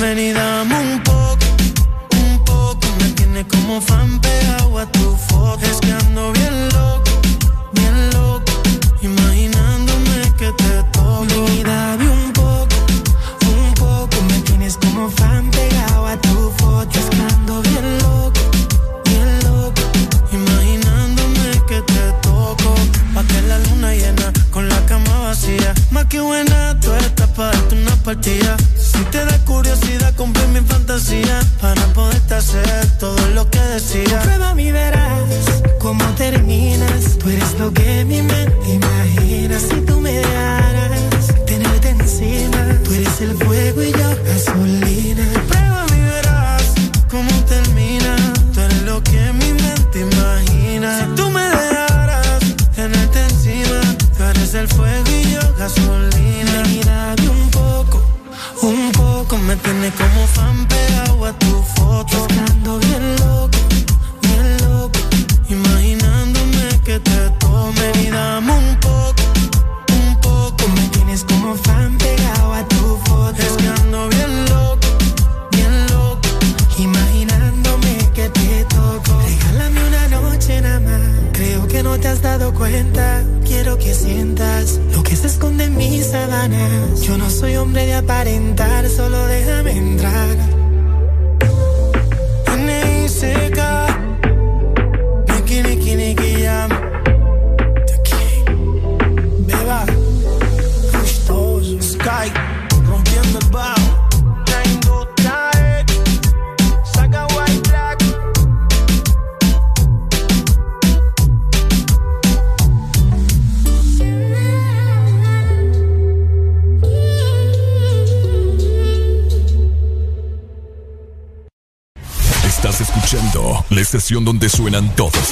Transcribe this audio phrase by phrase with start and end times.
[0.00, 0.49] Bienvenida.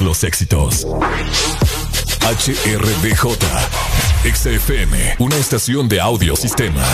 [0.01, 0.87] Los éxitos.
[2.21, 3.37] HRDJ,
[4.35, 6.85] XFM, una estación de audio sistema.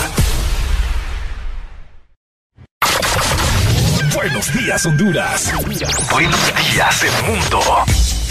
[4.13, 5.51] Buenos días, Honduras.
[6.11, 6.39] Buenos
[6.71, 7.59] días, el mundo.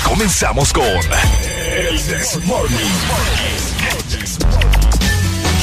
[0.03, 2.91] Comenzamos con El This Morning.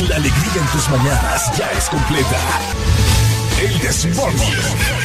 [0.08, 2.40] La alegría en tus mañanas ya es completa.
[3.62, 4.56] El This Morning.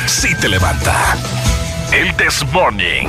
[0.06, 1.16] Sí te levanta.
[1.92, 3.08] El This Morning.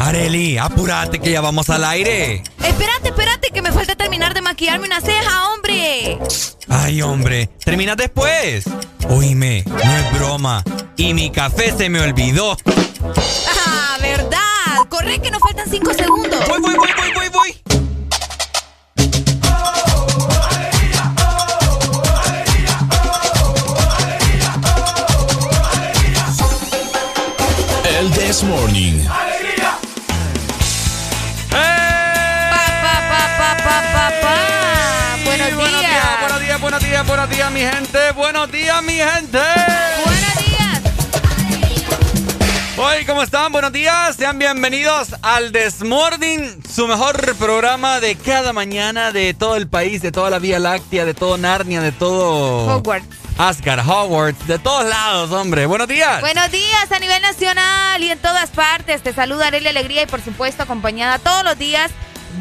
[0.11, 2.43] Areli, apúrate que ya vamos al aire.
[2.61, 6.19] Espérate, espérate, que me falta terminar de maquillarme una ceja, hombre.
[6.67, 8.65] Ay, hombre, terminas después.
[9.07, 10.65] Oíme, no es broma.
[10.97, 12.57] Y mi café se me olvidó.
[37.53, 38.11] Días, mi gente.
[38.13, 39.39] Buenos días, mi gente.
[40.05, 40.81] Buenos días.
[42.77, 43.51] Hoy, ¿cómo están?
[43.51, 44.15] Buenos días.
[44.15, 50.11] Sean bienvenidos al Desmorning, su mejor programa de cada mañana de todo el país, de
[50.11, 53.07] toda la Vía Láctea, de todo Narnia, de todo Hogwarts.
[53.37, 55.65] Asgard, Hogwarts, de todos lados, hombre.
[55.65, 56.21] Buenos días.
[56.21, 59.03] Buenos días a nivel nacional y en todas partes.
[59.03, 61.91] Te saluda Arely Alegría y por supuesto acompañada todos los días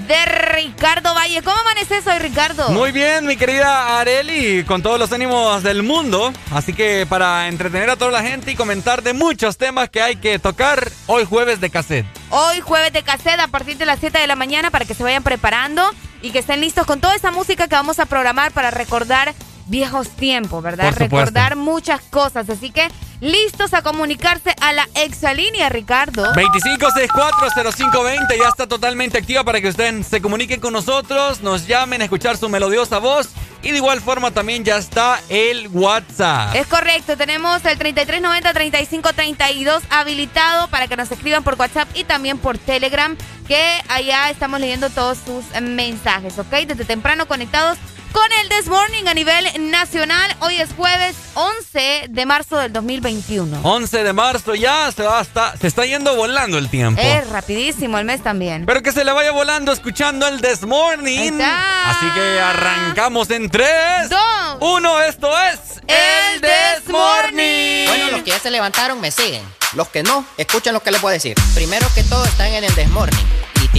[0.07, 1.43] de Ricardo Valle.
[1.43, 2.69] ¿Cómo amaneces hoy, Ricardo?
[2.71, 6.33] Muy bien, mi querida Areli, con todos los ánimos del mundo.
[6.53, 10.17] Así que para entretener a toda la gente y comentar de muchos temas que hay
[10.17, 12.07] que tocar hoy jueves de cassette.
[12.31, 15.03] Hoy jueves de cassette a partir de las 7 de la mañana para que se
[15.03, 15.83] vayan preparando
[16.23, 19.35] y que estén listos con toda esa música que vamos a programar para recordar
[19.67, 20.93] viejos tiempos, ¿verdad?
[20.97, 22.49] Recordar muchas cosas.
[22.51, 22.89] Así que
[23.21, 26.33] listos a comunicarse a la exalínea, Ricardo.
[26.33, 32.05] 25640520 ya está totalmente activa para que ustedes se comuniquen con nosotros, nos llamen a
[32.05, 33.31] escuchar su melodiosa voz
[33.63, 36.55] y de igual forma también ya está el WhatsApp.
[36.55, 42.57] Es correcto, tenemos el 3390-3532 habilitado para que nos escriban por WhatsApp y también por
[42.59, 43.17] Telegram,
[43.47, 46.51] que allá estamos leyendo todos sus mensajes, ¿ok?
[46.67, 47.77] Desde temprano conectados
[48.13, 50.35] con el This Morning a nivel nacional.
[50.41, 53.61] Hoy es jueves 11 de marzo del 2021.
[53.63, 57.01] 11 de marzo ya se va hasta, se está yendo volando el tiempo.
[57.01, 58.67] Es rapidísimo el mes también.
[58.67, 61.33] Pero que se le vaya volando escuchando el This Ahí Morning.
[61.33, 61.91] está.
[61.91, 64.19] Así que arrancamos en 3, Dos.
[64.61, 65.01] 1.
[65.03, 67.87] Esto es El This Morning.
[67.87, 69.43] Bueno, los que ya se levantaron me siguen.
[69.75, 71.37] Los que no, escuchen lo que les voy a decir.
[71.55, 73.27] Primero que todo están en el desmorning.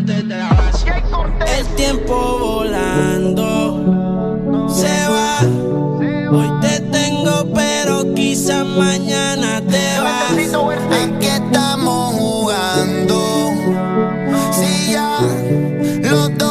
[0.00, 3.84] El tiempo volando
[4.66, 5.40] se va.
[6.32, 10.32] Hoy te tengo, pero quizás mañana te vas.
[10.32, 13.50] Aquí estamos jugando.
[14.52, 15.18] Si ya
[16.10, 16.49] los dos.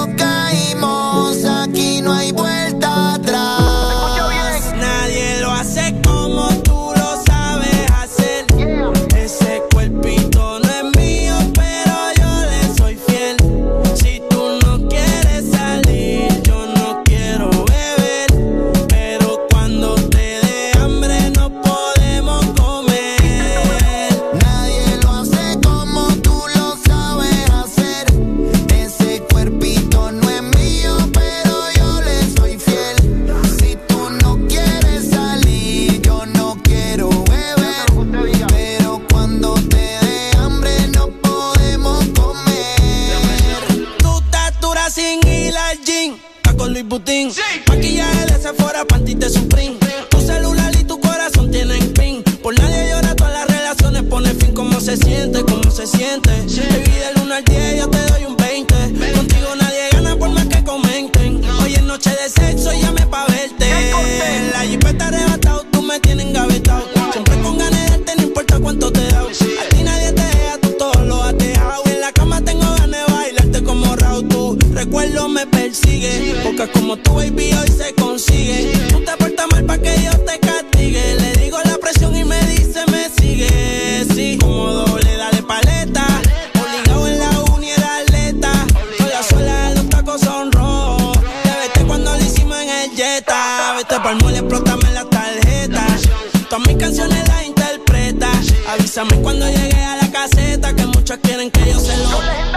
[46.89, 47.31] Putin.
[47.31, 47.41] Sí.
[47.67, 49.77] Maquillaje de Sephora, panty de Supreme.
[50.09, 52.23] Tu celular y tu corazón tienen pin.
[52.41, 54.53] Por nadie llora, todas las relaciones pone fin.
[54.55, 55.43] ¿Cómo se siente?
[55.45, 56.48] ¿Cómo se siente?
[75.69, 76.35] persigue.
[76.43, 78.71] Pocas como tú, baby, hoy se consigue.
[78.89, 81.15] Tú te portas mal para que yo te castigue.
[81.15, 84.05] Le digo la presión y me dice, me sigue.
[84.13, 86.05] Sí, como doble, dale paleta.
[86.59, 88.51] Obligado en la uni era atleta.
[88.97, 91.19] Sola sola, los tacos son rojos.
[91.43, 93.75] Te vete cuando lo hicimos en el Jetta.
[93.77, 95.85] Vete pa'l mole, explótame la tarjeta.
[96.49, 98.31] Todas mis canciones las interpreta.
[98.67, 102.48] Avísame cuando llegue a la caseta que muchos quieren que yo se lo.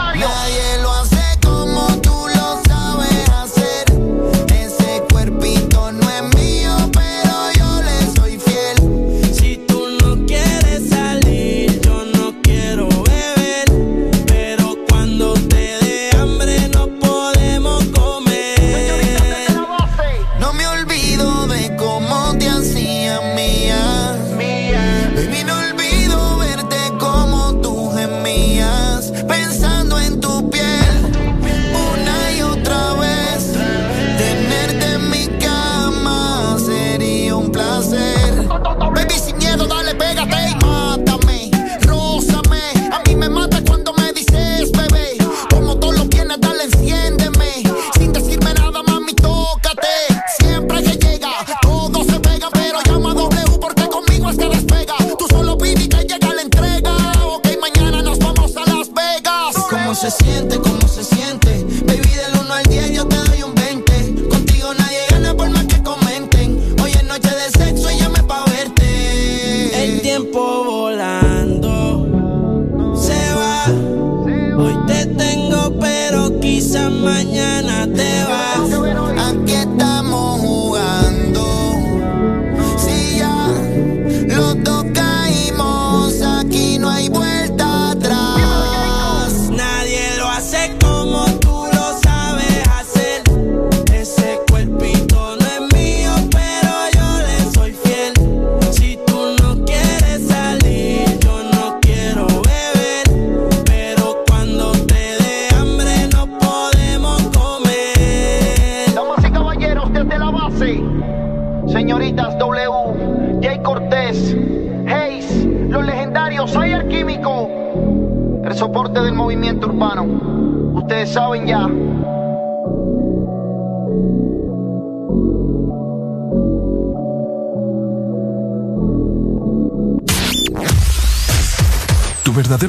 [74.63, 77.72] Hoy te tengo, pero quizás mañana.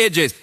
[0.00, 0.34] Edges.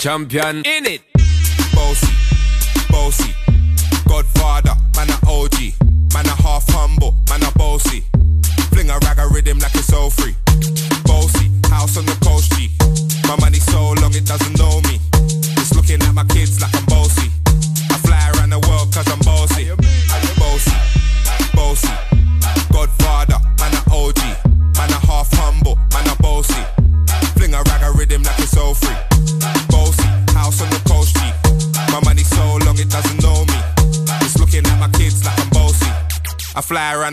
[0.00, 0.62] Champion.
[0.64, 1.09] In it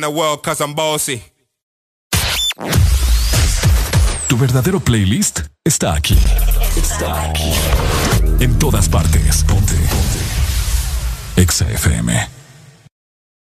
[0.08, 1.22] the world cause I'm bossy
[4.28, 6.18] Tu verdadero playlist está aquí.
[6.76, 7.54] Está aquí.
[8.42, 9.44] En todas partes.
[9.46, 9.74] Ponte.
[9.74, 11.42] Ponte.
[11.42, 12.28] Exa FM.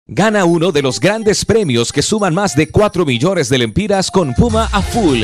[0.06, 4.36] Gana uno de los grandes premios que suman más de 4 millones de lempiras con
[4.36, 5.24] Puma a full.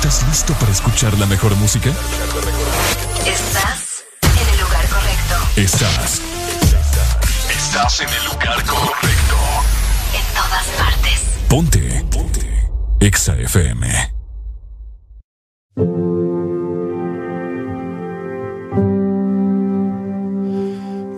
[0.00, 1.90] ¿Estás listo para escuchar la mejor música?
[3.26, 5.34] Estás en el lugar correcto.
[5.56, 6.22] Estás.
[7.50, 9.36] Estás en el lugar correcto.
[10.14, 11.20] En todas partes.
[11.50, 12.04] Ponte.
[12.10, 12.70] Ponte.
[12.98, 14.14] Exa FM.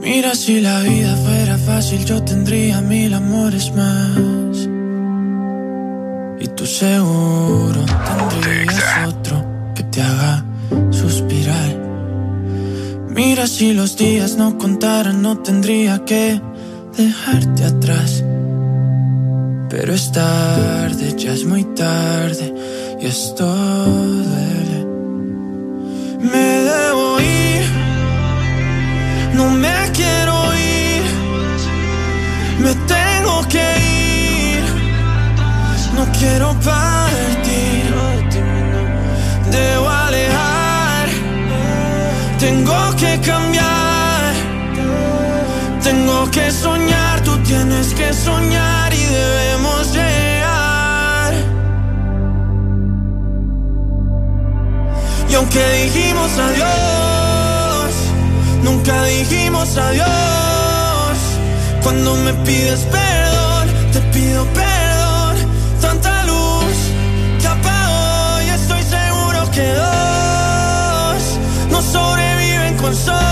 [0.01, 4.72] Mira, si la vida fuera fácil, yo tendría mil amores más.
[6.43, 9.45] Y tú seguro tendrías otro
[9.77, 10.45] que te haga
[10.91, 11.71] suspirar.
[13.09, 16.41] Mira, si los días no contaran, no tendría que
[16.97, 18.25] dejarte atrás.
[19.71, 22.53] Pero es tarde, ya es muy tarde,
[23.01, 24.81] y esto duele.
[26.33, 27.65] Me debo ir,
[29.35, 31.05] no me quiero ir,
[32.59, 33.92] me tengo que ir,
[35.97, 37.95] no quiero partir,
[39.51, 41.09] debo alejar,
[42.39, 44.33] tengo que cambiar,
[45.83, 51.35] tengo que soñar, tú tienes que soñar y debemos llegar.
[55.29, 57.95] Y aunque dijimos adiós,
[58.63, 61.19] nunca dijimos adiós.
[61.83, 64.72] Cuando me pides perdón, te pido perdón.
[69.53, 71.39] Que dos
[71.71, 73.32] no sobreviven con solo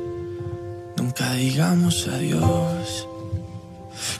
[1.11, 3.07] nunca digamos adiós.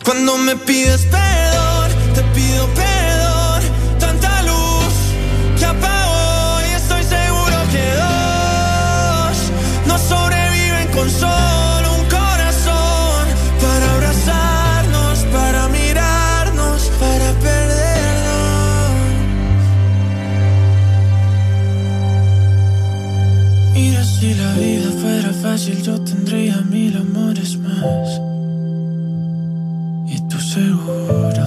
[0.03, 3.61] Cuando me pides perdón, te pido perdón.
[3.97, 4.93] Tanta luz
[5.57, 9.37] que apago y estoy seguro que dos
[9.87, 11.50] no sobreviven con sol.
[25.41, 28.21] Fácil yo tendría mil amores más.
[30.07, 31.40] Y tú seguro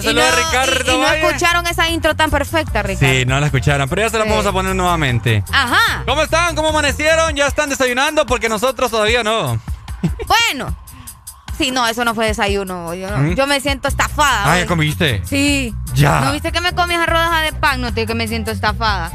[0.00, 1.26] te saluda no- Ricardo Y, y no Valle.
[1.26, 3.14] escucharon esa intro tan perfecta, Ricardo.
[3.14, 4.30] Sí, no la escucharon, pero ya se la Sí.
[4.30, 5.42] vamos a poner nuevamente.
[5.52, 6.02] Ajá.
[6.06, 6.54] ¿Cómo están?
[6.54, 7.34] ¿Cómo amanecieron?
[7.34, 8.26] ¿Ya están desayunando?
[8.26, 9.58] Porque nosotros todavía no.
[10.26, 10.76] Bueno.
[11.56, 12.94] Sí, no, eso no fue desayuno.
[12.94, 13.34] Yo, no- ¿Mm?
[13.36, 14.52] yo me siento estafada.
[14.52, 14.58] Ah.
[14.58, 15.22] ¿ya comiste?
[15.24, 15.72] Sí.
[15.94, 16.20] Ya.
[16.20, 17.80] ¿No viste que me comí esa rodaja de pan?
[17.80, 19.12] No, tío, que me siento estafada.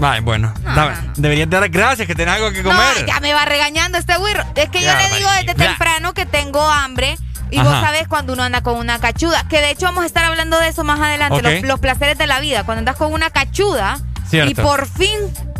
[0.00, 0.54] Ay, bueno.
[0.62, 3.00] dame- Deberías dar gracias que tenés algo que comer.
[3.00, 4.42] No, ya me va regañando este güiro.
[4.54, 7.18] Es que yo le digo desde temprano que tengo hambre.
[7.52, 9.46] Y vos sabés cuando uno anda con una cachuda.
[9.48, 11.42] Que de hecho vamos a estar hablando de eso más adelante.
[11.42, 12.64] Los, los placeres de la vida.
[12.64, 14.50] Cuando andas con una cachuda Cierto.
[14.50, 15.18] y por fin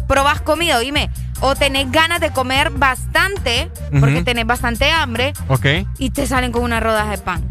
[0.09, 1.11] probás comida, dime.
[1.41, 4.25] O tenés ganas de comer bastante, porque Ujú.
[4.25, 5.33] tenés bastante hambre,
[5.99, 7.43] y te salen con una rodaja de pan.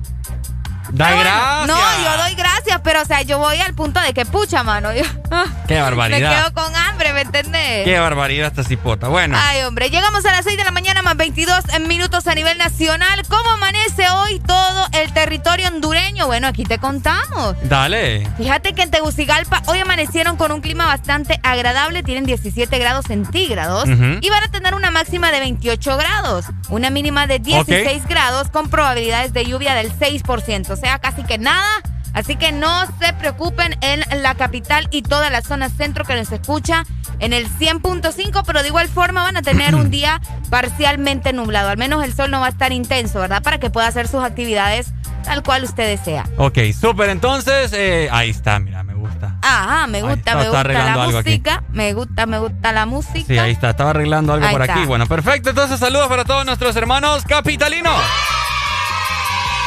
[0.89, 1.67] Da bueno, gracias.
[1.67, 4.93] No, yo doy gracias, pero o sea, yo voy al punto de que pucha, mano.
[4.93, 5.03] Yo,
[5.67, 6.43] Qué me barbaridad.
[6.51, 7.85] quedo con hambre, ¿me entendés?
[7.85, 9.07] Qué barbaridad esta cipota.
[9.07, 9.37] Bueno.
[9.39, 13.23] Ay, hombre, llegamos a las 6 de la mañana más 22 minutos a nivel nacional.
[13.29, 16.27] ¿Cómo amanece hoy todo el territorio hondureño?
[16.27, 17.55] Bueno, aquí te contamos.
[17.63, 18.27] Dale.
[18.37, 23.85] Fíjate que en Tegucigalpa hoy amanecieron con un clima bastante agradable, tienen 17 grados centígrados
[23.87, 28.69] y van a tener una máxima de 28 grados, una mínima de 16 grados con
[28.69, 31.67] probabilidades de lluvia del 6%, o sea, casi que nada.
[32.13, 36.29] Así que no se preocupen en la capital y toda la zona centro que nos
[36.33, 36.83] escucha
[37.19, 41.69] en el 100.5, pero de igual forma van a tener un día parcialmente nublado.
[41.69, 43.41] Al menos el sol no va a estar intenso, ¿verdad?
[43.41, 44.91] Para que pueda hacer sus actividades
[45.23, 46.25] tal cual usted desea.
[46.37, 47.09] Ok, súper.
[47.09, 49.37] Entonces, eh, ahí está, mira, me gusta.
[49.41, 51.13] Ajá, me gusta, está, me gusta la aquí.
[51.13, 51.63] música.
[51.71, 53.25] Me gusta, me gusta la música.
[53.27, 53.69] Sí, ahí está.
[53.69, 54.73] Estaba arreglando algo Ahí por está.
[54.73, 54.85] aquí.
[54.85, 55.51] Bueno, perfecto.
[55.51, 57.95] Entonces, saludos para todos nuestros hermanos capitalinos.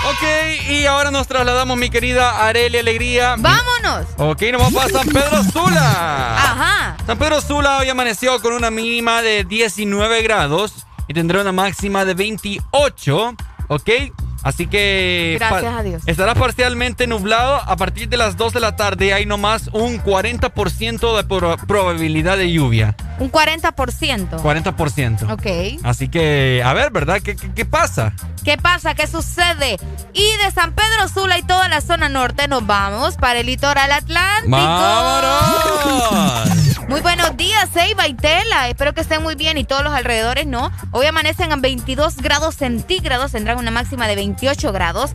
[0.07, 3.37] Ok, y ahora nos trasladamos, mi querida Areli Alegría.
[3.39, 4.07] ¡Vámonos!
[4.19, 6.37] Ok, nos vamos para San Pedro Sula.
[6.37, 6.97] Ajá.
[7.07, 12.05] San Pedro Sula hoy amaneció con una mínima de 19 grados y tendrá una máxima
[12.05, 13.35] de 28.
[13.69, 13.91] Ok,
[14.43, 15.37] así que.
[15.39, 16.03] Gracias a Dios.
[16.07, 19.15] Estará parcialmente nublado a partir de las 2 de la tarde.
[19.15, 22.95] Hay nomás un 40% de pro- probabilidad de lluvia.
[23.19, 24.43] Un 40%.
[24.43, 25.33] 40%.
[25.33, 25.81] Ok.
[25.85, 27.21] Así que, a ver, ¿verdad?
[27.23, 28.13] ¿Qué, qué, qué pasa?
[28.45, 28.95] ¿Qué pasa?
[28.95, 29.79] ¿Qué sucede?
[30.13, 33.93] Y de San Pedro Sula y toda la zona norte nos vamos para el litoral
[33.93, 34.51] atlántico.
[34.57, 36.05] ¡Vámonos!
[36.89, 38.69] Muy buenos días, Ceiba y Tela.
[38.69, 40.71] Espero que estén muy bien y todos los alrededores, ¿no?
[40.91, 45.13] Hoy amanecen a 22 grados centígrados, tendrán una máxima de 28 grados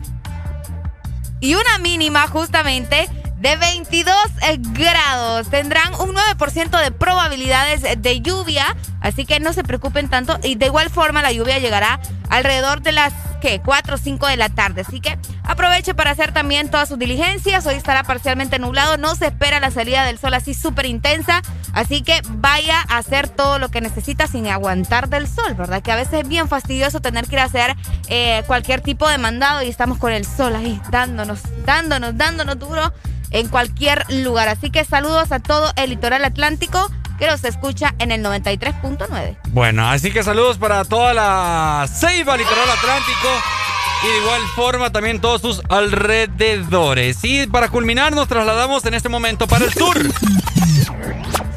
[1.40, 3.08] y una mínima justamente
[3.40, 5.48] de 22 eh, grados.
[5.48, 10.38] Tendrán un 9% de probabilidades de lluvia, así que no se preocupen tanto.
[10.42, 13.60] Y de igual forma la lluvia llegará alrededor de las ¿qué?
[13.64, 14.82] 4 o 5 de la tarde.
[14.82, 17.66] Así que aproveche para hacer también todas sus diligencias.
[17.66, 21.42] Hoy estará parcialmente nublado, no se espera la salida del sol así súper intensa.
[21.72, 25.82] Así que vaya a hacer todo lo que necesita sin aguantar del sol, ¿verdad?
[25.82, 27.76] Que a veces es bien fastidioso tener que ir a hacer
[28.08, 32.92] eh, cualquier tipo de mandado y estamos con el sol ahí dándonos, dándonos, dándonos duro
[33.30, 34.48] en cualquier lugar.
[34.48, 36.90] Así que saludos a todo el litoral atlántico
[37.20, 39.36] que nos escucha en el 93.9.
[39.50, 43.28] Bueno, así que saludos para toda la Ceiba Litoral Atlántico
[44.02, 47.18] y de igual forma también todos sus alrededores.
[47.22, 49.98] Y para culminar nos trasladamos en este momento para el sur.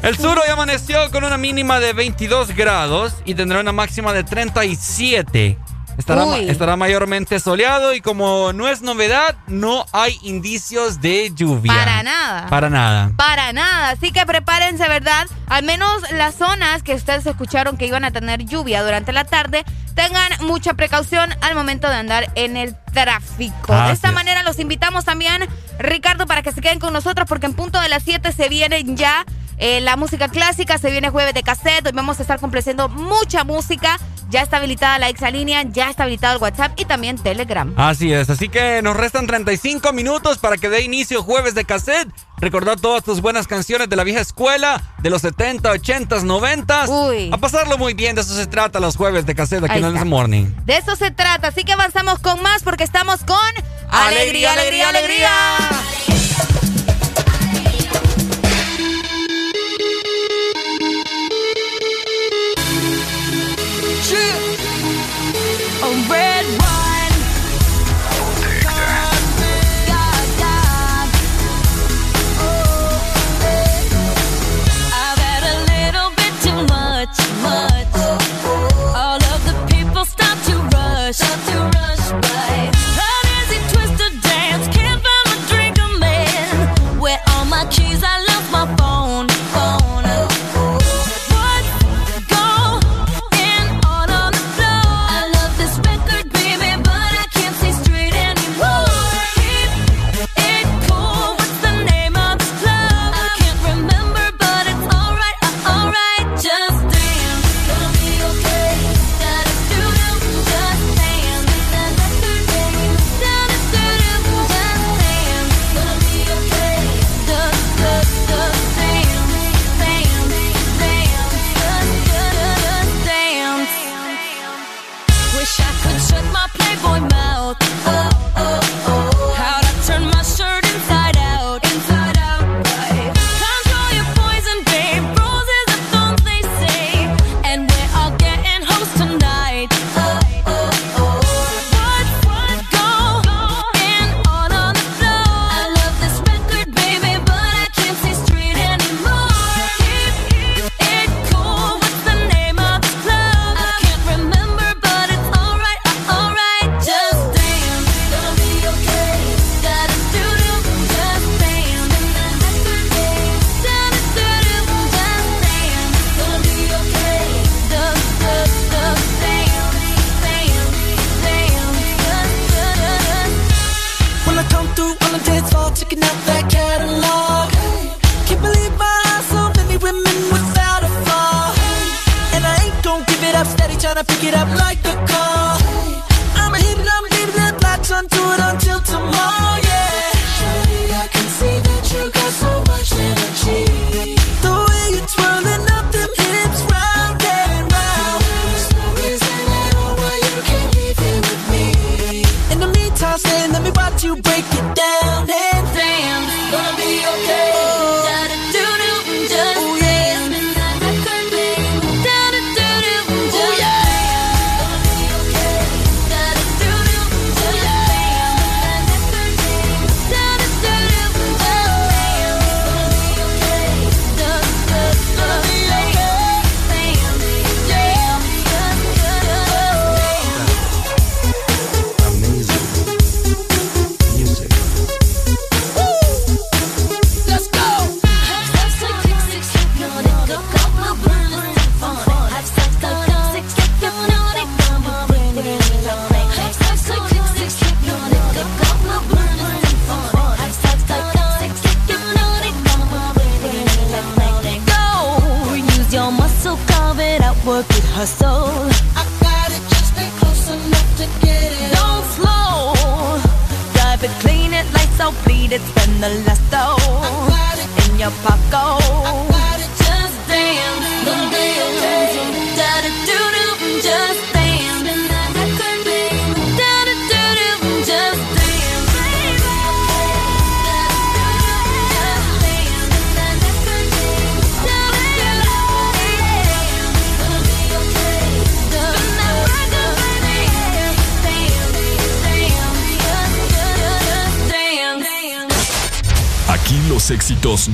[0.02, 4.22] El sur hoy amaneció con una mínima de 22 grados y tendrá una máxima de
[4.22, 5.56] 37.
[5.96, 11.72] Estará, ma- estará mayormente soleado y como no es novedad, no hay indicios de lluvia.
[11.72, 12.46] Para nada.
[12.48, 13.10] Para nada.
[13.16, 15.26] Para nada, así que prepárense, ¿verdad?
[15.46, 19.64] Al menos las zonas que ustedes escucharon que iban a tener lluvia durante la tarde,
[19.94, 23.74] tengan mucha precaución al momento de andar en el tráfico.
[23.86, 24.14] De esta es.
[24.14, 27.88] manera los invitamos también, Ricardo, para que se queden con nosotros porque en punto de
[27.88, 29.24] las 7 se vienen ya
[29.58, 33.44] eh, la música clásica, se viene jueves de cassette, hoy vamos a estar complaciendo mucha
[33.44, 33.98] música.
[34.30, 37.72] Ya está habilitada la exalínea, ya está habilitado el WhatsApp y también Telegram.
[37.76, 42.08] Así es, así que nos restan 35 minutos para que dé inicio jueves de cassette.
[42.38, 46.84] Recordar todas tus buenas canciones de la vieja escuela, de los 70, 80, 90.
[46.88, 47.30] Uy.
[47.32, 49.86] A pasarlo muy bien, de eso se trata los jueves de cassette aquí Ahí en
[49.88, 50.00] está.
[50.00, 50.46] el Morning.
[50.64, 53.38] De eso se trata, así que avanzamos con más porque estamos con
[53.90, 55.30] Alegría, alegría, alegría.
[64.12, 64.43] Red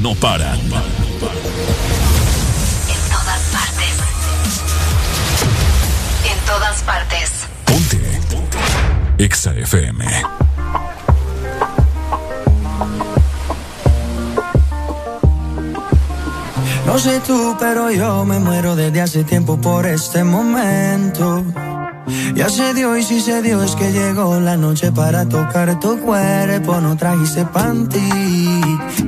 [0.01, 0.59] no paran.
[0.59, 0.71] En
[3.11, 3.95] todas partes.
[6.25, 7.31] En todas partes.
[7.67, 8.21] Ponte.
[9.19, 10.05] Exa FM.
[16.87, 21.45] No sé tú, pero yo me muero desde hace tiempo por este momento.
[22.35, 26.01] Ya se dio y si se dio es que llegó la noche para tocar tu
[26.01, 27.45] cuerpo, no trajiste
[27.91, 28.61] ti.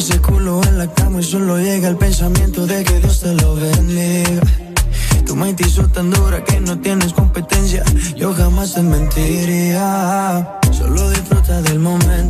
[0.00, 3.54] ese culo en la cama y solo llega el pensamiento de que Dios te lo
[3.54, 4.40] bendiga.
[5.26, 7.84] Tu mente hizo tan dura que no tienes competencia.
[8.16, 10.58] Yo jamás te mentiría.
[10.72, 12.29] Solo disfruta del momento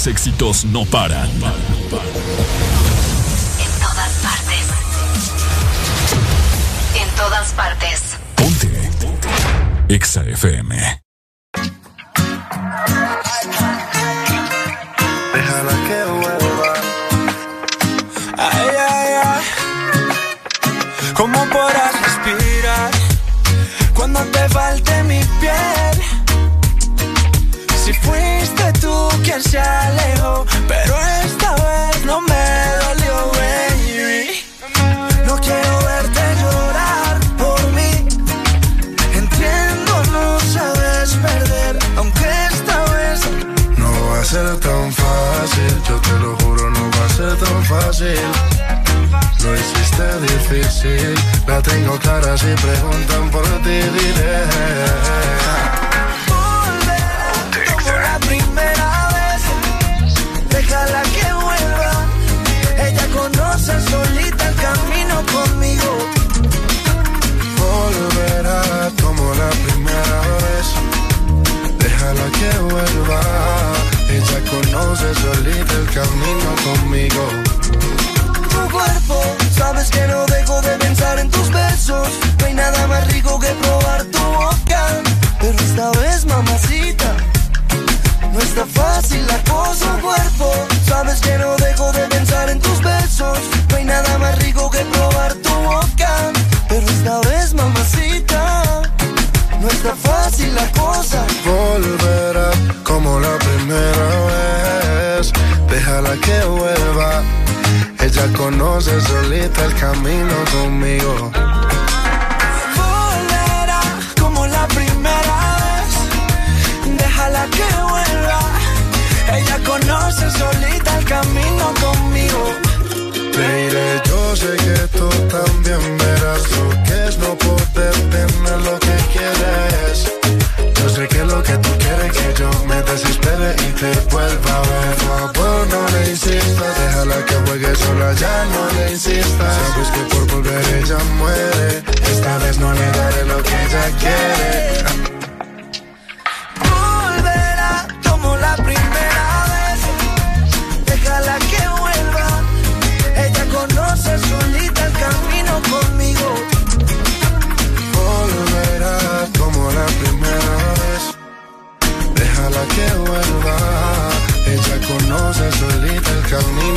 [0.00, 1.28] Los éxitos no paran.
[1.28, 1.40] En
[3.80, 4.66] todas partes.
[6.94, 8.16] En todas partes.
[8.34, 8.90] Ponte.
[9.88, 10.99] Exa FM.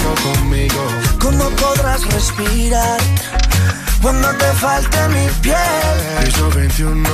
[0.03, 0.87] Camino conmigo.
[1.19, 2.99] ¿Cómo podrás respirar
[4.01, 6.25] cuando te falte mi piel?
[6.25, 7.09] Piso 21.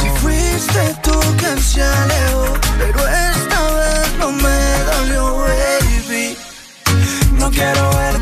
[0.00, 4.58] Si fuiste tú quien se alejó, pero esta vez no me
[4.92, 6.36] dolió, baby.
[7.38, 8.17] No quiero verte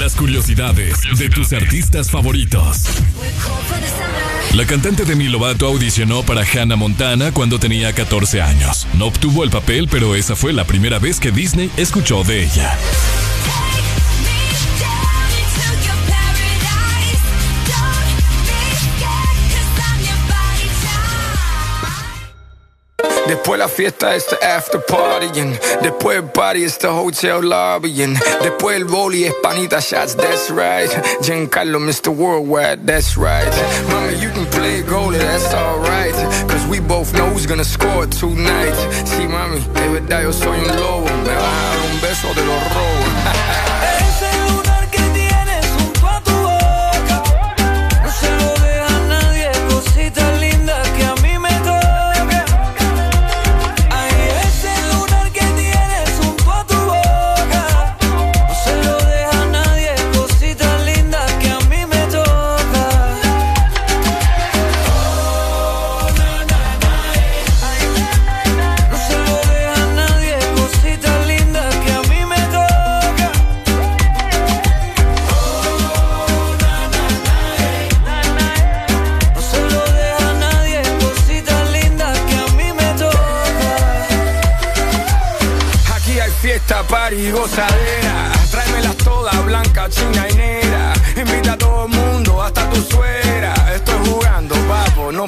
[0.00, 2.84] Las curiosidades de tus artistas favoritos.
[4.54, 8.86] La cantante Demi Lovato audicionó para Hannah Montana cuando tenía 14 años.
[8.94, 12.78] No obtuvo el papel, pero esa fue la primera vez que Disney escuchó de ella.
[23.26, 25.58] Después la fiesta es the after partying.
[25.82, 28.18] Después el party es the hotel lobbying.
[28.42, 30.90] Después el boli es panita shots, that's right.
[31.22, 32.10] Giancarlo, Mr.
[32.10, 33.50] Worldwide, that's right.
[33.88, 36.14] Mami, you can play goalie, that's alright.
[36.48, 38.74] Cause we both know who's gonna score tonight.
[39.04, 41.06] Sí, mami, de verdad yo soy un lobo.
[41.24, 43.03] Me vas a dar un beso de los robos.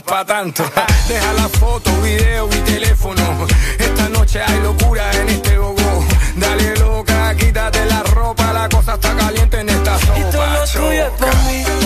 [0.03, 0.64] Pa' tanto.
[1.09, 3.47] Deja la foto, video y teléfono.
[3.78, 6.05] Esta noche hay locura en este gogo.
[6.36, 10.18] Dale loca, quítate la ropa, la cosa está caliente en esta sopa.
[10.18, 11.86] Y todo lo tuyo es mí,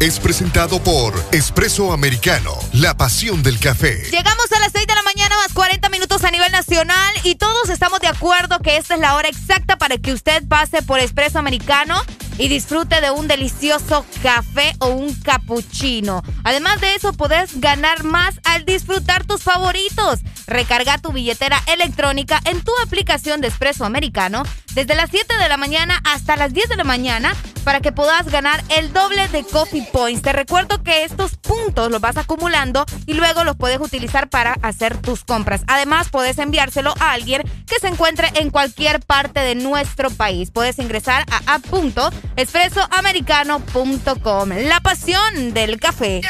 [0.00, 4.02] Es presentado por Espresso Americano, la pasión del café.
[4.10, 7.68] Llegamos a las 6 de la mañana más 40 minutos a nivel nacional y todos
[7.68, 11.38] estamos de acuerdo que esta es la hora exacta para que usted pase por Espresso
[11.38, 12.02] Americano
[12.38, 16.22] y disfrute de un delicioso café o un cappuccino.
[16.44, 20.20] Además de eso, podés ganar más al disfrutar tus favoritos.
[20.46, 25.58] Recarga tu billetera electrónica en tu aplicación de Espresso Americano desde las 7 de la
[25.58, 29.86] mañana hasta las 10 de la mañana para que puedas ganar el doble de Coffee
[29.92, 30.22] Points.
[30.22, 34.96] Te recuerdo que estos puntos los vas acumulando y luego los puedes utilizar para hacer
[34.98, 35.62] tus compras.
[35.66, 40.50] Además, puedes enviárselo a alguien que se encuentre en cualquier parte de nuestro país.
[40.50, 44.48] Puedes ingresar a app.espressoamericano.com.
[44.66, 46.20] La pasión del café.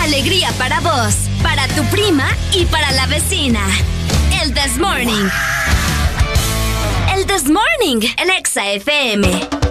[0.00, 3.60] Alegría para vos, para tu prima y para la vecina.
[4.42, 5.28] El This Morning.
[7.14, 9.65] El This Morning, el Exa FM.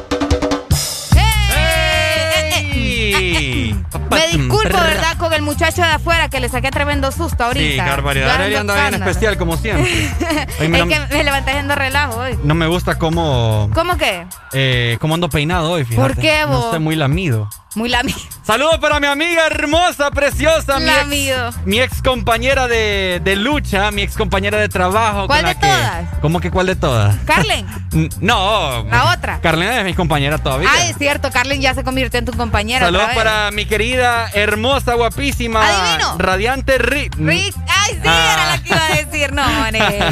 [4.12, 5.18] Me disculpo, ¿verdad?
[5.18, 7.66] Con el muchacho de afuera que le saqué tremendo susto ahorita.
[7.66, 8.32] Sí, qué barbaridad.
[8.36, 9.89] Arely anda bien especial, como siempre.
[10.60, 12.38] Mira, es que me levanté haciendo relajo hoy.
[12.43, 14.26] No me gusta cómo, ¿Cómo que?
[14.53, 16.14] eh, cómo ando peinado hoy, fíjate.
[16.14, 16.66] ¿Por qué, No vos?
[16.66, 17.49] estoy muy lamido.
[17.76, 18.17] Muy lamido.
[18.43, 20.89] Saludos para mi amiga hermosa, preciosa, mi
[21.30, 25.28] ex, mi ex compañera de, de lucha, mi ex compañera de trabajo.
[25.28, 26.19] ¿Cuál con la de que- todas?
[26.21, 27.15] ¿Cómo que cuál de todas?
[27.26, 27.65] Carlen.
[28.19, 28.84] No.
[28.91, 29.39] La otra.
[29.41, 30.69] Carlena es mi compañera todavía.
[30.71, 32.86] Ah, es cierto, Carlen ya se convirtió en tu compañera.
[32.88, 36.17] Saludos para mi querida, hermosa, guapísima, Adivino.
[36.17, 37.15] radiante Rick.
[37.17, 37.55] Rick.
[37.67, 38.32] Ay, sí, Ah.
[38.34, 39.34] era la que iba a decir.
[39.34, 39.43] No,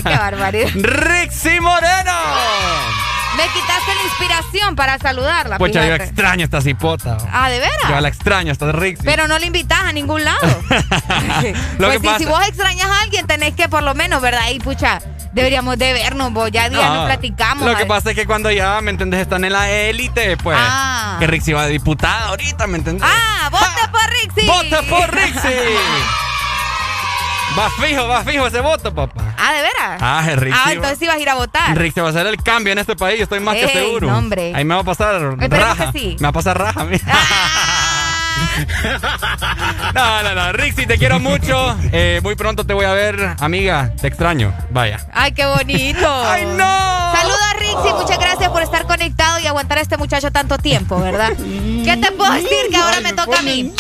[0.04, 0.70] qué barbaridad.
[0.76, 2.14] Rixi Moreno.
[3.38, 5.58] Me quitaste la inspiración para saludarla.
[5.58, 7.18] Pucha, yo extraño esta cipota.
[7.32, 7.90] Ah, ¿de veras?
[7.90, 9.04] Yo la extraño, esta Rixi.
[9.04, 10.40] Pero no la invitas a ningún lado.
[11.80, 14.22] Lo pues que sí, pasa- si vos extrañas a alguien, tenés que por lo menos,
[14.22, 14.50] ¿verdad?
[14.52, 15.00] Y pucha,
[15.34, 17.68] deberíamos de vernos, vos ya día No, nos platicamos.
[17.68, 19.22] Lo que pasa es que cuando ya, ¿me entendés?
[19.22, 20.58] Están en la élite, pues.
[20.60, 21.18] Ah.
[21.20, 23.08] Que Rixi va de diputada ahorita, ¿me entendés?
[23.12, 23.50] ¡Ah!
[23.50, 24.48] ¡Vote por Rixi!
[24.48, 25.50] ¡Vote por Rixi!
[27.58, 29.36] va fijo, va fijo ese voto, papá.
[29.38, 30.00] Ah, ¿de veras?
[30.02, 30.60] Ah, es Rixi.
[30.66, 31.78] Ah, entonces sí vas a ir a votar.
[31.78, 34.08] Rixi va a hacer el cambio en este país, estoy más que seguro.
[34.08, 34.54] no, hombre.
[34.56, 35.92] Ahí me va a pasar Esperemos raja.
[35.92, 36.16] que sí.
[36.20, 36.98] Me va a pasar raja a mí.
[39.94, 40.54] no, no, no.
[40.54, 41.78] Rixi, te quiero mucho.
[41.92, 43.92] Eh, muy pronto te voy a ver, amiga.
[44.00, 44.54] Te extraño.
[44.72, 45.00] Vaya.
[45.14, 46.08] ¡Ay, qué bonito!
[46.26, 47.14] ¡Ay, no!
[47.16, 51.32] Saludos Rixi, muchas gracias por estar conectado y aguantar a este muchacho tanto tiempo, ¿verdad?
[51.38, 53.72] ¿Qué te puedo decir que ahora me toca a mí?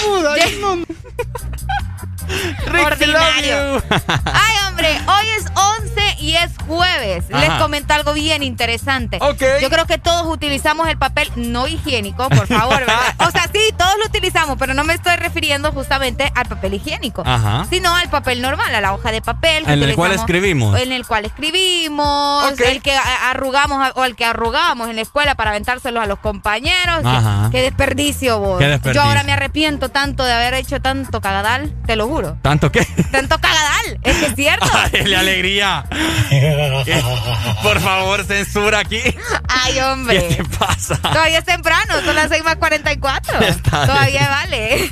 [2.86, 3.84] Ordinario.
[4.26, 7.26] Ay, hombre, hoy es 11 y es jueves.
[7.30, 9.18] Les comento algo bien interesante.
[9.22, 9.42] Ok.
[9.62, 12.94] Yo creo que todos utilizamos el papel no higiénico, por favor, ¿verdad?
[13.28, 17.24] O sea, sí, todos lo utilizamos, pero no me estoy refiriendo justamente al papel higiénico,
[17.26, 17.66] Ajá.
[17.70, 19.66] sino al papel normal, a la hoja de papel.
[19.66, 20.80] que En el cual escribimos.
[20.80, 25.52] En el cual escribimos, el que arrugamos o el que arrugamos en la escuela para
[25.52, 27.02] aventárselos a los compañeros.
[27.04, 27.50] Ajá.
[27.52, 28.60] Qué desperdicio, vos.
[28.60, 29.02] Qué desperdicio.
[29.02, 32.13] Yo ahora me arrepiento tanto de haber hecho tanto cagadal, te lo juro.
[32.42, 32.86] ¿Tanto qué?
[33.12, 34.66] Tanto cagadal, es que es cierto.
[34.94, 35.86] ¡Ay, la alegría!
[37.64, 39.02] Por favor, censura aquí.
[39.48, 40.28] Ay, hombre.
[40.28, 40.96] ¿Qué te pasa?
[40.98, 43.40] Todavía es temprano, son las 6 más 44.
[43.42, 44.30] Está Todavía bien.
[44.30, 44.92] vale.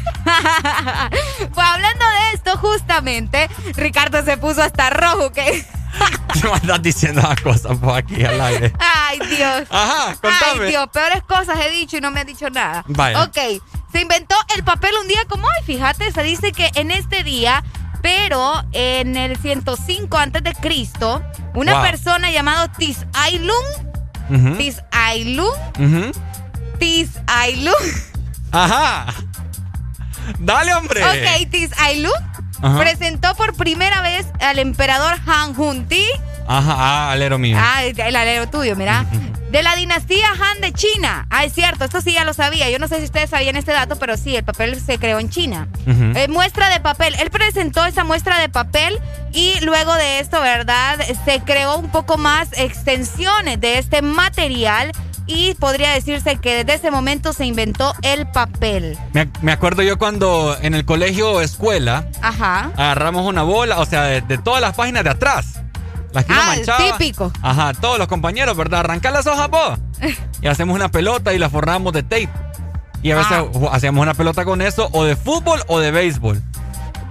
[1.53, 5.65] pues hablando de esto, justamente, Ricardo se puso hasta rojo, que.
[6.33, 8.71] ¿Qué me andas diciendo las cosas por aquí al aire?
[8.79, 9.63] Ay, Dios.
[9.69, 10.63] Ajá, contame.
[10.63, 12.83] Ay, Dios, peores cosas he dicho y no me ha dicho nada.
[12.87, 13.23] Vaya.
[13.23, 13.37] Ok,
[13.91, 17.63] se inventó el papel un día como hoy, fíjate, se dice que en este día,
[18.01, 21.21] pero en el 105 antes de Cristo,
[21.53, 21.81] una Wow.
[21.83, 23.55] persona llamada Tisailum,
[24.29, 24.55] ujú.
[26.79, 27.73] Tisailum,
[28.51, 29.05] Ajá.
[30.39, 31.03] Dale, hombre.
[31.03, 32.11] ok, Tisailum,
[32.77, 36.05] presentó por primera vez al emperador Han Junti,
[36.47, 37.57] Ajá, ah, alero mío.
[37.59, 39.05] Ah, el alero tuyo, mira.
[39.51, 41.27] De la dinastía Han de China.
[41.29, 42.69] Ah, es cierto, esto sí ya lo sabía.
[42.69, 45.29] Yo no sé si ustedes sabían este dato, pero sí, el papel se creó en
[45.29, 45.67] China.
[45.85, 47.15] Eh, muestra de papel.
[47.19, 48.97] Él presentó esa muestra de papel
[49.33, 50.99] y luego de esto, ¿verdad?
[51.25, 54.91] Se creó un poco más extensiones de este material
[55.27, 58.97] y podría decirse que desde ese momento se inventó el papel.
[59.13, 62.71] Me, me acuerdo yo cuando en el colegio o escuela Ajá.
[62.75, 65.61] agarramos una bola, o sea, de, de todas las páginas de atrás.
[66.13, 66.55] Las que Ah,
[66.97, 67.31] típico.
[67.41, 68.81] Ajá, todos los compañeros, ¿verdad?
[68.81, 69.79] Arrancar las hojas vos.
[70.41, 72.29] y hacemos una pelota y la forramos de tape.
[73.03, 73.69] Y a veces Ah.
[73.71, 76.41] hacíamos una pelota con eso, o de fútbol o de béisbol.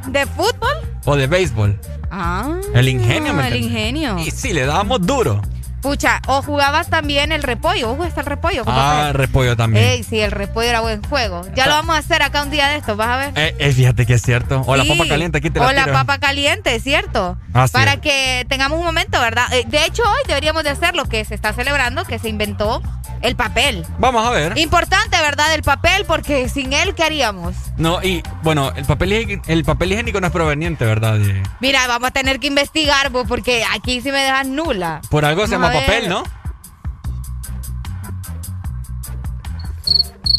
[0.08, 0.70] ¿De fútbol?
[1.04, 1.78] O de béisbol.
[2.10, 2.56] Ah.
[2.74, 3.70] El ingenio, ¿me El entiendes?
[3.72, 4.18] ingenio.
[4.18, 5.40] Y sí, le dábamos duro.
[5.82, 7.90] Pucha, o jugabas también el repollo.
[7.92, 8.64] Ojo, está el repollo.
[8.66, 9.14] Ah, papel.
[9.14, 9.84] repollo también.
[9.84, 11.42] Ey, sí, el repollo era buen juego.
[11.54, 13.32] Ya lo vamos a hacer acá un día de estos, vas a ver.
[13.36, 14.62] Eh, eh, fíjate que es cierto.
[14.66, 15.94] O la papa caliente, aquí te la O la tiro.
[15.94, 17.38] papa caliente, ¿cierto?
[17.54, 18.00] Así Para es.
[18.00, 19.52] que tengamos un momento, ¿verdad?
[19.52, 22.82] Eh, De hecho, hoy deberíamos de hacer lo que se está celebrando, que se inventó
[23.22, 23.84] el papel.
[23.98, 24.56] Vamos a ver.
[24.58, 25.54] Importante, ¿verdad?
[25.54, 27.54] El papel, porque sin él, ¿qué haríamos?
[27.76, 31.18] No, y bueno, el papel, higiénico- el papel higiénico no es proveniente, ¿verdad?
[31.60, 35.00] Mira, vamos a tener que investigar, vos, porque aquí sí me dejan nula.
[35.10, 36.22] por algo se llama a papel, ¿no?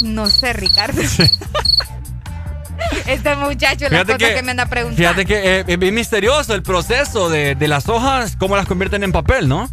[0.01, 1.01] No sé, Ricardo.
[3.05, 4.97] este muchacho, las Fíjate cosas que- que, me anda preguntando.
[4.97, 9.11] Fíjate que eh, es misterioso el proceso de, de las hojas, cómo las convierten en
[9.11, 9.69] papel, ¿no?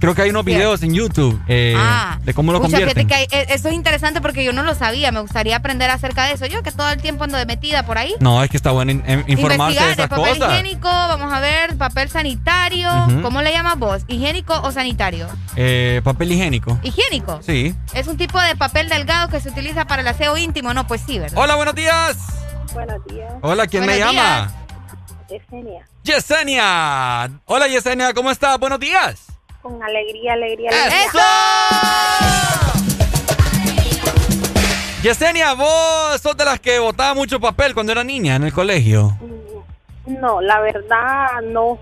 [0.00, 3.06] Creo que hay unos videos en YouTube eh, Ah, de cómo lo convierten.
[3.06, 5.12] que hay- eh, eso es interesante porque yo no lo sabía.
[5.12, 6.46] Me gustaría aprender acerca de eso.
[6.46, 8.14] Yo que todo el tiempo ando de metida por ahí.
[8.20, 10.52] No, es que está bueno in- en- informarse de esas el papel cosas.
[10.52, 12.88] higiénico, vamos a ver, papel sanitario.
[13.22, 14.02] ¿Cómo le llamas vos?
[14.08, 15.28] ¿Higiénico o sanitario?
[15.56, 16.78] Eh, papel higiénico.
[16.82, 17.40] ¿Higiénico?
[17.42, 17.74] Sí.
[17.94, 20.86] Es un tipo de papel delgado que se utiliza para el aseo íntimo, ¿no?
[20.86, 21.38] Pues sí, ¿verdad?
[21.38, 22.16] Hola, buenos días.
[22.74, 23.32] Buenos días.
[23.42, 24.52] Hola, ¿quién me llama?
[25.28, 25.84] Yesenia.
[26.04, 27.30] Yesenia.
[27.46, 28.58] Hola, Yesenia, ¿cómo estás?
[28.58, 29.26] Buenos días.
[29.66, 31.10] Con alegría, alegría, alegría.
[35.02, 39.16] Yesenia, vos sos de las que botaba mucho papel cuando era niña en el colegio.
[40.06, 41.78] No, la verdad no.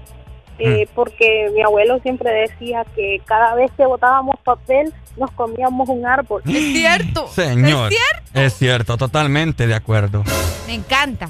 [0.59, 6.07] eh, porque mi abuelo siempre decía que cada vez que botábamos papel nos comíamos un
[6.07, 6.41] árbol.
[6.47, 7.28] Es cierto.
[7.28, 7.93] Señor.
[7.93, 8.41] Es cierto.
[8.41, 10.24] Es cierto, totalmente de acuerdo.
[10.66, 11.28] Me encanta.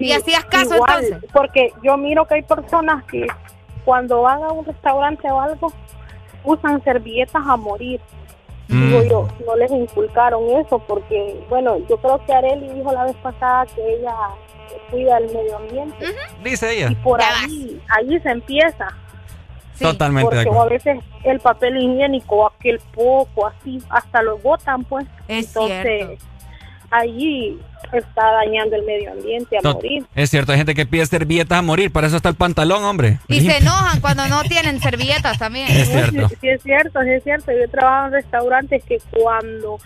[0.00, 1.30] ¿Y Sí, hacías caso igual, entonces?
[1.32, 3.24] Porque yo miro que hay personas que
[3.86, 5.72] cuando van a un restaurante o algo
[6.44, 8.00] usan servilletas a morir.
[8.68, 8.88] Mm.
[8.88, 13.16] Digo yo, no les inculcaron eso porque, bueno, yo creo que Areli dijo la vez
[13.22, 14.14] pasada que ella
[14.90, 16.06] cuida el medio ambiente.
[16.42, 16.90] Dice ella.
[17.02, 18.88] Por ahí, ahí se empieza.
[19.78, 20.70] Totalmente de Porque a acuerdo.
[20.70, 25.06] veces el papel higiénico, aquel poco, así, hasta lo botan, pues.
[25.28, 26.24] Es Entonces, cierto.
[26.90, 27.58] Allí
[27.92, 30.04] está dañando el medio ambiente a morir.
[30.14, 33.18] Es cierto, hay gente que pide servilletas a morir, para eso está el pantalón, hombre.
[33.28, 35.68] Y se enojan cuando no tienen servilletas también.
[35.70, 36.28] Es cierto.
[36.28, 37.52] Sí, sí es cierto, sí es cierto.
[37.52, 39.78] Yo trabajo en restaurantes que cuando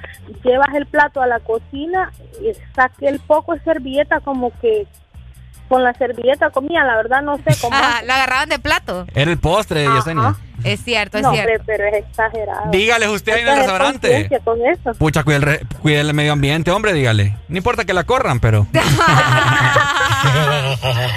[0.45, 4.87] llevas el plato a la cocina, y saque el poco de servilleta como que
[5.71, 7.75] con la servilleta comía, la verdad no sé cómo.
[7.83, 9.07] Ah, la agarraban de plato.
[9.15, 10.35] Era el postre, Yesenia.
[10.65, 11.53] Es cierto, es no, cierto.
[11.53, 12.71] hombre, pero es exagerado.
[12.71, 14.29] Dígale usted ahí en el restaurante.
[14.45, 14.93] con eso.
[14.99, 17.35] Pucha, cuida el, re- el medio ambiente, hombre, dígale.
[17.49, 18.67] No importa que la corran, pero.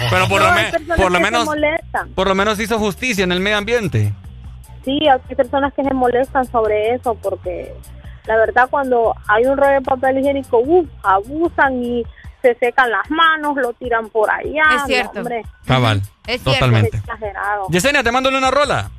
[0.09, 1.49] pero por, No, lo, me- por lo menos.
[2.15, 4.13] Por lo menos hizo justicia en el medio ambiente.
[4.85, 7.73] Sí, hay personas que se molestan sobre eso porque
[8.25, 12.03] la verdad cuando hay un rollo de papel higiénico, uf, abusan y
[12.43, 14.61] se secan las manos, lo tiran por allá.
[14.75, 15.19] Es cierto.
[15.21, 16.01] hombre, Cabal.
[16.27, 16.51] Es cierto.
[16.51, 16.97] Totalmente.
[16.97, 17.65] es exagerado.
[17.69, 18.91] Yesenia, te mando una rola.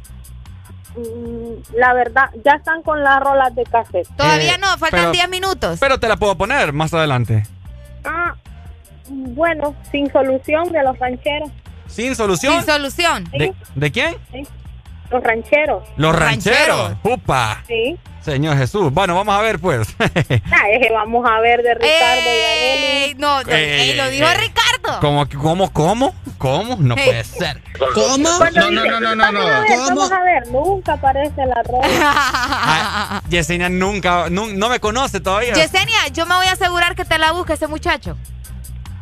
[0.97, 4.09] Mm, La verdad, ya están con las rolas de cassette.
[4.16, 5.78] Todavía Eh, no, faltan pero- 10 minutos.
[5.80, 7.45] Pero te la puedo poner más adelante.
[8.05, 8.34] Ah,
[9.09, 11.51] bueno, sin solución de los rancheros.
[11.86, 12.55] Sin solución.
[12.55, 13.24] Sin solución.
[13.30, 14.16] ¿De, de quién?
[14.32, 14.47] Sí,
[15.11, 15.84] Los rancheros.
[15.97, 16.92] Los rancheros.
[17.03, 17.62] ¡Upa!
[17.66, 17.99] Sí.
[18.25, 18.91] Señor Jesús.
[18.93, 19.87] Bueno, vamos a ver, pues.
[20.51, 23.14] Ah, vamos a ver de Ricardo y Ey, Arely.
[23.20, 24.37] no, no, Ey, ey, lo ey, dijo ey.
[24.37, 25.01] Ricardo.
[25.01, 26.14] ¿Cómo, cómo, cómo?
[26.39, 26.77] ¿Cómo?
[26.79, 27.61] No puede ser.
[27.95, 28.16] ¿Cómo?
[28.18, 29.61] No, no, dice, no, no, no, Vamos a no.
[29.61, 29.87] ver, ¿Cómo?
[29.89, 31.89] vamos a ver, nunca aparece la rola.
[32.66, 35.53] Ah, Yesenia nunca, nu- no me conoce todavía.
[35.55, 38.16] Yesenia, yo me voy a asegurar que te la busque ese muchacho.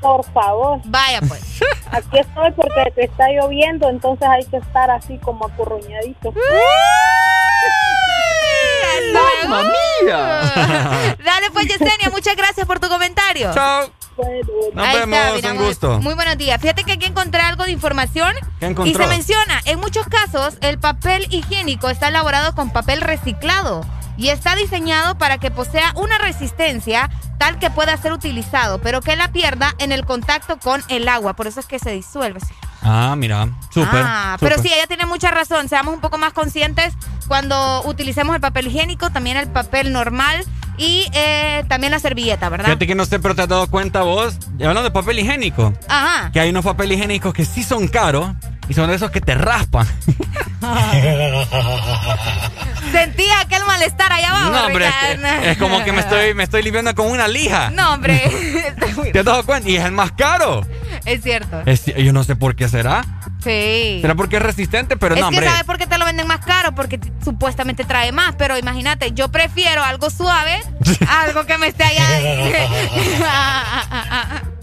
[0.00, 0.80] Por favor.
[0.86, 1.60] Vaya pues.
[1.92, 6.32] Aquí estoy porque te está lloviendo, entonces hay que estar así como acurruñadito.
[9.48, 9.72] ¡Mamma
[11.24, 13.52] Dale pues, Yesenia, muchas gracias por tu comentario.
[13.54, 13.90] Chao.
[14.74, 16.00] Nos Ahí vemos, está, un gusto.
[16.00, 16.60] Muy buenos días.
[16.60, 18.34] Fíjate que aquí encontré algo de información.
[18.60, 23.82] ¿Qué Y se menciona, en muchos casos, el papel higiénico está elaborado con papel reciclado
[24.16, 29.16] y está diseñado para que posea una resistencia tal que pueda ser utilizado, pero que
[29.16, 31.34] la pierda en el contacto con el agua.
[31.34, 32.40] Por eso es que se disuelve.
[32.82, 33.48] Ah, mira.
[33.70, 34.02] Súper.
[34.04, 34.50] Ah, súper.
[34.50, 35.68] pero sí, ella tiene mucha razón.
[35.68, 36.94] Seamos un poco más conscientes
[37.28, 40.44] cuando utilicemos el papel higiénico, también el papel normal
[40.76, 42.66] y eh, también la servilleta, ¿verdad?
[42.66, 46.30] Fíjate que no sé, pero te has dado cuenta vos, hablando de papel higiénico, Ajá.
[46.32, 48.30] que hay unos papel higiénicos que sí son caros
[48.72, 49.86] y son de esos que te raspan.
[52.90, 54.50] Sentí aquel malestar allá abajo.
[54.50, 57.68] no, hombre, es, que- es como que me estoy, me estoy limpiando con una lija.
[57.68, 58.22] No, hombre.
[59.12, 59.68] ¿Te has dado cuenta?
[59.68, 60.66] Y es el más caro.
[61.04, 61.60] es cierto.
[61.66, 63.04] Es- yo no sé por qué será.
[63.44, 63.98] Sí.
[64.00, 65.50] Será porque es resistente, pero es no, que hombre.
[65.50, 66.74] ¿sabes por qué te lo venden más caro?
[66.74, 70.62] Porque supuestamente trae más, pero imagínate, yo prefiero algo suave,
[71.08, 72.08] algo que me esté allá.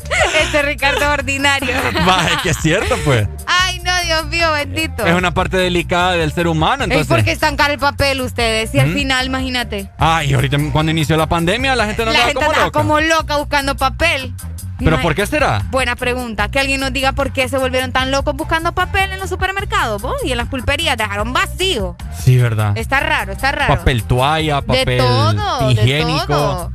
[0.42, 1.74] este Ricardo ordinario.
[2.08, 3.28] Va, es que es cierto, pues.
[3.48, 5.06] Ay, no, Dios mío, bendito.
[5.06, 7.08] Es una parte delicada del ser humano, Es entonces.
[7.08, 8.74] porque es tan caro el papel ustedes.
[8.74, 8.94] Y al ¿Mm?
[8.94, 9.90] final, imagínate.
[9.98, 12.72] Ay, ahorita cuando inició la pandemia la gente no la gente como loca.
[12.72, 14.34] como loca buscando papel.
[14.82, 15.62] ¿Pero por qué será?
[15.72, 16.48] Buena pregunta.
[16.50, 20.02] Que alguien nos diga por qué se volvieron tan locos buscando papel en los supermercados
[20.02, 20.16] ¿vos?
[20.24, 20.96] y en las pulperías.
[20.96, 21.98] Dejaron vacío.
[22.18, 22.78] Sí, ¿verdad?
[22.78, 23.76] Está raro, está raro.
[23.76, 26.22] Papel toalla, papel de todo, higiénico.
[26.22, 26.72] de todo.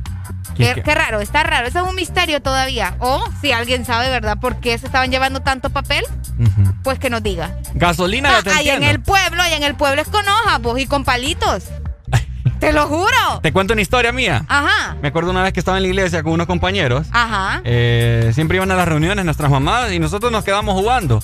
[0.55, 1.67] ¿Qué- Qué, raro, está raro.
[1.67, 2.95] Eso es un misterio todavía.
[2.99, 6.03] O si alguien sabe, ¿verdad?, por qué se estaban llevando tanto papel,
[6.39, 6.73] Ujú.
[6.83, 7.57] pues que nos diga.
[7.73, 10.87] Gasolina, Ah, ahí en el pueblo, ahí en el pueblo es con hojas, vos, y
[10.87, 11.63] con palitos.
[12.59, 13.39] Te lo juro.
[13.41, 14.45] Te cuento una historia mía.
[14.47, 17.07] Ajá, Me acuerdo una vez que estaba en la iglesia con unos compañeros.
[17.11, 17.61] ajá.
[17.65, 21.21] Eh, siempre iban a las reuniones nuestras mamás y nosotros nos quedamos jugando.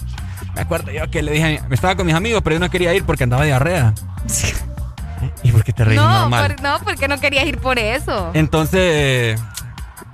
[0.56, 2.94] Me acuerdo yo que le dije, me estaba con mis amigos, pero yo no quería
[2.94, 3.94] ir porque andaba diarrea.
[5.44, 6.56] ¿Y por qué te reís No, normal?
[6.56, 8.32] por- no, porque no querías ir por eso.
[8.34, 9.40] Entonces,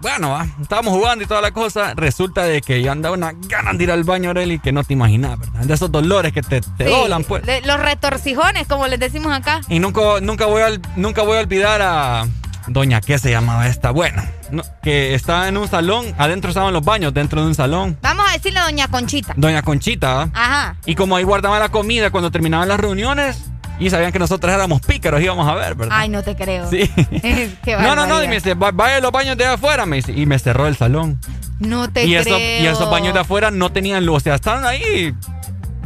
[0.01, 1.93] bueno, va, estábamos jugando y toda la cosa.
[1.95, 4.93] Resulta de que yo andaba una ganas de ir al baño, Aureli, que no te
[4.93, 5.61] imaginas, ¿verdad?
[5.61, 7.43] De esos dolores que te, te Sí, doblan, pues.
[7.45, 9.61] de- los retorcijones, como les decimos acá.
[9.69, 12.25] Y nunca, nunca, voy a, nunca voy a olvidar a
[12.69, 13.91] Doña, ¿qué se llamaba esta?
[13.91, 17.97] Bueno, no, que estaba en un salón, adentro estaban los baños, dentro de un salón.
[18.01, 19.33] Vamos a decirle a Doña Conchita.
[19.37, 20.29] Doña Conchita.
[20.33, 20.75] Ajá.
[20.85, 23.41] Y como ahí guardaba la comida cuando terminaban las reuniones,
[23.79, 25.97] y sabían que nosotros éramos pícaros, íbamos a ver, ¿verdad?
[25.99, 26.69] Ay, no te creo.
[26.69, 26.87] Sí.
[27.63, 29.97] Qué No, no, no, y me dice, "Va- vaya a los baños de afuera, me
[29.97, 31.19] dice, y me cerró el salón.
[31.59, 32.37] No te y, creo.
[32.37, 35.13] y esos baños de afuera no tenían luz, o sea, estaban ahí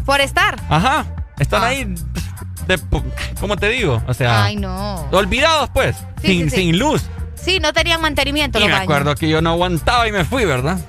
[0.06, 0.60] Por estar.
[0.70, 1.06] Ajá.
[1.40, 1.68] Están Ah.
[1.68, 1.96] ahí.
[2.68, 2.80] de-
[3.40, 4.02] ¿Cómo te digo?
[4.08, 4.46] O sea.
[4.46, 5.08] Ay, no.
[5.12, 5.96] Olvidados, pues.
[6.22, 6.62] Sí, sin, sí, sí.
[6.64, 7.04] sin luz.
[7.36, 8.84] Sí, no tenían mantenimiento Y los me baños.
[8.86, 10.80] acuerdo que yo no aguantaba y me fui, ¿verdad?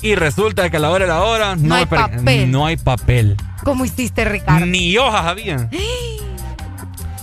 [0.00, 2.50] Y resulta que a la hora de la hora no, No hay papel.
[2.50, 3.36] No hay papel.
[3.64, 4.64] ¿Cómo hiciste, Ricardo?
[4.66, 5.68] Ni hojas había.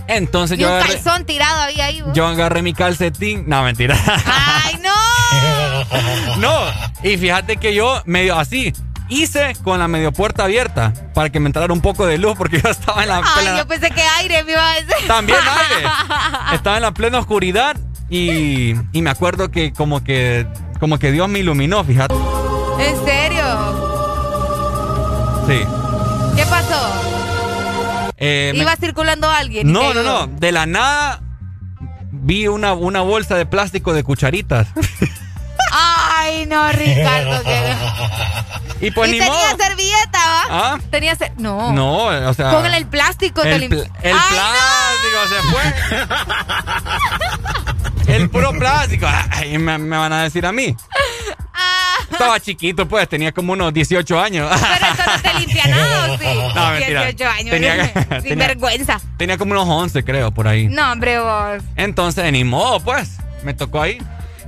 [0.09, 2.01] Entonces Y yo un agarré, calzón tirado ahí.
[2.01, 2.11] vos.
[2.13, 3.43] yo agarré mi calcetín.
[3.47, 3.95] No, mentira.
[4.25, 6.37] ¡Ay, no!
[6.37, 6.59] no.
[7.03, 8.73] Y fíjate que yo medio así
[9.07, 12.61] hice con la medio puerta abierta para que me entrara un poco de luz porque
[12.61, 15.07] yo estaba en la Ay, plena- yo pensé que aire me iba a decir.
[15.07, 15.39] También
[15.71, 15.89] aire.
[16.53, 17.77] Estaba en la plena oscuridad
[18.09, 20.47] y, y me acuerdo que como que
[20.79, 22.15] como que Dios me iluminó, fíjate.
[22.79, 23.43] ¿En serio?
[25.47, 25.61] Sí.
[26.35, 27.08] ¿Qué pasó?
[28.19, 29.71] Eh, me- Iba circulando alguien.
[29.71, 30.27] No, no, no.
[30.27, 31.21] De la nada
[32.11, 34.67] vi una, una bolsa de plástico de cucharitas.
[35.71, 37.41] Ay, no, Ricardo.
[38.79, 39.57] que- y pues y ni tenía modo.
[39.57, 40.43] servilleta, ¿va?
[40.49, 40.79] ¿Ah?
[40.89, 41.71] Tenía ser- No.
[41.73, 42.51] No, o sea.
[42.51, 45.41] Con el plástico te el, pl- el Ay, plástico se
[48.05, 48.15] fue.
[48.15, 49.05] el puro plástico.
[49.31, 50.75] Ay, me, me van a decir a mí.
[52.19, 54.49] Estaba chiquito, pues, tenía como unos 18 años.
[54.51, 56.25] Pero eso no te limpia nada, ¿o sí?
[56.55, 57.03] No, mentira.
[57.05, 57.49] 18 años.
[57.51, 58.99] Tenía- Sin tenía- vergüenza.
[59.17, 60.67] Tenía como unos 11, creo, por ahí.
[60.67, 61.63] No, hombre, vos.
[61.75, 63.17] Entonces, ni modo, pues.
[63.43, 63.97] Me tocó ahí.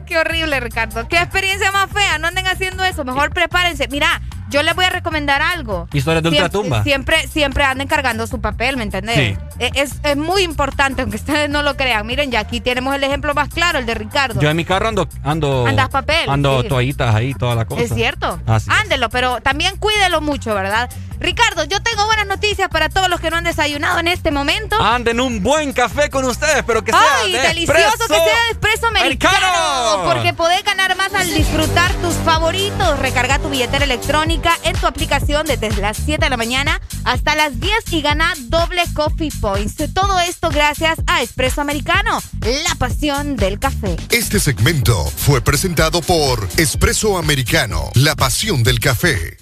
[0.06, 1.08] Qué horrible, Ricardo.
[1.08, 2.18] Qué experiencia más fea.
[2.18, 3.06] No anden haciendo eso.
[3.06, 3.88] Mejor prepárense.
[3.90, 5.88] Mira, yo les voy a recomendar algo.
[5.94, 6.84] Historias de Siempre- ultratumba.
[6.84, 9.16] Siempre, siempre anden cargando su papel, ¿me entendés?
[9.16, 9.38] Sí.
[9.62, 12.06] E- Es, es muy importante, aunque ustedes no lo crean.
[12.08, 14.40] Miren, ya aquí tenemos el ejemplo más claro, el de Ricardo.
[14.42, 15.08] Yo en mi carro ando.
[15.24, 16.68] ando Andas papel, Ando sí.
[16.68, 17.82] toallitas ahí, toda la cosa.
[17.82, 18.40] Es cierto.
[18.48, 18.76] Así es.
[18.82, 20.90] Ándelo, pero también cuídelo mucho, ¿verdad?
[21.20, 24.76] Ricardo, yo tengo buenas noticias para todos los que no han desayunado en este momento.
[24.82, 28.52] Anden un buen café con ustedes, pero que sea ¡Ay, de delicioso que sea de
[28.52, 29.38] espresso americano!
[29.38, 30.04] americano.
[30.06, 32.98] Porque podés ganar más al disfrutar tus favoritos.
[33.00, 37.60] Recarga tu billetera electrónica en tu aplicación desde las 7 de la mañana hasta las
[37.60, 39.76] 10 y gana doble coffee points.
[39.94, 43.98] Todo esto gracias a Espresso Americano, la pasión del café.
[44.10, 49.38] Este segmento fue presentado por Espresso Americano, la pasión del café.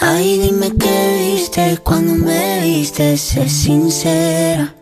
[0.00, 4.74] Ay, dime qué viste cuando me viste, sé sincera.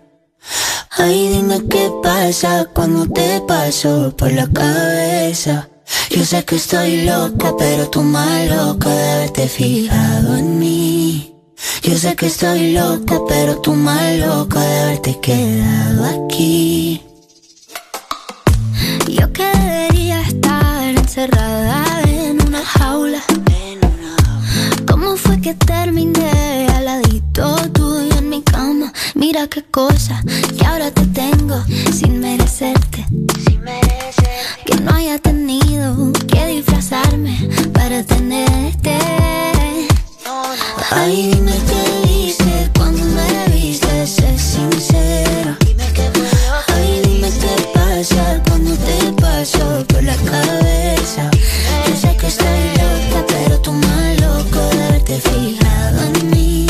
[0.91, 5.68] Ay, dime qué pasa cuando te paso por la cabeza.
[6.11, 10.91] Yo sé que estoy loca, pero tú más loca de haberte fijado en mí.
[11.83, 17.03] Yo sé que estoy loca, pero tú más loca de haberte quedado aquí.
[19.09, 23.23] Yo que debería estar encerrada en una jaula.
[24.87, 28.93] ¿Cómo fue que terminé al ladito tuyo en mi cama?
[29.15, 30.23] Mira qué cosa
[30.59, 33.07] que ahora te tengo sin merecerte.
[34.65, 39.52] Que no haya tenido que disfrazarme para tenerte.
[40.91, 45.57] Ay, dime qué dices cuando me viste, sé sincero.
[46.68, 51.30] Ay, dime qué pasa cuando te paso por la cabeza.
[51.87, 56.66] Yo sé que estoy loca, pero tú más loco de haberte fijado en mí.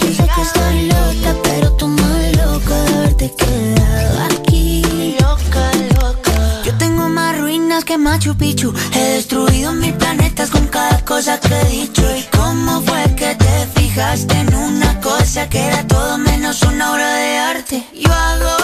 [0.00, 5.16] Yo sé que estoy loca, pero tú más loco de haberte quedado aquí.
[5.20, 5.70] Loca,
[6.00, 6.62] loca.
[6.64, 8.72] Yo tengo más ruinas que Machu Picchu.
[8.92, 11.95] He destruido mil planetas con cada cosa que he dicho.
[14.24, 17.86] En una cosa que era todo menos una obra de arte?
[17.92, 18.55] Yo hago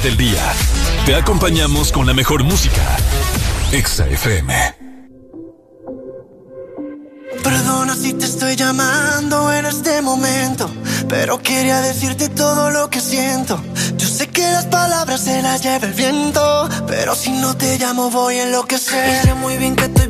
[0.00, 0.42] del día.
[1.04, 2.80] Te acompañamos con la mejor música.
[3.72, 4.52] Exa FM.
[7.42, 10.70] Perdona si te estoy llamando en este momento,
[11.08, 13.62] pero quería decirte todo lo que siento.
[13.96, 18.10] Yo sé que las palabras se las lleva el viento, pero si no te llamo
[18.10, 19.34] voy en lo que sé.
[19.34, 20.01] muy bien que te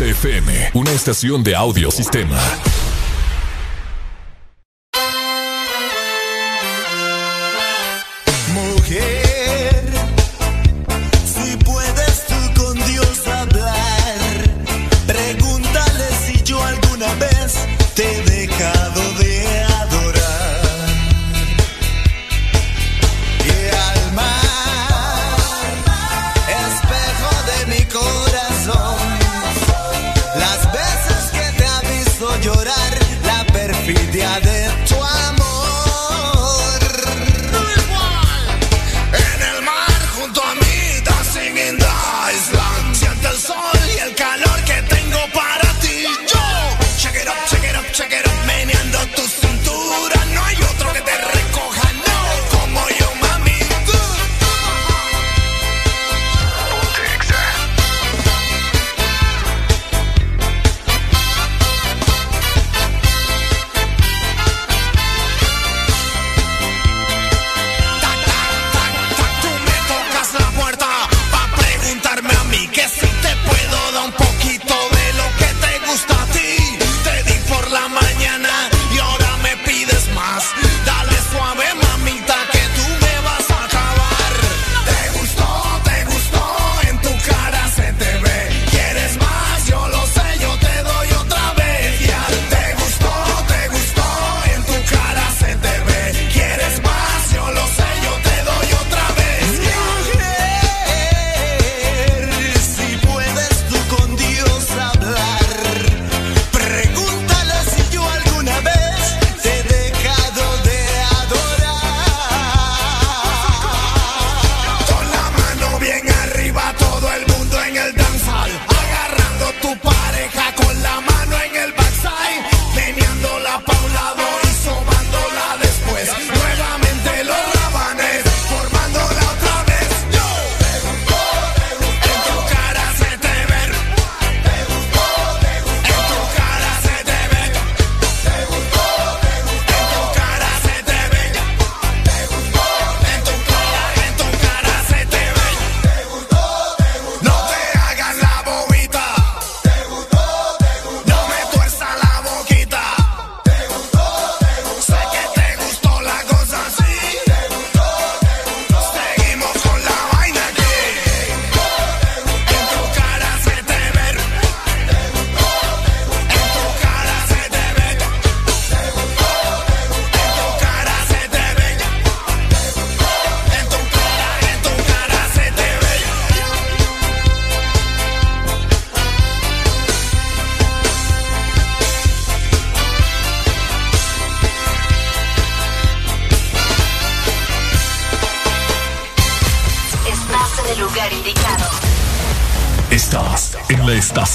[0.00, 2.38] XFM, una estación de audiosistema.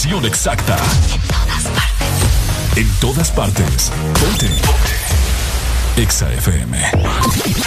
[0.05, 0.77] exacta.
[1.11, 2.77] En todas partes.
[2.77, 3.91] En todas partes.
[4.19, 4.47] Ponte.
[4.47, 6.01] Ponte.
[6.01, 6.77] Exa FM.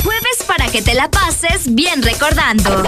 [0.03, 2.85] Jueves para que te la pases bien recordando.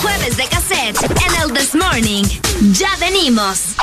[0.00, 2.24] Jueves de cassette en el This Morning.
[2.72, 3.74] Ya venimos.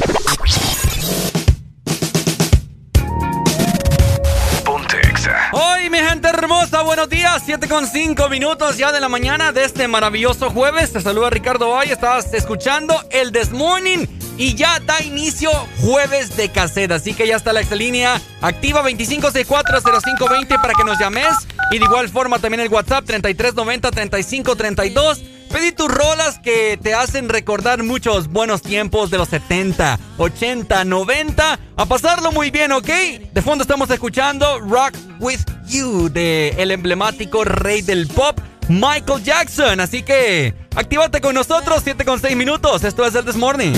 [5.53, 7.43] Hoy, mi gente hermosa, buenos días.
[7.45, 10.91] 7 con 5 minutos ya de la mañana de este maravilloso jueves.
[10.93, 11.93] Te saluda Ricardo Valle.
[11.93, 15.51] Estás escuchando el This Morning y ya da inicio
[15.81, 16.91] jueves de cassette.
[16.91, 21.27] Así que ya está la exalínea activa 25640520 para que nos llames.
[21.71, 25.21] Y de igual forma también el WhatsApp 33903532.
[25.51, 31.59] Pedí tus rolas que te hacen recordar muchos buenos tiempos de los 70, 80, 90.
[31.75, 32.87] A pasarlo muy bien, ¿ok?
[33.33, 39.81] De fondo estamos escuchando Rock With You de el emblemático rey del pop, Michael Jackson.
[39.81, 42.85] Así que actívate con nosotros, 7 con 6 minutos.
[42.85, 43.73] Esto es el This Morning.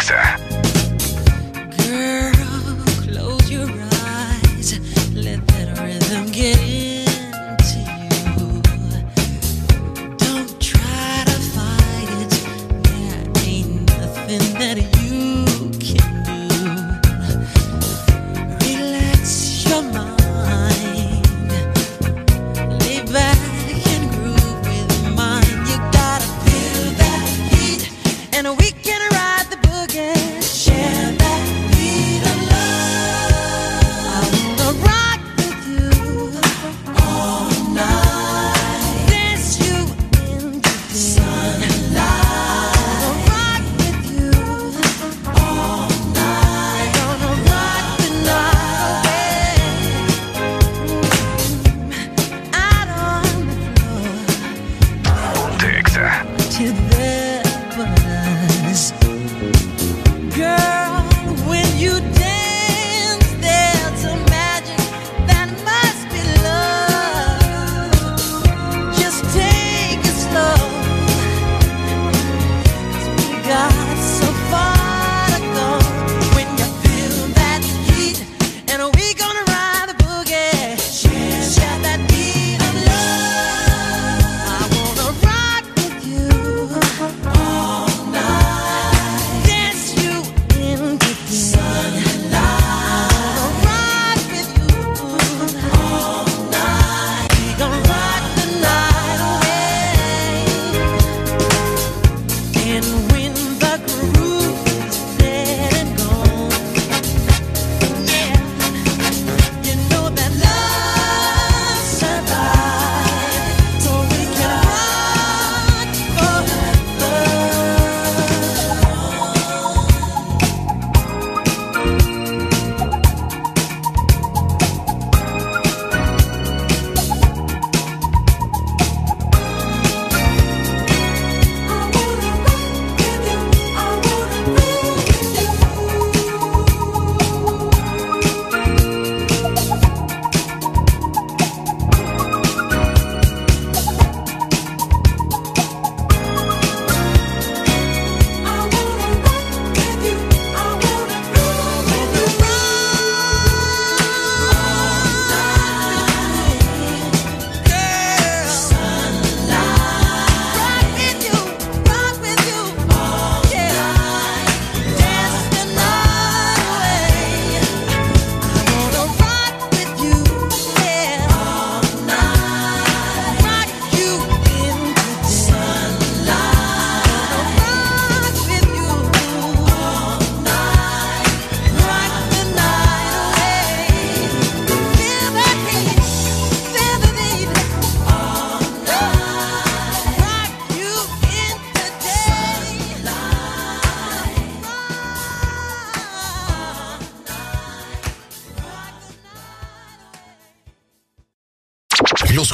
[0.00, 0.49] Nexa.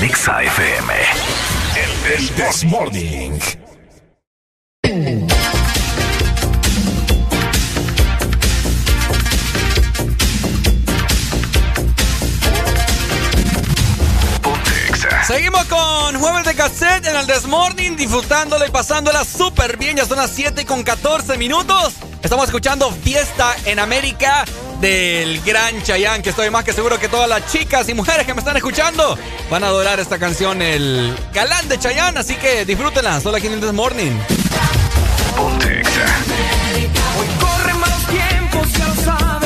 [0.00, 0.92] En FM.
[1.74, 3.38] El This Morning.
[15.26, 19.96] Seguimos con Jueves de Cassette en el Desmorning, disfrutándolo y pasándola súper bien.
[19.96, 21.94] Ya son las 7 con 14 minutos.
[22.22, 24.44] Estamos escuchando Fiesta en América
[24.80, 28.34] del gran Chayanne, que estoy más que seguro que todas las chicas y mujeres que
[28.34, 29.18] me están escuchando
[29.50, 32.18] van a adorar esta canción, el galán de Chayanne.
[32.18, 34.18] Así que disfrútenla, solo aquí en el Desmorning.
[35.38, 35.56] Hoy
[38.78, 39.45] lo sabes,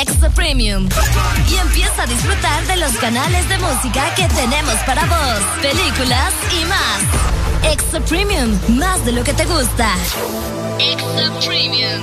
[0.00, 0.88] Extra Premium.
[1.48, 6.64] Y empieza a disfrutar de los canales de música que tenemos para vos, películas y
[6.64, 7.72] más.
[7.72, 9.94] Extra Premium, más de lo que te gusta.
[10.80, 12.02] Extra Premium.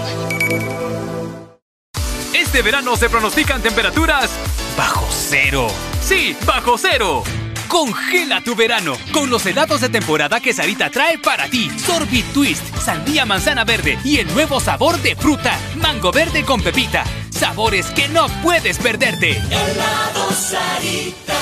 [2.33, 4.29] Este verano se pronostican temperaturas
[4.77, 5.67] bajo cero.
[6.01, 7.23] Sí, bajo cero.
[7.67, 11.69] Congela tu verano con los helados de temporada que Sarita trae para ti.
[11.77, 17.05] Sorbit Twist, sandía manzana verde y el nuevo sabor de fruta, mango verde con pepita.
[17.41, 19.31] Sabores que no puedes perderte.
[19.31, 21.39] Helado Sarita.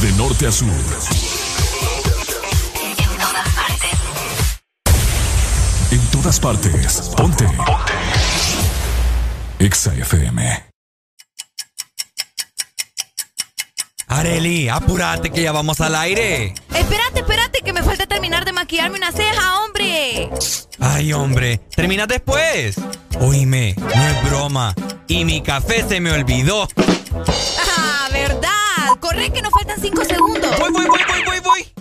[0.00, 0.68] De norte a sur.
[5.90, 7.10] En todas partes.
[7.16, 7.46] Ponte.
[7.46, 7.92] Ponte.
[9.58, 10.70] EXA FM.
[14.06, 16.54] Areli, apúrate que ya vamos al aire.
[16.74, 20.30] Espérate, espérate, que me falta terminar de maquillarme una ceja, hombre.
[20.80, 22.76] Ay, hombre, terminas después.
[23.20, 24.74] Oíme, no es broma.
[25.06, 26.66] Y mi café se me olvidó.
[27.58, 28.50] Ah, verdad.
[28.98, 30.58] Corre que nos faltan cinco segundos.
[30.58, 31.72] Voy, voy, voy, voy, voy, voy.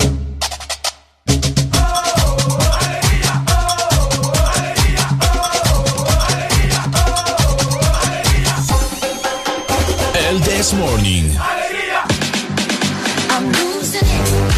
[10.29, 11.29] El This Morning.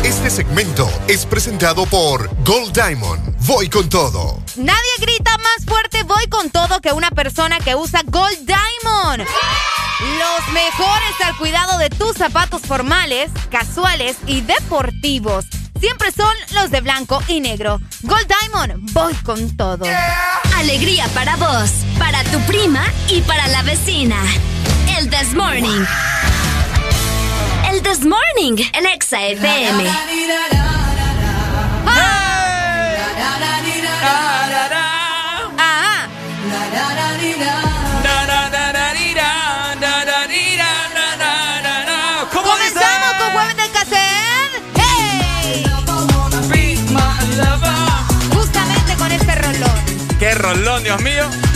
[0.03, 3.35] Este segmento es presentado por Gold Diamond.
[3.45, 4.39] Voy con todo.
[4.55, 9.23] Nadie grita más fuerte voy con todo que una persona que usa Gold Diamond.
[10.19, 15.45] Los mejores al cuidado de tus zapatos formales, casuales y deportivos.
[15.79, 17.79] Siempre son los de blanco y negro.
[18.01, 19.85] Gold Diamond, voy con todo.
[20.57, 24.17] Alegría para vos, para tu prima y para la vecina.
[24.97, 25.85] El This Morning.
[27.71, 30.60] El This Morning, el Exa FM.
[49.35, 49.73] Rolón.
[50.19, 51.50] ¡Qué rolón, Dios mío!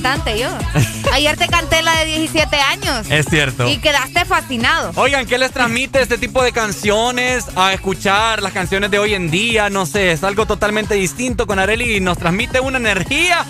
[0.00, 0.48] Cantante yo.
[1.12, 3.06] Ayer te canté la de 17 años.
[3.10, 3.68] Es cierto.
[3.68, 4.92] Y quedaste fascinado.
[4.96, 9.30] Oigan, ¿qué les transmite este tipo de canciones a escuchar las canciones de hoy en
[9.30, 9.68] día?
[9.70, 13.44] No sé, es algo totalmente distinto con Areli y nos transmite una energía.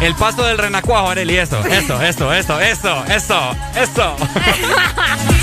[0.00, 4.16] El paso del renacuajo, Areli, eso, eso, eso, eso, eso, eso, eso.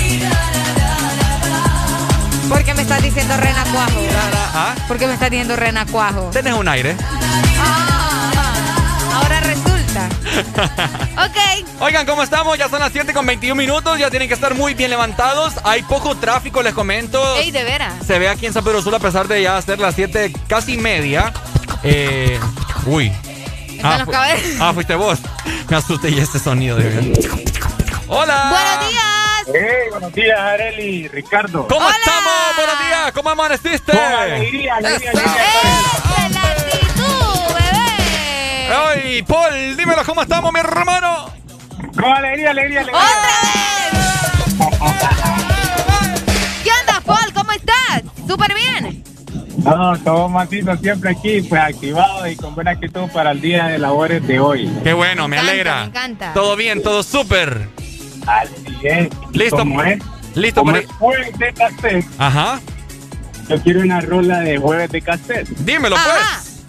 [2.48, 4.00] ¿Por qué me estás diciendo renacuajo?
[4.54, 4.74] ¿Ah?
[4.88, 6.30] ¿Por qué me estás diciendo renacuajo?
[6.32, 6.96] Tienes un aire.
[9.14, 10.08] Ahora resulta.
[11.24, 11.80] ok.
[11.80, 12.58] Oigan, ¿cómo estamos?
[12.58, 15.54] Ya son las 7 con 21 minutos, ya tienen que estar muy bien levantados.
[15.64, 17.36] Hay poco tráfico, les comento.
[17.36, 17.94] Ey, de veras.
[18.06, 20.76] Se ve aquí en San Pedro Sula a pesar de ya ser las 7 casi
[20.78, 21.32] media.
[21.82, 22.38] Eh,
[22.86, 23.12] uy.
[23.70, 24.12] Están los fu-
[24.60, 25.18] ah, fuiste vos.
[25.68, 26.84] Me asusté y este sonido de
[28.08, 28.48] Hola.
[28.50, 29.02] Buenos días.
[29.46, 31.66] Hey, buenos días, Areli, Ricardo.
[31.66, 32.32] ¿Cómo estamos?
[32.56, 33.12] Buenos días.
[33.12, 33.92] ¿Cómo amaneciste?
[33.92, 35.42] Con alegría, alegría, alegría.
[38.88, 41.32] Ay, Paul, dímelo, ¿cómo estamos, mi hermano?
[41.94, 43.02] Con alegría, alegría, alegría.
[46.62, 47.32] ¿Qué onda, Paul?
[47.34, 48.02] ¿Cómo estás?
[48.26, 49.02] Súper bien.
[49.58, 53.78] No, todo matito siempre aquí, pues activado y con buena actitud para el día de
[53.78, 54.72] labores de hoy.
[54.84, 55.80] Qué bueno, me, encanta, alegra.
[55.80, 56.32] me encanta.
[56.32, 57.81] Todo bien, todo súper.
[58.26, 58.54] Así
[58.84, 59.08] es.
[59.32, 59.56] Listo.
[59.58, 59.98] ¿Cómo es?
[60.34, 62.60] Listo Como para- es jueves de cassette, Ajá.
[63.48, 65.48] yo quiero una rola de jueves de cassette.
[65.58, 66.64] Dímelo, pues.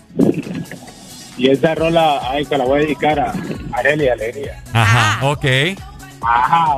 [1.37, 3.33] Y esa rola, ay, que la voy a dedicar a
[3.73, 4.61] Areli Alegría.
[4.73, 5.45] Ajá, ok.
[6.21, 6.75] Ajá.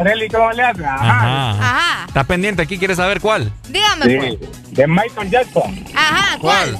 [0.00, 0.84] Areli, ¿cómo le hace?
[0.84, 1.04] Ajá.
[1.10, 1.50] Ajá.
[1.50, 2.04] Ajá.
[2.08, 2.78] ¿Estás pendiente aquí?
[2.78, 3.52] ¿Quieres saber cuál?
[3.68, 4.70] Dígame, pues.
[4.72, 5.84] De Michael Jackson.
[5.94, 6.78] Ajá, ¿cuál?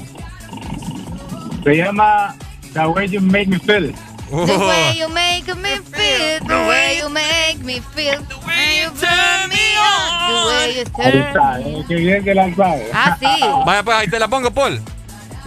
[1.64, 2.34] Se llama
[2.72, 3.94] The Way You Make Me Feel.
[4.30, 8.90] The way you make me feel, the way you make me feel, the way you
[9.00, 12.90] turn me on, the way you turn está, eh, qué bien que la sabe.
[12.92, 13.26] Ah, sí.
[13.66, 14.82] Vaya, pues ahí te la pongo, Paul.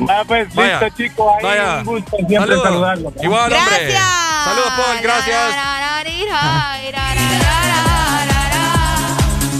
[0.09, 0.79] Va, pues, Vaya.
[0.79, 1.27] listo, chicos.
[1.37, 1.77] Ahí Vaya.
[1.79, 2.63] un gusto siempre Saludos.
[2.63, 3.13] saludarlo.
[3.21, 3.91] Igual, hombre.
[4.45, 4.97] Saludos, Paul.
[5.03, 5.55] Gracias.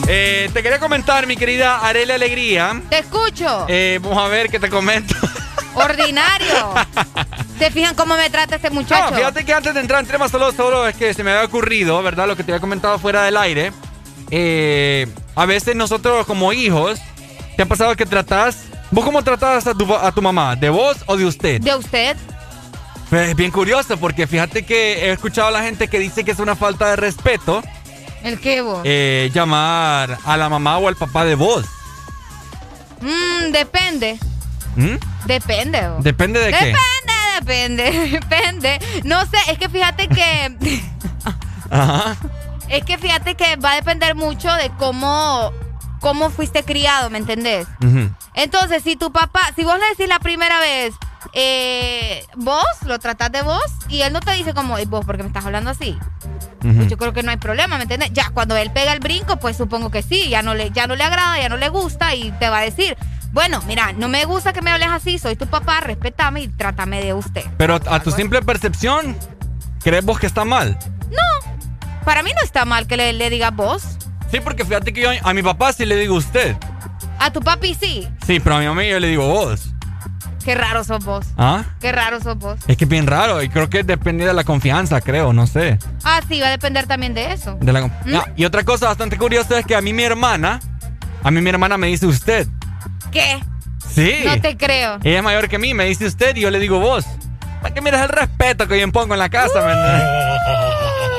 [0.07, 2.81] Eh, te quería comentar, mi querida Arela Alegría.
[2.89, 3.65] Te escucho.
[3.69, 5.15] Eh, vamos a ver qué te comento.
[5.73, 6.73] Ordinario.
[7.59, 9.11] ¿Se fijan cómo me trata este muchacho?
[9.11, 11.45] No, fíjate que antes de entrar en temas solo, solo es que se me había
[11.45, 12.27] ocurrido, ¿verdad?
[12.27, 13.71] Lo que te había comentado fuera del aire.
[14.31, 16.99] Eh, a veces nosotros como hijos,
[17.55, 18.63] ¿te ha pasado que tratás...
[18.91, 20.55] ¿Vos cómo tratás a tu, a tu mamá?
[20.57, 21.61] ¿De vos o de usted?
[21.61, 22.17] ¿De usted?
[23.09, 26.31] Pues es bien curioso porque fíjate que he escuchado a la gente que dice que
[26.31, 27.61] es una falta de respeto
[28.23, 28.81] ¿El qué vos?
[28.83, 31.65] eh, llamar a la mamá o al papá de vos.
[33.01, 34.19] Mm, depende.
[34.75, 34.95] ¿Mm?
[35.25, 35.89] Depende.
[35.99, 36.65] ¿Depende de qué?
[36.65, 38.79] Depende, depende, depende.
[39.03, 40.81] No sé, es que fíjate que...
[41.69, 42.15] Ajá.
[42.69, 45.51] es que fíjate que va a depender mucho de cómo,
[46.01, 47.65] cómo fuiste criado, ¿me entendés?
[48.33, 50.93] Entonces, si tu papá, si vos le decís la primera vez,
[51.33, 55.15] eh, vos lo tratás de vos y él no te dice como, "Ey, vos, ¿por
[55.17, 55.97] qué me estás hablando así?
[56.59, 58.11] Pues yo creo que no hay problema, ¿me entiendes?
[58.13, 60.95] Ya cuando él pega el brinco, pues supongo que sí, ya no le, ya no
[60.95, 62.95] le agrada, ya no le gusta y te va a decir,
[63.31, 67.01] bueno, mira, no me gusta que me hables así, soy tu papá, respetame y trátame
[67.03, 67.43] de usted.
[67.57, 69.15] Pero a tu simple percepción,
[69.83, 70.77] ¿crees vos que está mal?
[71.09, 71.51] No,
[72.05, 73.83] para mí no está mal que le, le digas vos.
[74.31, 76.55] Sí, porque fíjate que yo a mi papá sí le digo usted.
[77.19, 78.07] A tu papi sí.
[78.25, 79.67] Sí, pero a mi mamá yo le digo vos.
[80.43, 81.27] Qué raro sos vos.
[81.37, 81.63] ¿Ah?
[81.79, 82.59] Qué raro sos vos.
[82.67, 85.77] Es que es bien raro y creo que depende de la confianza, creo, no sé.
[86.03, 87.57] Ah, sí, va a depender también de eso.
[87.61, 88.15] De la- ¿Mm?
[88.15, 90.59] Ah, y otra cosa bastante curiosa es que a mí mi hermana,
[91.23, 92.47] a mí mi hermana me dice usted.
[93.11, 93.39] ¿Qué?
[93.93, 94.23] Sí.
[94.25, 94.99] No te creo.
[95.03, 97.05] Ella es mayor que mí, me dice usted y yo le digo vos.
[97.61, 100.03] Para que mires el respeto que yo impongo en la casa, ¿me entiendes?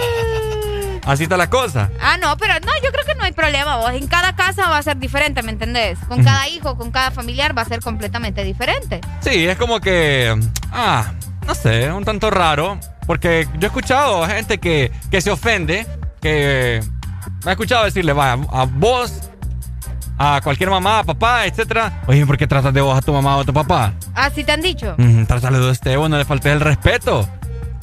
[1.04, 1.90] Así está la cosa.
[2.00, 3.76] Ah, no, pero no, yo creo que no hay problema.
[3.76, 5.98] Vos en cada casa va a ser diferente, ¿me entendés?
[6.06, 9.00] Con cada hijo, con cada familiar va a ser completamente diferente.
[9.20, 10.34] Sí, es como que.
[10.70, 11.12] Ah,
[11.46, 12.78] no sé, un tanto raro.
[13.06, 15.86] Porque yo he escuchado gente que, que se ofende,
[16.20, 16.80] que
[17.44, 19.28] me ha escuchado decirle, vaya, a vos,
[20.24, 22.02] a cualquier mamá, papá, etcétera.
[22.06, 23.92] Oye, ¿por qué tratas de vos a tu mamá o a tu papá?
[24.14, 24.94] Ah, ¿sí te han dicho?
[24.98, 27.28] Mm, trátale de usted, vos no le faltes el respeto.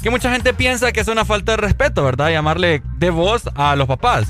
[0.02, 2.30] Que mucha gente piensa que es una falta de respeto, ¿verdad?
[2.30, 4.28] Llamarle de vos a los papás.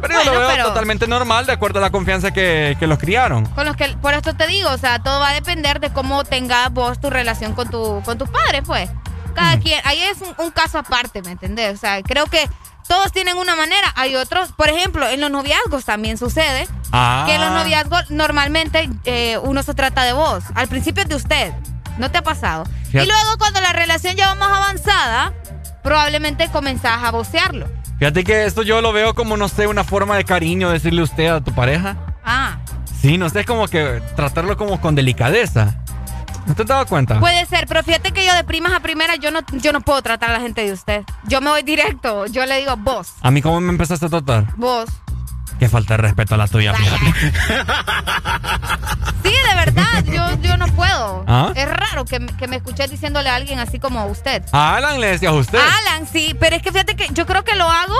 [0.00, 2.88] Pero yo Bueno, lo veo pero- totalmente normal de acuerdo a la confianza que, que
[2.88, 3.46] los criaron.
[3.46, 6.24] Con los que, por esto te digo, o sea, todo va a depender de cómo
[6.24, 8.90] tengas vos tu relación con, tu, con tus padres, pues.
[9.34, 11.74] Cada quien, ahí es un, un caso aparte, ¿me entendés?
[11.74, 12.48] O sea, creo que
[12.88, 17.24] todos tienen una manera, hay otros, por ejemplo, en los noviazgos también sucede Ah.
[17.26, 21.14] que en los noviazgos normalmente eh, uno se trata de vos, al principio es de
[21.14, 21.52] usted,
[21.98, 22.64] ¿no te ha pasado?
[22.86, 23.04] Fíjate.
[23.04, 25.32] Y luego cuando la relación ya va más avanzada,
[25.82, 27.66] probablemente comenzás a vocearlo.
[27.98, 31.28] Fíjate que esto yo lo veo como, no sé, una forma de cariño decirle usted
[31.28, 31.96] a tu pareja.
[32.24, 32.58] Ah,
[33.00, 35.74] Sí, no sé, es como que tratarlo como con delicadeza.
[36.46, 37.20] ¿No te has dado cuenta?
[37.20, 40.02] Puede ser, pero fíjate que yo de primas a primeras yo no, yo no puedo
[40.02, 41.02] tratar a la gente de usted.
[41.24, 44.46] Yo me voy directo, yo le digo vos, ¿A mí cómo me empezaste a tratar?
[44.56, 44.88] vos.
[45.58, 47.14] Qué falta de respeto a la tuya, fíjate.
[49.22, 51.24] Sí, de verdad, yo, yo no puedo.
[51.28, 51.52] ¿Ah?
[51.54, 54.42] Es raro que, me- que me escuché diciéndole a alguien así como usted.
[54.52, 55.58] A Alan le decías usted.
[55.60, 57.94] Alan, sí, pero es que fíjate que yo creo que lo hago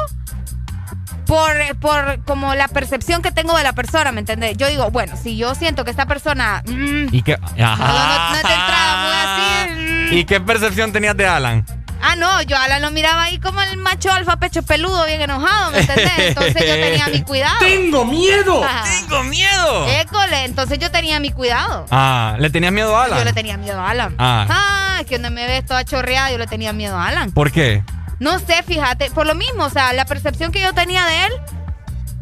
[1.33, 4.55] por, por como la percepción que tengo de la persona, ¿me entiendes?
[4.59, 6.63] Yo digo, bueno, si yo siento que esta persona...
[6.67, 7.39] mm, ¿Y qué?
[7.39, 7.87] no, Ajá.
[7.87, 9.71] no, no es de entrada muy así...
[10.11, 10.19] mm.
[10.19, 11.65] ¿Y qué percepción tenías de Alan?
[12.03, 15.23] Ah, no, yo a Alan lo miraba ahí como el macho alfa pecho peludo, bien
[15.23, 16.13] enojado, ¿me entendés?
[16.19, 17.57] Entonces yo tenía mi cuidado.
[17.61, 18.63] ¡Tengo miedo!
[18.63, 18.83] Ajá.
[18.85, 19.87] ¡Tengo miedo!
[19.89, 21.87] École, entonces yo tenía mi cuidado.
[21.91, 23.19] Ah, ¿le tenías miedo a Alan?
[23.21, 24.15] Yo le tenía miedo a Alan.
[24.19, 24.99] Ah.
[25.01, 27.31] es que donde me ves toda chorreada, yo le tenía miedo a Alan.
[27.31, 27.83] ¿Por qué?
[28.23, 31.33] No sé, fíjate, por lo mismo, o sea, la percepción que yo tenía de él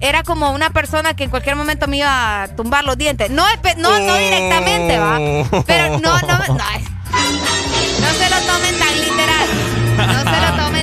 [0.00, 3.28] era como una persona que en cualquier momento me iba a tumbar los dientes.
[3.28, 5.18] No, no, no directamente, va.
[5.66, 8.89] Pero no, no, no, no se lo tomen tan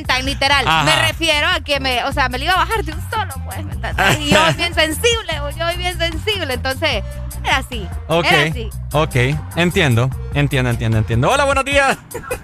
[0.08, 0.66] tan literal.
[0.68, 0.84] Ajá.
[0.86, 3.34] Me refiero a que me, o sea, me lo iba a bajar de un solo,
[3.46, 4.20] pues, ¿me entiendes?
[4.22, 7.04] Y yo bien sensible, yo bien sensible, entonces
[7.44, 7.88] era así.
[8.08, 8.26] Ok.
[8.26, 8.70] Era así.
[8.94, 9.16] Ok,
[9.58, 10.10] entiendo.
[10.34, 11.30] Entiendo, entiendo, entiendo.
[11.30, 11.98] Hola, buenos días.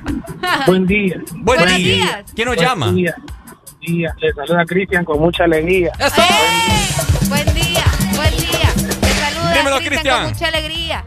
[0.68, 1.16] Buen día.
[1.32, 1.96] Buen Buenos día.
[1.96, 2.24] días.
[2.36, 2.92] ¿Quién nos Buen llama?
[2.92, 3.16] día.
[3.82, 4.14] día.
[4.20, 5.92] Le saluda Cristian con mucha alegría.
[6.00, 6.86] ¡Eh!
[7.30, 7.84] Buen día,
[8.16, 8.70] buen día.
[9.02, 10.22] Te saluda Dímelo, Cristian Cristian.
[10.24, 11.06] con mucha alegría.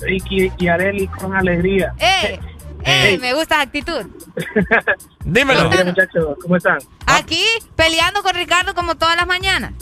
[0.00, 1.92] Ricky y Areli con alegría.
[2.84, 3.14] ¡Eh!
[3.14, 3.18] ¡Eh!
[3.18, 4.06] Me gusta esa actitud.
[5.24, 5.68] Dímelo.
[5.68, 6.36] Buenos días, muchachos.
[6.42, 6.78] ¿Cómo están?
[7.06, 7.44] Aquí,
[7.76, 9.72] peleando con Ricardo como todas las mañanas.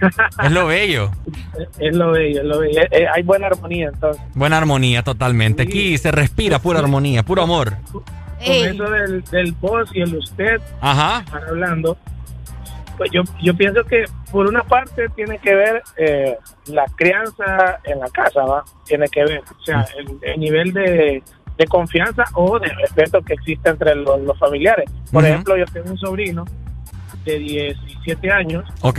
[0.42, 1.10] Es lo bello.
[1.78, 2.80] Es lo bello, es lo bello.
[2.80, 4.22] Eh, eh, hay buena armonía, entonces.
[4.34, 5.64] Buena armonía, totalmente.
[5.64, 7.76] Aquí se respira pura armonía, puro amor.
[7.92, 8.04] Con
[8.42, 11.22] eso del, del vos y el usted, Ajá.
[11.26, 11.98] están hablando.
[12.96, 16.36] Pues yo, yo pienso que por una parte tiene que ver eh,
[16.66, 18.64] la crianza en la casa, ¿va?
[18.86, 21.22] Tiene que ver, o sea, el, el nivel de,
[21.60, 24.90] de confianza o de respeto que existe entre los, los familiares.
[25.12, 25.30] Por Ujú.
[25.32, 26.44] ejemplo, yo tengo un sobrino
[27.24, 28.98] de 17 años Ok.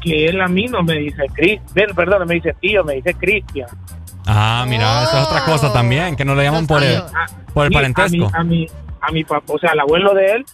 [0.00, 1.60] que él a mí no me dice Cris,
[1.94, 3.68] perdón, me dice tío, me dice Cristian.
[4.26, 7.00] Ah, mira, esa es otra cosa también, que no le llaman por el,
[7.54, 8.30] por el Sí, parentesco.
[8.34, 8.66] A mi, a mi,
[9.00, 10.44] a mi papá, o sea, al abuelo de él,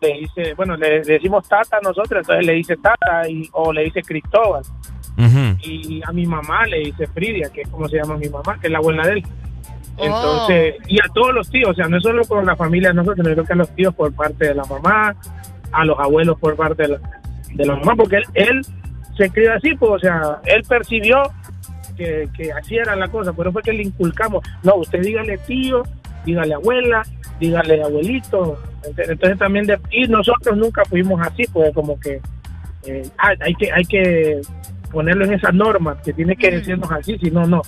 [0.00, 3.72] le dice, bueno, le, le decimos tata a nosotros, entonces le dice tata y, o
[3.72, 4.62] le dice Cristóbal.
[5.16, 5.56] Ujú.
[5.62, 8.66] Y a mi mamá le dice Fridia, que es como se llama mi mamá, que
[8.66, 9.24] es la abuela de él.
[9.98, 13.26] Entonces, y a todos los tíos, o sea, no solo con la familia de nosotros,
[13.26, 15.14] sino que a los tíos por parte de la mamá,
[15.72, 17.00] a los abuelos por parte de la,
[17.54, 18.60] de la mamá, porque él, él
[19.16, 21.22] se crió así, pues, o sea, él percibió
[21.96, 25.84] que, que así era la cosa, pero fue que le inculcamos, no, usted dígale tío,
[26.24, 27.02] dígale abuela,
[27.38, 32.20] dígale abuelito, Ent- entonces también, de, y nosotros nunca fuimos así, pues como que
[32.86, 34.40] eh, hay que hay que
[34.90, 37.62] ponerlo en esa norma, que tiene que decirnos así, si no, no.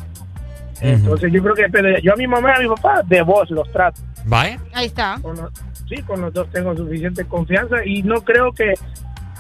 [0.81, 3.71] Entonces yo creo que yo a mi mamá y a mi papá de voz los
[3.73, 4.01] trato.
[4.27, 4.59] ¿Vaya?
[4.75, 5.19] Ahí está.
[5.23, 5.51] Con los-
[5.89, 8.75] sí, con los dos tengo suficiente confianza y no creo que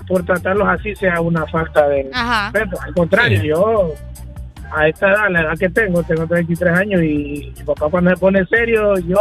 [0.08, 2.50] por tratarlos así sea una falta de Ajá.
[2.52, 2.80] respeto.
[2.82, 3.92] Al contrario, yo
[4.72, 8.16] a esta edad, la edad que tengo, tengo 33 años y mi papá cuando se
[8.16, 9.18] pone serio, yo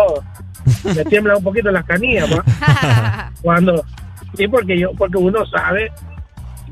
[0.95, 2.29] me tiembla un poquito las canillas.
[2.31, 3.31] ¿va?
[3.41, 3.83] cuando
[4.35, 5.91] sí, porque yo porque uno sabe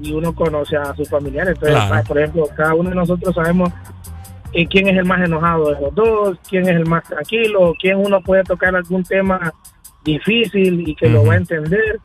[0.01, 1.53] y uno conoce a sus familiares.
[1.55, 2.03] Entonces, Claro.
[2.07, 3.69] por ejemplo, cada uno de nosotros sabemos
[4.53, 7.97] eh, quién es el más enojado de los dos, quién es el más tranquilo, quién
[7.97, 9.53] uno puede tocar algún tema
[10.03, 11.99] difícil y que lo va a entender.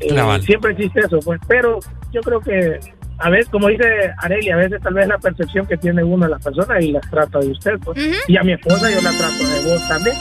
[0.00, 1.78] Eh, siempre existe eso, pues, pero
[2.12, 2.80] yo creo que
[3.18, 6.30] a veces, como dice Areli, a veces tal vez la percepción que tiene uno de
[6.30, 7.98] las personas y las trata de usted, pues.
[8.26, 10.16] Y a mi esposa yo la trato de vos también.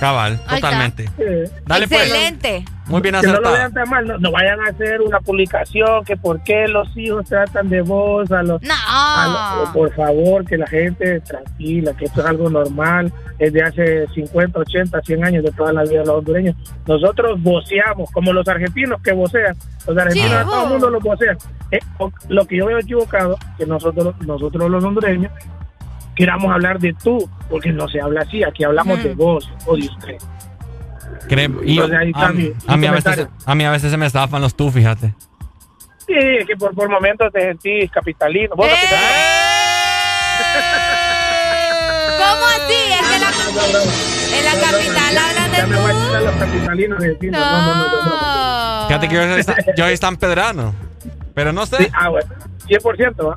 [0.00, 1.08] Cabal, totalmente.
[1.18, 2.02] Eh, Dale, pues.
[2.02, 2.64] Excelente.
[2.86, 3.54] Muy bien que no lo acertado.
[3.54, 7.24] vean tan mal, no, no vayan a hacer una publicación que por qué los hijos
[7.26, 8.74] tratan de vos a los, No.
[8.86, 13.62] a los- por favor, que la gente tranquila, que esto es algo normal, es de
[13.62, 16.56] hace 50, 80, 100 años de toda la vida de los hondureños.
[16.86, 19.56] Nosotros voceamos, como los argentinos que vocean,
[19.86, 21.38] los argentinos Sí, a todo el mundo los vocean.
[21.70, 21.78] Eh,
[22.28, 25.32] lo que yo veo equivocado, que nosotros, nosotros los hondureños
[26.14, 29.82] queramos hablar de tú, porque no se habla así, aquí hablamos de vos o de
[29.86, 30.16] usted.
[31.28, 33.96] Creo- y Entonces, está a, mi- a mí a veces, a mí a veces se
[33.96, 35.14] me zafan los tú, fíjate.
[36.06, 38.54] Sí, es que por, por momentos te sentís capitalino.
[38.54, 39.04] ¿Vos capitalino?
[42.18, 42.92] ¿Cómo así?
[42.92, 43.28] Es que la,
[44.38, 46.98] en la capital hablan de Ya me voy a quitar los capitalinos.
[47.00, 47.06] No,
[47.40, 48.10] no, no, no, no.
[48.88, 49.22] Fíjate que yo
[49.76, 50.74] yo soy San Pedrano.
[51.34, 51.90] Pero no sé.
[51.94, 52.28] ah, bueno.
[52.68, 53.36] 100%, ¿va?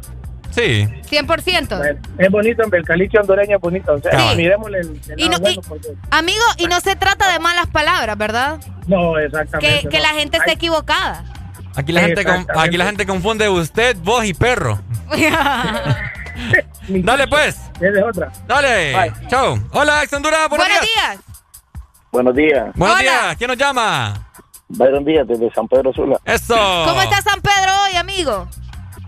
[0.57, 0.87] Sí.
[1.11, 1.99] 100%.
[2.17, 3.93] Es bonito, el caliche hondureño es bonito.
[3.93, 8.17] O sea, miremosle el, el Y porque- Amigo, y no se trata de malas palabras,
[8.17, 8.59] ¿verdad?
[8.87, 9.81] No, exactamente.
[9.83, 10.03] Que, que no.
[10.03, 11.23] la gente esté equivocada.
[11.75, 12.25] Aquí la, gente
[12.55, 14.79] aquí la gente confunde usted, vos y perro.
[16.87, 17.57] Dale pues.
[17.79, 18.31] Esa es otra.
[18.47, 18.93] Dale.
[18.95, 19.27] Bye.
[19.27, 19.59] Chao.
[19.73, 20.49] Hola, ex Honduras.
[20.49, 21.11] Buenos, Buenos días.
[21.11, 21.19] días.
[22.11, 22.65] Buenos días.
[22.75, 23.03] Buenos Hola.
[23.03, 23.35] días.
[23.37, 24.27] ¿Quién nos llama?
[24.69, 26.19] Byron Díaz desde San Pedro Sula.
[26.25, 26.55] Eso.
[26.87, 28.47] ¿Cómo está San Pedro hoy, amigo?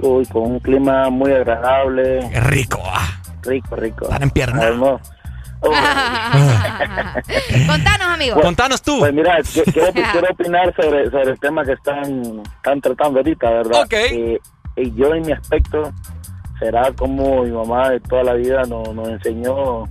[0.01, 2.27] Uy, con un clima muy agradable.
[2.31, 2.81] Qué rico.
[2.85, 3.07] ah.
[3.43, 4.05] Rico, rico.
[4.05, 4.63] Están en pierna.
[4.63, 5.01] Hermoso.
[7.67, 8.39] Contanos, amigo.
[8.41, 8.99] Contanos tú.
[8.99, 13.49] Pues mira, que- quiero, quiero opinar sobre, sobre el tema que están, están tratando ahorita,
[13.49, 13.81] ¿verdad?
[13.84, 13.93] Ok.
[13.93, 14.39] Eh,
[14.77, 15.91] y yo en mi aspecto,
[16.59, 19.84] será como mi mamá de toda la vida nos, nos enseñó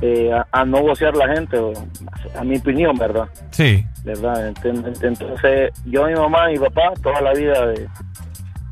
[0.00, 1.56] eh, a, a no vocear la gente,
[2.36, 3.28] a mi opinión, ¿verdad?
[3.50, 3.84] Sí.
[4.04, 4.50] ¿verdad?
[4.50, 7.86] Ent- Entonces, yo, mi mamá y mi papá, toda la vida de,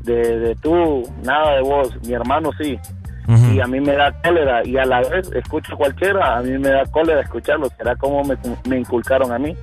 [0.01, 2.77] de, de tú, nada de vos, mi hermano sí.
[3.53, 6.69] Y a mí me da cólera, y a la vez escucho cualquiera, a mí me
[6.69, 8.35] da cólera escucharlo, será como me,
[8.67, 9.55] me inculcaron a mí.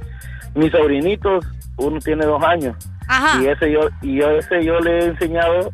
[0.55, 1.45] Mis sobrinitos,
[1.77, 2.77] uno tiene dos años,
[3.09, 3.43] Ajá.
[3.43, 5.71] y ese yo, y yo ese yo le he enseñado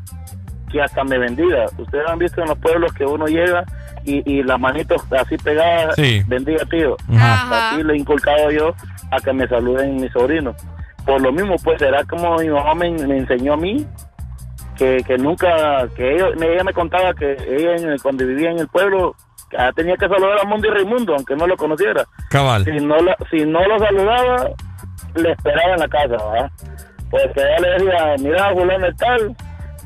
[0.70, 1.66] que hasta me bendiga.
[1.76, 3.62] Ustedes han visto en los pueblos que uno llega
[4.05, 6.22] y, y las manitos así pegadas, Sí.
[6.26, 6.97] bendiga tío.
[7.14, 7.72] Ajá.
[7.72, 8.72] Así le he inculcado yo
[9.10, 10.56] a que me saluden mis sobrinos.
[11.05, 13.86] Por lo mismo, pues será como mi mamá me, me enseñó a mí
[14.83, 18.51] que, que nunca, que ella, me- ella me contaba que ella en el- cuando vivía
[18.51, 19.15] en el pueblo
[19.57, 22.05] ah, tenía que saludar a Mundo y Raimundo, aunque no lo conociera.
[22.31, 22.65] Cabal.
[22.65, 24.51] Si no, la- si no lo saludaba,
[25.15, 26.51] le esperaba en la casa, ¿verdad?
[27.11, 29.37] Pues que ella le decía, mira, fulano tal,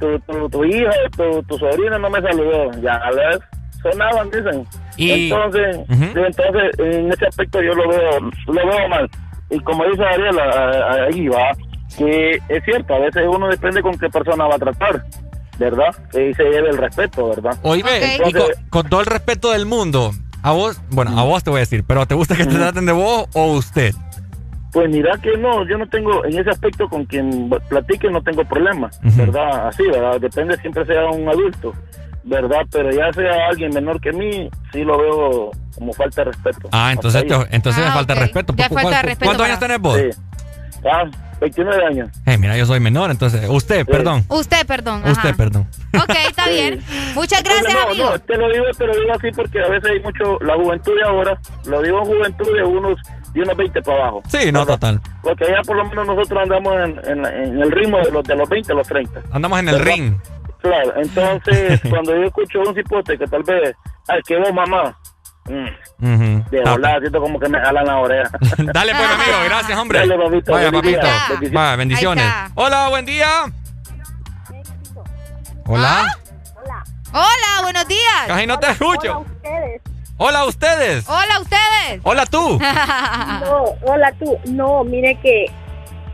[0.01, 2.71] tu, tu, tu hija, tu, tu sobrina no me saludó.
[2.81, 3.39] Ya, a ver,
[3.83, 4.65] sonaban, dicen.
[4.97, 5.77] Y- Entonces,
[6.15, 9.11] entonces, en ese aspecto yo lo veo, lo veo mal.
[9.51, 11.51] Y como dice Ariel, ahí va,
[11.97, 15.05] que es cierto, a veces uno depende con qué persona va a tratar,
[15.59, 15.95] ¿verdad?
[16.13, 17.57] Y se debe el respeto, ¿verdad?
[17.63, 21.51] Oíme, y con, con todo el respeto del mundo, a vos, bueno, a vos te
[21.51, 23.95] voy a decir, pero ¿te gusta que te traten de vos o usted?
[24.73, 28.45] Pues mira que no, yo no tengo, en ese aspecto con quien platique no tengo
[28.45, 29.69] problema, ¿verdad?
[29.69, 30.21] Así, ¿verdad?
[30.21, 31.73] Depende siempre sea un adulto,
[32.25, 32.61] ¿verdad?
[32.71, 36.69] Pero ya sea alguien menor que mí, sí lo veo como falta de respeto.
[36.73, 38.53] Ah, entonces, te- entonces me falta respeto.
[38.55, 39.99] Ya ¿Cu- falta cu- respeto ¿Cuántos para- años tenés vos?
[39.99, 40.81] Sí.
[40.85, 41.05] Ah,
[41.41, 42.11] 29 años.
[42.25, 43.47] Eh, mira, yo soy menor, entonces.
[43.49, 44.25] Usted, perdón.
[44.29, 45.03] Usted, perdón.
[45.03, 45.13] ajá.
[45.13, 45.69] Usted, perdón.
[45.95, 46.81] Ok, está bien.
[47.15, 48.11] Muchas gracias, no, amigo.
[48.11, 50.95] no, te lo digo, te lo digo así porque a veces hay mucho, la juventud
[50.95, 52.99] de ahora, lo digo juventud de unos,
[53.33, 54.23] de unos 20 para abajo.
[54.29, 55.01] Sí, no, total.
[55.23, 58.37] Porque ya por lo menos nosotros andamos en, en, en el ritmo de los, de
[58.37, 59.23] los 20 a los 30.
[59.33, 59.93] Andamos en el ¿Verdad?
[59.93, 60.15] ring.
[60.61, 63.75] Claro, entonces cuando yo escucho un cipote que tal vez,
[64.09, 64.97] ay, que vos mamá,
[65.49, 68.31] mm, de Ah, volar, siento como que me jalan la oreja.
[68.59, 69.99] Dale pues, mi amigo, gracias, hombre.
[70.01, 71.01] Dale, papito, Vaya, papito.
[71.01, 71.53] Bendiciones.
[71.53, 72.25] Vaya, bendiciones.
[72.55, 73.29] Hola, buen día.
[75.67, 76.17] Hola.
[77.13, 78.27] Hola, buenos días.
[78.27, 79.25] Casi no te escucho.
[80.19, 81.09] Hola, ustedes.
[81.09, 82.01] Hola, ustedes.
[82.03, 82.59] Hola, tú.
[83.41, 84.39] No, hola tú.
[84.47, 85.47] No, mire que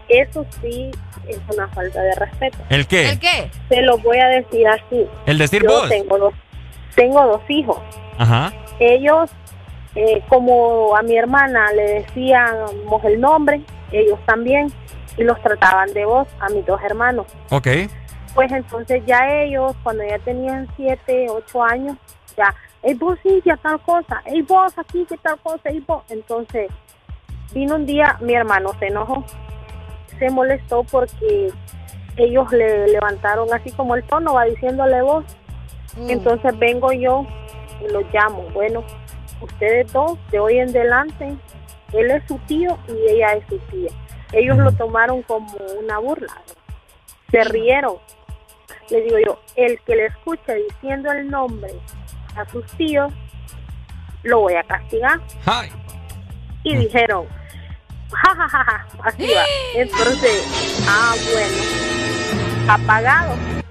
[0.09, 0.91] eso sí
[1.29, 2.59] es una falta de respeto.
[2.69, 3.11] ¿El qué?
[3.11, 3.51] ¿El qué?
[3.69, 5.07] Se lo voy a decir así.
[5.27, 5.89] El decir Yo vos.
[5.89, 6.35] tengo dos,
[6.95, 7.79] tengo dos hijos.
[8.18, 8.52] Ajá.
[8.78, 9.30] Ellos,
[9.94, 14.72] eh, como a mi hermana le decíamos el nombre, ellos también,
[15.16, 17.26] y los trataban de vos, a mis dos hermanos.
[17.51, 17.68] Ok.
[18.34, 21.97] Pues entonces ya ellos, cuando ya tenían siete, ocho años,
[22.36, 26.02] ya, hey vos Cintia, tal cosa, hey vos aquí, que tal cosa, hey vos.
[26.09, 26.70] Entonces,
[27.52, 29.24] vino un día, mi hermano se enojó,
[30.18, 31.51] se molestó porque
[32.16, 35.24] ellos le levantaron así como el tono, va diciéndole vos.
[36.09, 37.26] Entonces vengo yo
[37.83, 38.43] y los llamo.
[38.53, 38.85] Bueno,
[39.41, 41.37] ustedes dos, de hoy en adelante,
[41.93, 43.91] él es su tío y ella es su tía.
[44.33, 45.47] Ellos lo tomaron como
[45.79, 46.43] una burla.
[47.31, 47.97] Se rieron.
[48.91, 51.73] Le digo yo, el que le escuche diciendo el nombre
[52.37, 53.13] a sus tíos,
[54.23, 55.21] lo voy a castigar.
[56.63, 57.27] Y dijeron,
[58.13, 59.45] ja, ja, ja, ja, así va.
[59.75, 63.61] Entonces, ah, bueno, apagado.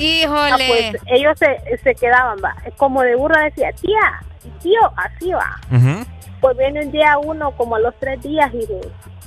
[0.00, 0.52] Híjole.
[0.52, 2.54] Ah, pues ellos se, se quedaban, va.
[2.76, 4.20] Como de burla decía, tía,
[4.62, 5.56] tío, así va.
[5.70, 6.04] Ujú.
[6.40, 8.80] Pues viene un día uno como a los tres días y de,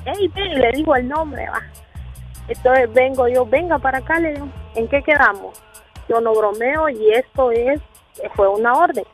[0.06, 1.62] hey, ven, y le dijo el nombre, va.
[2.48, 5.62] Entonces vengo yo, venga para acá, le digo, ¿en qué quedamos?
[6.10, 7.80] Yo no bromeo y esto es,
[8.36, 9.06] fue una orden.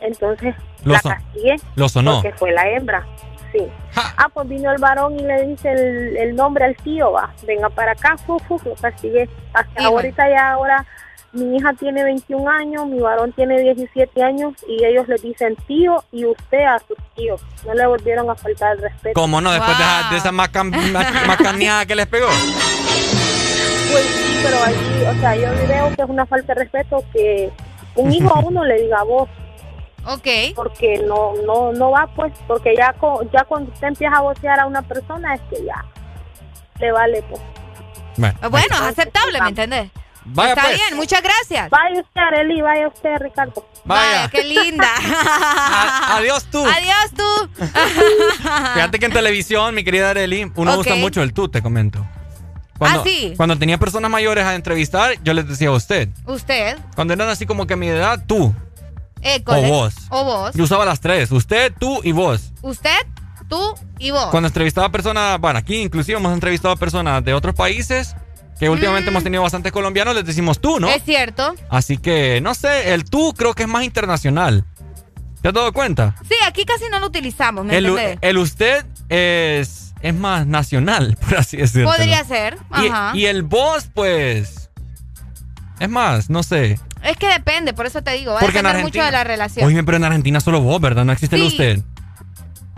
[0.00, 0.54] Entonces
[0.84, 1.56] Lo la castigué.
[1.76, 2.14] lo sonó.
[2.20, 3.06] Porque fue la hembra,
[3.52, 3.68] sí.
[3.94, 7.68] Ah, pues vino el varón y le dice el, el nombre al tío, va, venga
[7.68, 9.28] para acá, fu, fu, lo castigué.
[9.52, 10.86] Hasta ahorita ya ahora
[11.32, 16.04] mi hija tiene 21 años, mi varón tiene 17 años y ellos le dicen tío
[16.12, 17.40] y usted a sus tíos.
[17.66, 19.18] No le volvieron a faltar el respeto.
[19.18, 19.50] ¿Cómo no?
[19.50, 22.26] Después de esa, de esa macaneada que les pegó.
[22.26, 27.50] Pues sí, pero allí, o sea, yo veo que es una falta de respeto que
[27.96, 29.28] un hijo a uno le diga vos.
[30.06, 30.54] Ok.
[30.56, 34.58] Porque no, no, no va, pues, porque ya, co- ya cuando usted empieza a vocear
[34.60, 35.84] a una persona es que ya
[36.80, 37.40] le vale, pues.
[38.16, 39.90] Bueno, Bueno, es aceptable, ¿me entendés?
[40.24, 40.76] Vaya, Está pues.
[40.76, 41.68] bien, muchas gracias.
[41.70, 43.66] Vaya usted, Arely, vaya usted, Ricardo.
[43.84, 44.28] Vaya.
[44.28, 44.86] Qué linda.
[45.16, 46.64] A- adiós tú.
[46.64, 47.64] Adiós tú.
[48.74, 50.80] Fíjate que en televisión, mi querida Areli, uno Ok.
[50.80, 52.06] usa mucho el tú, te comento.
[52.78, 53.34] Cuando, ¿Ah, sí?
[53.36, 56.08] Cuando tenía personas mayores a entrevistar, yo les decía a usted.
[56.26, 56.76] Usted.
[56.96, 58.54] Cuando eran así como que a mi edad, tú.
[59.22, 59.66] École.
[59.66, 59.94] O vos.
[60.10, 60.54] O vos.
[60.54, 61.30] Yo usaba las tres.
[61.30, 62.52] Usted, tú y vos.
[62.62, 62.98] Usted,
[63.48, 64.26] tú y vos.
[64.26, 68.14] Cuando entrevistaba personas, bueno, aquí inclusive hemos entrevistado personas de otros países,
[68.58, 70.88] que últimamente hemos tenido bastantes colombianos, les decimos tú, ¿no?
[70.88, 70.90] Mm.
[70.90, 71.54] Es cierto.
[71.70, 74.64] Así que, no sé, el tú creo que es más internacional.
[75.40, 76.14] ¿Te has dado cuenta?
[76.28, 78.18] Sí, aquí casi no lo utilizamos, ¿me El, entendés?
[78.20, 81.90] el usted es, es más nacional, por así decirlo.
[81.90, 82.58] Podría ser.
[82.70, 83.10] Ajá.
[83.14, 84.70] Y, y el vos, pues.
[85.80, 86.78] Es más, no sé.
[87.02, 88.32] Es que depende, por eso te digo.
[88.32, 89.66] Va a Porque en depender mucho de la relación.
[89.66, 91.04] Oye, pero en Argentina solo vos, ¿verdad?
[91.04, 91.80] No existe el usted.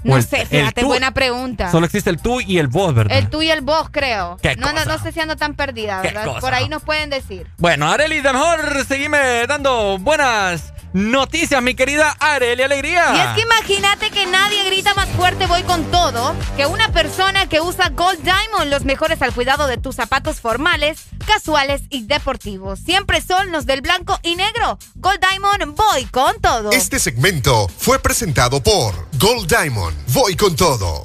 [0.02, 1.70] no el- sé, fíjate, tú- buena pregunta.
[1.70, 3.16] Solo existe el tú y el vos, ¿verdad?
[3.18, 4.36] El tú y el vos, creo.
[4.42, 4.84] ¿Qué no, no, cosa?
[4.96, 6.40] no sé si ando tan perdida, ¿Qué ¿verdad?
[6.40, 7.46] Por ahí nos pueden decir.
[7.58, 13.12] Bueno, Areli, de mejor seguime dando buenas noticias, mi querida Areli Alegría.
[13.14, 17.48] Y es que imagínate que nadie grita más fuerte voy con todo que una persona
[17.48, 22.78] que usa Gold Diamond, los mejores al cuidado de tus zapatos formales, casuales y deportivos.
[22.78, 24.78] Siempre son los del blanco y negro.
[24.94, 26.70] Gold Diamond, voy con todo.
[26.70, 29.96] Este segmento fue presentado por Gold Diamond.
[30.12, 31.04] Voy con todo.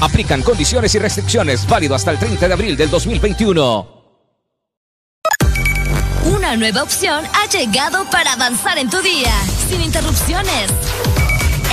[0.00, 3.94] Aplican condiciones y restricciones válido hasta el 30 de abril del 2021.
[6.24, 9.32] Una nueva opción ha llegado para avanzar en tu día,
[9.68, 10.70] sin interrupciones.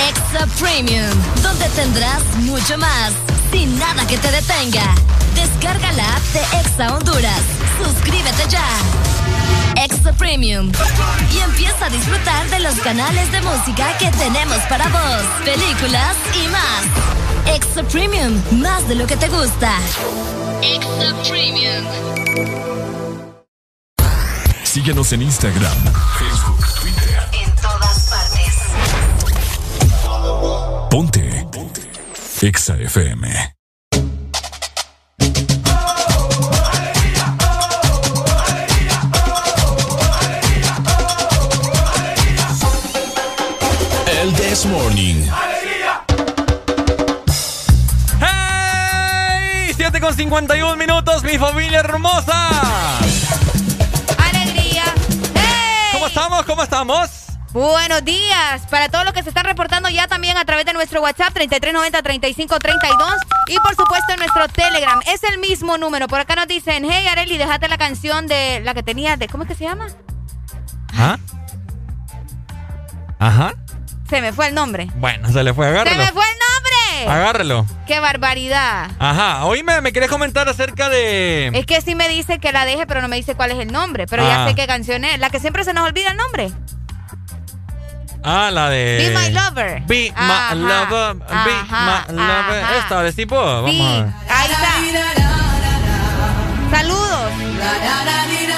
[0.10, 1.10] Extra Premium,
[1.42, 3.14] donde tendrás mucho más,
[3.52, 4.96] sin nada que te detenga.
[5.36, 7.42] Descarga la app de Exa Honduras.
[7.84, 8.68] Suscríbete ya.
[9.84, 10.72] Extra Premium.
[11.34, 16.48] Y empieza a disfrutar de los canales de música que tenemos para vos, películas y
[16.50, 17.21] más.
[17.54, 19.78] Extra Premium, más de lo que te gusta.
[20.62, 21.86] Extra Premium.
[24.64, 25.78] Síguenos en Instagram,
[26.18, 27.20] Facebook, Twitter.
[27.44, 28.56] En todas partes.
[30.90, 31.48] Ponte.
[31.52, 31.82] Ponte.
[32.42, 33.51] Exa FM.
[50.32, 52.50] 51 minutos, mi familia hermosa.
[54.18, 54.84] ¡Alegría!
[55.92, 56.46] ¿Cómo estamos?
[56.46, 57.10] ¿Cómo estamos?
[57.52, 61.02] Buenos días para todos los que se están reportando ya también a través de nuestro
[61.02, 63.18] WhatsApp 3390-3532
[63.48, 65.02] y por supuesto en nuestro Telegram.
[65.06, 66.08] Es el mismo número.
[66.08, 69.28] Por acá nos dicen, hey Areli, déjate la canción de la que tenías de...
[69.28, 69.88] ¿Cómo es que se llama?
[70.94, 71.18] ¿Ah?
[73.20, 73.54] Ajá.
[74.10, 74.88] Se me fue el nombre.
[74.96, 75.98] Bueno, se le fue, ¡Se agárralo.
[75.98, 76.21] me fue
[77.16, 77.66] Agárralo.
[77.88, 78.90] ¡Qué barbaridad!
[79.00, 79.46] Ajá.
[79.46, 81.48] Oíme, me querés comentar acerca de.
[81.54, 83.72] Es que sí me dice que la deje, pero no me dice cuál es el
[83.72, 84.06] nombre.
[84.08, 84.48] Pero ya Ah.
[84.48, 85.20] sé qué canción es.
[85.20, 86.52] La que siempre se nos olvida el nombre.
[88.24, 89.10] Ah, la de.
[89.10, 89.82] Be My Lover.
[89.88, 91.16] Be Ajá, My Lover.
[91.16, 92.64] Be ajá, My Lover.
[92.64, 92.78] ajá.
[92.78, 93.36] Esta de tipo.
[93.36, 94.14] Vamos Sí, a ver.
[94.30, 94.72] ahí está.
[96.78, 97.32] Saludos.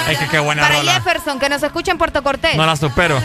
[0.09, 0.93] Es que qué buena Para rola.
[0.93, 2.55] Jefferson, que nos escucha en Puerto Cortés.
[2.57, 3.21] No la supero.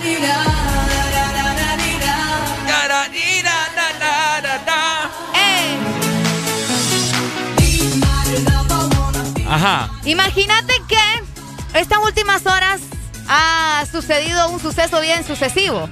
[9.49, 9.91] Ajá.
[10.05, 12.81] imagínate que estas últimas horas
[13.29, 15.89] ha sucedido un suceso bien sucesivo.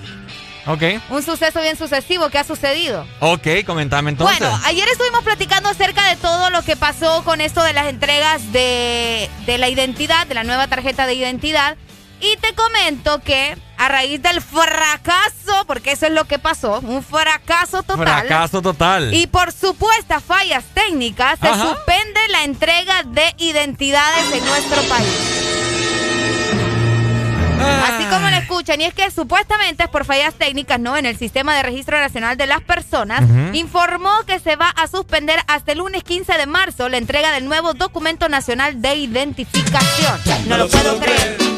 [0.67, 0.83] Ok.
[1.11, 3.07] Un suceso bien sucesivo que ha sucedido.
[3.21, 4.41] Ok, comentame entonces.
[4.41, 8.53] Bueno, ayer estuvimos platicando acerca de todo lo que pasó con esto de las entregas
[8.53, 11.77] de, de la identidad, de la nueva tarjeta de identidad.
[12.21, 17.03] Y te comento que a raíz del fracaso, porque eso es lo que pasó, un
[17.03, 18.27] fracaso total.
[18.27, 19.13] Fracaso total.
[19.13, 25.43] Y por supuestas fallas técnicas, se suspende la entrega de identidades en nuestro país.
[27.59, 30.97] Así como lo escuchan, y es que supuestamente es por fallas técnicas, ¿no?
[30.97, 33.23] En el Sistema de Registro Nacional de las Personas,
[33.53, 37.47] informó que se va a suspender hasta el lunes 15 de marzo la entrega del
[37.47, 40.21] nuevo Documento Nacional de Identificación.
[40.49, 41.56] No lo puedo creer.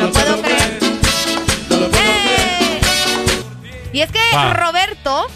[0.00, 0.78] No lo puedo creer.
[1.94, 2.80] ¡Eh!
[3.92, 4.52] Y es que Wow.
[4.54, 5.26] Roberto,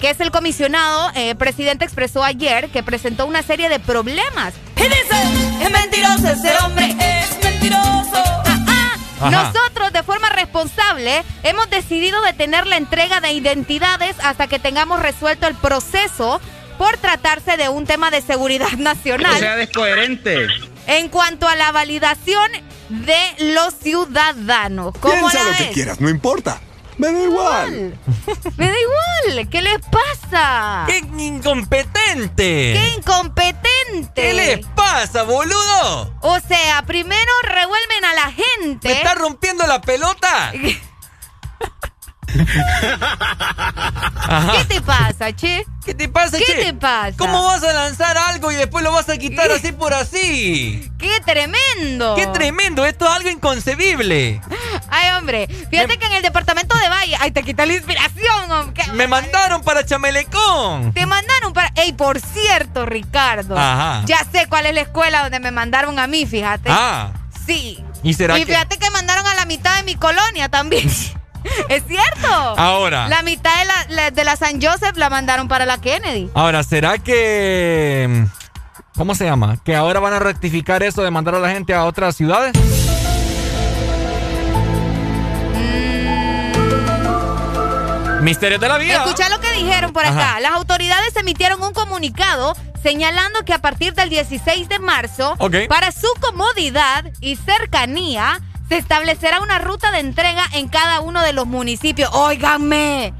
[0.00, 4.52] que es el comisionado, eh, presidente expresó ayer que presentó una serie de problemas.
[4.76, 8.22] Y dice, es mentiroso ese hombre, es mentiroso.
[9.20, 9.30] Ajá.
[9.30, 15.46] Nosotros, de forma responsable, hemos decidido detener la entrega de identidades hasta que tengamos resuelto
[15.46, 16.40] el proceso
[16.76, 19.34] por tratarse de un tema de seguridad nacional.
[19.34, 20.46] O sea, descoherente.
[20.88, 22.50] En cuanto a la validación
[22.88, 24.94] de los ciudadanos.
[25.00, 26.60] ¿Cómo Piensa la lo que quieras, no importa.
[26.98, 27.98] Me da igual.
[28.56, 29.48] Me da igual.
[29.48, 30.84] ¿Qué les pasa?
[30.86, 32.34] ¡Qué incompetente!
[32.36, 34.12] ¡Qué incompetente!
[34.14, 36.14] ¿Qué les pasa, boludo?
[36.20, 38.88] O sea, primero revuelven a la gente.
[38.88, 40.52] ¿Me está rompiendo la pelota?
[44.24, 44.52] Ajá.
[44.58, 45.64] ¿Qué te pasa, che?
[45.84, 46.54] ¿Qué te pasa, ¿Qué che?
[46.64, 47.16] te pasa?
[47.18, 50.88] ¿Cómo vas a lanzar algo y después lo vas a quitar así por así?
[50.98, 52.14] ¡Qué tremendo!
[52.14, 52.86] ¡Qué tremendo!
[52.86, 54.40] Esto es algo inconcebible.
[54.88, 55.48] Ay, hombre.
[55.70, 57.16] Fíjate que en el departamento de Valle.
[57.20, 58.84] Ay, te quita la inspiración, hombre.
[58.92, 60.92] Me mandaron para Chamelecón.
[60.92, 61.72] Te mandaron para.
[61.74, 63.58] Ey, por cierto, Ricardo.
[63.58, 64.02] Ajá.
[64.06, 66.68] Ya sé cuál es la escuela donde me mandaron a mí, fíjate.
[66.70, 67.10] Ah.
[67.46, 67.82] Sí.
[68.04, 70.88] ¿Y será y que- fíjate que mandaron a la mitad de mi colonia también.
[71.68, 72.28] es cierto.
[72.28, 73.08] Ahora.
[73.08, 76.30] La mitad de la, la- de la San Joseph la mandaron para la Kennedy.
[76.34, 78.26] Ahora, ¿será que...
[78.96, 79.56] ¿Cómo se llama?
[79.64, 82.52] ¿Que ahora van a rectificar eso de mandar a la gente a otras ciudades?
[88.22, 89.02] Misterios de la vida.
[89.04, 90.38] Escucha lo que dijeron por acá.
[90.40, 95.36] Las autoridades emitieron un comunicado señalando que a partir del 16 de marzo,
[95.68, 98.40] para su comodidad y cercanía,
[98.72, 102.08] se establecerá una ruta de entrega en cada uno de los municipios.
[102.14, 103.12] Óiganme.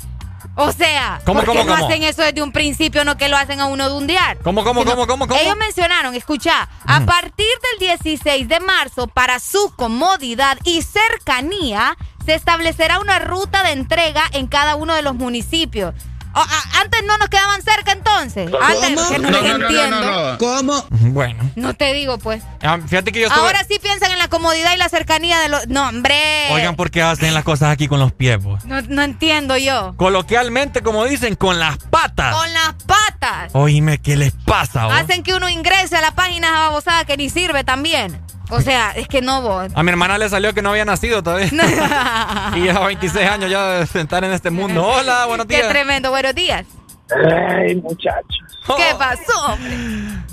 [0.55, 1.87] O sea, ¿Cómo, ¿por qué cómo, no cómo?
[1.87, 4.39] hacen eso desde un principio, no que lo hacen a uno de un día?
[4.43, 5.39] ¿Cómo, cómo, cómo, cómo, cómo?
[5.39, 12.33] Ellos mencionaron, escucha, a partir del 16 de marzo, para su comodidad y cercanía, se
[12.33, 15.95] establecerá una ruta de entrega en cada uno de los municipios.
[16.35, 18.51] Antes no nos quedaban cerca entonces.
[18.61, 20.37] Antes que no, les entiendo.
[20.39, 20.87] ¿Cómo?
[20.91, 21.51] Bueno.
[21.57, 22.43] No te digo, pues.
[22.63, 23.45] Ah, Fíjate que yo estuve...
[23.45, 25.69] Ahora sí piensan en la comodidad y la cercanía de los.
[25.69, 26.49] No, hombre.
[26.53, 28.65] Oigan, ¿por qué hacen las cosas aquí con los pies, pues?
[28.65, 29.95] No, no entiendo yo.
[29.97, 32.35] Coloquialmente, como dicen, con las patas.
[32.35, 33.51] Con las patas.
[33.55, 34.95] Oíme, ¿qué les pasa, vos?
[34.95, 38.21] Hacen que uno ingrese a la página babosada que ni sirve también.
[38.55, 39.73] O sea, es que no vos.
[39.75, 41.47] A mi hermana le salió que no había nacido todavía.
[42.55, 44.87] y lleva 26 años ya de estar en este mundo.
[44.87, 45.69] Hola, buenos Qué días.
[45.71, 46.11] tremendo.
[46.11, 46.67] Buenos días.
[47.11, 48.39] Ay, muchachos.
[48.77, 49.75] ¿Qué pasó, hombre?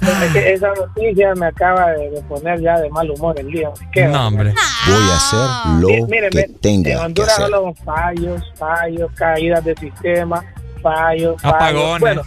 [0.02, 3.70] Es que esa noticia me acaba de, poner ya de mal humor el día.
[3.94, 4.06] ¿Qué?
[4.06, 4.54] No, hombre.
[4.88, 7.46] Voy a hacer lo Mi- miren, que tenga en que Honduras hacer.
[7.46, 10.44] solo fallos, fallos, caídas de sistema,
[10.82, 11.56] fallos, fallos.
[11.56, 12.00] Apagones.
[12.02, 12.22] Bueno,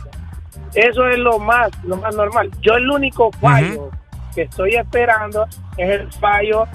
[0.74, 2.50] eso es lo más, lo más normal.
[2.62, 3.90] Yo el único fallo
[4.34, 5.46] que estoy esperando
[5.76, 6.66] es el fallo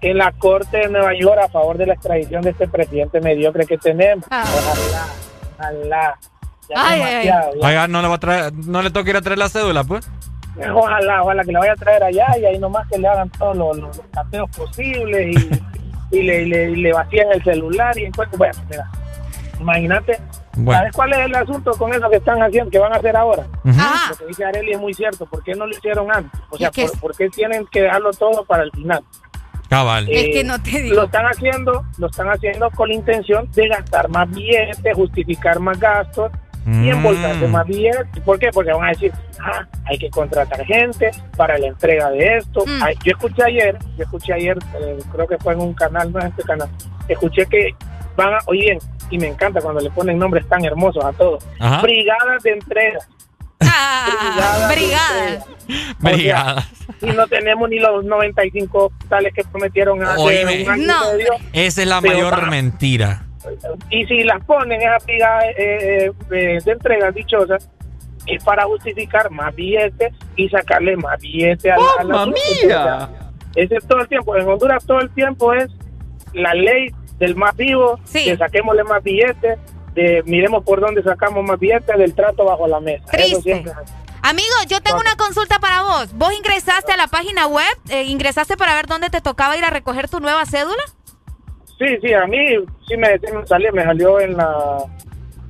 [0.00, 3.66] en la Corte de Nueva York a favor de la extradición de este presidente mediocre
[3.66, 4.24] que tenemos.
[4.30, 4.44] Ah.
[4.44, 5.06] Ojalá,
[5.58, 6.18] Ojalá.
[6.68, 7.68] Ya Ay, demasiado, ya.
[7.68, 10.08] Oiga, no le va a traer, no le toca ir a traer la cédula, pues.
[10.74, 13.56] Ojalá, ojalá que la vaya a traer allá y ahí nomás que le hagan todos
[13.56, 17.96] los, los, los cateos posibles y, y le, y le, y le vacían el celular
[17.98, 18.90] y encuentro, bueno, mira,
[19.60, 20.18] imagínate,
[20.56, 20.80] Bueno.
[20.80, 23.44] ¿sabes cuál es el asunto con eso que están haciendo, que van a hacer ahora?
[23.64, 23.76] Ujú.
[24.10, 26.40] Lo que dice Areli es muy cierto, ¿por qué no lo hicieron antes?
[26.50, 29.02] O sea, ¿por, por qué tienen que dejarlo todo para el final?
[29.68, 30.06] Cabal.
[30.10, 30.96] Es que Eh, no te digo.
[30.96, 35.80] Lo están haciendo, lo están haciendo con la intención de gastar más billetes, justificar más
[35.80, 36.30] gastos
[36.66, 36.88] y Mm.
[36.90, 38.06] embolsarse más billetes.
[38.24, 38.50] ¿Por qué?
[38.52, 39.10] Porque van a decir,
[39.40, 42.64] ah, hay que contratar gente para la entrega de esto.
[42.66, 42.82] Mm.
[42.82, 46.18] Ay, yo escuché ayer, yo escuché ayer, eh, creo que fue en un canal, no
[46.18, 46.68] es este canal,
[47.08, 47.74] escuché que
[48.16, 48.78] van a, oye,
[49.10, 51.82] y me encanta cuando le ponen nombres tan hermosos a todos, Ajá.
[51.82, 52.98] brigadas de entrega.
[53.60, 55.28] Ah, de brigada.
[55.28, 55.44] entrega.
[56.00, 56.68] Brigada.
[57.00, 60.62] Y no tenemos ni los 95 hospitales que prometieron hace Oíme.
[60.64, 60.94] un año No.
[61.52, 63.24] Esa es la Pero mayor mentira.
[63.90, 67.68] Y si las ponen esas brigadas eh, eh, de, entregas dichosas,
[68.26, 72.66] es para justificar más billetes y sacarle más billetes a, la- a la ¡Mamma gente.
[72.66, 73.08] mía!
[73.56, 74.36] Ese es todo el tiempo.
[74.36, 75.68] En Honduras todo el tiempo es
[76.32, 76.90] la ley
[77.22, 78.24] del más vivo, Sí.
[78.24, 79.58] que saquémosle más billetes,
[79.94, 83.04] de miremos por dónde sacamos más billetes, del trato bajo la mesa.
[83.12, 83.42] Eso Triste.
[83.42, 83.72] siempre.
[84.22, 86.12] Amigo, yo tengo una consulta para vos.
[86.14, 87.76] ¿Vos ingresaste a la página web?
[87.90, 90.82] Eh, ¿Ingresaste para ver dónde te tocaba ir a recoger tu nueva cédula?
[91.78, 92.38] Sí, sí, a mí
[92.88, 94.46] sí me, sí me salió, me salió en la,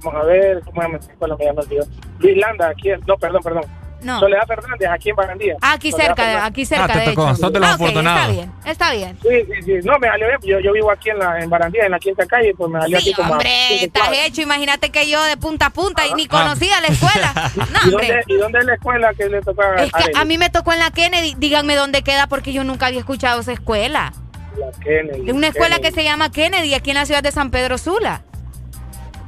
[0.03, 1.83] vamos a ver, ¿cómo me llama el tío?
[2.19, 3.65] Luis Landa, aquí, no, perdón, perdón.
[4.03, 4.19] No.
[4.21, 5.55] Soledad Fernández, aquí en Barandilla.
[5.61, 6.51] Ah, aquí Soledad cerca, Fernández.
[6.51, 8.21] aquí cerca, Ah, te tocó, sos de los Ah, ok, afortunados.
[8.21, 9.19] Está bien, está bien.
[9.23, 11.85] Sí, sí, sí, no, me salió bien, yo, yo vivo aquí en la en Barandilla,
[11.87, 14.27] en la quinta calle, pues me salió Sí, aquí como hombre, estás cuadras.
[14.27, 14.43] hecho.
[14.43, 16.29] Imagínate que yo de punta a punta y ni Ah.
[16.31, 17.33] conocía la escuela.
[17.57, 18.25] No, ¿Y dónde.
[18.27, 20.79] ¿Y dónde es la escuela que le toca Es que a mí me tocó en
[20.81, 21.35] la Kennedy.
[21.39, 24.13] Díganme dónde queda porque yo nunca había escuchado esa escuela.
[24.59, 25.95] La Kennedy, una escuela Kennedy.
[25.95, 28.23] que se llama Kennedy aquí en la ciudad de San Pedro Sula.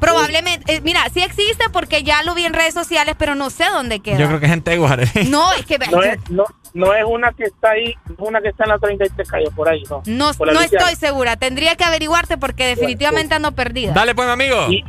[0.05, 3.65] Probablemente, eh, mira, sí existe porque ya lo vi en redes sociales, pero no sé
[3.71, 4.19] dónde queda.
[4.19, 5.09] Yo creo que es en Teguare.
[5.29, 6.45] No, es que No es, no,
[6.75, 9.83] no es una que está ahí, una que está en la 33 calle, por ahí,
[9.89, 10.03] no.
[10.07, 11.37] no, no estoy segura.
[11.37, 13.93] Tendría que averiguarte porque definitivamente ando perdida.
[13.93, 14.67] Dale, pues, mi amigo.
[14.71, 14.85] Y-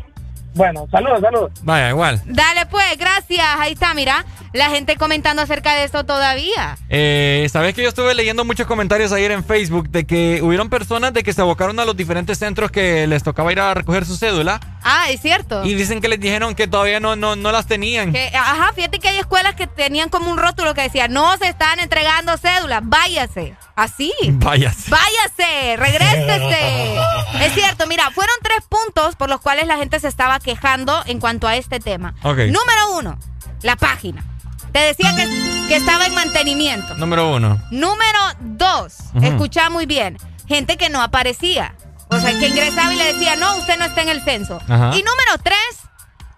[0.56, 1.52] bueno, saludos, saludos.
[1.62, 2.22] Vaya, igual.
[2.26, 3.46] Dale pues, gracias.
[3.60, 4.26] Ahí está, mira.
[4.54, 6.78] La gente comentando acerca de esto todavía.
[6.90, 11.12] Eh, Sabes que yo estuve leyendo muchos comentarios ayer en Facebook de que hubieron personas
[11.14, 14.16] de que se abocaron a los diferentes centros que les tocaba ir a recoger su
[14.16, 15.66] cédula Ah, es cierto.
[15.66, 18.14] y dicen que les dijeron que todavía no, no, no las tenían.
[18.14, 21.50] Que, ajá, fíjate que hay escuelas que tenían como un rótulo que decía, no se
[21.50, 23.56] están entregando cédulas, váyase.
[23.76, 24.14] Así.
[24.30, 24.90] Vayas.
[24.90, 26.96] Váyase, regrésese.
[27.46, 31.20] es cierto, mira, fueron tres puntos por los cuales la gente se estaba quejando en
[31.20, 32.14] cuanto a este tema.
[32.24, 32.38] Ok.
[32.38, 33.20] Número uno,
[33.62, 34.24] la página.
[34.72, 35.26] Te decía que,
[35.68, 36.96] que estaba en mantenimiento.
[36.96, 37.62] Número uno.
[37.72, 39.26] Número dos, Ujú.
[39.26, 41.76] escucha muy bien, gente que no aparecía.
[42.10, 44.60] O sea, que ingresaba y le decía, no, usted no está en el censo.
[44.68, 44.92] Ajá.
[44.96, 45.58] Y número tres,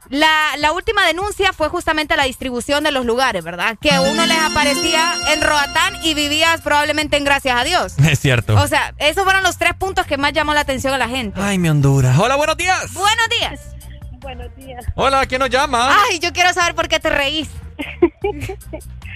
[0.09, 3.77] la, la última denuncia fue justamente la distribución de los lugares, ¿verdad?
[3.81, 7.93] Que uno les aparecía en Roatán y vivías probablemente en Gracias a Dios.
[8.07, 8.55] Es cierto.
[8.55, 11.39] O sea, esos fueron los tres puntos que más llamó la atención a la gente.
[11.41, 12.17] Ay, mi Honduras.
[12.17, 12.93] Hola, buenos días.
[12.93, 13.76] Buenos días.
[14.19, 14.85] Buenos días.
[14.95, 15.89] Hola, ¿quién nos llama?
[16.09, 17.49] Ay, yo quiero saber por qué te reís.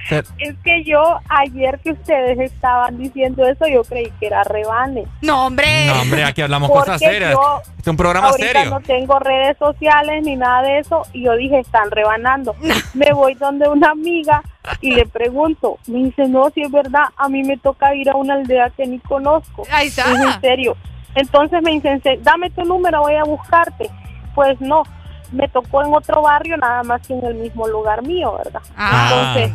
[0.09, 5.05] Es que yo ayer que ustedes estaban diciendo eso, yo creí que era rebane.
[5.21, 5.85] No, hombre.
[5.87, 7.31] No, hombre, aquí hablamos Porque cosas serias.
[7.33, 8.71] yo Este es un programa Ahorita serio.
[8.71, 12.55] no tengo redes sociales ni nada de eso y yo dije, están rebanando.
[12.93, 14.41] me voy donde una amiga
[14.81, 18.15] y le pregunto, me dice, no, si es verdad, a mí me toca ir a
[18.15, 19.63] una aldea que ni conozco.
[19.71, 20.11] Ahí está.
[20.11, 20.75] Es en serio.
[21.13, 23.89] Entonces me dicen, "Se- dame tu número, voy a buscarte.
[24.35, 24.83] Pues no,
[25.31, 28.61] me tocó en otro barrio, nada más que en el mismo lugar mío, ¿verdad?
[28.77, 29.09] Ah.
[29.09, 29.51] Entonces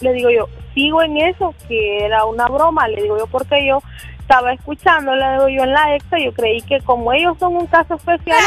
[0.00, 3.82] le digo yo, sigo en eso, que era una broma, le digo yo, porque yo
[4.20, 7.66] estaba escuchando, le digo yo en la extra, yo creí que como ellos son un
[7.66, 8.38] caso especial,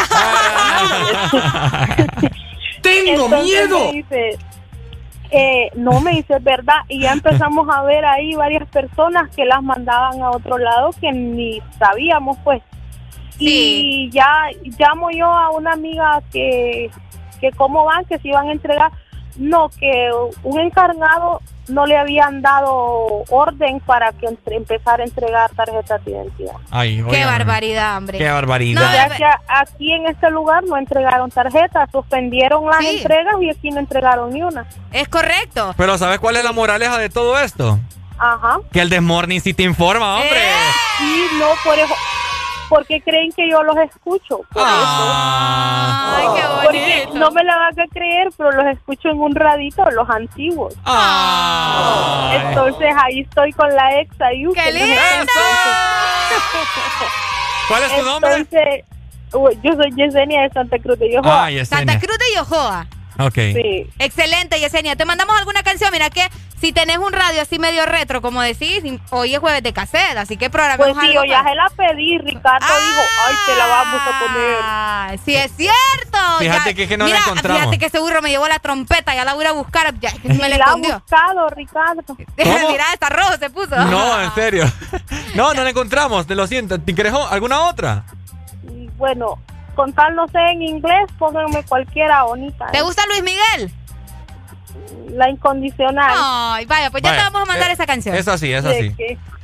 [2.81, 3.79] ¡Tengo Entonces miedo!
[3.79, 4.37] Me dice,
[5.31, 9.45] eh, no me dice "Es verdad y ya empezamos a ver ahí varias personas que
[9.45, 12.63] las mandaban a otro lado que ni sabíamos pues
[13.39, 14.47] y ya
[14.77, 16.89] llamo yo a una amiga que
[17.39, 18.91] que cómo van que se iban a entregar
[19.37, 20.09] no que
[20.43, 26.11] un encargado no le habían dado orden para que entre- empezara a entregar tarjetas de
[26.11, 28.17] identidad Ay, Qué barbaridad, hombre.
[28.17, 28.91] Qué barbaridad.
[28.91, 32.97] ya que aquí en este lugar no entregaron tarjetas, suspendieron las Sí.
[32.97, 34.65] entregas y aquí no entregaron ni una.
[34.91, 35.73] Es correcto.
[35.77, 37.79] Pero ¿sabes cuál es la moraleja de todo esto?
[38.17, 38.57] Ajá.
[38.73, 40.41] Que el Desmorning sí te informa, hombre.
[41.01, 41.93] Y no por eso.
[42.69, 44.41] Porque creen que yo los escucho?
[44.53, 46.15] Por Ah.
[46.17, 46.59] Ay, qué eso.
[46.63, 47.19] Porque bonito.
[47.19, 50.75] no me la van a creer, pero los escucho en un radito, los antiguos.
[50.85, 52.37] Ay.
[52.47, 54.43] Entonces ahí estoy con la ex ahí.
[54.53, 54.95] ¡Qué lindo!
[57.67, 58.33] ¿Cuál es tu nombre?
[58.35, 58.83] Entonces,
[59.31, 61.45] Yo soy Yesenia de Santa Cruz de Yojoa.
[61.45, 61.77] Ah, Yesenia.
[61.93, 62.87] Santa Cruz de Yojoa.
[63.19, 63.35] Ok.
[63.35, 63.87] Sí.
[63.99, 64.95] Excelente, Yesenia.
[64.95, 65.91] Te mandamos alguna canción.
[65.91, 66.27] Mira que
[66.61, 68.81] si tenés un radio así medio retro, como decís,
[69.11, 71.69] hoy es jueves de cassette, así que programemos Pues sí, algo yo ya se la
[71.69, 74.57] pedí, Ricardo dijo, ay, te la vamos a poner.
[74.61, 76.17] Ah, sí es cierto.
[76.39, 77.59] Fíjate Ya- que es que no la mira, encontramos.
[77.61, 80.15] Fíjate que ese burro me llevó la trompeta, ya la voy a buscar, ya es
[80.19, 80.99] que me la la ha escondió.
[80.99, 82.03] buscado, Ricardo.
[82.69, 83.75] Mira, está rojo se puso.
[83.85, 84.65] No, en serio.
[85.35, 86.79] No, no la encontramos, te lo siento.
[86.81, 88.03] ¿Te querés alguna otra?
[88.97, 89.39] Bueno,
[89.75, 92.65] con tal no sé en inglés, pónganme cualquiera bonita.
[92.71, 93.71] ¿Te gusta Luis Miguel?
[95.11, 96.11] La incondicional.
[96.15, 98.15] Ay, vaya, pues ya Vaya, te vamos a mandar eh, esa canción.
[98.15, 98.95] Es así, es así.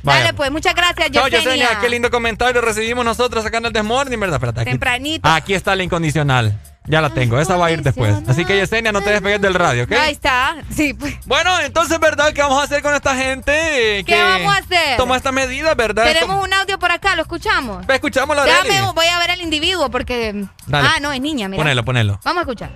[0.02, 1.38] Dale, pues, muchas gracias, Yesenia.
[1.40, 1.78] Yesenia.
[1.80, 4.36] Qué lindo comentario recibimos nosotros acá en el Desmorning, ¿verdad?
[4.36, 5.28] Espérate, aquí, Tempranito.
[5.28, 6.56] aquí está la incondicional.
[6.88, 8.14] Ya la tengo, esa va a ir después.
[8.28, 9.92] Así que Yesenia, no te despegues del radio, ¿ok?
[9.92, 10.54] Ahí está.
[10.70, 11.16] Sí, pues.
[11.26, 12.32] Bueno, entonces, ¿verdad?
[12.32, 13.52] ¿Qué vamos a hacer con esta gente?
[13.52, 14.96] ¿Qué que vamos a hacer?
[14.96, 16.04] Toma esta medida, ¿verdad?
[16.04, 17.84] Tenemos un audio por acá, ¿lo escuchamos?
[17.88, 18.92] Escuchámoslo, Déjame, Arely.
[18.94, 20.46] voy a ver al individuo porque...
[20.66, 20.88] Dale.
[20.88, 21.60] Ah, no, es niña, mira.
[21.60, 22.20] Ponelo, ponelo.
[22.22, 22.70] Vamos a escuchar.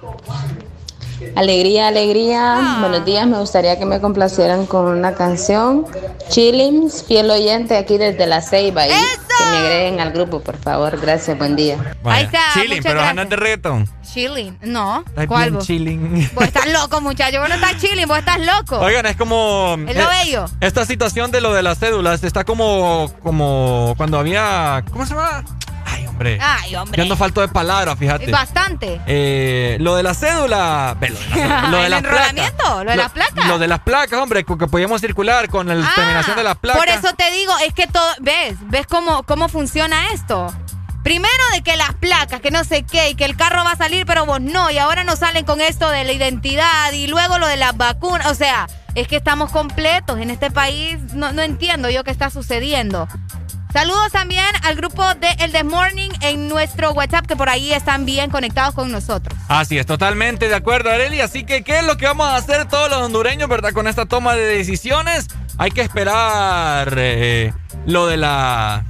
[1.37, 2.79] Alegría, alegría.
[2.81, 5.87] Buenos días, me gustaría que me complacieran con una canción.
[6.29, 8.87] Chillings, fiel oyente aquí desde La Ceiba.
[8.87, 10.99] Y que me agreguen al grupo, por favor.
[11.01, 11.97] Gracias, buen día.
[12.03, 12.27] Vaya.
[12.27, 13.89] está, Chilling, pero andas de reggaeton.
[14.13, 14.59] Chilling.
[14.63, 15.67] No, ¿cuál bien vos?
[15.67, 16.31] chilling.
[16.35, 17.39] Vos estás loco, muchacho.
[17.39, 18.79] Vos no estás chilling, vos estás loco.
[18.81, 19.77] Oigan, es como.
[19.87, 20.45] Es lo eh, bello.
[20.61, 23.13] Esta situación de lo de las cédulas está como.
[23.23, 24.85] como cuando había.
[24.91, 25.45] ¿Cómo se llama?
[26.21, 26.39] Ay, hombre.
[26.43, 26.97] Ay, hombre.
[26.99, 28.31] Yo ando falto de palabras, fíjate.
[28.31, 29.01] Bastante.
[29.07, 30.97] Eh, lo de la cédula.
[31.01, 32.53] Lo de, la- lo de ¿El las placas.
[32.85, 33.47] ¿Lo de las placas?
[33.47, 36.79] Lo de las placas, hombre, que podíamos circular con la Ah, terminación de las placas.
[36.81, 40.53] Por eso te digo, es que todo, ves, ves cómo, cómo funciona esto.
[41.03, 43.77] Primero de que las placas, que no sé qué, y que el carro va a
[43.77, 47.39] salir, pero vos no, y ahora nos salen con esto de la identidad, y luego
[47.39, 51.41] lo de las vacunas, o sea, es que estamos completos en este país, no, no
[51.41, 53.09] entiendo yo qué está sucediendo.
[53.73, 58.05] Saludos también al grupo de El This Morning en nuestro WhatsApp, que por ahí están
[58.05, 59.39] bien conectados con nosotros.
[59.49, 61.21] Así es, totalmente de acuerdo, Areli.
[61.21, 63.73] Así que, ¿qué es lo que vamos a hacer todos los hondureños, verdad?
[63.73, 65.29] Con esta toma de decisiones.
[65.57, 67.53] Hay que esperar eh,
[67.87, 68.85] lo de la.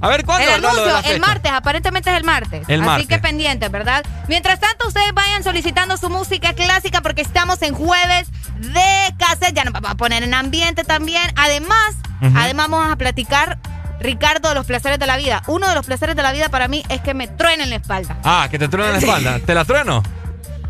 [0.00, 0.46] A ver, ¿cuándo?
[0.46, 2.68] El anuncio, el martes, aparentemente es el martes.
[2.68, 3.08] El Así martes.
[3.08, 4.04] que pendientes, ¿verdad?
[4.28, 8.28] Mientras tanto, ustedes vayan solicitando su música clásica porque estamos en jueves
[8.58, 9.54] de cassette.
[9.54, 11.22] Ya nos vamos a poner en ambiente también.
[11.36, 11.94] Además,
[12.36, 13.58] además vamos a platicar,
[14.04, 15.42] Ricardo, los placeres de la vida.
[15.46, 18.18] Uno de los placeres de la vida para mí es que me truenen la espalda.
[18.22, 19.40] Ah, que te truena la espalda.
[19.44, 20.02] ¿Te la trueno?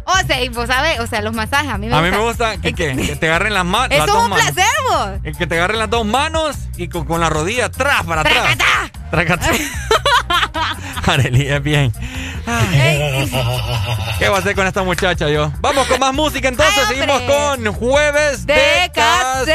[0.06, 2.19] O sea, y vos sabés, o sea, los masajes a mí me A mí me
[2.19, 3.89] gusta que, que- que te agarren las manos.
[3.90, 5.09] Eso es un placer, vos.
[5.36, 8.56] Que te agarren las dos manos y con, con la rodilla atrás, para atrás.
[9.11, 9.48] ¡Tracatá!
[11.06, 11.93] Areli, es bien.
[12.47, 13.31] Ay.
[14.19, 15.51] ¿Qué va a hacer con esta muchacha yo?
[15.61, 16.86] Vamos con más música entonces.
[16.86, 19.55] Seguimos con Jueves de, De Cassette.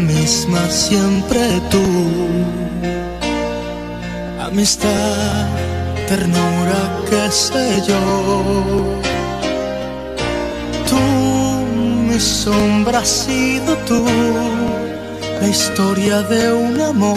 [0.00, 1.40] Misma siempre
[1.70, 1.84] tú.
[4.40, 5.46] Amistad,
[6.08, 8.00] ternura, qué sé yo.
[10.88, 11.00] Tú,
[12.08, 14.04] mi sombra has sido tú.
[15.40, 17.16] La historia de un amor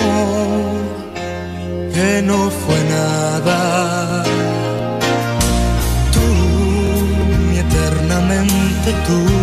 [1.93, 4.23] que no fue nada.
[6.13, 6.27] Tú,
[7.49, 9.42] mi eternamente tú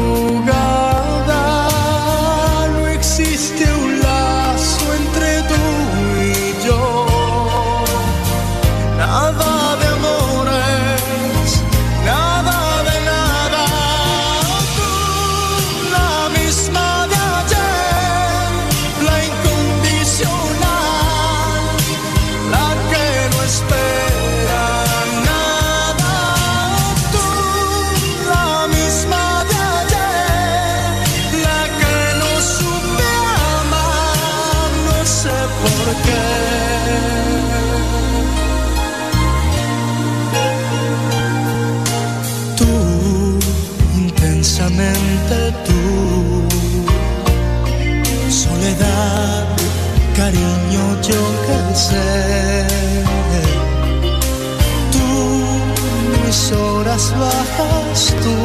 [56.91, 58.35] Horas bajas tú,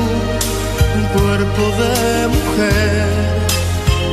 [0.98, 3.08] un cuerpo de mujer,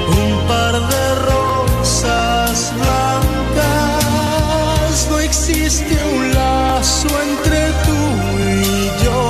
[0.07, 4.15] un par de rosas blancas.
[5.09, 7.99] No existe un lazo entre tú
[8.49, 9.21] y yo.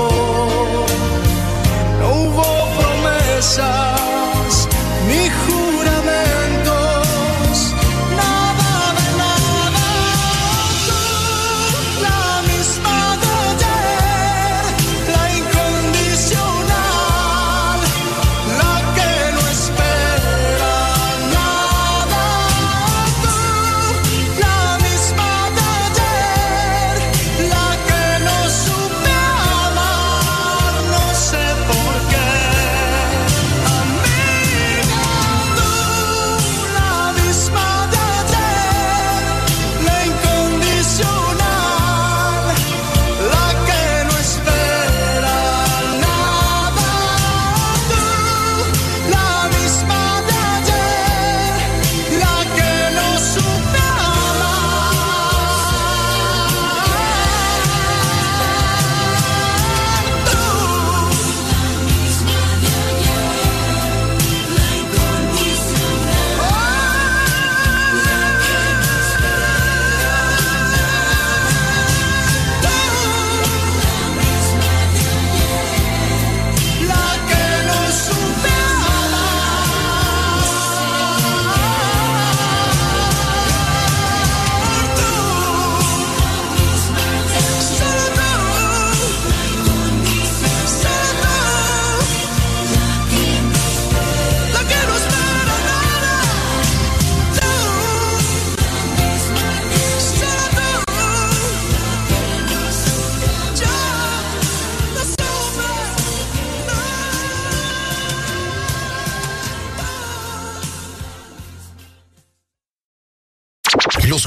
[1.99, 2.47] No hubo
[2.77, 3.92] promesas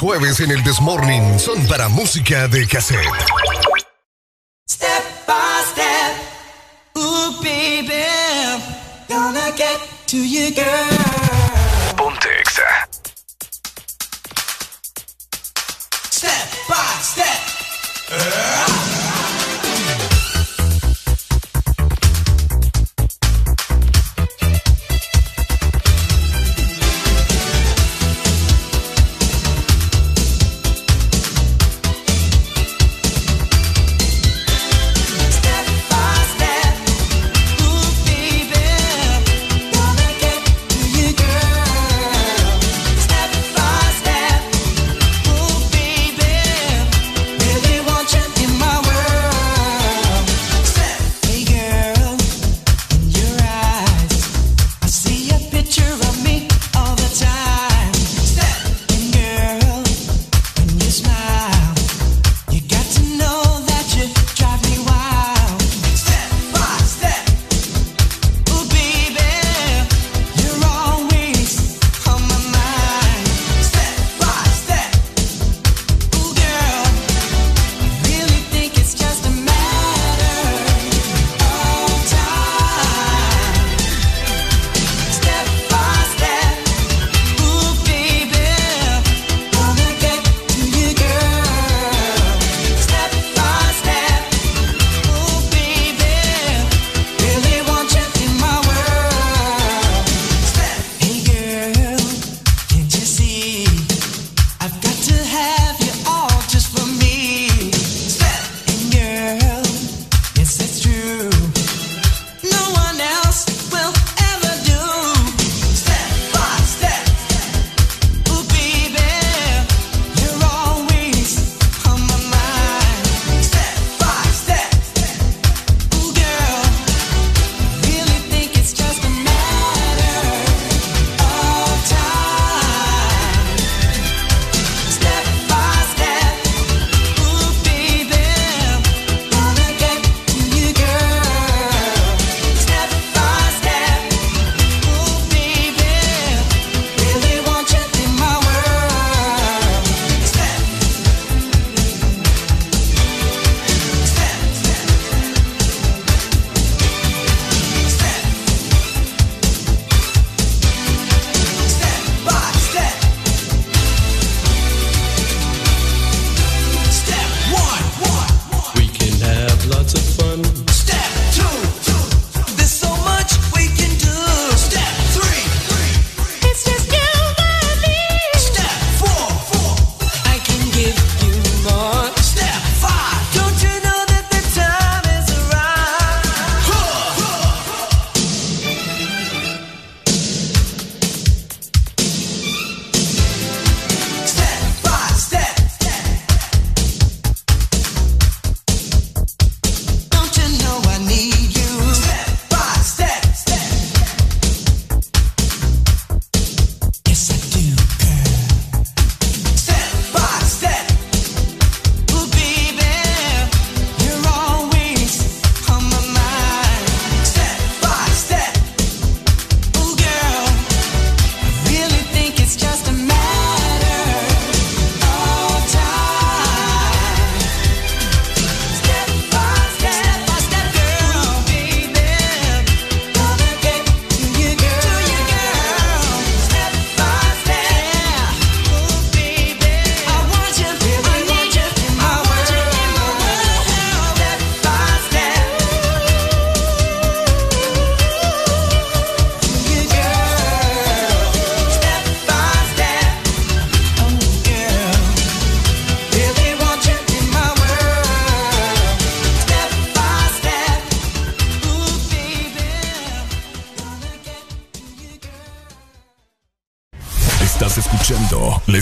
[0.06, 3.00] jueves en el Desmorning son para música de cassette.
[4.70, 6.14] Step by step,
[6.96, 8.04] ooh baby,
[9.08, 11.05] gonna get to you, girl.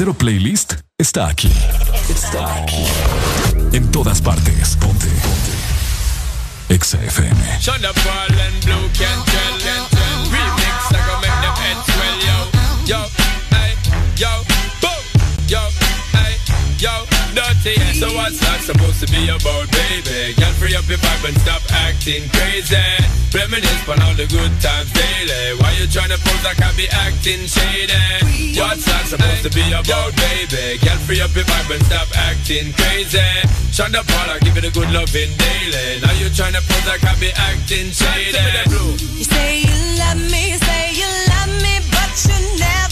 [0.00, 1.52] Verdadero playlist está aquí.
[2.08, 2.84] Está aquí.
[3.72, 4.76] En todas partes.
[4.76, 5.06] Ponte.
[5.06, 6.74] Ponte.
[6.74, 7.60] Exa FM.
[18.00, 20.32] So what's that supposed to be about, baby?
[20.60, 22.76] Free up your vibe and stop acting crazy.
[23.32, 25.56] Reminisce on all the good times daily.
[25.60, 27.89] Why you pose like I be acting shady?
[29.60, 30.80] Be about, baby?
[30.80, 33.20] Girl, free up your vibe and stop acting crazy.
[33.80, 36.00] Up, Paul, I give it a good loving daily.
[36.00, 38.40] Now you tryna pose like I be acting shady.
[38.68, 42.89] You say you love me, you say you love me, but you're never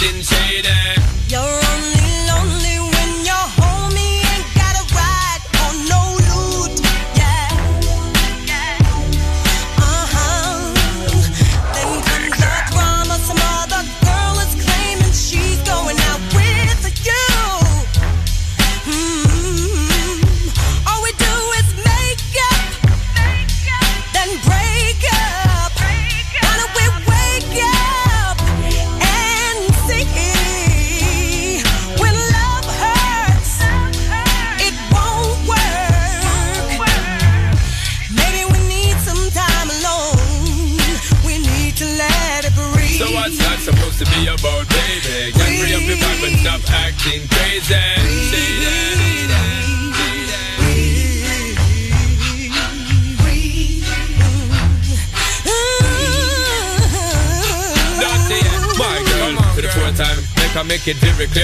[0.00, 0.37] be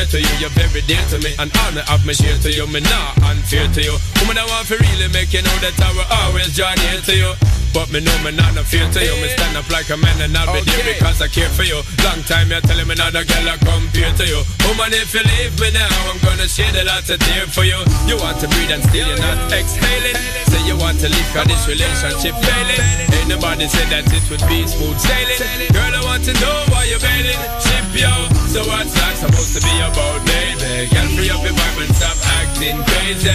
[0.05, 1.35] clear to you, you're very dear to me.
[1.39, 3.97] And honor of me share to you, me not unfair to you.
[4.21, 7.15] Woman, I want to really make you know that I will always join here to
[7.17, 7.33] you.
[7.73, 9.15] But me know me not no fear to you.
[9.19, 11.83] Me stand up like a man and I'll be there because I care for you.
[12.07, 14.41] Long time you're telling me not a girl I compare to you.
[14.63, 17.79] Woman, if you leave me now, I'm gonna shed a lot of tears for you.
[18.07, 20.54] You want to breathe and still you're not exhaling.
[20.65, 22.81] You want to leave cause this relationship failing.
[23.13, 25.69] Ain't nobody said that it would be smooth sailing.
[25.77, 27.37] Girl, I want to know why you're bailing.
[27.61, 28.13] Ship yo.
[28.49, 30.89] So what's that supposed to be about, baby?
[30.89, 33.29] Girl, free up your vibe and stop acting crazy.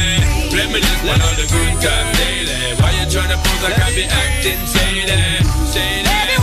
[0.58, 2.74] Reminisce on all the good times daily.
[2.82, 5.18] Why you tryna pose like I be acting shady?
[5.70, 6.39] Shady.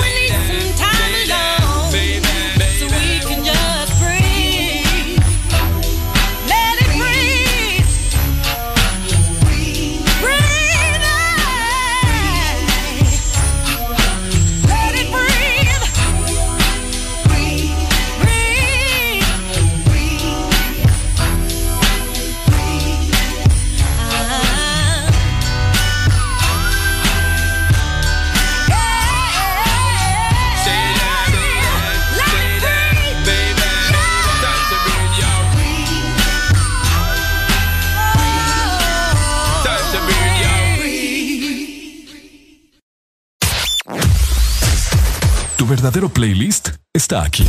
[46.16, 47.46] Playlist está aquí.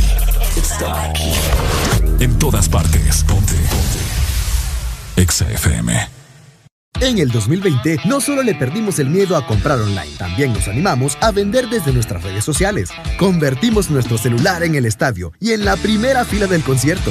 [0.54, 1.32] Está aquí.
[2.20, 3.24] En todas partes.
[3.24, 3.54] Ponte.
[3.54, 5.22] Ponte.
[5.22, 5.94] Exa FM.
[7.00, 11.16] En el 2020 no solo le perdimos el miedo a comprar online, también nos animamos
[11.22, 12.90] a vender desde nuestras redes sociales.
[13.18, 17.10] Convertimos nuestro celular en el estadio y en la primera fila del concierto.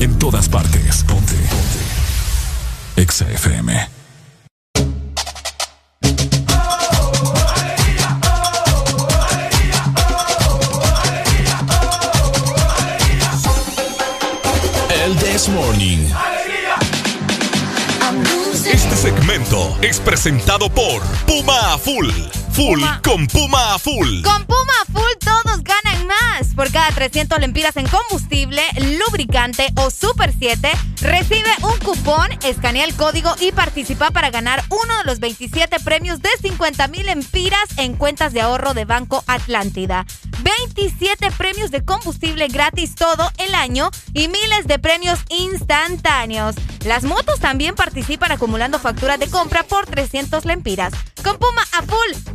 [0.00, 1.04] En todas partes.
[1.04, 1.34] Ponte.
[1.34, 1.94] Ponte.
[2.96, 3.88] Exa FM.
[15.04, 16.08] El This Morning.
[18.72, 22.43] Este segmento es presentado por Puma Full.
[22.54, 24.22] Full con Puma Full.
[24.22, 26.54] Con Puma Full todos ganan más.
[26.54, 28.62] Por cada 300 lempiras en combustible,
[28.96, 34.98] lubricante o Super 7, recibe un cupón, escanea el código y participa para ganar uno
[34.98, 40.06] de los 27 premios de 50 mil lempiras en cuentas de ahorro de Banco Atlántida.
[40.44, 46.54] 27 premios de combustible gratis todo el año y miles de premios instantáneos.
[46.84, 50.92] Las motos también participan acumulando facturas de compra por 300 lempiras.
[51.24, 52.34] Con Puma a full,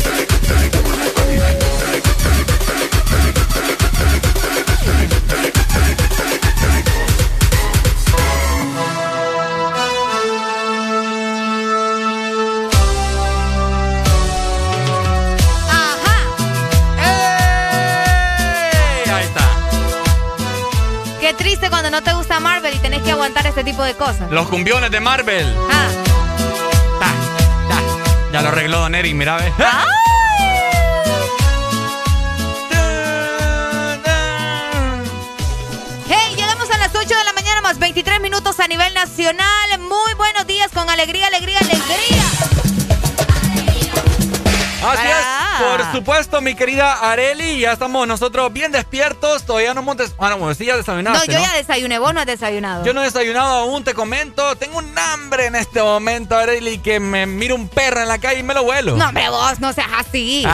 [21.91, 24.31] No te gusta Marvel y tenés que aguantar este tipo de cosas.
[24.31, 25.45] Los cumbiones de Marvel.
[25.69, 25.89] Ah.
[28.31, 29.51] Ya lo arregló Don Eric, mira, ve.
[36.07, 39.79] Hey, llegamos a las 8 de la mañana más 23 minutos a nivel nacional.
[39.79, 42.23] Muy buenos días con alegría, alegría, alegría.
[44.83, 50.13] Así es, por supuesto, mi querida Areli, ya estamos nosotros bien despiertos, todavía no montes...
[50.19, 51.45] Ah, no, sí, ya No, desayunaste, yo ¿no?
[51.45, 52.85] ya desayuné, vos no has desayunado.
[52.85, 54.55] Yo no he desayunado aún, te comento.
[54.55, 58.39] Tengo un hambre en este momento, Areli, que me miro un perro en la calle
[58.39, 58.95] y me lo vuelo.
[58.95, 60.45] No, hombre, vos no seas así.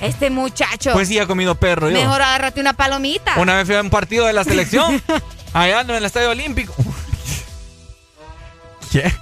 [0.00, 0.92] Este muchacho.
[0.92, 1.98] Pues sí, he comido perro yo.
[1.98, 3.34] Mejor agárrate una palomita.
[3.36, 5.02] Una vez fui a un partido de la selección,
[5.52, 6.74] allá en el Estadio Olímpico.
[8.92, 9.12] ¿Qué?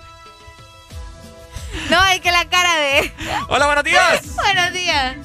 [1.91, 3.13] No, hay que la cara de.
[3.49, 4.35] Hola, buenos días.
[4.37, 5.17] buenos días.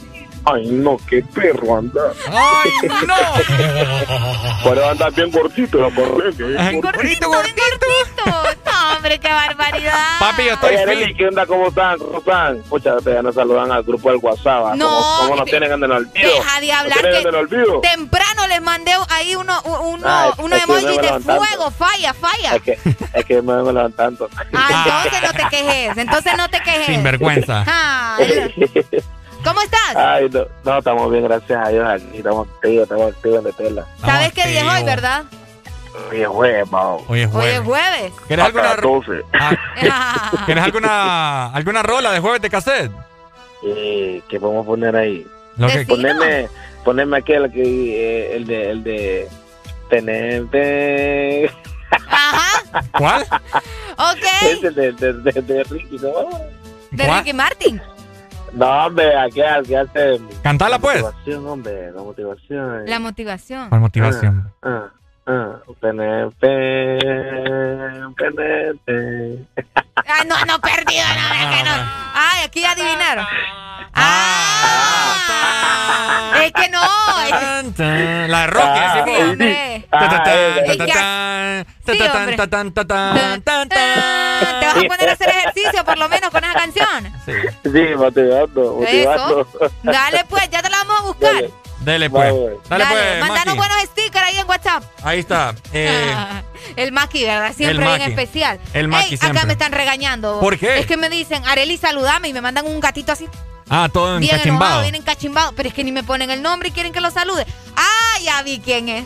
[0.53, 2.01] Ay, no, qué perro anda.
[2.31, 2.71] ¡Ay,
[3.07, 3.15] no!
[4.63, 6.43] Pero anda bien gordito la corriente.
[6.81, 8.25] Gordito, gordito.
[8.65, 10.19] No, hombre, qué barbaridad.
[10.19, 11.45] Papi, yo estoy Oye, Arely, ¿qué onda?
[11.45, 11.97] ¿Cómo están?
[11.99, 12.61] ¿Cómo están?
[12.69, 14.63] Muchas gracias, nos saludan al grupo del WhatsApp.
[14.67, 14.73] ¿ah?
[14.75, 16.29] No, ¿Cómo, cómo nos que- tienen en el olvido?
[16.29, 17.81] Deja de hablar ¿Nos tienen que en el olvido?
[17.81, 21.43] temprano les mandé ahí uno, uno, Ay, uno emoji de levantando.
[21.43, 22.55] fuego, falla, falla.
[22.55, 22.79] Es que,
[23.13, 24.29] es que me vengo levantando.
[24.53, 26.85] Ah, entonces no te quejes, entonces no te quejes.
[26.85, 27.63] Sinvergüenza.
[27.67, 28.17] Ah,
[29.43, 29.95] ¿Cómo estás?
[29.95, 31.87] Ay, no, no, estamos bien, gracias a Dios.
[31.87, 33.87] Aquí estamos activos, estamos activos de tela.
[34.01, 35.23] ¿Sabes qué día es hoy, verdad?
[36.11, 37.03] Oye, jueves, mao.
[37.07, 37.61] Hoy es Hoy es jueves.
[37.63, 38.13] jueves.
[38.27, 39.11] ¿Quieres alguna, 12.
[40.45, 42.91] ¿Quieres alguna, alguna rola de jueves de cassette?
[43.65, 45.25] Eh, ¿Qué podemos poner ahí?
[45.57, 46.47] Lo que- Poneme,
[46.85, 49.27] poneme aquel que, eh, el de, el de,
[49.89, 51.51] tenente.
[52.97, 53.23] ¿Cuál?
[53.97, 54.23] Ok.
[54.43, 56.29] Es el de, de, de, de Ricky, ¿no?
[56.91, 57.81] De Ricky Martin.
[58.53, 60.21] No, hombre, aquel que hace.
[60.43, 61.01] Cantala, pues.
[61.01, 62.85] Motivación, hombre, la motivación.
[62.85, 63.69] La motivación.
[63.69, 64.53] ¿Cuál motivación?
[64.61, 64.89] Ah,
[65.27, 66.99] ah, penete,
[68.17, 69.45] penete.
[70.05, 71.75] Ay, no, no, perdido, no, es que no.
[72.13, 73.25] Ay, aquí adivinaron.
[75.11, 76.79] Ah, es que no.
[78.27, 79.03] La de Rocky, Ah.
[79.05, 79.85] Sí, Sí.
[79.89, 79.97] Te
[84.65, 87.11] vas a poner a hacer ejercicio por lo menos con esa canción.
[87.25, 89.47] Sí, motivando, motivando.
[89.83, 91.43] Dale pues, ya te la vamos a buscar.
[91.79, 92.33] Dele pues.
[92.69, 93.57] Dale pues, Mandanos Maki.
[93.57, 94.83] buenos stickers ahí en WhatsApp.
[95.03, 95.55] Ahí está.
[95.73, 96.13] Eh,
[96.75, 97.53] El Maki, ¿verdad?
[97.55, 98.59] Siempre El bien especial.
[98.73, 100.39] El Maki Ey, acá me están regañando.
[100.41, 100.79] ¿Por qué?
[100.79, 103.29] Es que me dicen, Areli, saludame y me mandan un gatito así,
[103.69, 104.81] ah, todo bien enojado, encachimbado.
[104.81, 105.51] bien encachimbado.
[105.55, 107.45] Pero es que ni me ponen el nombre y quieren que lo salude.
[107.75, 109.05] Ah, ya vi quién es.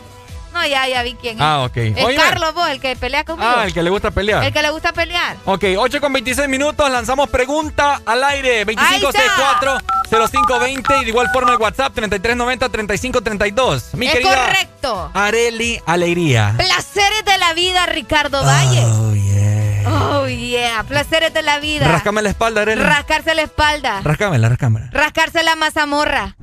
[0.54, 1.42] No, ya, ya vi quién es.
[1.42, 1.76] Ah, ok.
[1.76, 2.22] Es Óyeme.
[2.22, 3.50] Carlos, vos, el que pelea conmigo.
[3.56, 4.44] Ah, el que le gusta pelear.
[4.44, 5.36] El que le gusta pelear.
[5.46, 11.54] Ok, 8 con 26 minutos, lanzamos pregunta al aire, Ahí 2564-0520 y de igual forma
[11.54, 13.94] el WhatsApp 3390-3532.
[13.94, 15.10] Mi es querida correcto.
[15.12, 16.54] Areli Alegría.
[16.56, 18.84] Placeres de la vida, Ricardo Valle.
[18.84, 19.53] Oh, yeah.
[19.86, 20.82] Oh, yeah.
[20.84, 21.86] Placeres de la vida.
[21.88, 22.82] Rascame la espalda, Areli.
[22.82, 24.00] Rascarse la espalda.
[24.02, 24.88] Rascámela, rascámela.
[24.92, 26.36] Rascarse la mazamorra.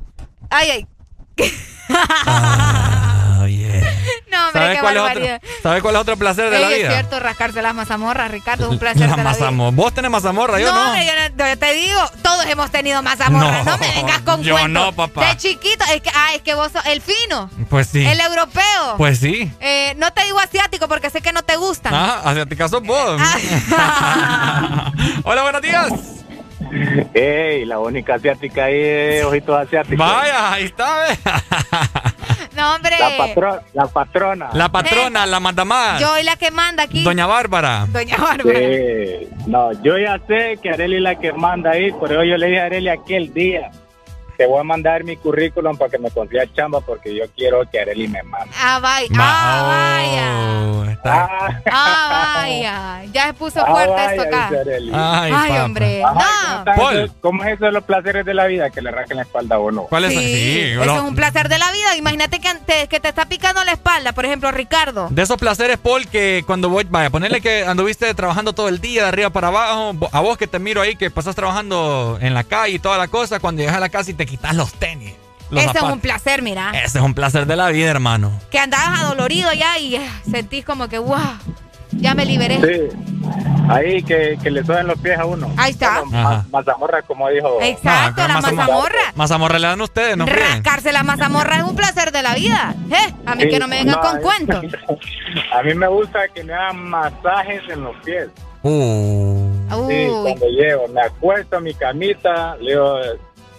[0.50, 0.86] Ay, ay.
[1.36, 3.08] Yeah.
[4.32, 5.36] No, hombre, ¿Sabes qué cuál, es barbaridad.
[5.36, 6.90] otro, ¿Sabes cuál es otro placer de Ey, la es vida?
[6.90, 9.30] cierto, rascarse las mazamorras, Ricardo, es un placer La de la vida.
[9.30, 9.76] mazamorra.
[9.76, 10.86] Vos tenés mazamorra, yo no, no.
[10.90, 13.62] hombre, yo, no- yo te digo, todos hemos tenido mazamorra.
[13.62, 14.70] No, No, me vengas con yo cuentos.
[14.84, 15.26] no, papá.
[15.28, 18.04] De chiquito, es que, ah, es que vos sos el fino, Pues sí.
[18.06, 18.94] el europeo.
[18.96, 19.50] Pues sí.
[19.60, 21.92] Eh, no te digo asiático porque sé que no te gustan.
[21.94, 23.20] Ah, asiática sos vos.
[25.24, 25.92] Hola, buenos días.
[27.14, 29.98] Ey, la única asiática ahí es ojitos asiáticos.
[29.98, 31.18] Vaya, ahí está, ve.
[32.56, 32.96] No, hombre.
[32.98, 34.50] La, patro- la patrona.
[34.52, 36.00] La patrona, la mandamás.
[36.00, 37.02] Yo soy la que manda aquí.
[37.02, 37.86] Doña Bárbara.
[37.88, 38.58] Doña Bárbara.
[38.58, 39.28] Sí.
[39.46, 42.60] No, yo ya sé que Areli es la que manda ahí, pero yo le dije
[42.60, 43.70] a Areli aquel día.
[44.36, 47.80] Te voy a mandar mi currículum para que me consiga chamba porque yo quiero que
[47.80, 48.54] Areli me mande.
[48.60, 49.08] Ah, vaya.
[49.10, 50.92] Ma- Ah, vaya.
[50.92, 51.28] Está-
[51.70, 53.02] Ah, vaya.
[53.12, 54.50] Ya se puso Ah, fuerte vaya, esto acá.
[54.94, 56.02] Ay, hombre.
[56.02, 56.22] Ajá, No.
[56.22, 56.96] ¿cómo, están Paul.
[56.98, 58.70] esos- ¿Cómo es eso de los placeres de la vida?
[58.70, 59.82] Que le rasquen la espalda o no.
[59.84, 60.12] ¿Cuál es?
[60.12, 61.96] Sí, eso lo- es un placer de la vida.
[61.96, 65.08] Imagínate que, te, que te está picando la espalda, por ejemplo, Ricardo.
[65.10, 69.02] De esos placeres, Paul, que cuando voy, vaya, ponerle que anduviste trabajando todo el día
[69.02, 72.44] de arriba para abajo, a vos que te miro ahí que pasás trabajando en la
[72.44, 75.14] calle y toda la cosa, cuando llegas a la casa y te quitas los tenis.
[75.50, 76.70] los Ese es un placer, mira.
[76.70, 78.32] Ese es un placer de la vida, hermano.
[78.50, 81.18] Que andabas adolorido ya y eh, sentís como que, wow,
[81.92, 82.60] ya me liberé.
[82.60, 82.96] Sí.
[83.68, 85.48] Ahí que, que le suben los pies a uno.
[85.56, 86.00] Ahí está.
[86.00, 87.58] Bueno, ma- mazamorra, como dijo.
[87.62, 89.12] Exacto, la mazamorra.
[89.14, 90.26] Mazamorra le dan ustedes, ¿no?
[90.26, 92.74] Rascarse la mazamorra es un placer de la vida.
[92.90, 93.14] ¿Eh?
[93.24, 94.64] A mí Sí, que no me vengan no, con cuentos.
[95.54, 98.28] A mí me gusta que me hagan masajes en los pies.
[98.64, 99.48] Uh.
[99.88, 100.22] Sí, Uy.
[100.22, 102.98] cuando llego, me acuesto a mi camita, le digo,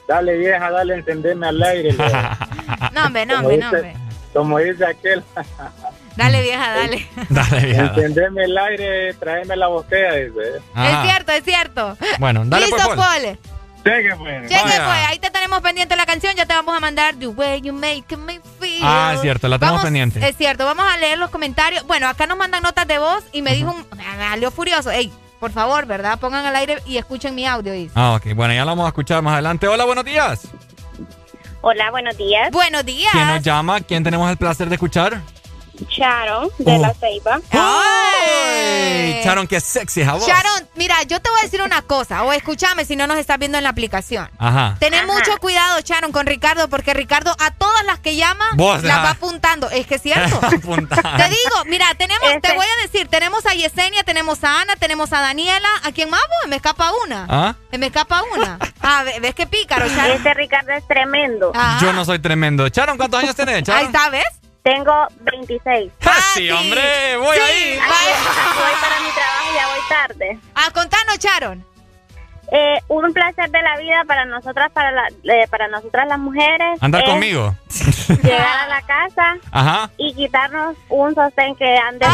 [0.08, 1.94] dale vieja, dale, encendeme al aire.
[2.92, 3.96] No, hombre, no, hombre, no, hombre.
[4.34, 5.24] Como dice aquel,
[6.16, 7.08] Dale, vieja, dale.
[7.30, 7.84] Dale, vieja.
[7.86, 10.62] Encendeme el aire, tráeme la botella, dice.
[10.74, 10.90] Ajá.
[11.04, 11.98] Es cierto, es cierto.
[12.20, 13.22] Bueno, dale Listo, pues, Paul.
[13.24, 13.40] Paul.
[13.84, 14.50] Cheque, pues.
[14.50, 14.80] Cheque, pues.
[15.10, 16.34] Ahí te tenemos pendiente la canción.
[16.36, 18.80] Ya te vamos a mandar The Way You Make Me Feel.
[18.82, 20.28] Ah, es cierto, la tenemos Vamos- pendiente.
[20.28, 21.86] Es cierto, vamos a leer los comentarios.
[21.86, 24.90] Bueno, acá nos mandan notas de voz y me dijo, un- me salió furioso.
[24.90, 25.12] Ey,
[25.44, 26.18] por favor, ¿verdad?
[26.20, 27.74] Pongan al aire y escuchen mi audio.
[27.74, 27.92] dice.
[27.96, 28.34] Ah, ok.
[28.34, 29.68] Bueno, ya lo vamos a escuchar más adelante.
[29.68, 30.48] Hola, buenos días.
[31.60, 32.50] Hola, buenos días.
[32.50, 33.12] Buenos días.
[33.12, 33.82] ¿Quién nos llama?
[33.82, 35.22] ¿Quién tenemos el placer de escuchar?
[35.90, 36.82] Sharon, de Oh.
[36.82, 37.40] La Ceiba.
[38.26, 40.26] Ey, Sharon, qué sexy voz.
[40.28, 43.38] Sharon, mira, yo te voy a decir una cosa, o escúchame si no nos estás
[43.40, 44.30] viendo en la aplicación.
[44.38, 44.76] Ajá.
[44.80, 48.96] Ten mucho cuidado, Sharon, con Ricardo, porque Ricardo a todas las que llama Vos, las
[48.98, 49.04] ajá.
[49.04, 49.70] va apuntando.
[49.70, 50.40] Es que es cierto.
[50.50, 55.12] Te digo, mira, tenemos, te voy a decir, tenemos a Yesenia, tenemos a Ana, tenemos
[55.14, 55.70] a Daniela.
[55.84, 56.22] ¿A quién más?
[56.22, 56.50] vos?
[56.50, 57.26] Me escapa una.
[57.30, 57.56] ¿Ah?
[57.78, 58.58] Me escapa una.
[58.86, 60.18] Ah, ve- ves que pícaro, Sharon.
[60.18, 61.54] Este Ricardo es tremendo.
[61.80, 62.68] Yo no soy tremendo.
[62.68, 63.80] Sharon, ¿cuántos años tenés, Sharon?
[63.80, 64.26] Ahí está, ¿ves?
[64.64, 65.92] Tengo 26.
[66.06, 67.74] Ah, sí, hombre, voy Sí, ahí.
[67.76, 70.40] Voy para mi trabajo, ya voy tarde.
[70.56, 71.66] Ah, contanos, Sharon.
[72.52, 76.78] Eh, un placer de la vida para nosotras, para, la- eh, para nosotras las mujeres.
[76.82, 77.56] Andar es conmigo.
[78.22, 79.90] Llegar a la casa Ajá.
[79.98, 82.06] y quitarnos un sostén que ande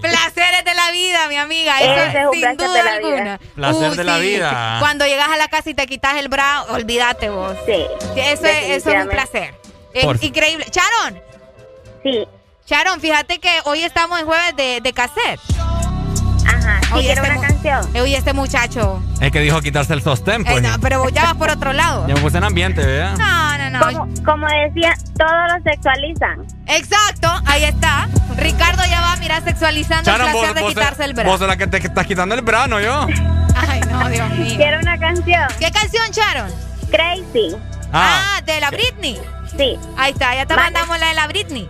[0.00, 1.78] Placeres de la vida, mi amiga.
[1.80, 3.16] Eso Ese es un sin placer duda de la alguna.
[3.22, 3.40] vida.
[3.54, 4.76] Placer de la vida.
[4.80, 7.54] Cuando llegas a la casa y te quitas el bra, olvídate vos.
[7.66, 7.84] Sí.
[8.16, 9.59] Eso es, eso es un placer.
[9.94, 10.66] Es Por- increíble.
[10.70, 11.20] Sharon.
[12.02, 12.26] Sí.
[12.66, 15.40] Sharon, fíjate que hoy estamos en jueves de, de cassette.
[16.46, 16.80] Ajá.
[16.94, 17.96] Hoy quiero este una canción.
[17.96, 19.02] Hoy este muchacho.
[19.20, 20.62] Es que dijo quitarse el sostén, Eh, pues.
[20.62, 22.06] no, pero ya vas por otro lado.
[22.08, 23.16] Ya me puse en ambiente, ¿verdad?
[23.18, 23.80] No, no, no.
[24.06, 26.46] Como, como decía, todos lo sexualizan.
[26.66, 28.08] Exacto, ahí está.
[28.36, 31.38] Ricardo ya va, mira, sexualizando Sharon, el placer vos, de vos, quitarse el vos brazo.
[31.38, 33.06] sos la que te estás quitando el brano, yo.
[33.56, 34.56] Ay, no, Dios mío.
[34.56, 35.42] Quiero una canción.
[35.58, 36.50] ¿Qué canción, Sharon?
[36.90, 37.54] Crazy.
[37.92, 39.20] Ah, Ah, de la Britney.
[39.56, 39.78] Sí.
[39.96, 40.70] Ahí está, ya te Vale.
[40.70, 41.68] mandamos la de la Britney.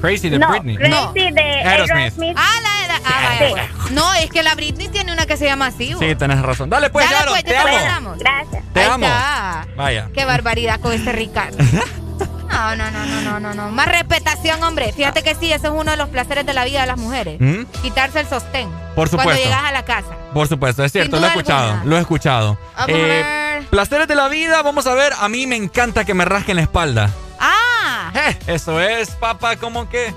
[0.00, 0.76] Crazy de no, Britney.
[0.76, 1.96] Crazy de Aerosmith.
[1.96, 2.36] Aerosmith.
[2.38, 3.08] Ah, la de la.
[3.08, 3.52] Ah, vaya, Sí.
[3.76, 3.90] pues.
[3.92, 5.94] No, es que la Britney tiene una que se llama así.
[5.98, 6.70] Sí, tenés razón.
[6.70, 7.78] Dale pues, Dale, Sharon, pues, te ya te amo.
[7.78, 8.18] mandamos.
[8.18, 8.64] Gracias.
[8.72, 9.06] Te Ahí amo.
[9.06, 9.66] está.
[9.76, 10.08] Vaya.
[10.14, 11.56] Qué barbaridad con este Ricardo.
[12.50, 13.70] No, no, no, no, no, no, no.
[13.70, 14.92] Más respetación, hombre.
[14.92, 17.40] Fíjate que sí, ese es uno de los placeres de la vida de las mujeres.
[17.40, 17.62] ¿Mm?
[17.82, 18.68] Quitarse el sostén.
[18.94, 19.42] Por Cuando supuesto.
[19.44, 20.08] llegas a la casa.
[20.34, 21.84] Por supuesto, es cierto, lo he escuchado, alguna.
[21.84, 22.58] lo he escuchado.
[22.76, 23.64] A ver.
[23.70, 26.62] Placeres de la vida, vamos a ver, a mí me encanta que me rasquen la
[26.62, 27.10] espalda.
[27.38, 30.12] Ah, Eh, eso es, papá, como que...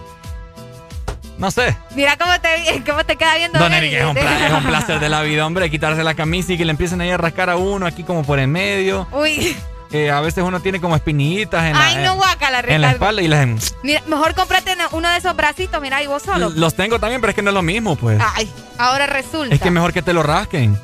[1.37, 1.75] No sé.
[1.95, 3.59] mira cómo te, cómo te queda viendo.
[3.59, 3.93] Don Eric.
[3.93, 6.65] Es un, pla- es un placer de la vida, hombre, quitarse la camisa y que
[6.65, 9.07] le empiecen ahí a rascar a uno aquí como por en medio.
[9.11, 9.55] Uy,
[9.93, 13.21] Eh, a veces uno tiene como espinillitas en, ay, la, no guácala, en la espalda
[13.21, 13.75] y las...
[13.83, 16.49] Mira, mejor cómprate uno de esos bracitos, mira, y vos solo.
[16.49, 18.19] Los tengo también, pero es que no es lo mismo, pues.
[18.35, 18.49] Ay,
[18.79, 19.53] ahora resulta.
[19.53, 20.75] Es que mejor que te lo rasquen.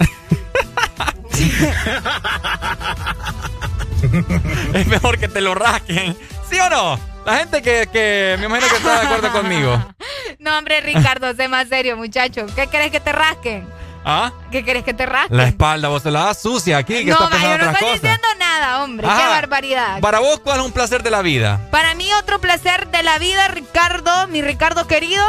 [4.74, 6.16] es mejor que te lo rasquen.
[6.50, 6.98] ¿Sí o no?
[7.24, 9.80] La gente que, que me imagino que está de acuerdo conmigo.
[10.38, 12.44] No, hombre, Ricardo, sé más serio, muchacho.
[12.54, 13.66] ¿Qué querés que te rasquen?
[14.08, 14.32] ¿Ah?
[14.52, 15.36] ¿Qué querés que te rasquen?
[15.36, 17.74] La espalda, vos se la das sucia aquí, que no, está pensando yo no otras
[17.74, 18.02] estoy cosas.
[18.02, 19.08] diciendo nada, hombre.
[19.08, 19.20] Ajá.
[19.20, 20.00] Qué barbaridad.
[20.00, 21.60] Para vos, ¿cuál es un placer de la vida?
[21.72, 25.24] Para mí, otro placer de la vida, Ricardo, mi Ricardo querido,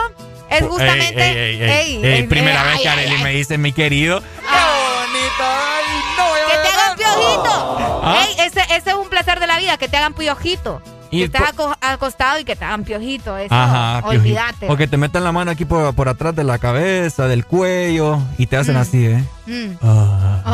[0.51, 1.23] es justamente.
[1.23, 4.21] Ey, ey, ey, ey, primera vez que Arely me dice mi querido.
[4.21, 5.43] ¡Qué bonito!
[5.43, 8.01] ¡Ay, no Que te hagan piojito.
[8.03, 8.25] ¿Ah?
[8.27, 10.83] Ey, ese, ese es un placer de la vida, que te hagan piojito.
[11.09, 13.37] Y que aco- acostado y que te hagan piojito.
[13.37, 14.21] Eso, Ajá, piojito.
[14.21, 14.67] olvídate.
[14.69, 18.19] O que te metan la mano aquí por, por atrás de la cabeza, del cuello,
[18.37, 19.23] y te hacen así, ¿eh?
[19.45, 19.77] Mm.
[19.81, 20.51] Ah, Oh,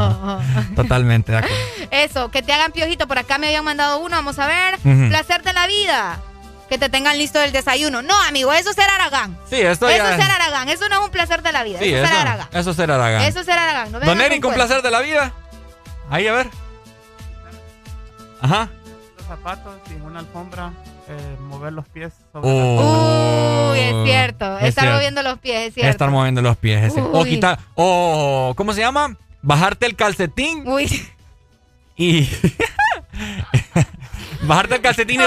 [0.00, 0.74] oh, oh.
[0.76, 1.56] totalmente de acuerdo.
[1.90, 3.06] Eso, que te hagan piojito.
[3.08, 4.74] Por acá me habían mandado uno, vamos a ver.
[4.84, 5.08] Ujú.
[5.08, 6.18] Placer de la vida.
[6.68, 8.02] Que te tengan listo el desayuno.
[8.02, 9.38] No, amigo, eso es ser Aragán.
[9.48, 10.68] Sí, esto Eso ya es ser Aragán.
[10.68, 11.78] Eso no es un placer de la vida.
[11.78, 12.48] Sí, eso es eso, ser Aragán.
[12.52, 13.22] eso será Aragán.
[13.22, 13.90] Eso es ser Aragán.
[13.92, 15.32] No Don Eric, con un placer de la vida.
[16.10, 16.48] Ahí, a ver.
[18.40, 18.68] Ajá.
[19.28, 20.72] Zapatos y una alfombra,
[21.06, 24.56] eh, mover los pies sobre Oh, Uy, es cierto.
[24.58, 24.96] es Estar cierto.
[24.96, 25.90] moviendo los pies, es cierto.
[25.90, 26.84] Estar moviendo los pies.
[26.84, 27.12] es cierto.
[27.12, 27.58] O quitar.
[27.74, 28.54] O.
[28.56, 29.16] ¿Cómo se llama?
[29.42, 30.66] Bajarte el calcetín.
[30.66, 31.06] Uy.
[31.96, 32.28] Y.
[34.42, 35.20] bajarte el calcetín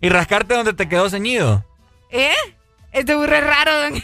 [0.00, 1.64] y, rascarte donde te quedó ceñido.
[2.10, 2.32] ¿Eh?
[2.92, 4.02] Este burro es raro, don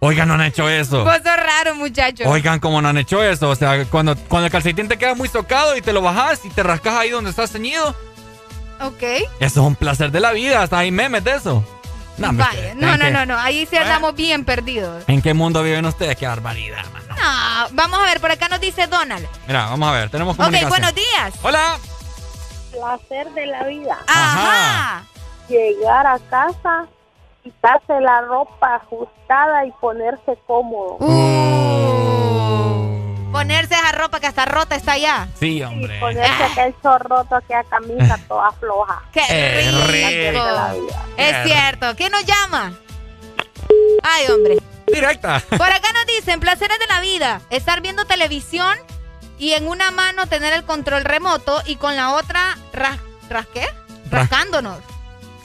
[0.00, 1.04] Oigan, no han hecho eso.
[1.04, 2.24] Vos sos raro, muchacho.
[2.28, 3.48] Oigan, ¿cómo no han hecho eso?
[3.48, 6.50] O sea, cuando, cuando el calcetín te queda muy socado y te lo bajas y
[6.50, 7.96] te rascas ahí donde estás ceñido.
[8.80, 9.02] Ok.
[9.02, 10.62] Eso es un placer de la vida.
[10.62, 11.64] Hasta hay memes de eso.
[12.18, 12.70] No, hombre, Vaya.
[12.72, 13.38] ¿en No, no, no, no.
[13.38, 15.04] Ahí sí andamos bien perdidos.
[15.06, 16.16] ¿En qué mundo viven ustedes?
[16.16, 17.06] Qué barbaridad, hermano.
[17.16, 19.26] No, vamos a ver, por acá nos dice Donald.
[19.46, 20.68] Mira, vamos a ver, tenemos Ok, comunicación.
[20.70, 21.32] buenos días.
[21.42, 21.78] Hola.
[22.70, 23.98] Placer de la vida.
[24.06, 25.04] Ajá.
[25.48, 26.86] Llegar a casa,
[27.46, 30.96] quitarse la ropa ajustada y ponerse cómodo.
[30.98, 32.16] Uh.
[33.30, 35.28] Ponerse esa ropa que hasta rota está ya.
[35.38, 36.00] Sí, hombre.
[36.00, 39.00] Ponerse aquel chorroto, aquella camisa toda floja.
[39.12, 39.20] ¡Qué
[39.86, 40.40] rico!
[40.72, 40.88] rico.
[41.16, 41.94] Es cierto.
[41.94, 42.72] ¿Quién nos llama?
[44.02, 44.56] Ay, hombre.
[44.88, 45.40] Directa.
[45.50, 47.40] Por acá nos dicen, placeres de la vida.
[47.50, 48.76] Estar viendo televisión
[49.38, 53.68] y en una mano tener el control remoto y con la otra ras, ¿ras qué?
[54.10, 54.95] Rascándonos.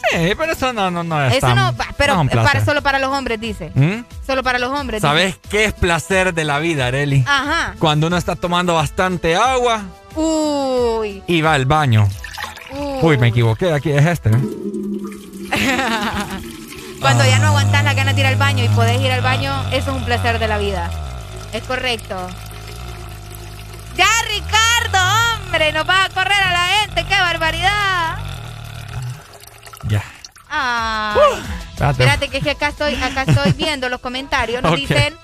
[0.09, 2.81] Sí, pero eso no, no, no es Eso tan- no, pero no es para, solo
[2.81, 3.71] para los hombres, dice.
[3.75, 4.03] ¿Mm?
[4.25, 5.01] Solo para los hombres.
[5.01, 7.23] ¿Sabes qué es placer de la vida, Areli?
[7.27, 7.75] Ajá.
[7.79, 9.83] Cuando uno está tomando bastante agua
[10.15, 11.23] Uy.
[11.27, 12.07] y va al baño.
[13.01, 14.29] Uy, me equivoqué, aquí es este.
[14.29, 14.39] ¿eh?
[17.01, 17.49] Cuando ya no Ah.
[17.49, 20.05] aguantas la gana de ir al baño y podés ir al baño, eso es un
[20.05, 20.89] placer de la vida.
[21.53, 22.15] Es correcto.
[23.97, 24.99] Ya, Ricardo,
[25.45, 28.17] hombre, nos vas a correr a la gente, qué barbaridad.
[29.87, 30.03] Ya.
[30.49, 31.15] Ay.
[31.71, 32.03] Espérate.
[32.03, 34.61] Espérate, que es que acá estoy, acá estoy viendo los comentarios.
[34.61, 35.15] Nos dicen,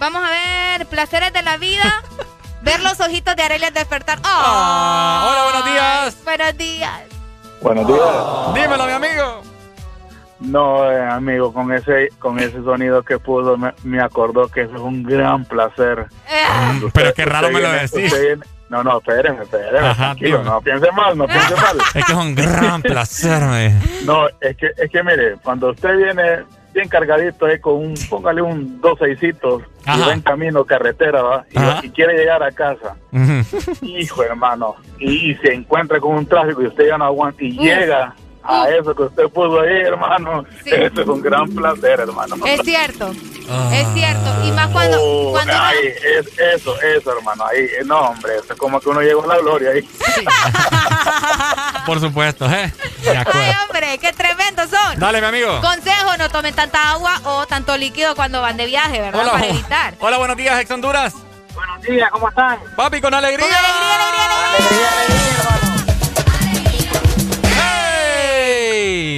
[0.00, 2.02] vamos a ver, placeres de la vida,
[2.62, 4.18] ver los ojitos de Arelia despertar.
[4.24, 6.24] Ah, hola, buenos días.
[6.24, 7.00] Buenos días.
[7.62, 8.54] Buenos días.
[8.54, 9.42] Dímelo, mi amigo.
[10.38, 14.74] No, eh, amigo, con ese con ese sonido que puso me, me acordó que eso
[14.74, 16.08] es un gran placer.
[16.10, 18.12] Usted- Pero qué raro me lo decís.
[18.12, 21.78] usted viene- no, no, espéreme, espéreme, Ajá, tranquilo, no piense mal, no piense mal.
[21.94, 24.04] Es que es un gran placer, me.
[24.04, 28.42] No, es que, es que mire, cuando usted viene bien cargadito ahí con un, póngale
[28.42, 31.46] un dos seisitos y va en camino carretera, ¿va?
[31.82, 32.96] Y, quiere llegar a casa,
[33.82, 37.52] hijo hermano, y, y se encuentra con un tráfico y usted ya no aguanta y
[37.52, 38.14] llega
[38.48, 42.36] a eso que usted puso ahí, hermano, eso es un gran placer, hermano.
[42.46, 43.10] Es cierto,
[43.72, 44.44] es cierto.
[44.44, 48.52] Y más cuando, Oh, cuando uno- es, eso, eso, hermano, ahí, eh, no, hombre, eso
[48.52, 49.88] es como que uno llegó a la gloria ahí.
[51.86, 52.72] Por supuesto, ¿eh?
[53.02, 53.40] De acuerdo.
[53.40, 54.98] Ay, hombre, qué tremendos son.
[54.98, 55.60] Dale, mi amigo.
[55.60, 59.20] Consejo, no tomen tanta agua o tanto líquido cuando van de viaje, ¿verdad?
[59.22, 59.94] Hola, Para evitar.
[60.00, 61.14] Hola, buenos días, ex Honduras.
[61.54, 62.58] Buenos días, ¿cómo están?
[62.76, 63.46] Papi, con alegría.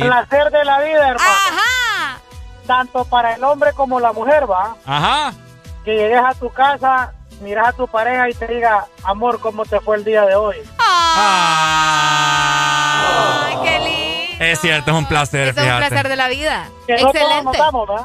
[0.03, 1.31] Placer de la vida, hermano.
[1.31, 2.21] Ajá.
[2.67, 4.77] Tanto para el hombre como la mujer, va.
[4.85, 5.33] Ajá.
[5.85, 9.81] Que llegues a tu casa, miras a tu pareja y te diga, amor, ¿cómo te
[9.81, 10.57] fue el día de hoy?
[13.41, 14.45] Ay, qué lindo.
[14.45, 15.87] Es cierto, es un placer, es un fíjate.
[15.89, 16.69] placer de la vida.
[16.87, 17.45] Que no todos Excelente.
[17.45, 18.05] nos damos, ¿verdad?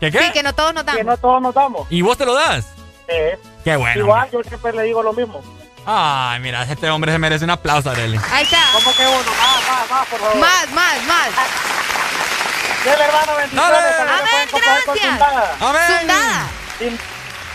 [0.00, 0.18] ¿Qué qué?
[0.18, 0.98] Sí, que no todos nos damos.
[0.98, 1.86] Que no todos nos damos.
[1.90, 2.66] ¿Y vos te lo das?
[3.08, 4.00] Eh, Qué bueno.
[4.00, 5.40] Igual, yo siempre le digo lo mismo.
[5.86, 8.18] Ay, mira, este hombre se merece un aplauso, Arely.
[8.32, 8.58] Ahí está.
[8.72, 9.18] ¿Cómo que uno?
[9.18, 10.36] Más, más, más, por favor.
[10.36, 11.28] Más, más, más.
[12.84, 14.50] Dele, hermano, bendiciones.
[14.50, 15.20] Con gracias.
[15.60, 15.82] Amén.
[15.98, 16.46] Zundada.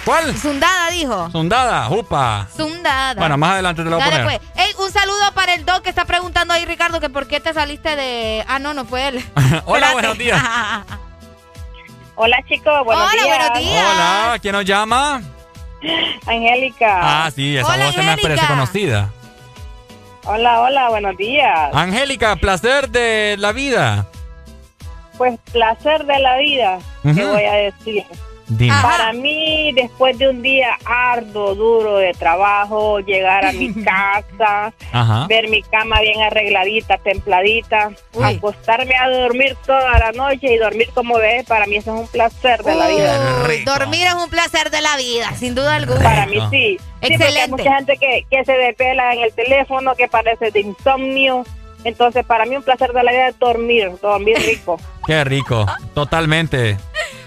[0.05, 0.37] ¿Cuál?
[0.37, 1.29] Zundada dijo.
[1.31, 2.47] Zundada, jupa.
[2.55, 3.13] Zundada.
[3.19, 4.23] Bueno, más adelante te lo voy a poner.
[4.23, 4.39] pues.
[4.55, 7.53] Ey, un saludo para el doc que está preguntando ahí, Ricardo, que por qué te
[7.53, 8.43] saliste de.
[8.47, 9.25] Ah, no, no fue él.
[9.65, 10.41] Hola, buenos días.
[12.15, 13.37] Hola chicos, buenos Hola, días.
[13.37, 13.85] buenos días.
[13.93, 15.21] Hola, ¿quién nos llama?
[16.25, 16.99] Angélica.
[17.25, 19.09] Ah, sí, esa Hola, voz se me parece conocida.
[20.25, 21.73] Hola, hola, buenos días.
[21.73, 24.07] Angélica, placer de la vida.
[25.17, 27.27] Pues placer de la vida, te Ujú.
[27.31, 28.05] voy a decir.
[28.49, 28.73] Dime.
[28.81, 35.27] Para mí, después de un día arduo, duro de trabajo, llegar a mi casa, Ajá.
[35.27, 37.91] ver mi cama bien arregladita, templadita,
[38.23, 42.07] acostarme a dormir toda la noche y dormir como ves, para mí eso es un
[42.07, 43.17] placer de la vida.
[43.65, 46.01] Dormir es un placer de la vida, sin duda alguna.
[46.01, 46.77] Para mí sí.
[47.01, 47.51] Sí, porque hay Excelente.
[47.51, 51.45] mucha gente que, que se desvela en el teléfono, que parece de insomnio.
[51.83, 54.79] Entonces, para mí un placer de la vida es dormir, dormir rico.
[55.07, 55.65] Qué rico.
[55.93, 56.77] Totalmente.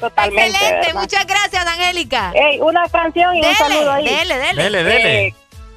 [0.00, 0.50] Totalmente.
[0.50, 1.00] Excelente, ¿verdad?
[1.00, 2.32] muchas gracias, Angélica.
[2.60, 4.04] Una canción y Dele, un saludo ahí.
[4.04, 4.62] dele, dele.
[4.62, 5.26] Dele, dele.
[5.28, 5.34] Eh,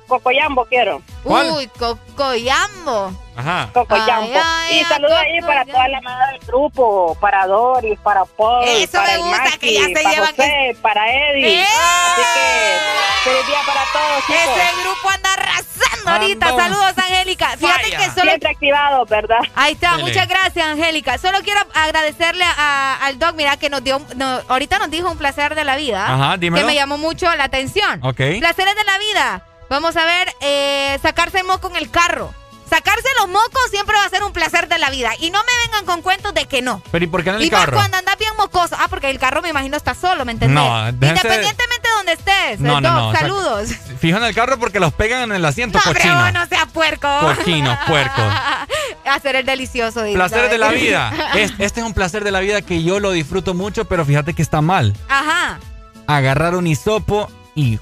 [0.07, 1.01] Cocoyambo quiero.
[1.23, 1.51] ¿Cuál?
[1.51, 3.11] Uy, Cocoyambo.
[3.37, 3.69] Ajá.
[3.73, 4.31] Cocoyambo.
[4.33, 8.63] Ay, ay, y saludos ahí para toda la manada del grupo, para Doris, para Paul,
[8.65, 11.61] Eso para me el gusta, Maki, que ya se para llevan José, para Eddie.
[11.61, 11.65] ¡Eh!
[11.65, 14.57] Así que feliz día para todos, chicos.
[14.57, 16.47] Ese grupo anda arrasando ahorita.
[16.55, 17.47] Saludos, Angélica.
[17.57, 17.97] Fíjate falla.
[17.97, 18.21] que solo.
[18.29, 19.39] Siempre activado, ¿verdad?
[19.55, 20.03] Ahí está, Dele.
[20.03, 21.17] muchas gracias, Angélica.
[21.17, 25.17] Solo quiero agradecerle a- al Doc, mira, que nos dio, no, ahorita nos dijo un
[25.17, 26.05] placer de la vida.
[26.07, 26.65] Ajá, dímelo.
[26.65, 27.99] Que me llamó mucho la atención.
[28.01, 28.21] Ok.
[28.39, 29.41] Placeres de la vida.
[29.69, 32.33] Vamos a ver, eh, sacarse el moco en el carro.
[32.69, 35.11] Sacarse los mocos siempre va a ser un placer de la vida.
[35.19, 36.81] Y no me vengan con cuentos de que no.
[36.91, 37.73] Pero ¿y por qué en el y carro?
[37.77, 38.75] cuando andas bien mocoso.
[38.79, 40.55] Ah, porque el carro me imagino está solo, ¿me entendés?
[40.55, 42.59] No, Independientemente de donde estés.
[42.59, 43.69] No, no, o sea, saludos.
[43.99, 46.31] Fijo en el carro porque los pegan en el asiento No, cochino.
[46.31, 47.07] no sea puerco.
[47.21, 48.21] Cochinos, puerco.
[49.05, 50.01] Hacer el delicioso.
[50.01, 51.13] dice, Placer de la vida.
[51.35, 54.33] Es- este es un placer de la vida que yo lo disfruto mucho, pero fíjate
[54.33, 54.95] que está mal.
[55.07, 55.59] Ajá.
[56.07, 57.79] Agarrar un hisopo y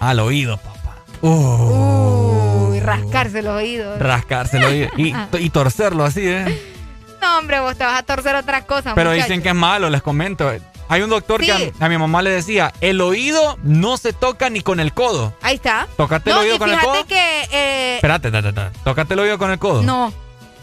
[0.00, 0.96] al oído, papá.
[1.22, 3.98] Uh, Uy, rascarse los oídos.
[3.98, 6.74] rascarse el oído y, y torcerlo así, ¿eh?
[7.20, 8.92] No, hombre, vos te vas a torcer otras cosas.
[8.94, 9.26] Pero muchacho.
[9.26, 10.50] dicen que es malo, les comento.
[10.88, 14.48] hay un doctor que a, a mi mamá le decía, el oído no se toca
[14.50, 15.34] ni con el codo.
[15.42, 15.88] Ahí está.
[15.96, 17.06] Tócate el no, oído y con el fíjate codo.
[17.06, 17.48] que...
[17.50, 18.70] eh, Espérate, ta, ta, ta.
[18.84, 19.82] tócate el oído con el codo.
[19.82, 20.12] no.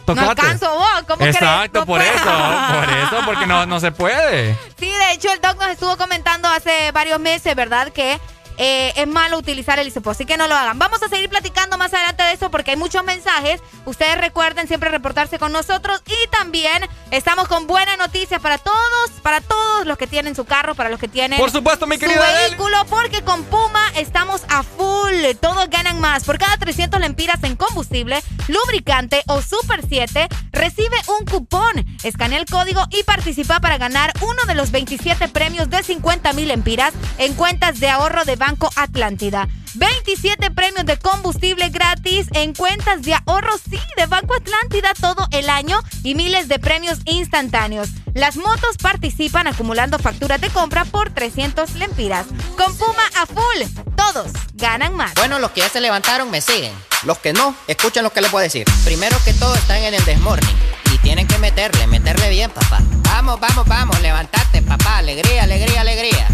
[0.05, 0.23] Tócate.
[0.23, 0.87] No alcanzo vos.
[1.07, 1.35] ¿Cómo crees?
[1.35, 2.13] Exacto, No por puedo.
[2.13, 4.55] eso, por eso, porque no, no se puede.
[4.79, 7.91] Sí, de hecho el doc nos estuvo comentando hace varios meses, ¿verdad?
[7.91, 8.19] Que
[8.57, 10.79] eh, es malo utilizar el hisopo, así que no lo hagan.
[10.79, 13.61] Vamos a seguir platicando más adelante de eso porque hay muchos mensajes.
[13.85, 19.41] Ustedes recuerden siempre reportarse con nosotros y también estamos con buenas noticias para todos, para
[19.41, 22.31] todos los que tienen su carro, para los que tienen Por supuesto, mi su querida
[22.47, 25.35] vehículo, porque con Puma estamos a full.
[25.39, 26.23] Todos ganan más.
[26.23, 31.85] Por cada 300 lempiras en combustible, lubricante o Super 7, recibe un cupón.
[32.03, 36.47] Escanea el código y participa para ganar uno de los 27 premios de 50 mil
[36.47, 39.47] lempiras en cuentas de ahorro de Banco Atlántida.
[39.75, 45.49] 27 premios de combustible gratis en cuentas de ahorro, sí, de Banco Atlántida todo el
[45.49, 47.89] año y miles de premios instantáneos.
[48.13, 52.25] Las motos participan acumulando facturas de compra por 300 lempiras.
[52.57, 55.13] Con Puma a full, todos ganan más.
[55.15, 56.73] Bueno, los que ya se levantaron me siguen.
[57.03, 58.65] Los que no, escuchen lo que les voy a decir.
[58.83, 60.55] Primero que todo están en el desmorning.
[60.93, 62.79] Y tienen que meterle, meterle bien, papá.
[63.03, 64.99] Vamos, vamos, vamos, levantate, papá.
[64.99, 66.27] Alegría, alegría, alegría.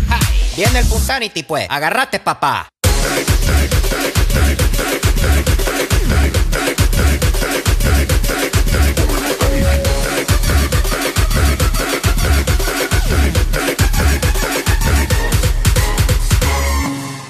[0.56, 1.68] Viene el Punsanity, pues.
[1.70, 2.68] Agarrate, papá.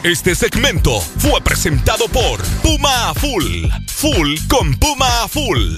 [0.03, 3.67] Este segmento fue presentado por Puma Full.
[3.87, 5.77] Full con Puma Full.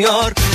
[0.00, 0.49] dönüyor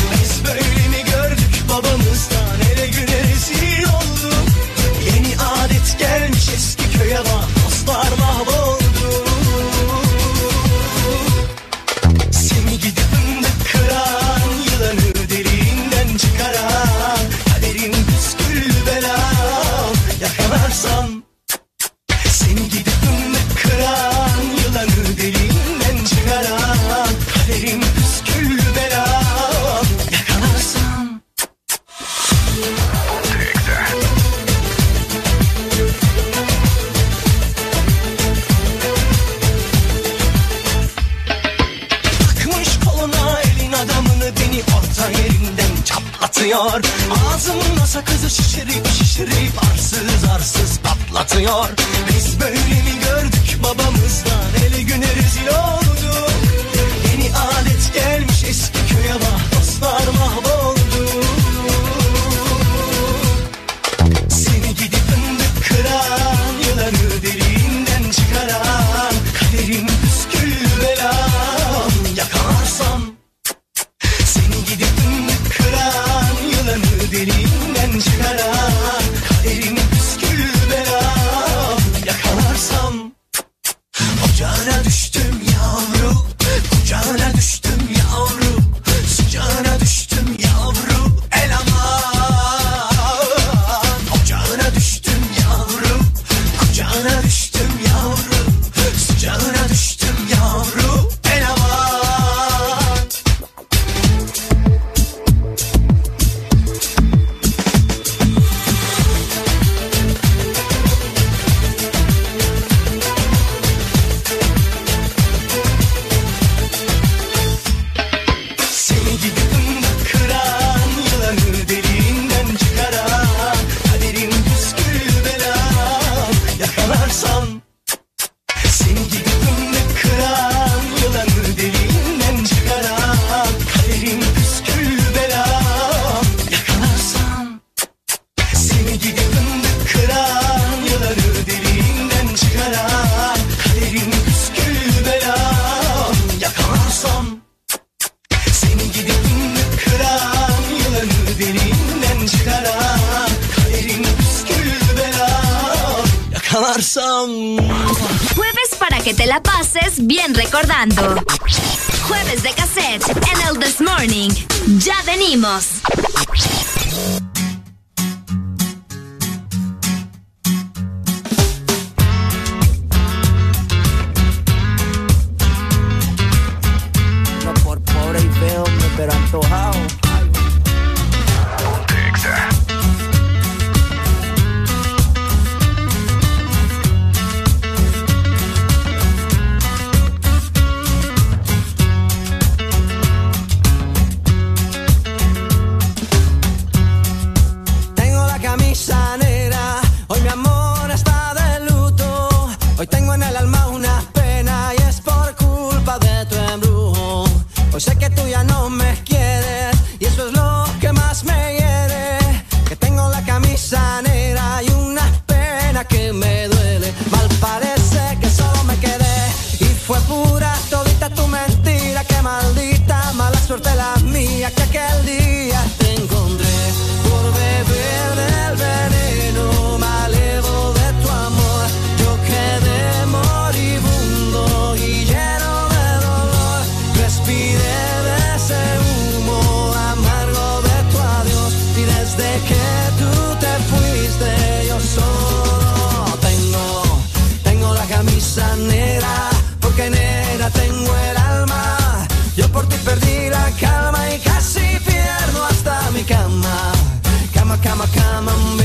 [258.18, 258.65] I'm a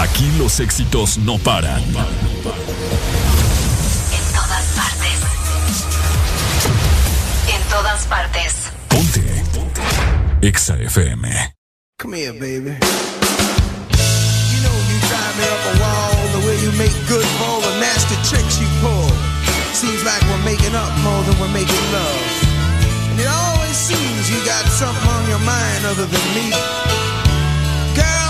[0.00, 1.82] Aquí los éxitos no paran.
[1.82, 1.92] En
[4.32, 5.20] todas partes.
[7.54, 8.54] En todas partes.
[8.88, 9.44] Ponte.
[10.40, 11.54] Exa FM.
[11.98, 12.78] Come here, baby.
[14.50, 17.60] You know you drive me up a wall the way you make good for all
[17.60, 19.10] the nasty tricks you pull.
[19.74, 22.24] Seems like we're making up more than we're making love.
[23.10, 26.48] And it always seems you got something on your mind other than me.
[27.94, 28.29] Girl,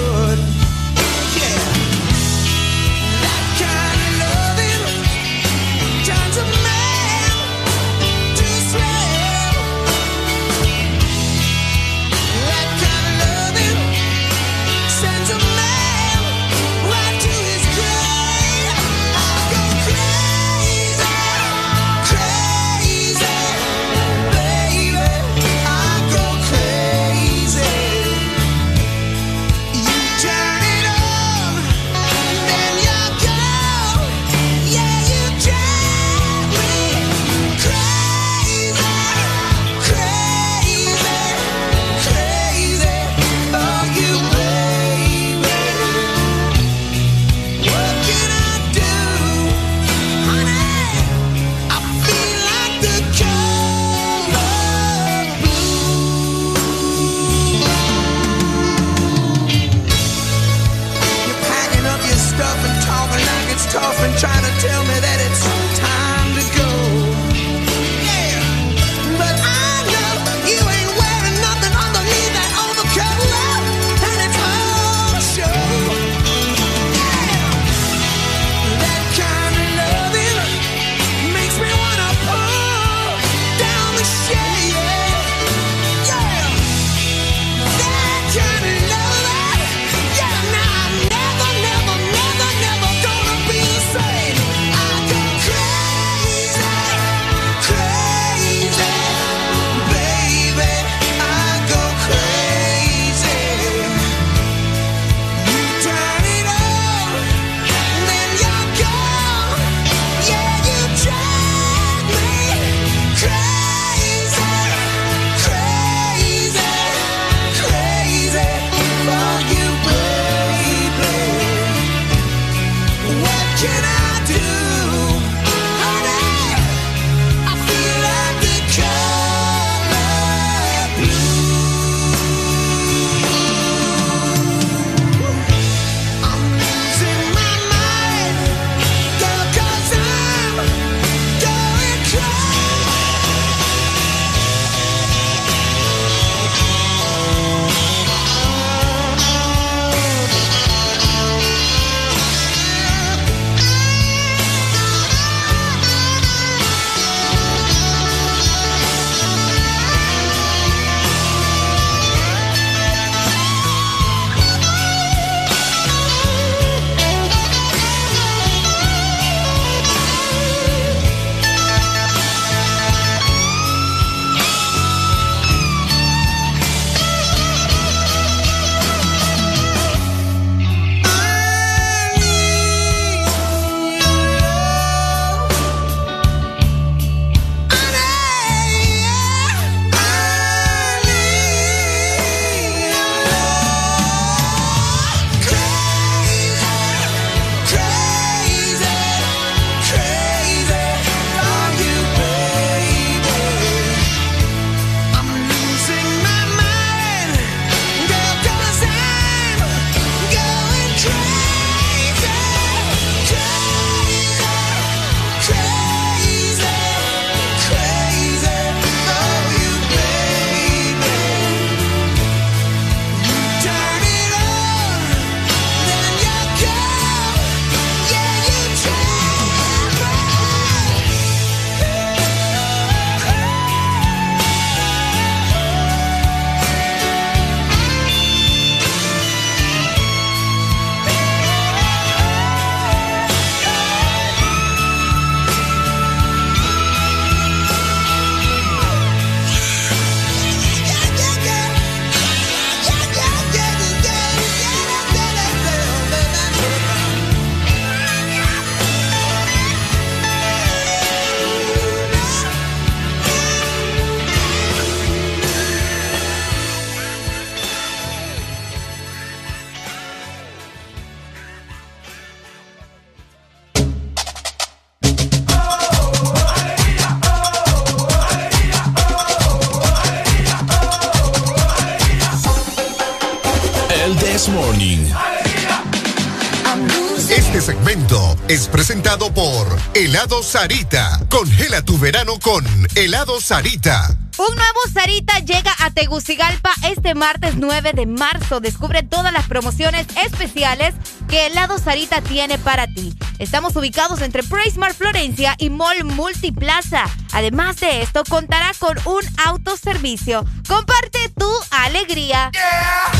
[290.21, 291.19] Helado Sarita.
[291.31, 294.15] Congela tu verano con Helado Sarita.
[294.37, 298.59] Un nuevo Sarita llega a Tegucigalpa este martes 9 de marzo.
[298.59, 300.93] Descubre todas las promociones especiales
[301.27, 303.15] que Helado Sarita tiene para ti.
[303.39, 307.05] Estamos ubicados entre Praismar Florencia y Mall Multiplaza.
[307.33, 310.45] Además de esto, contará con un autoservicio.
[310.67, 312.51] Comparte tu alegría.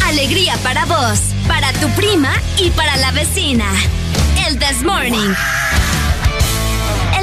[0.05, 3.65] Alegría para vos, para tu prima y para la vecina.
[4.45, 5.33] El This Morning.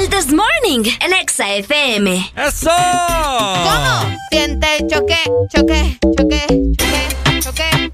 [0.09, 2.31] This Morning, el Exa FM.
[2.35, 2.69] ¡Eso!
[2.69, 4.15] ¿Cómo?
[4.31, 5.17] Siente choque,
[5.53, 6.45] choque, choque,
[6.77, 7.91] choque, choque.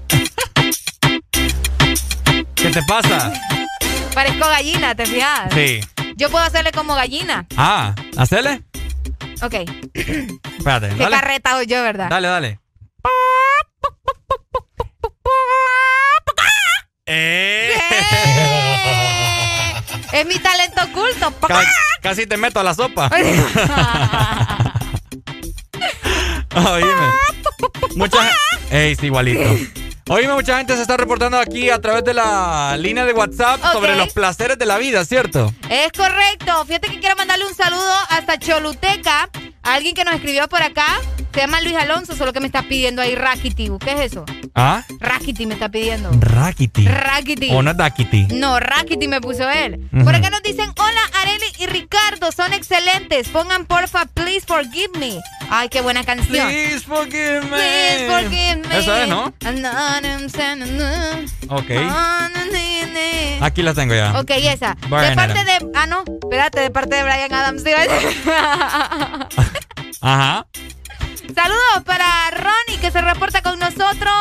[2.54, 3.32] ¿Qué te pasa?
[4.14, 5.52] Parezco gallina, ¿te fijas?
[5.54, 5.80] Sí.
[6.16, 7.46] Yo puedo hacerle como gallina.
[7.56, 8.62] Ah, ¿hacele?
[9.42, 9.54] Ok.
[9.94, 11.16] Espérate, Qué dale.
[11.16, 12.08] carreta soy yo, ¿verdad?
[12.08, 12.60] Dale, dale.
[17.06, 17.70] Eh.
[20.16, 21.30] Es mi talento oculto.
[21.46, 21.62] Ca-
[22.00, 23.10] casi te meto a la sopa.
[26.54, 27.12] Oíme.
[27.96, 28.30] Mucha
[28.70, 29.42] Ey, sí, igualito.
[30.08, 33.94] Oíme, mucha gente se está reportando aquí a través de la línea de WhatsApp sobre
[33.96, 35.52] los placeres de la vida, ¿cierto?
[35.68, 36.64] Es correcto.
[36.64, 39.28] Fíjate que quiero mandarle un saludo hasta Choluteca.
[39.66, 40.86] Alguien que nos escribió por acá.
[41.34, 43.70] Se llama Luis Alonso, solo que me está pidiendo ahí Rakiti.
[43.84, 44.24] ¿Qué es eso?
[44.54, 44.82] ¿Ah?
[45.00, 46.10] Rakiti me está pidiendo.
[46.18, 46.88] Rakiti.
[46.88, 47.50] Rakiti.
[47.52, 48.28] O no Dakiti.
[48.30, 49.86] No, Rakiti me puso él.
[50.02, 53.28] Por acá nos dicen, hola Areli y Ricardo, son excelentes.
[53.28, 55.20] Pongan porfa, please forgive me.
[55.50, 56.48] Ay, qué buena canción.
[56.48, 57.48] Please forgive me.
[57.50, 58.78] Please forgive me.
[58.78, 59.34] Esa es, ¿no?
[61.48, 61.70] Ok.
[63.42, 64.18] Aquí la tengo ya.
[64.18, 64.74] Ok, esa.
[64.74, 65.70] De parte de.
[65.74, 66.02] Ah, no.
[66.22, 67.62] Espérate, de parte de Brian Adams.
[70.00, 70.46] Ajá.
[71.34, 74.12] Saludos para Ronnie que se reporta con nosotros.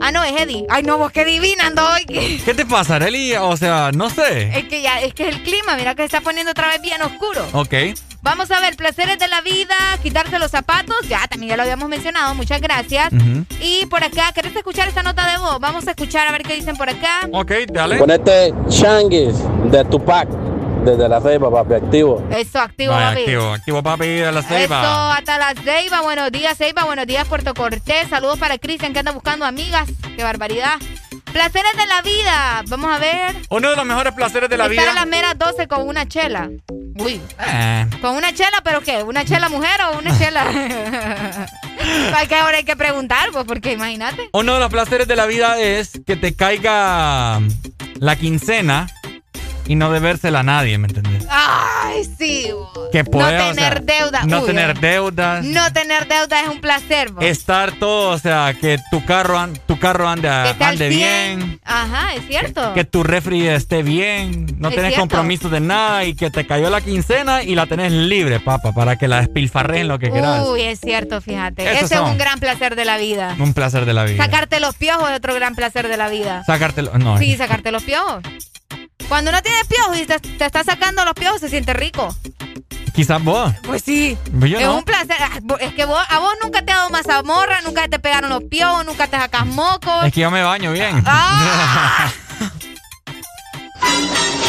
[0.00, 0.66] Ah, no, es Eddie.
[0.68, 2.40] Ay, no, vos qué divina ando hoy.
[2.44, 3.34] ¿Qué te pasa, Areli?
[3.36, 4.58] O sea, no sé.
[4.58, 7.00] Es que ya, es que el clima, mira que se está poniendo otra vez bien
[7.02, 7.46] oscuro.
[7.52, 7.74] Ok.
[8.22, 11.88] Vamos a ver, placeres de la vida, quitarse los zapatos, ya también ya lo habíamos
[11.88, 13.12] mencionado, muchas gracias.
[13.12, 13.44] Ujú.
[13.60, 15.58] Y por acá, ¿querés escuchar esta nota de voz?
[15.58, 17.28] Vamos a escuchar a ver qué dicen por acá.
[17.32, 17.96] Ok, dale.
[17.96, 19.34] Ponete Changuis
[19.72, 20.28] de Tupac,
[20.84, 22.22] desde la ceiba, papi, activo.
[22.30, 23.20] Eso, activo, Vaya, papi.
[23.22, 25.16] activo, activo papi de la Eso, ceiba.
[25.16, 26.00] hasta las Ceiba.
[26.02, 26.84] Buenos días, Ceiba.
[26.84, 28.08] Buenos días, Puerto Cortés.
[28.08, 29.88] Saludos para Cristian que anda buscando amigas.
[30.16, 30.78] Qué barbaridad.
[31.32, 32.62] Placeres de la vida.
[32.68, 33.36] Vamos a ver.
[33.48, 34.94] Uno de los mejores placeres de la Estar a vida.
[34.94, 36.50] las meras 12 con una chela.
[36.98, 37.20] Uy.
[37.46, 39.02] Eh, ¿Con una chela, pero qué?
[39.02, 40.44] ¿Una chela mujer o una chela?
[42.16, 44.28] Hay que ahora hay que preguntar, pues, porque imagínate.
[44.32, 47.40] uno de los placeres de la vida es que te caiga
[47.94, 48.86] la quincena
[49.66, 51.24] y no debérsela a nadie, ¿me entendés?
[51.30, 52.48] Ay, sí.
[52.90, 54.24] Que no pueda, o tener sea, deuda.
[54.26, 55.44] No Uy, tener deudas.
[55.44, 57.20] No tener deuda es un placer, bo.
[57.22, 60.90] Estar todo, o sea, que tu carro, an- tu carro ande, ande 100.
[60.90, 61.60] bien.
[61.64, 62.74] Ajá, es cierto.
[62.74, 65.00] Que tu refri esté bien, no Es tenés cierto.
[65.00, 68.96] compromiso de nada y que te cayó la quincena y la tenés libre, papá, para
[68.96, 70.46] que la despilfarres en lo que quieras.
[70.46, 71.70] Uy, es cierto, fíjate.
[71.80, 73.36] Ese es un gran placer de la vida.
[73.38, 74.22] Un placer de la vida.
[74.22, 76.42] Sacarte los piojos es otro gran placer de la vida.
[76.44, 76.98] Sacártelo.
[76.98, 78.22] No, Sí, sacarte los piojos.
[79.08, 82.14] Cuando uno tiene piojos y te, te está sacando los piojos, se siente rico.
[82.94, 83.52] quizás vos.
[83.62, 84.16] Pues sí.
[84.38, 84.78] Pues yo es no.
[84.78, 85.16] un placer.
[85.20, 88.42] Ah, Es que vos, a vos nunca te ha dado mazamorra, nunca te pegaron los
[88.44, 90.04] piojos, nunca te sacas mocos.
[90.06, 91.02] Es que yo me baño bien.
[91.06, 92.10] Ah.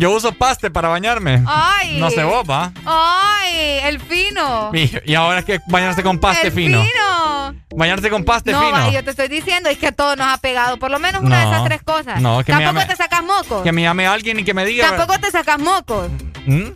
[0.00, 1.42] yo uso paste para bañarme.
[1.46, 1.98] Ay.
[2.00, 2.72] No vos, va.
[2.86, 4.70] Ay, el fino.
[4.72, 6.82] Y, y ahora es que bañarse con paste el fino.
[6.82, 7.54] fino.
[7.76, 8.72] Bañarse con paste No, fino.
[8.72, 11.22] va, yo te estoy diciendo, es que a todos nos ha pegado por lo menos
[11.22, 11.52] una de No.
[11.52, 12.20] esas tres cosas.
[12.20, 13.62] No, que me Tampoco llame- te sacas mocos.
[13.62, 14.88] Que me llame alguien y que me diga.
[14.88, 16.10] Tampoco te sacas mocos.
[16.46, 16.70] ¿Mm?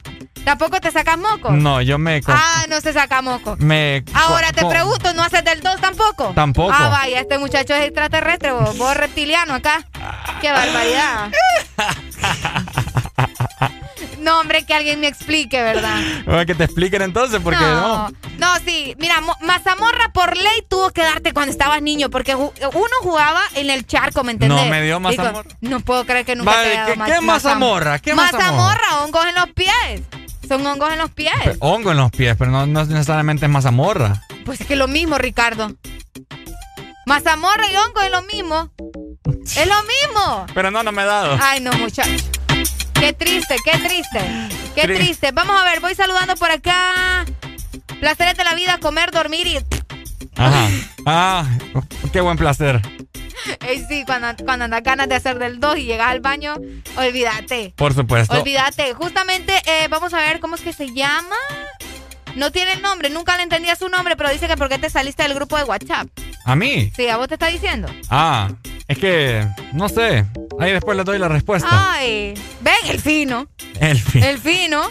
[0.45, 1.53] Tampoco te sacas mocos.
[1.53, 2.21] No, yo me.
[2.27, 3.59] Ah, no se saca mocos.
[3.61, 6.33] me Ahora te pregunto, ¿no haces del 2 tampoco?
[6.35, 6.71] Tampoco.
[6.75, 9.83] Ah, vaya, este muchacho es extraterrestre, vos, vos reptiliano acá.
[10.43, 11.31] Qué barbaridad.
[14.21, 16.01] No, hombre, que alguien me explique, ¿verdad?
[16.25, 18.09] Bueno, que te expliquen entonces, porque no.
[18.09, 18.97] no, no, sí.
[18.99, 22.51] Mira, mo- mazamorra por ley tuvo que darte cuando estabas niño, porque uno
[23.03, 24.59] jugaba en el charco, ¿me entendés?
[24.65, 25.49] No me dio mazamorra.
[25.61, 27.99] no puedo creer que nunca Vale, te haya dado ¿qué- qué mazamorra?
[27.99, 28.51] ¿Qué mazamorra?
[28.53, 30.03] Mazamorra, hongos en los pies.
[30.49, 31.33] Son hongos en los pies.
[31.61, 34.23] Hongo en los pies, pero no, no necesariamente es mazamorra.
[34.45, 35.73] Pues es que es lo mismo, Ricardo.
[37.07, 38.71] Mazamorra y hongo es lo mismo.
[39.57, 40.47] Es lo mismo.
[40.55, 41.39] Pero no, no me he dado.
[41.41, 42.11] Ay, no, muchacho.
[42.95, 44.21] Qué triste, qué triste.
[44.75, 45.31] Qué Tri- triste.
[45.33, 47.25] Vamos a ver, voy saludando por acá.
[48.01, 49.59] Placeres de la vida, comer, dormir y...
[50.37, 50.69] Ajá.
[51.07, 51.47] Ah,
[52.13, 52.81] qué buen placer.
[53.67, 56.55] Ey, sí, cuando, cuando andas ganas de hacer del 2 y llegas al baño,
[56.97, 57.73] olvídate.
[57.77, 58.35] Por supuesto.
[58.41, 58.95] Olvídate.
[58.95, 61.37] Justamente, eh, vamos a ver cómo es que se llama.
[62.37, 64.91] No tiene el nombre, nunca le entendía su nombre, pero dice que por qué te
[64.91, 66.09] saliste del grupo de WhatsApp.
[66.45, 66.91] ¿A mí?
[66.97, 67.89] Sí, a vos te está diciendo.
[68.11, 68.49] Ah,
[68.89, 70.25] es que, no sé.
[70.61, 71.69] Ahí después le doy la respuesta.
[71.95, 73.49] Ay, ven, el fino.
[73.81, 74.23] El fin.
[74.23, 74.83] El fino.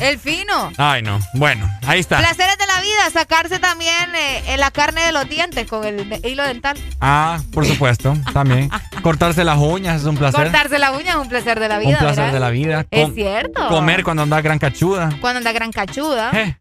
[0.00, 0.72] El fino.
[0.76, 1.18] Ay, no.
[1.34, 2.18] Bueno, ahí está.
[2.18, 6.28] Placeres de la vida, sacarse también eh, la carne de los dientes con el de-
[6.28, 6.76] hilo dental.
[7.00, 8.68] Ah, por supuesto, también.
[9.02, 10.42] Cortarse las uñas es un placer.
[10.42, 11.90] Cortarse la uña es un placer de la vida.
[11.92, 12.32] un placer ¿verdad?
[12.34, 12.86] de la vida.
[12.90, 13.68] Es cierto.
[13.68, 15.10] Comer cuando anda gran cachuda.
[15.20, 16.30] Cuando anda gran cachuda.
[16.34, 16.56] Eh.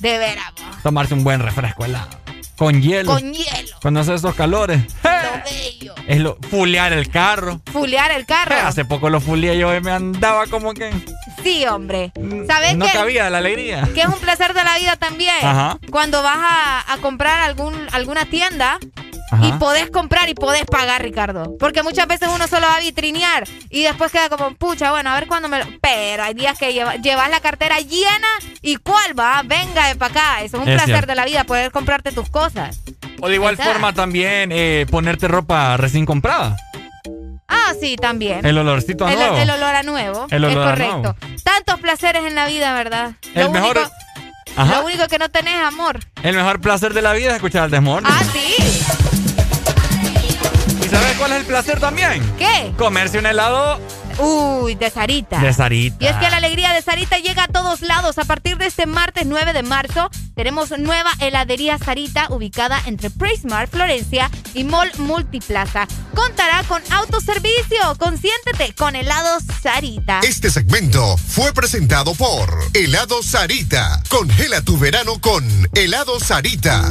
[0.00, 0.52] De veras.
[0.82, 2.08] Tomarse un buen refresco helado.
[2.56, 3.12] Con hielo.
[3.12, 3.76] Con hielo.
[3.82, 4.82] Cuando hace esos calores.
[5.02, 5.10] Lo
[5.44, 5.94] bello.
[6.06, 7.60] Es lo, fulear el carro.
[7.72, 8.54] Fulear el carro.
[8.54, 10.92] Eh, hace poco lo fuleé yo y me andaba como que
[11.42, 12.12] Sí, hombre.
[12.46, 13.88] ¿Sabes no cabía de la alegría.
[13.94, 15.36] Que es un placer de la vida también.
[15.42, 15.78] Ajá.
[15.90, 18.78] Cuando vas a, a comprar algún, alguna tienda
[19.34, 19.46] Ajá.
[19.46, 21.56] y podés comprar y podés pagar, Ricardo.
[21.58, 25.14] Porque muchas veces uno solo va a vitrinear y después queda como, pucha, bueno, a
[25.14, 25.66] ver cuándo me lo...
[25.80, 28.28] Pero hay días que lleva- llevas la cartera llena
[28.62, 29.42] y ¿cuál va?
[29.44, 30.42] Venga de para acá.
[30.42, 31.06] Eso es un Es placer cierto.
[31.06, 32.80] de la vida, poder comprarte tus cosas.
[33.20, 36.56] O de igual forma también eh, ponerte ropa recién comprada.
[37.48, 38.44] Ah, sí, también.
[38.44, 39.36] El olorcito a El, nuevo.
[39.36, 40.26] el olor a nuevo.
[40.30, 40.96] El olor a es correcto.
[40.98, 41.16] nuevo.
[41.44, 43.12] Tantos placeres en la vida, ¿verdad?
[43.34, 43.92] El mejor- Único,
[44.56, 44.80] Ajá.
[44.80, 46.00] lo único que no tenés es amor.
[46.22, 48.10] El mejor placer de la vida es escuchar el desmorning.
[48.12, 48.54] Ah, sí.
[51.24, 52.36] ¿Y sabes cuál es el placer también?
[52.38, 52.72] ¿Qué?
[52.76, 53.80] Comerse un helado
[54.18, 55.38] Uy, de Sarita.
[55.40, 55.96] de Sarita.
[56.04, 58.18] Y es que la alegría de Sarita llega a todos lados.
[58.18, 63.68] A partir de este martes 9 de marzo, tenemos nueva heladería Sarita ubicada entre Prismar,
[63.68, 65.88] Florencia y Mall Multiplaza.
[66.14, 67.96] Contará con autoservicio.
[67.98, 70.20] Consiéntete con helados Sarita.
[70.20, 74.02] Este segmento fue presentado por Helado Sarita.
[74.08, 75.44] Congela tu verano con
[75.74, 76.90] Helado Sarita.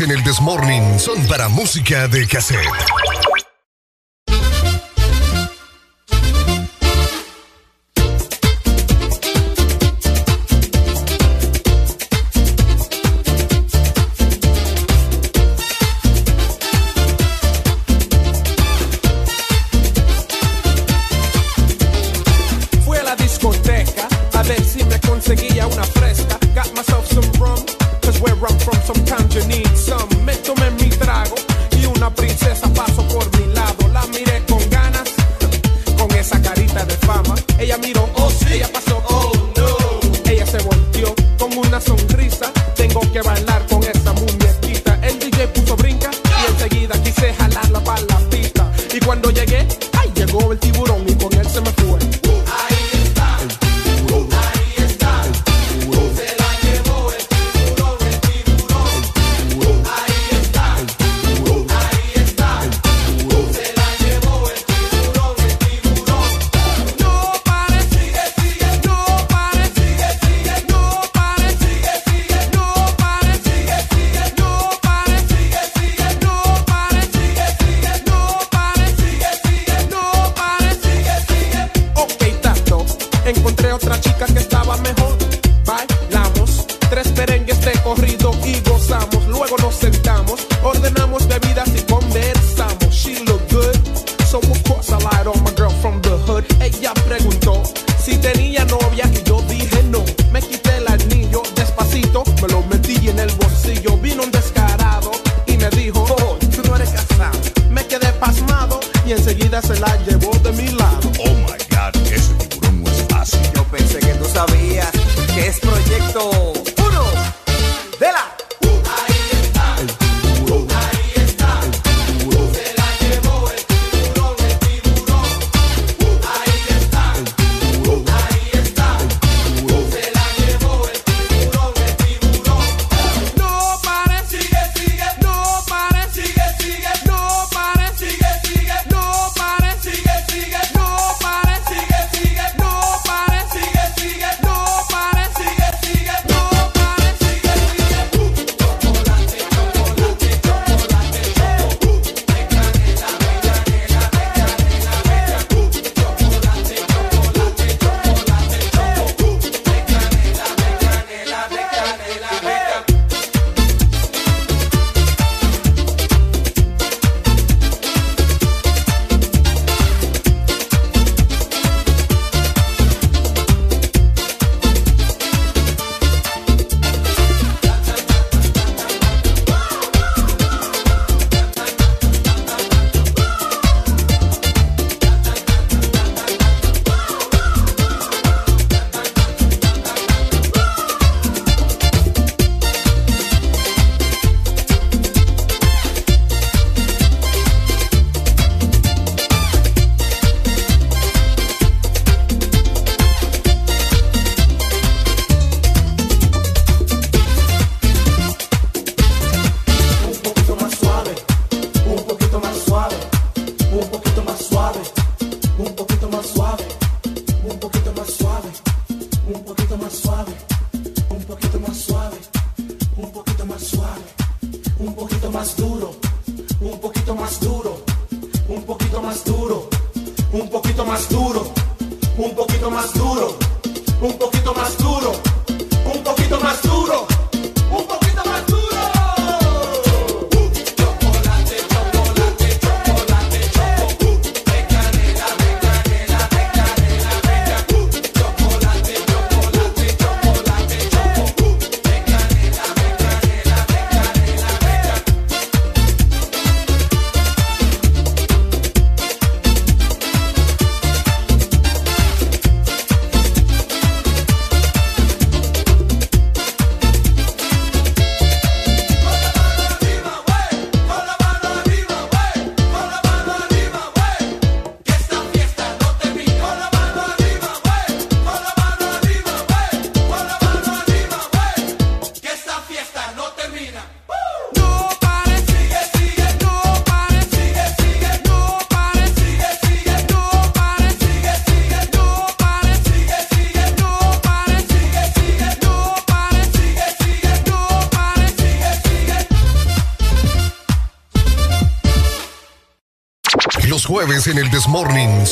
[0.00, 3.01] en el Desmorning son para música de cassette.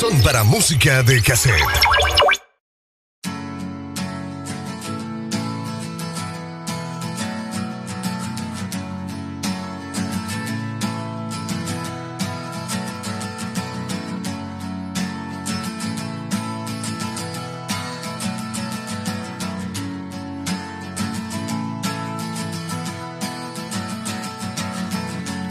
[0.01, 1.61] son para música de cassette.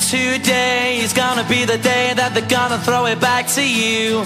[0.09, 4.25] Today is gonna be the day that they're gonna throw it back to you.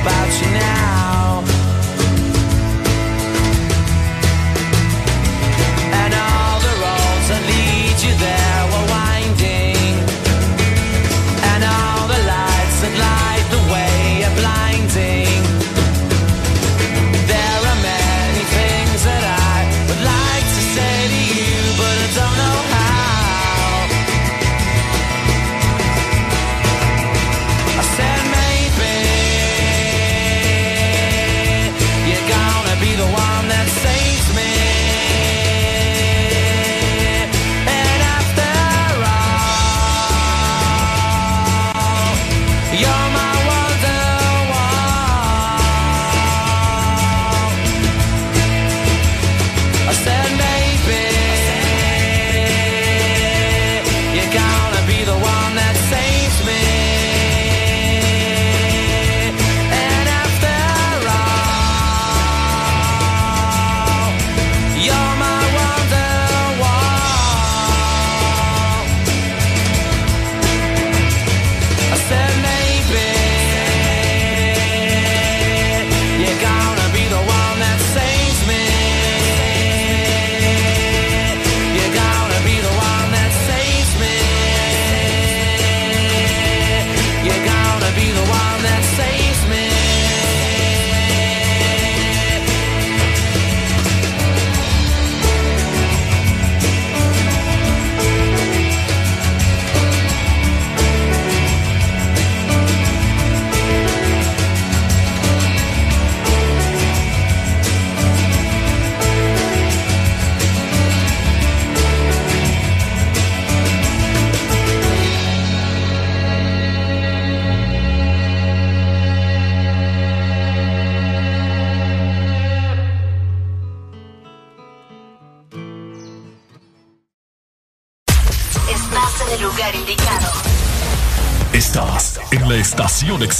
[0.00, 1.13] About you now.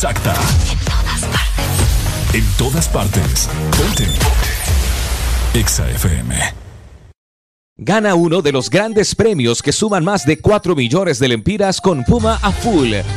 [0.05, 0.34] Exacta.
[2.34, 3.49] En todas partes.
[3.70, 4.07] Ponte.
[5.55, 6.34] Exa FM.
[7.78, 12.05] Gana uno de los grandes premios que suman más de 4 millones de lempiras con
[12.05, 12.92] Puma a full.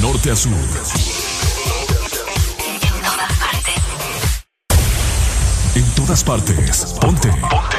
[0.00, 0.52] Norte a sur.
[5.74, 6.96] En todas partes.
[7.00, 7.28] Ponte.
[7.50, 7.78] Ponte.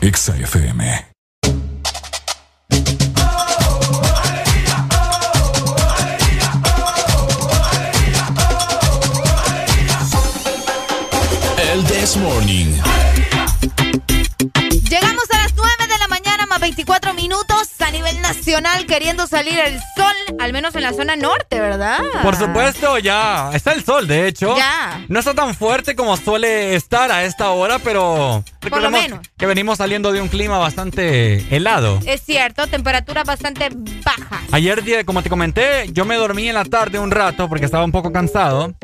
[0.00, 1.06] Exa FM.
[11.58, 12.95] El This Morning.
[16.76, 21.58] 24 minutos a nivel nacional queriendo salir el sol, al menos en la zona norte,
[21.58, 22.00] ¿verdad?
[22.22, 24.54] Por supuesto, ya está el sol, de hecho.
[24.58, 25.02] Ya.
[25.08, 29.20] No está tan fuerte como suele estar a esta hora, pero Por lo recordemos menos.
[29.38, 31.98] que venimos saliendo de un clima bastante helado.
[32.04, 33.70] Es cierto, temperaturas bastante
[34.04, 34.42] bajas.
[34.52, 37.92] Ayer, como te comenté, yo me dormí en la tarde un rato porque estaba un
[37.92, 38.74] poco cansado.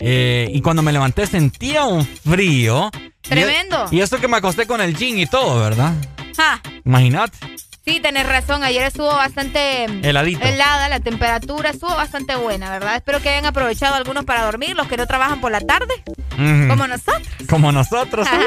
[0.00, 2.90] eh, y cuando me levanté sentía un frío.
[3.24, 3.86] Y- Tremendo.
[3.90, 5.92] Y, eso que me acosté con el jean y todo, ¿verdad?
[6.36, 7.36] Ja, Imagínate.
[7.84, 8.62] sí, tenés razón.
[8.62, 10.46] Ayer estuvo bastante Heladito.
[10.46, 12.96] helada, la temperatura estuvo bastante buena, ¿verdad?
[12.96, 15.94] Espero que hayan aprovechado algunos para dormir, los que no trabajan por la tarde,
[16.36, 17.28] como nosotros.
[17.48, 18.28] Como nosotros.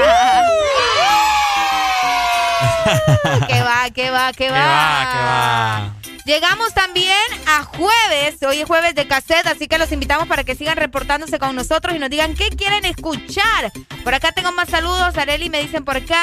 [3.47, 4.57] que va, que va, que va.
[4.57, 5.95] Que va, que va.
[6.25, 7.15] Llegamos también
[7.47, 11.39] a jueves, hoy es jueves de cassette, así que los invitamos para que sigan reportándose
[11.39, 13.71] con nosotros y nos digan qué quieren escuchar.
[14.03, 16.21] Por acá tengo más saludos, Areli me dicen por acá.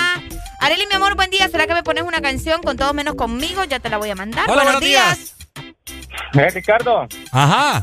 [0.60, 3.64] Areli, mi amor, buen día, ¿será que me pones una canción con todos menos conmigo?
[3.64, 4.48] Ya te la voy a mandar.
[4.48, 5.34] Hola, buenos días.
[6.34, 7.82] Eh, Ricardo, Ajá.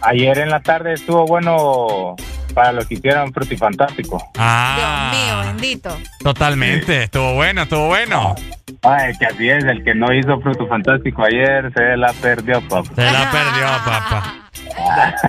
[0.00, 2.16] ayer en la tarde estuvo bueno
[2.56, 4.30] para los que hicieron Frutifantástico.
[4.38, 5.10] Ah.
[5.12, 5.98] Dios mío, bendito.
[6.20, 7.02] Totalmente.
[7.02, 8.34] Estuvo bueno, estuvo bueno.
[8.82, 12.90] Ay, que así es, el que no hizo Fruto Fantástico ayer se la perdió, papá.
[12.94, 14.34] Se la perdió, papá.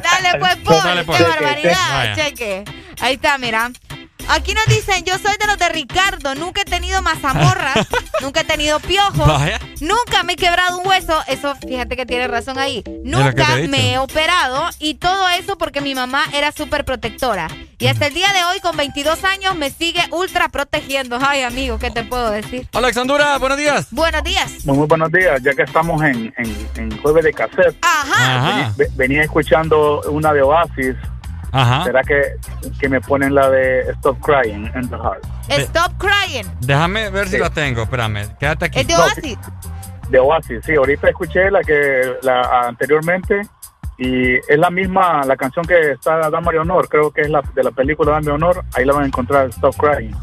[0.02, 1.18] Dale pues, Dale, pues.
[1.18, 2.64] qué barbaridad, cheque.
[3.02, 3.72] Ahí está, mira.
[4.30, 7.88] Aquí nos dicen, yo soy de los de Ricardo, nunca he tenido mazamorras,
[8.22, 9.60] nunca he tenido piojos, Vaya.
[9.80, 13.94] nunca me he quebrado un hueso, eso fíjate que tiene razón ahí, nunca he me
[13.94, 17.48] he operado y todo eso porque mi mamá era súper protectora.
[17.80, 21.20] Y hasta el día de hoy, con 22 años, me sigue ultra protegiendo.
[21.22, 22.68] Ay, amigo, ¿qué te puedo decir?
[22.74, 23.88] Alexandura, buenos días.
[23.92, 24.66] Buenos días.
[24.66, 27.78] Muy, muy buenos días, ya que estamos en, en, en jueves de cassette.
[27.84, 28.48] Ajá.
[28.50, 30.96] Venía, ve- venía escuchando una de Oasis.
[31.52, 31.84] Ajá.
[31.86, 32.36] ¿Será que,
[32.80, 35.24] que me ponen la de Stop Crying in the Heart?
[35.50, 36.46] Stop crying.
[36.62, 38.28] Déjame ver si la tengo, espérame.
[38.40, 38.80] Quédate aquí.
[38.80, 39.38] Es de Oasis.
[40.10, 40.76] De Oasis, sí.
[40.76, 43.42] Ahorita escuché la que la anteriormente
[43.98, 47.64] y es la misma, la canción que está Dame Honor, creo que es la de
[47.64, 48.64] la película Dame Honor.
[48.76, 50.16] Ahí la van a encontrar, Stop Crying.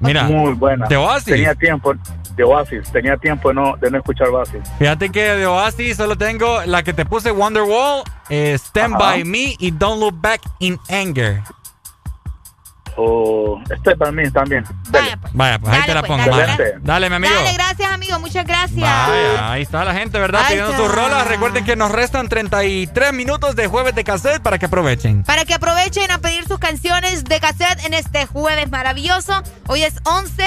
[0.00, 0.86] Mira, Muy buena.
[0.88, 1.26] de Oasis.
[1.34, 1.94] Tenía tiempo,
[2.36, 4.60] de Oasis, tenía tiempo de no, de no escuchar Oasis.
[4.78, 9.04] Fíjate que de Oasis solo tengo la que te puse Wonderwall, eh, Stand Ajá.
[9.12, 11.42] By Me y Don't Look Back in Anger.
[12.96, 14.64] O este para mí también.
[14.90, 15.32] Vaya, pues.
[15.32, 16.36] Vaya, pues ahí Dale, te la pues, pongo.
[16.36, 17.34] dale, Dale, dale, mi amigo.
[17.34, 18.18] Dale, gracias, amigo.
[18.18, 18.80] Muchas gracias.
[18.80, 20.42] Vaya, ahí está la gente, ¿verdad?
[20.44, 21.26] Ahí Pidiendo sus rolas.
[21.26, 25.22] Recuerden que nos restan 33 minutos de jueves de cassette para que aprovechen.
[25.24, 29.42] Para que aprovechen a pedir sus canciones de cassette en este jueves maravilloso.
[29.68, 30.42] Hoy es 11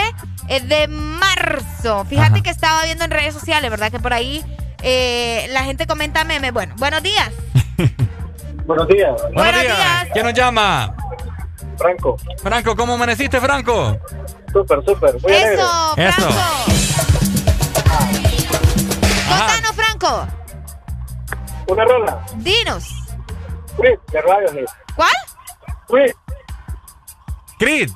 [0.68, 2.06] de marzo.
[2.06, 3.92] Fíjate que estaba viendo en redes sociales, ¿verdad?
[3.92, 4.44] Que por ahí
[4.82, 6.52] eh, la gente comenta memes.
[6.52, 7.32] Bueno, buenos días.
[8.66, 9.12] Buenos días.
[9.34, 10.08] Buenos días.
[10.14, 10.96] ¿Quién nos llama?
[11.78, 12.18] Franco.
[12.42, 13.98] Franco, ¿cómo amaneciste, Franco?
[14.52, 15.22] Súper, súper.
[15.22, 15.54] Muy alegre.
[15.56, 16.32] Eso, Eso.
[16.32, 16.64] Franco.
[19.30, 20.28] Contanos, Franco.
[21.68, 22.20] Una rola.
[22.38, 22.88] Dinos.
[23.78, 24.66] Chris, de Radiohead.
[24.96, 25.12] ¿Cuál?
[25.88, 26.14] Chris,
[27.58, 27.90] Creed.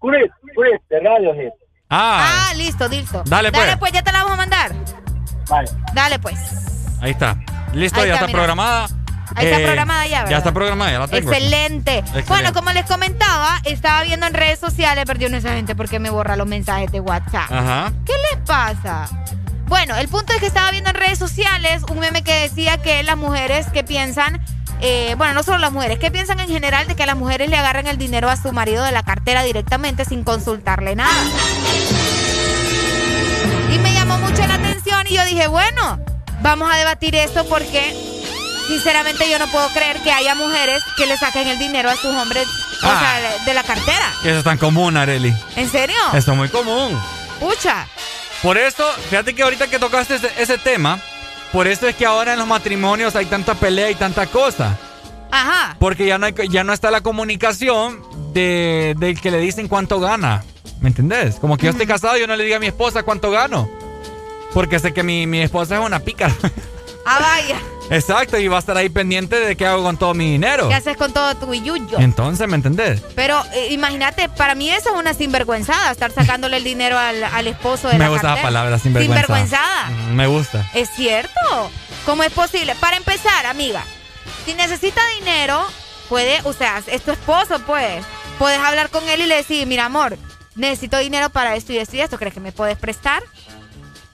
[0.00, 1.52] Chris, Chris, de Radiohead.
[1.90, 3.22] Ah, Ah, listo, listo.
[3.26, 3.64] Dale, pues.
[3.64, 4.72] Dale, pues, ya te la vamos a mandar.
[5.48, 5.70] Vale.
[5.92, 6.38] Dale, pues.
[7.02, 7.36] ahí está.
[7.74, 8.38] Listo, Ahí ya está, está, mira.
[8.38, 8.86] programada.
[9.34, 10.38] Ahí está Eh, programada ya, Ya ¿verdad?
[10.38, 11.30] está programada, ya la tengo.
[11.32, 11.98] Excelente.
[11.98, 12.28] Excelente.
[12.28, 16.36] Bueno, como les comentaba, estaba viendo en redes sociales, perdió esa gente porque me borra
[16.36, 17.50] los mensajes de WhatsApp.
[17.50, 17.92] Ajá.
[18.04, 19.08] ¿Qué les pasa?
[19.66, 23.02] Bueno, el punto es que estaba viendo en redes sociales un meme que decía que
[23.04, 24.44] las mujeres que piensan,
[24.82, 27.56] eh, bueno, no solo las mujeres, que piensan en general de que las mujeres le
[27.56, 31.14] agarran el dinero a su marido de la cartera directamente sin consultarle nada.
[33.72, 35.98] Y me llamó mucho la atención y yo dije, bueno,
[36.42, 37.94] vamos a debatir esto porque
[38.68, 42.14] sinceramente yo no puedo creer que haya mujeres que le saquen el dinero a sus
[42.14, 42.46] hombres
[42.82, 42.98] o Ah.
[43.20, 44.12] sea, de- la cartera.
[44.24, 45.34] Eso es tan común, Areli.
[45.56, 45.96] ¿En serio?
[46.14, 46.98] Eso es muy común.
[47.40, 47.86] Pucha.
[48.42, 50.98] Por eso, fíjate que ahorita que tocaste ese, ese tema,
[51.52, 54.76] por eso es que ahora en los matrimonios hay tanta pelea y tanta cosa.
[55.30, 55.76] Ajá.
[55.78, 60.00] Porque ya no, hay, ya no está la comunicación de, del que le dicen cuánto
[60.00, 60.42] gana.
[60.80, 61.36] ¿Me entendés?
[61.36, 63.70] Como que yo estoy casado y yo no le diga a mi esposa cuánto gano.
[64.52, 66.34] Porque sé que mi, mi esposa es una pícara.
[67.06, 67.56] Ah, vaya.
[67.92, 70.68] Exacto, y va a estar ahí pendiente de qué hago con todo mi dinero.
[70.68, 71.98] ¿Qué haces con todo tu billuyo?
[71.98, 73.02] Entonces, ¿me entendés?
[73.14, 77.46] Pero eh, imagínate, para mí eso es una sinvergüenzada, estar sacándole el dinero al, al
[77.46, 79.20] esposo de Me la gusta la palabra sinvergüenza.
[79.20, 79.90] Sinvergüenzada.
[79.90, 80.70] Mm, Me gusta.
[80.74, 81.30] Es cierto.
[82.06, 82.74] ¿Cómo es posible?
[82.76, 83.84] Para empezar, amiga,
[84.44, 85.62] si necesita dinero,
[86.08, 88.04] puede, o sea, es tu esposo, pues.
[88.38, 90.16] puedes hablar con él y le decir, mira amor,
[90.56, 93.22] necesito dinero para esto y esto y esto, ¿crees que me puedes prestar?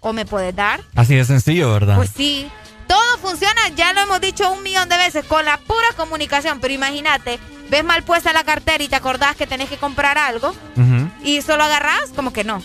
[0.01, 0.81] ¿O me puedes dar?
[0.95, 1.97] Así de sencillo, ¿verdad?
[1.97, 2.49] Pues sí.
[2.89, 6.59] Todo funciona, ya lo hemos dicho un millón de veces, con la pura comunicación.
[6.59, 7.39] Pero imagínate,
[7.71, 11.11] ves mal puesta la cartera y te acordás que tenés que comprar algo Ujú.
[11.23, 12.63] y solo agarrás, como que no.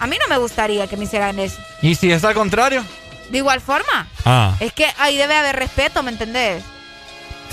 [0.00, 1.58] A mí no me gustaría que me hicieran eso.
[1.80, 2.84] ¿Y si es al contrario?
[3.30, 6.62] De igual forma, Ah, es que ahí debe haber respeto, ¿me entendés?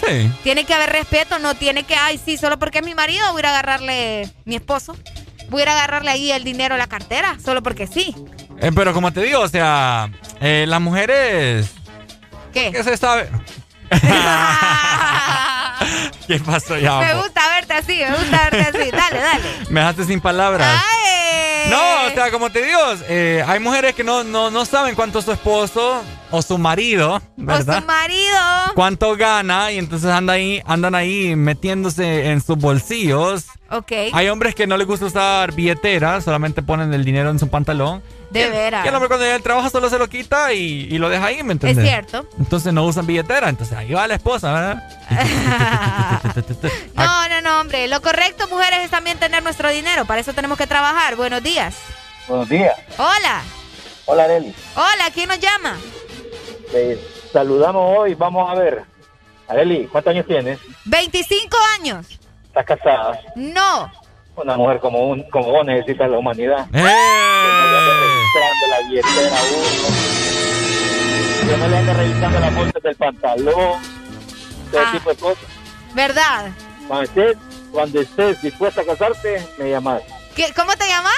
[0.05, 0.31] sí.
[0.43, 3.43] Tiene que haber respeto, no tiene que, ay, sí, solo porque es mi marido voy
[3.43, 4.95] a agarrarle, mi esposo,
[5.49, 8.15] voy a ir a agarrarle ahí el dinero a la cartera, solo porque sí.
[8.61, 10.09] Eh, pero como te digo, o sea,
[10.41, 11.69] eh, las mujeres...
[12.53, 12.71] ¿Qué?
[12.71, 13.29] ¿Qué se sabe?
[16.27, 16.99] ¿Qué pasó ya?
[16.99, 18.91] Me gusta verte así, me gusta verte así.
[18.95, 19.43] Dale, dale.
[19.69, 20.67] Me dejaste sin palabras.
[20.69, 21.69] ¡Ay!
[21.69, 25.21] No, o sea, como te digo, eh, hay mujeres que no, no, no saben cuánto
[25.21, 27.81] su esposo o su marido, O ¿verdad?
[27.81, 28.37] su marido.
[28.75, 33.45] Cuánto gana y entonces anda ahí, andan ahí metiéndose en sus bolsillos.
[33.71, 33.91] Ok.
[34.13, 38.01] Hay hombres que no les gusta usar billetera, solamente ponen el dinero en su pantalón.
[38.29, 38.85] De veras.
[38.85, 41.25] Y el hombre cuando llega al trabajo solo se lo quita y, y lo deja
[41.25, 41.85] ahí, ¿me Es entiendes?
[41.87, 42.27] cierto.
[42.37, 44.83] Entonces no usan billetera, entonces ahí va la esposa, ¿verdad?
[46.95, 47.87] No, no, no, hombre.
[47.87, 50.05] Lo correcto, mujeres, es también tener nuestro dinero.
[50.05, 51.15] Para eso tenemos que trabajar.
[51.15, 51.75] Buenos días.
[52.27, 52.73] Buenos días.
[52.97, 53.41] Hola.
[54.05, 54.53] Hola, Areli.
[54.75, 55.75] Hola, ¿quién nos llama?
[56.71, 56.99] Te
[57.33, 58.15] saludamos hoy.
[58.15, 58.83] Vamos a ver.
[59.47, 60.59] Areli, ¿cuántos años tienes?
[60.85, 62.05] 25 años.
[62.47, 63.19] ¿Estás casada?
[63.35, 63.91] No.
[64.35, 66.67] Una mujer como, un, como vos necesita la humanidad.
[66.73, 66.85] ¡Eh!
[68.81, 71.49] La billetera uno.
[71.49, 73.81] Que no le ande revisando las bolsas del pantalón.
[74.69, 74.91] Ese Ah.
[74.91, 75.43] tipo de cosas.
[75.93, 76.51] ¿Verdad?
[76.87, 77.37] Cuando estés,
[77.71, 80.01] cuando estés dispuesta a casarte, me llamas.
[80.35, 81.13] ¿Qué, ¿Cómo te llamas?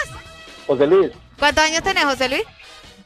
[0.68, 2.44] José Luis, ¿Cuántos años tenés, José Luis?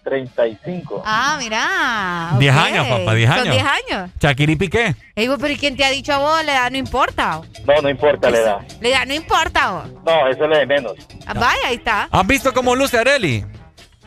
[0.03, 1.01] 35.
[1.03, 2.31] Ah, mira.
[2.37, 2.61] 10 ok.
[2.61, 3.53] años, papá, 10 Son años.
[3.55, 4.11] 10 años.
[4.19, 4.95] Shakira y Piqué.
[5.15, 6.45] Digo, pero ¿y quién te ha dicho a vos?
[6.45, 7.41] La edad no importa.
[7.65, 8.57] No, no importa la edad.
[8.81, 9.71] La edad no importa.
[9.71, 9.85] vos.
[10.05, 10.93] No, eso es lo de menos.
[11.25, 12.07] Ah, Vaya, ahí está.
[12.11, 13.43] ¿Has visto cómo luce Areli?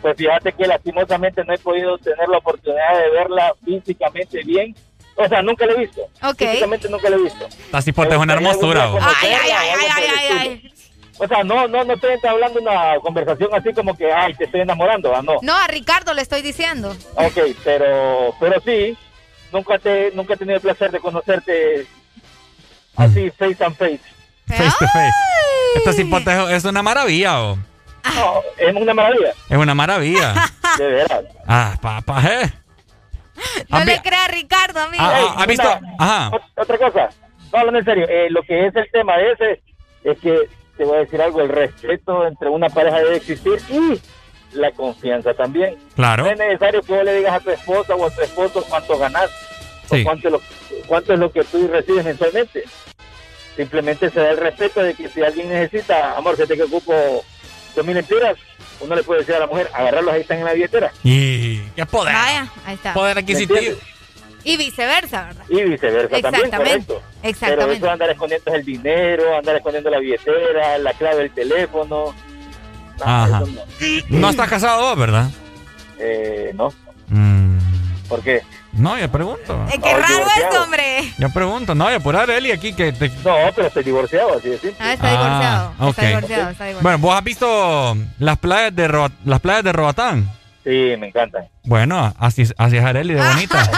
[0.02, 4.74] Pues fíjate que lastimosamente no he podido tener la oportunidad de verla físicamente bien.
[5.16, 6.02] O sea, nunca la he visto.
[6.22, 6.36] Ok.
[6.38, 7.48] Físicamente nunca la he visto.
[7.94, 8.84] Porque es una hermosura.
[9.20, 10.72] Ay, ay, ay, ay, ay, ay, ay.
[11.20, 14.60] O sea, no, no, no estoy entablando una conversación así como que, ay, te estoy
[14.60, 15.38] enamorando, ah, no.
[15.42, 16.96] No, a Ricardo le estoy diciendo.
[17.16, 18.96] Ok, pero, pero sí,
[19.52, 21.88] nunca te, nunca he tenido el placer de conocerte
[22.94, 24.00] así, face and face.
[24.46, 25.12] Face to face.
[25.74, 27.58] Esta cipote es- es una maravilla, vos.
[28.14, 30.34] No, es una maravilla, Es una maravilla.
[30.78, 31.24] de verdad.
[31.46, 32.52] ah, papá, ¿eh?
[33.68, 35.02] No ¿Has le vi- crea a Ricardo, amigo.
[35.04, 35.68] Ah, ah, ¿Has visto?
[35.78, 36.30] una- Ajá.
[36.30, 37.08] ot- Otra cosa,
[37.52, 39.62] no, hablando en serio, eh, lo que es el tema de ese
[40.04, 44.00] es que te voy a decir algo, el respeto entre una pareja debe existir y
[44.56, 45.76] la confianza también.
[45.94, 46.24] Claro.
[46.24, 48.98] No es necesario que vos le digas a tu esposa o a tu esposo cuánto
[48.98, 49.30] ganas
[49.90, 50.00] Sí.
[50.02, 50.42] o cuánto es, lo,
[50.86, 52.64] cuánto es lo que tú recibes mensualmente.
[53.56, 57.24] Simplemente se da el respeto de que si alguien necesita, amor, que te ocupo
[57.78, 58.36] dos mil empiras,
[58.80, 60.92] uno le puede decir a la mujer, agarrarlos ahí están en la billetera.
[61.02, 62.14] Y qué poder.
[62.14, 62.92] Vaya, ahí está.
[62.94, 63.58] Poder ¿Me adquisitivo.
[64.44, 65.44] Y viceversa, ¿verdad?
[65.48, 66.56] Y viceversa también, Exactamente.
[66.86, 67.02] correcto.
[67.20, 67.74] Pero Exactamente.
[67.76, 72.14] eso de andar escondiendo el dinero, andar escondiendo la billetera, la clave del teléfono.
[72.98, 73.42] No, Ajá.
[73.42, 73.46] eso
[74.10, 74.18] no.
[74.20, 75.30] No estás casado vos, ¿verdad?
[75.98, 76.72] Eh, no.
[77.08, 77.58] Mm,
[78.08, 78.42] ¿Por qué?
[78.72, 79.64] No, yo pregunto.
[79.72, 81.12] Es que No, raro esto, hombre.
[81.18, 81.74] Yo pregunto.
[81.74, 83.08] No, yo por Areli aquí que te...
[83.08, 84.76] No, pero estoy divorciado, así de simple.
[84.78, 85.74] Ah, está divorciado.
[85.78, 86.82] Ah, Está divorciado, está divorciado.
[86.82, 90.30] Bueno, ¿vos has visto las playas de Ro- las playas de Roatán?
[90.64, 91.48] Sí, me encantan.
[91.64, 93.58] Bueno, así, así es Areli de bonita.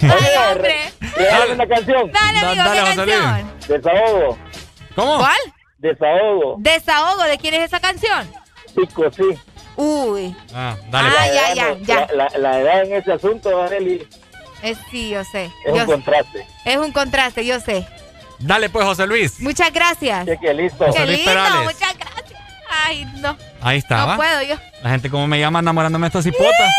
[0.00, 0.92] Ay, hombre.
[1.18, 2.10] Dale una canción.
[2.12, 3.52] Dale, amigo, dale, ¿qué canción?
[3.68, 4.38] Desahogo.
[4.94, 5.18] ¿Cómo?
[5.18, 5.36] ¿Cuál?
[5.78, 6.56] Desahogo.
[6.58, 7.22] Desahogo.
[7.24, 8.28] ¿De quién es esa canción?
[8.74, 9.24] Pico, sí.
[9.80, 10.34] Uy.
[10.54, 11.08] Ah, dale.
[11.08, 11.34] Ah, pues.
[11.34, 12.06] ya, ya, ya.
[12.14, 14.06] La, la- la edad en ese asunto, Arely,
[14.62, 15.44] Es, sí, yo sé.
[15.44, 15.86] es Yo un sé.
[15.86, 16.46] contraste.
[16.64, 17.86] Es un contraste, yo sé.
[18.40, 19.40] Dale pues, José Luis.
[19.40, 20.26] Muchas gracias.
[20.26, 20.84] Cheque, listo.
[20.86, 21.62] José Qué Luis lindo, Perales.
[21.64, 22.40] muchas gracias.
[22.86, 23.36] Ay, no.
[23.60, 24.16] Ahí está, No ¿va?
[24.16, 24.56] puedo yo.
[24.82, 26.70] La gente como me llama enamorándome de esta cipota.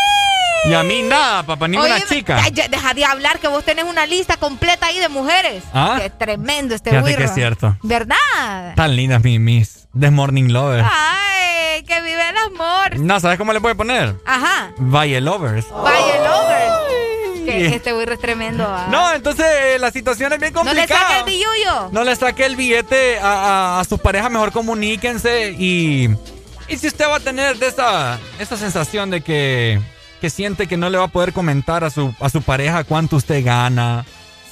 [0.66, 2.38] Y a mí nada, papá, ni una chica.
[2.52, 5.64] ya, deja de hablar que vos tenés una lista completa ahí de mujeres.
[5.72, 5.98] ¿Ah?
[6.02, 7.76] Qué tremendo este Fíjate que es cierto.
[7.82, 8.16] ¿Verdad?
[8.76, 10.86] Tan lindas mis, mis The Morning Lovers.
[10.90, 11.39] Ay,
[11.84, 12.98] que vive el amor.
[12.98, 14.14] No, ¿sabes cómo le puede poner?
[14.24, 14.72] Ajá.
[14.78, 15.66] Valle Lovers.
[15.72, 17.44] Valle Lovers.
[17.44, 18.64] Que este güiro es tremendo.
[18.68, 18.86] ah.
[18.90, 21.00] No, entonces eh, la situación es bien No le complicada.
[21.00, 21.88] saques el billuyo.
[21.90, 26.10] No le saque el billete a, a, a sus parejas, mejor comuníquense y,
[26.68, 29.80] y si usted va a tener de esa, esa sensación de que,
[30.20, 33.16] que siente que no le va a poder comentar a su, a su pareja cuánto
[33.16, 34.04] usted gana,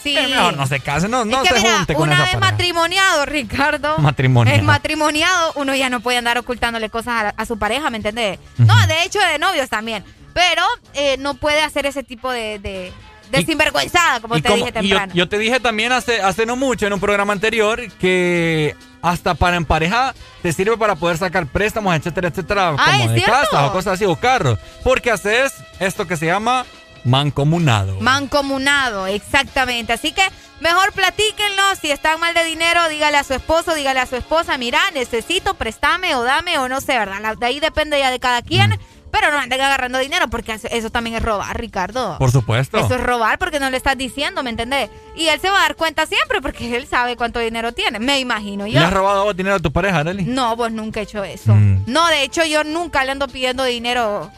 [0.03, 0.15] Sí.
[0.15, 2.51] mejor no se case, no, no que se mira, junte con una esa vez pareja.
[2.53, 3.99] matrimoniado, Ricardo.
[3.99, 4.57] Matrimoniado.
[4.59, 8.39] Es matrimoniado, uno ya no puede andar ocultándole cosas a, a su pareja, ¿me entiendes?
[8.59, 10.05] No, de hecho, de novios también.
[10.35, 10.63] Pero
[10.95, 12.93] eh, no puede hacer ese tipo de, de,
[13.33, 15.13] De sinvergüenzada, como te como- dije yo, temprano.
[15.15, 19.57] yo te dije también hace, hace no mucho en un programa anterior que hasta para
[19.57, 23.33] en pareja te sirve para poder sacar préstamos, etcétera, etcétera, Ah, como ¿es de cierto?
[23.33, 24.59] casa o cosas así, o carros.
[24.85, 26.65] Porque haces esto que se llama
[27.09, 28.01] mancomunado.
[28.01, 29.93] Mancomunado, exactamente.
[29.93, 30.23] Así que
[30.61, 31.63] mejor platíquenlo.
[31.81, 35.55] Si están mal de dinero, dígale a su esposo, dígale a su esposa, mira, necesito,
[35.55, 37.21] préstame o dame o no sé, ¿verdad?
[37.21, 38.71] La- de ahí depende ya de cada quien.
[38.71, 38.79] Mm.
[39.11, 42.19] Pero no anden agarrando dinero porque eso, eso también es robar, Ricardo.
[42.19, 42.77] Por supuesto.
[42.79, 44.91] Eso es robar porque no le estás diciendo, ¿me entendés?
[45.17, 47.99] Y él se va a dar cuenta siempre porque él sabe cuánto dinero tiene.
[48.01, 48.79] Me imagino yo.
[48.79, 50.25] ¿Le has robado vos dinero a tu pareja, Arely?
[50.25, 51.55] No, pues nunca he hecho eso.
[51.55, 51.85] Mm.
[51.87, 54.31] No, de hecho yo nunca le ando pidiendo dinero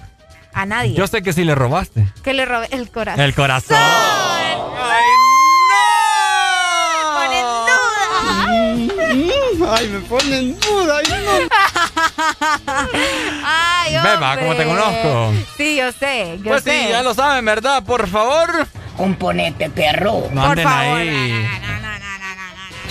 [0.52, 0.94] a nadie.
[0.94, 2.06] Yo sé que sí le robaste.
[2.22, 3.20] Que le robe el corazón.
[3.20, 3.78] El corazón.
[9.72, 11.00] Ay, me pone en duda.
[13.44, 15.32] Ay, Beba, ¿cómo te conozco?
[15.56, 16.82] Sí, yo sé, yo Pues sé.
[16.82, 17.82] sí, ya lo saben, ¿verdad?
[17.84, 18.66] Por favor.
[18.96, 20.24] Componente perro.
[20.32, 21.08] No anden ahí.
[21.08, 21.42] Se di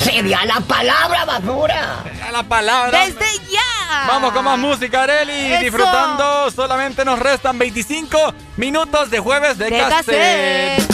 [0.07, 2.03] a la palabra, basura.
[2.27, 3.05] A la palabra.
[3.05, 4.07] Desde ya.
[4.07, 5.53] Vamos con más música, Areli.
[5.53, 5.63] Eso.
[5.63, 6.51] Disfrutando.
[6.51, 10.05] Solamente nos restan 25 minutos de jueves de, De cassette.
[10.05, 10.88] cassette.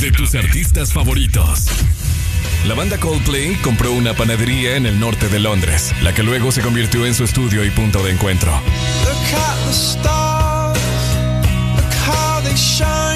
[0.00, 1.66] de tus artistas favoritos.
[2.66, 6.62] La banda Coldplay compró una panadería en el norte de Londres, la que luego se
[6.62, 8.50] convirtió en su estudio y punto de encuentro.
[8.50, 10.78] Look at the stars,
[11.76, 13.09] look how they shine.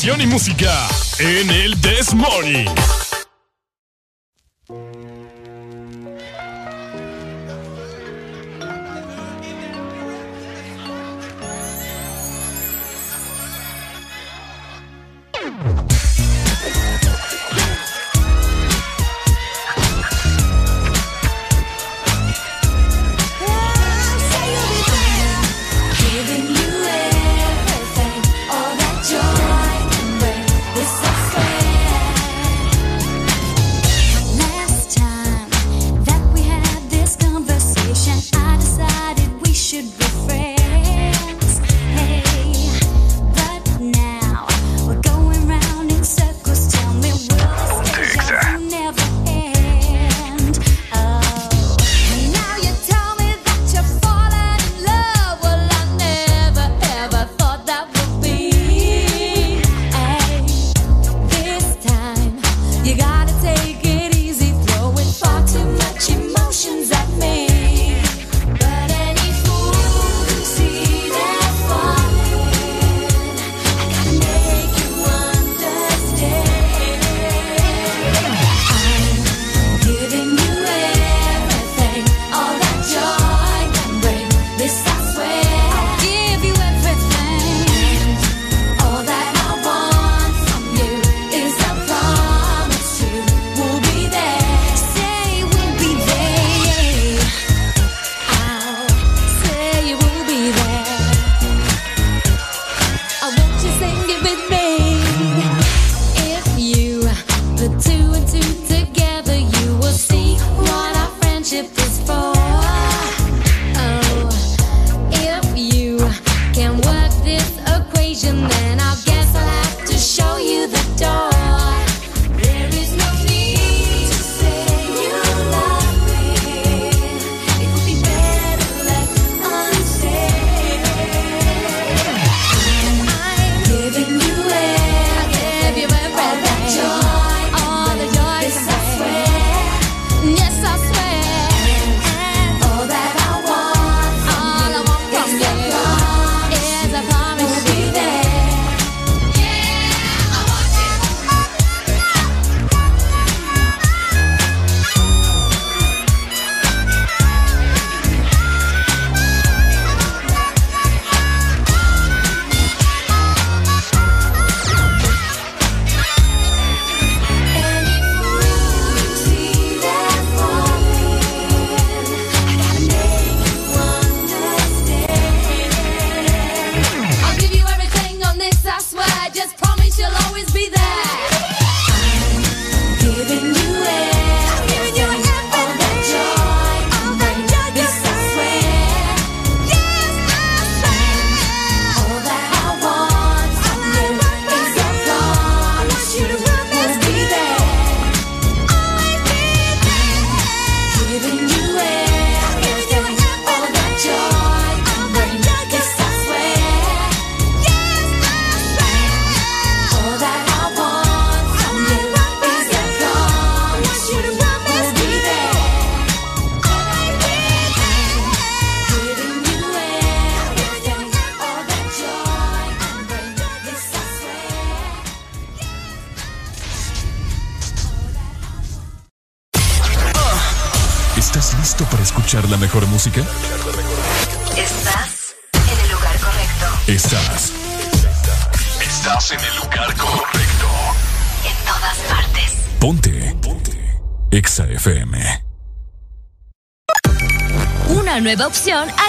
[0.00, 0.88] diversión y música
[1.18, 2.99] en el This Morning.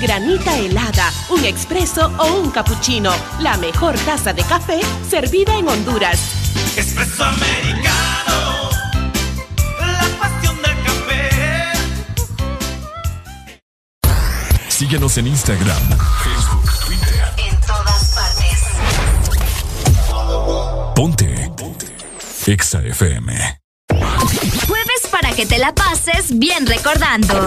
[0.00, 3.12] granita helada, un expreso o un cappuccino.
[3.40, 6.18] La mejor taza de café servida en Honduras.
[6.76, 8.70] Expreso americano.
[9.78, 11.30] La pasión del café.
[14.68, 17.32] Síguenos en Instagram, Facebook, Twitter.
[17.38, 18.58] En todas partes.
[20.94, 21.50] Ponte.
[21.56, 21.86] Ponte.
[22.46, 23.60] Exa FM.
[24.66, 27.46] Jueves para que te la pases bien recordando.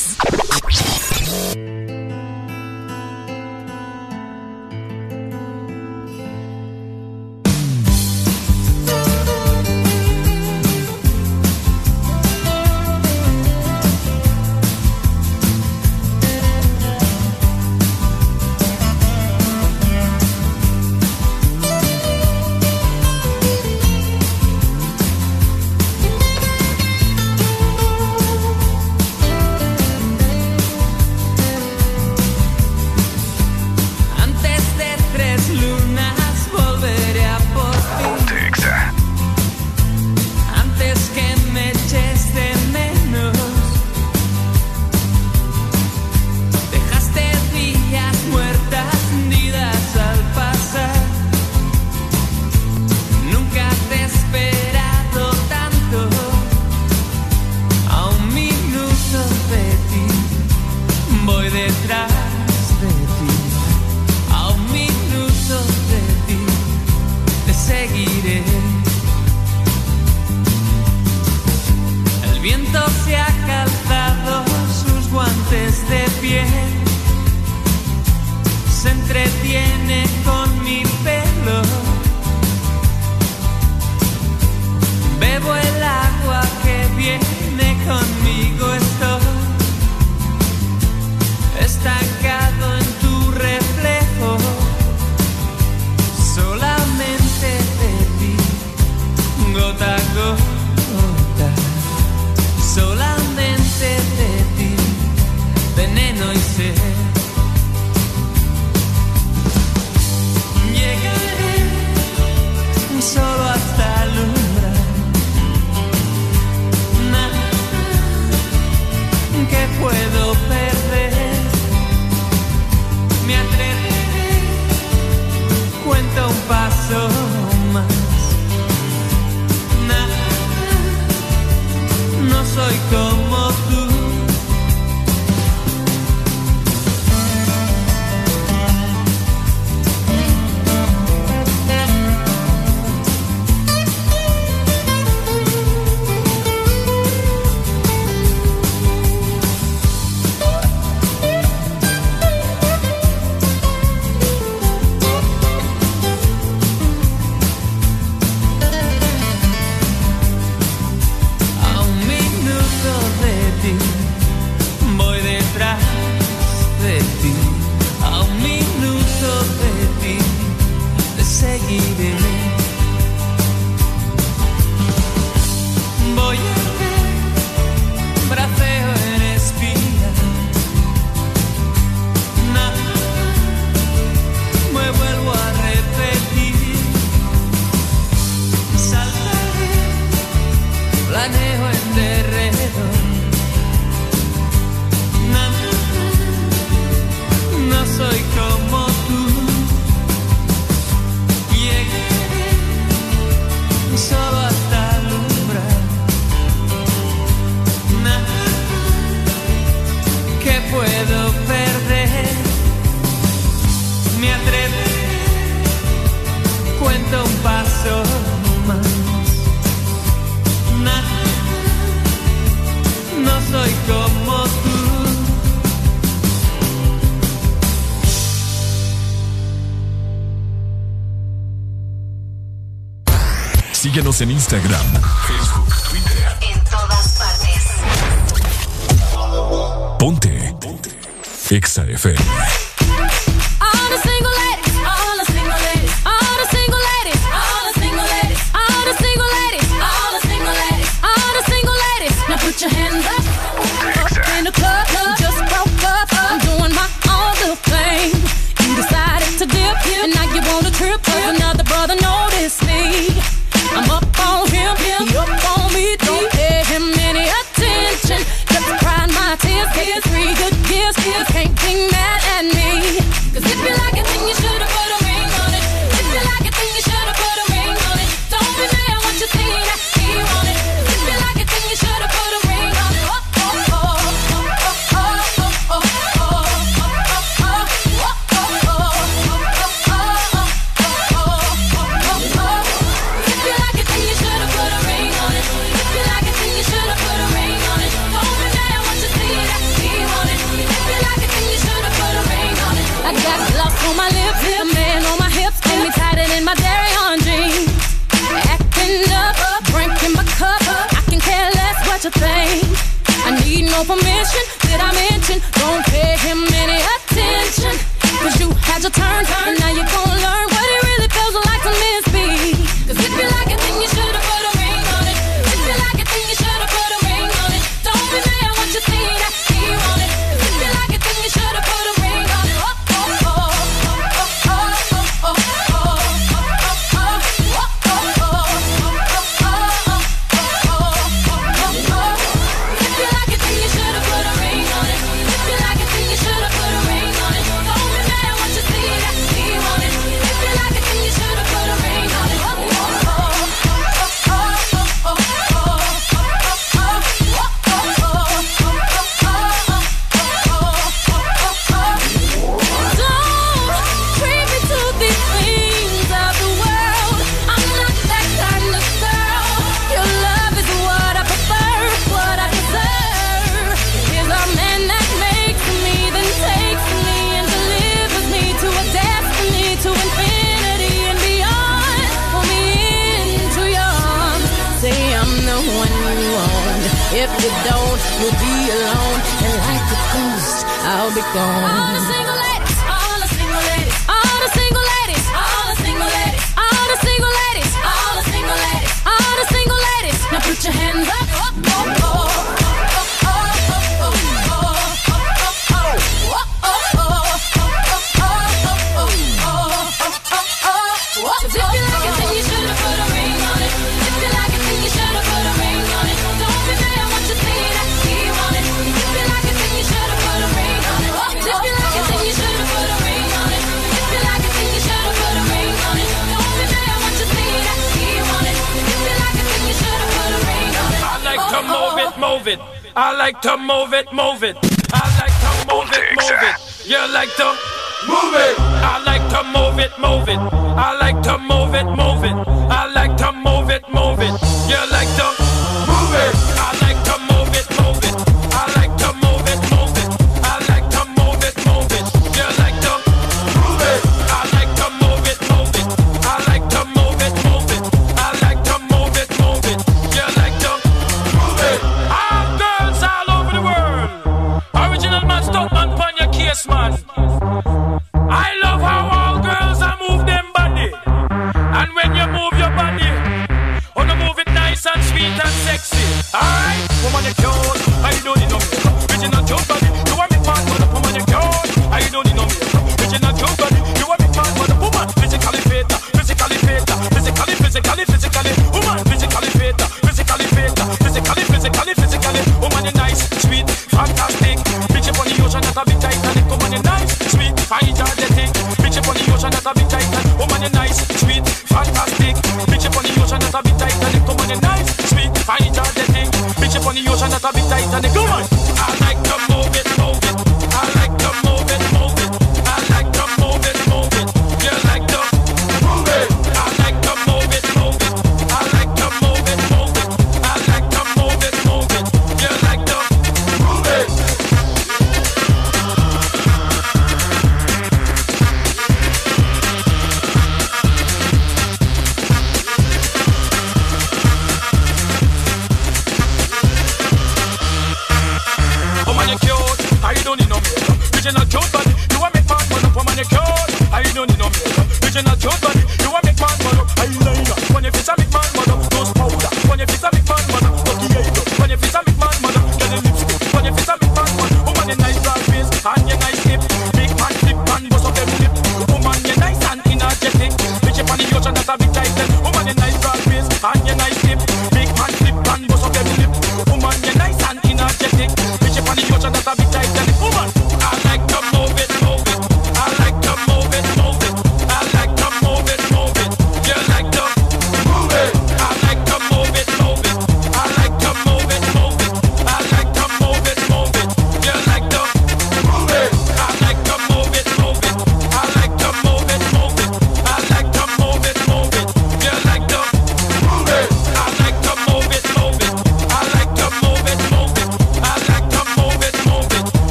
[234.51, 234.90] Instagram.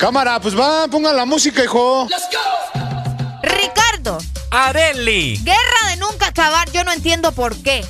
[0.00, 2.08] Cámara, pues va, pongan la música, hijo.
[3.42, 4.16] Ricardo.
[4.50, 5.36] Areli.
[5.44, 7.86] Guerra de nunca acabar, yo no entiendo por qué.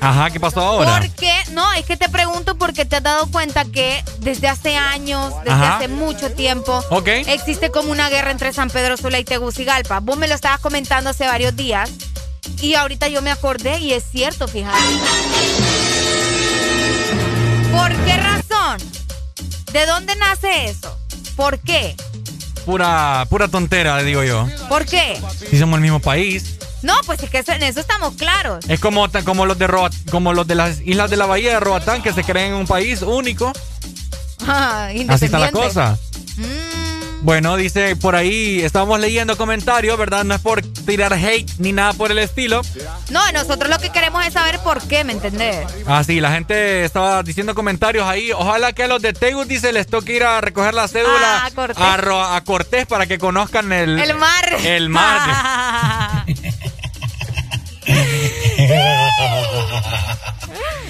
[0.00, 0.98] Ajá, ¿qué pasó ahora?
[0.98, 1.32] ¿Por qué?
[1.52, 5.52] No, es que te pregunto porque te has dado cuenta que desde hace años, desde
[5.52, 5.76] Ajá.
[5.76, 10.00] hace mucho tiempo, existe como una guerra entre San Pedro Sula y Tegucigalpa.
[10.00, 11.90] Vos me lo estabas comentando hace varios días
[12.60, 14.76] y ahorita yo me acordé y es cierto, fíjate.
[17.70, 18.78] ¿Por qué razón?
[19.72, 20.98] ¿De dónde nace eso?
[21.36, 21.96] ¿Por qué?
[22.64, 24.46] Pura, pura tontera, digo yo.
[24.68, 25.20] ¿Por qué?
[25.50, 26.56] Si somos el mismo país.
[26.82, 28.64] No, pues es que eso- en eso estamos claros.
[28.68, 31.60] Es como, como, los de Roat- como los de las islas de la Bahía de
[31.60, 33.52] Roatán que se creen en un país único.
[34.44, 35.96] Ah, Así está la cosa.
[36.36, 36.71] Mm,
[37.22, 40.24] Bueno, dice por ahí, estábamos leyendo comentarios, ¿verdad?
[40.24, 42.62] No es por tirar hate ni nada por el estilo.
[43.10, 45.64] No, nosotros lo que queremos es saber por qué, ¿me entendés?
[45.86, 48.32] Ah, sí, la gente estaba diciendo comentarios ahí.
[48.32, 51.50] Ojalá que a los de Tegus, dice, les toque ir a recoger la cédula Ah,
[51.54, 51.76] Cortés.
[51.80, 54.56] a, Cortés para que conozcan el, El mar.
[54.64, 56.24] El mar.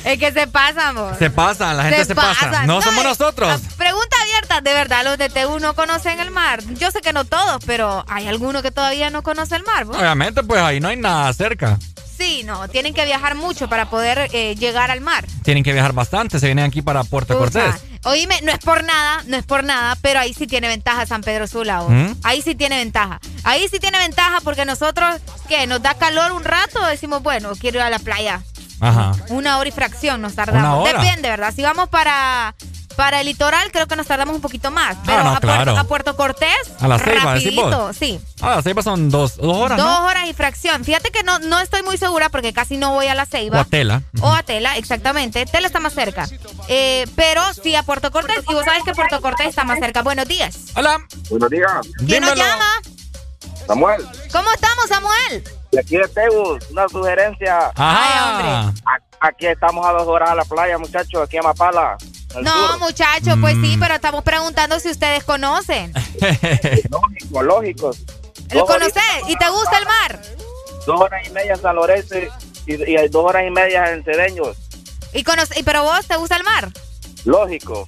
[0.04, 2.66] es que se pasan, se pasan, la gente se, pasa.
[2.66, 3.60] No, somos eh, nosotros.
[3.76, 6.62] Pregunta abierta, de verdad, los de TU no conocen el mar.
[6.78, 9.84] Yo sé que no todos, pero hay alguno que todavía no conoce el mar.
[9.84, 9.96] ¿vos?
[9.96, 11.78] Obviamente, pues ahí no hay nada cerca.
[12.16, 15.26] Sí, no, tienen que viajar mucho para poder eh, llegar al mar.
[15.42, 17.74] Tienen que viajar bastante, se vienen aquí para Puerto Cortés.
[18.04, 21.22] Oíme, no es por nada, no es por nada, pero ahí sí tiene ventaja San
[21.22, 21.82] Pedro Sula.
[21.82, 22.16] ¿Mm?
[22.22, 23.20] Ahí sí tiene ventaja.
[23.44, 25.66] Ahí sí tiene ventaja porque nosotros, ¿qué?
[25.66, 28.42] Nos da calor un rato, decimos, bueno, quiero ir a la playa.
[28.82, 29.12] Ajá.
[29.28, 30.60] Una hora y fracción nos tardamos.
[30.62, 31.00] Una hora.
[31.02, 31.52] Depende, ¿verdad?
[31.54, 32.54] Si vamos para,
[32.96, 34.96] para el litoral, creo que nos tardamos un poquito más.
[35.06, 35.64] Pero Ah, no, a, claro.
[35.64, 37.96] Puerto, a Puerto Cortés, A la Ceiba, decís rapidito, vos.
[37.96, 38.20] sí.
[38.40, 40.06] Ah, las Ceibas son dos, dos horas, Dos ¿no?
[40.06, 40.84] horas y fracción.
[40.84, 43.58] Fíjate que no, no estoy muy segura porque casi no voy a la Ceiba.
[43.58, 44.02] O a Tela.
[44.20, 45.46] O a Tela, exactamente.
[45.46, 46.26] Tela está más cerca.
[46.68, 48.38] Eh, pero sí a Puerto Cortés.
[48.48, 50.02] Y vos sabes que Puerto Cortés está más cerca.
[50.02, 50.56] Buenos días.
[50.74, 50.98] Hola.
[51.30, 51.70] Buenos días.
[52.06, 52.64] ¿Quién nos llama?
[53.66, 55.44] Samuel, ¿Cómo estamos, Samuel?
[55.72, 57.72] De aquí de Tegus, una sugerencia.
[57.74, 58.68] Ajá.
[58.68, 61.96] A- Aquí estamos a dos horas a la playa, muchachos, aquí en Mapala.
[62.34, 63.62] al No, muchachos, pues Mm.
[63.64, 65.92] sí, pero estamos preguntando si ustedes conocen.
[66.90, 67.98] Lógico, lógicos.
[68.50, 70.20] ¿Lo horitas, ¿Y te gusta el mar?
[70.86, 72.16] Dos horas y media en San Lorenzo
[72.66, 74.56] y, y hay dos horas y media en Cedeños.
[75.12, 76.68] ¿Y conoce- y ¿Pero vos te gusta el mar?
[77.24, 77.86] Lógico.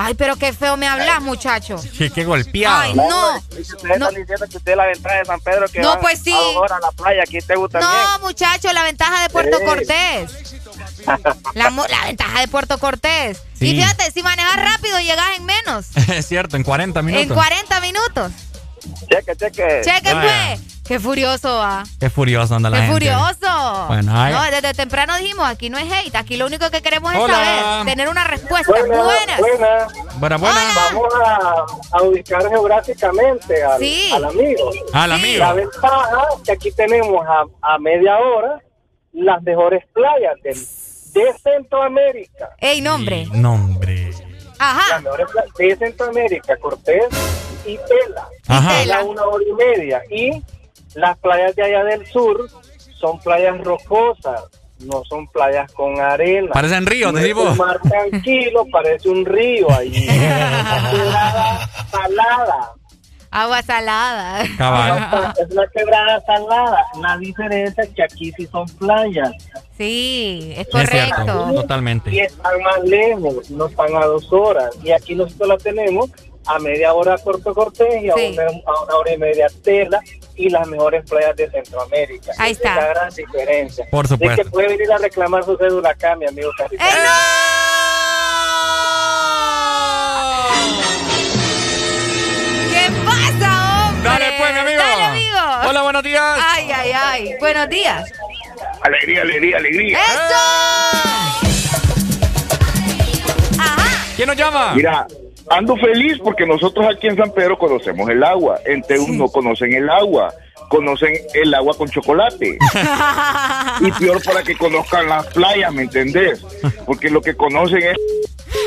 [0.00, 1.74] Ay, pero qué feo me hablas, muchacho.
[1.98, 2.82] Qué, qué golpeado.
[2.82, 3.36] Ay, no.
[3.36, 6.32] Ustedes están diciendo que usted la ventaja de San Pedro que No, van pues sí.
[6.32, 9.64] a la playa, aquí te gusta No, muchacho, la ventaja de Puerto Sí.
[9.64, 10.54] Cortés.
[11.54, 13.42] La, la ventaja de Puerto Cortés.
[13.58, 13.70] Sí.
[13.70, 15.86] Y fíjate, si manejas rápido, llegas en menos.
[16.08, 17.26] es cierto, en 40 minutos.
[17.28, 18.32] En 40 minutos.
[19.08, 19.80] Cheque, cheque.
[19.84, 20.60] Cheque, pues.
[20.86, 21.82] Qué furioso va.
[22.00, 22.94] Qué furioso anda la Qué gente.
[22.94, 23.86] furioso.
[23.88, 24.32] Bueno, ay.
[24.32, 27.84] no, desde temprano dijimos, aquí no es hate, aquí lo único que queremos es saber,
[27.84, 28.72] tener una respuesta.
[28.72, 29.38] Buenas, Buenas.
[29.38, 29.92] buenas.
[30.18, 30.60] Buena, buena.
[30.74, 31.64] Vamos a,
[31.98, 34.10] a ubicar geográficamente al, Sí.
[34.14, 34.70] al amigo.
[34.94, 35.38] Al amigo.
[35.40, 38.58] La ventaja es que aquí tenemos a, a media hora
[39.12, 40.54] las mejores playas del-
[41.12, 42.50] de Centroamérica.
[42.60, 43.26] Ey, nombre.
[43.32, 44.10] Nombre.
[44.58, 44.82] Ajá.
[44.94, 47.04] Las mejores playas de Centroamérica, Cortés
[47.68, 48.28] y Tela.
[48.48, 48.78] Ajá.
[48.82, 50.02] Tela una hora y media.
[50.10, 50.42] Y
[50.94, 52.48] las playas de allá del sur
[52.98, 54.42] son playas rocosas,
[54.80, 56.50] no son playas con arena.
[56.52, 57.42] Parecen ríos, No te es digo.
[57.50, 60.08] un mar tranquilo, parece un río ahí.
[60.08, 62.72] Una quebrada salada.
[63.30, 64.42] Agua salada.
[64.56, 65.34] Cabal.
[65.38, 66.78] Es una quebrada salada.
[67.02, 69.30] La diferencia es que aquí sí son playas.
[69.76, 71.52] Sí, es Es cierto, correcto.
[71.60, 72.10] totalmente.
[72.10, 74.70] Y están más lejos, no están a dos horas.
[74.82, 76.10] Y aquí nosotros la tenemos
[76.48, 78.34] a media hora Corto Cortés y a, Sí.
[78.38, 80.00] una, a una hora y media Tela
[80.36, 82.32] y las mejores playas de Centroamérica.
[82.38, 82.70] Ahí está.
[82.70, 83.86] Es la gran diferencia.
[83.90, 84.44] Por Así supuesto.
[84.44, 86.84] que puede venir a reclamar su cédula acá, mi amigo Carita.
[92.72, 94.08] ¿Qué pasa, hombre?
[94.10, 94.78] Dale, pues, mi amigo.
[94.82, 95.68] Dale, amigo.
[95.68, 96.38] Hola, buenos días.
[96.54, 97.34] Ay, ay, ay.
[97.40, 98.12] Buenos días.
[98.82, 99.98] Alegría, alegría, alegría.
[104.16, 104.72] ¿Quién nos llama?
[104.74, 105.06] Mira,
[105.50, 108.58] ando feliz porque nosotros aquí en San Pedro conocemos el agua.
[108.64, 110.32] En Teus no conocen el agua.
[110.68, 112.58] Conocen el agua con chocolate.
[113.80, 116.44] y peor para que conozcan las playas, ¿me entendés?
[116.84, 117.96] Porque lo que conocen es...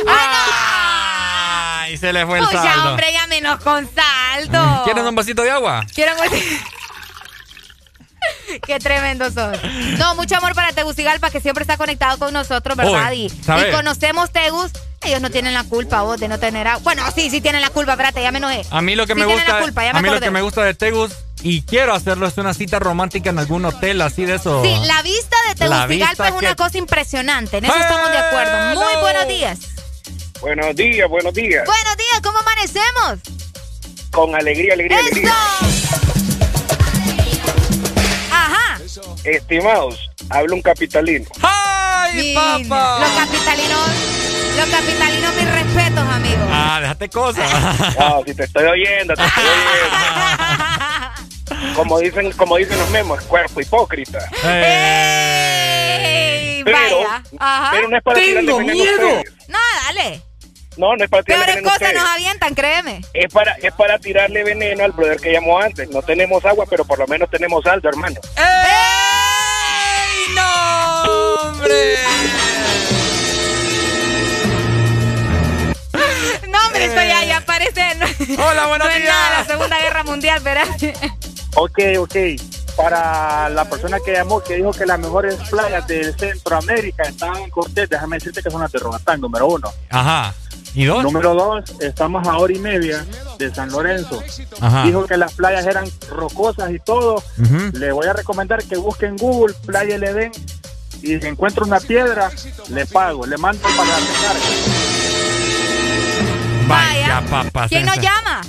[0.07, 2.89] Ay, se le fue el Pucha, saldo.
[2.91, 4.83] hombre, ya menos con saldo.
[4.83, 5.85] ¿Quieres un vasito de agua?
[5.93, 6.13] Quiero
[8.65, 9.57] Qué tremendo sos.
[9.97, 13.11] No, mucho amor para Tegucigalpa, que siempre está conectado con nosotros, ¿verdad?
[13.13, 14.71] Y, y conocemos Tegus.
[15.03, 16.83] Ellos no tienen la culpa, vos, de no tener agua.
[16.83, 18.63] Bueno, sí, sí tienen la culpa, espérate, ya me enojé.
[18.69, 20.29] A mí lo que Sí me gusta, la culpa, ya me a mí lo que
[20.29, 21.11] me gusta de Tegus
[21.41, 24.61] y quiero hacerlo es una cita romántica en algún hotel así de eso.
[24.63, 27.57] Sí, la vista de Tegucigalpa es una que- cosa impresionante.
[27.57, 28.75] En eso estamos de acuerdo.
[28.79, 29.59] Muy buenos días.
[30.39, 31.65] Buenos días, buenos días.
[31.65, 33.19] Buenos días, ¿cómo amanecemos?
[34.11, 35.33] Con alegría, alegría, alegría.
[39.23, 41.25] Estimados, habla un capitalino.
[41.41, 42.99] ¡Ay, papá!
[42.99, 43.89] Los capitalinos,
[44.57, 46.47] los capitalinos, mis respetos, amigos.
[46.49, 47.49] Ah, déjate cosas.
[47.99, 49.85] No, si te estoy oyendo, te estoy oyendo.
[51.75, 54.19] Como dicen, como dicen los memos, cuerpo hipócrita.
[54.43, 57.23] Ey, Pero, vaya.
[57.39, 57.69] Ajá.
[57.71, 58.45] pero no es para a ustedes.
[59.47, 60.21] No, dale.
[60.77, 63.01] No, no es para tirarle Peores veneno cosas nos avientan, créeme.
[63.13, 65.89] Es para, es para tirarle veneno al brother que llamó antes.
[65.89, 68.19] No tenemos agua, pero por lo menos tenemos saldo, hermano.
[68.37, 71.03] ¡Ey, no,
[71.41, 71.95] hombre!
[76.49, 77.95] No, hombre, esto ya, ya parece.
[77.95, 78.05] no-
[78.45, 79.13] Hola, buenos no es días.
[79.13, 80.67] nada la Segunda Guerra Mundial, ¿verdad?
[81.55, 82.15] Ok, ok.
[82.77, 87.49] Para la persona que llamó, que dijo que las mejores playas de Centroamérica estaban en
[87.49, 89.69] Cortés, déjame decirte que son las de Roatán, número uno.
[89.89, 90.33] Ajá.
[90.73, 91.03] ¿Y dos?
[91.03, 93.05] Número dos, estamos a hora y media
[93.37, 94.21] de San Lorenzo.
[94.61, 94.83] Ajá.
[94.85, 97.21] Dijo que las playas eran rocosas y todo.
[97.73, 100.31] Le voy a recomendar que busque en Google Playa El Edén
[101.01, 102.31] y si encuentra una piedra,
[102.69, 104.05] le pago, le mando para la.
[106.67, 107.67] Vaya, papá.
[107.67, 108.41] ¿Quién nos llama?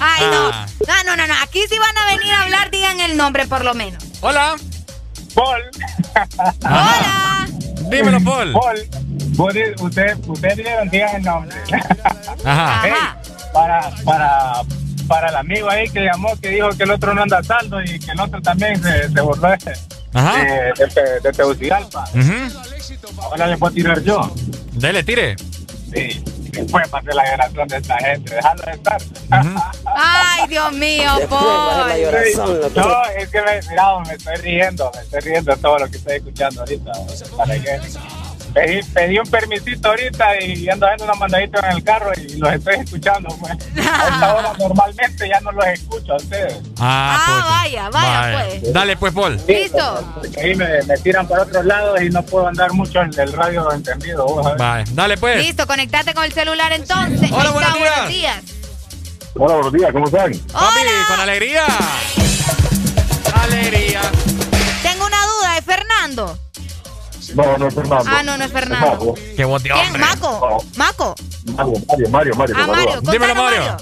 [0.00, 0.66] Ay, Ah.
[0.86, 0.86] no.
[0.86, 1.34] No, no, no, no.
[1.42, 4.02] Aquí si van a venir a hablar, digan el nombre por lo menos.
[4.20, 4.56] Hola.
[5.34, 5.62] Paul.
[6.64, 7.48] Hola.
[7.90, 8.52] Dímelo, Paul.
[9.36, 11.56] Paul, usted, usted dijeron, digan el nombre.
[12.44, 12.82] Ajá.
[12.84, 12.92] Hey,
[13.52, 14.52] para, para,
[15.06, 17.98] para el amigo ahí que llamó, que dijo que el otro no anda saldo y
[17.98, 19.58] que el otro también se, se burló de,
[20.12, 20.44] Ajá.
[20.44, 22.04] de, de, de Tegucigalpa.
[23.22, 24.30] Ahora le puedo tirar yo.
[24.72, 25.36] Dele, tire.
[25.92, 26.22] Sí,
[26.62, 29.02] después pasé la generación de esta gente, dejarlo de estar.
[29.84, 32.60] Ay, Dios mío, Después la llorazón.
[32.74, 35.96] No, es que me, mira, me estoy riendo, me estoy riendo de todo lo que
[35.96, 36.92] estoy escuchando ahorita.
[37.36, 37.80] Para que
[38.58, 42.52] pedí, pedí un permisito ahorita y ando haciendo una mandadita en el carro y los
[42.52, 43.28] estoy escuchando.
[43.40, 43.52] Pues.
[43.52, 46.56] A esta hora normalmente ya no los escucho a ustedes.
[46.78, 47.44] Ah, pues.
[47.44, 48.72] vaya, vaya, pues.
[48.72, 49.40] Dale, pues, Paul.
[49.46, 50.14] Listo.
[50.14, 53.32] Porque ahí me, me tiran para otros lados y no puedo andar mucho en el
[53.32, 54.26] radio entendido.
[54.58, 54.84] Vale.
[54.92, 55.44] Dale, pues.
[55.44, 57.30] Listo, conectate con el celular entonces.
[57.30, 57.90] Hola, buenos días.
[57.90, 58.42] buenos días.
[59.34, 60.32] Hola, buenos días, ¿cómo están?
[60.52, 61.64] Papi, con alegría.
[63.34, 64.00] Alegría.
[64.82, 66.38] Tengo una duda, ¿es Fernando?
[67.34, 68.04] No, no es Fernando.
[68.06, 69.14] Ah, no, no es Fernando.
[69.36, 70.00] Qué bote, ¿Quién?
[70.00, 70.64] Maco.
[70.76, 71.14] Maco.
[71.56, 72.56] Mario, Mario, Mario, Mario.
[72.58, 73.00] Ah, Mario.
[73.00, 73.76] Dímelo, Mario.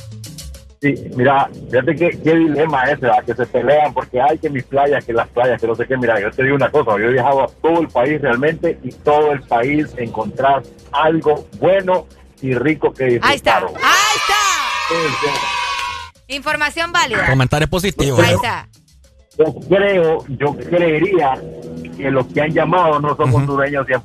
[0.83, 3.25] Sí, mira, fíjate qué, qué dilema es ese, ¿verdad?
[3.25, 5.97] que se pelean porque hay que mis playas, que las playas, que no sé qué.
[5.97, 8.92] Mira, yo te digo una cosa, yo he viajado a todo el país realmente y
[8.92, 12.07] todo el país encontrar algo bueno
[12.42, 13.31] y rico que disfrutar.
[13.31, 13.57] Ahí está.
[13.58, 16.26] Ahí está.
[16.28, 17.26] Información válida.
[17.26, 18.20] Comentarios positivos.
[18.20, 18.68] Ahí está.
[19.39, 21.39] Yo creo, yo creería
[21.97, 24.02] que los que han llamado no son hondureños 100%,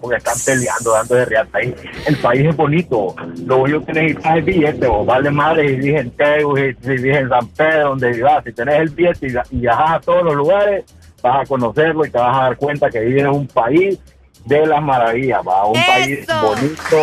[0.00, 1.74] porque están peleando, dando de riata ahí.
[2.06, 3.14] El país es bonito,
[3.46, 6.90] lo único que necesitas es billete, vos vale madre si vives en Tegus, si si
[7.02, 10.24] vives en San Pedro, donde vivas, si tenés el billete y, y viajas a todos
[10.24, 10.84] los lugares,
[11.22, 13.98] vas a conocerlo y te vas a dar cuenta que vives en un país
[14.44, 16.96] de las maravillas, va, un país bonito,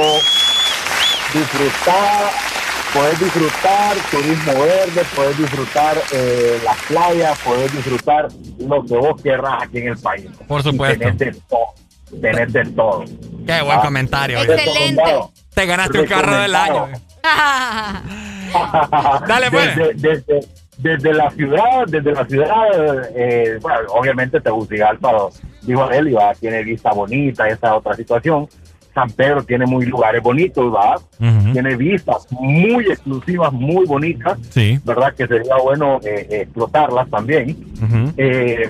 [1.34, 2.51] disfrutar
[2.94, 8.28] puedes disfrutar turismo verde, puedes disfrutar eh, las playas, puedes disfrutar
[8.60, 10.28] lo que vos querrás aquí en el país.
[10.48, 11.00] Por Y supuesto.
[11.00, 12.22] Tenés de todo.
[12.22, 13.04] Tenés de todo.
[13.48, 13.82] Qué buen Ah.
[13.82, 14.40] comentario.
[14.42, 15.04] Excelente.
[15.54, 16.88] Te ganaste un carro del año.
[19.28, 19.76] Dale, pues.
[19.76, 20.48] Desde, desde,
[20.78, 25.12] desde la ciudad, desde la ciudad, eh, bueno, obviamente Tegucigalpa,
[25.62, 28.48] dijo él, va, tiene vista bonita, esa es otra situación.
[28.94, 31.00] San Pedro tiene muy lugares bonitos, ¿verdad?
[31.54, 34.80] Tiene vistas muy exclusivas, muy bonitas, Sí.
[34.84, 35.14] ¿verdad?
[35.16, 37.56] Que sería bueno eh, eh, explotarlas también.
[38.18, 38.70] Eh,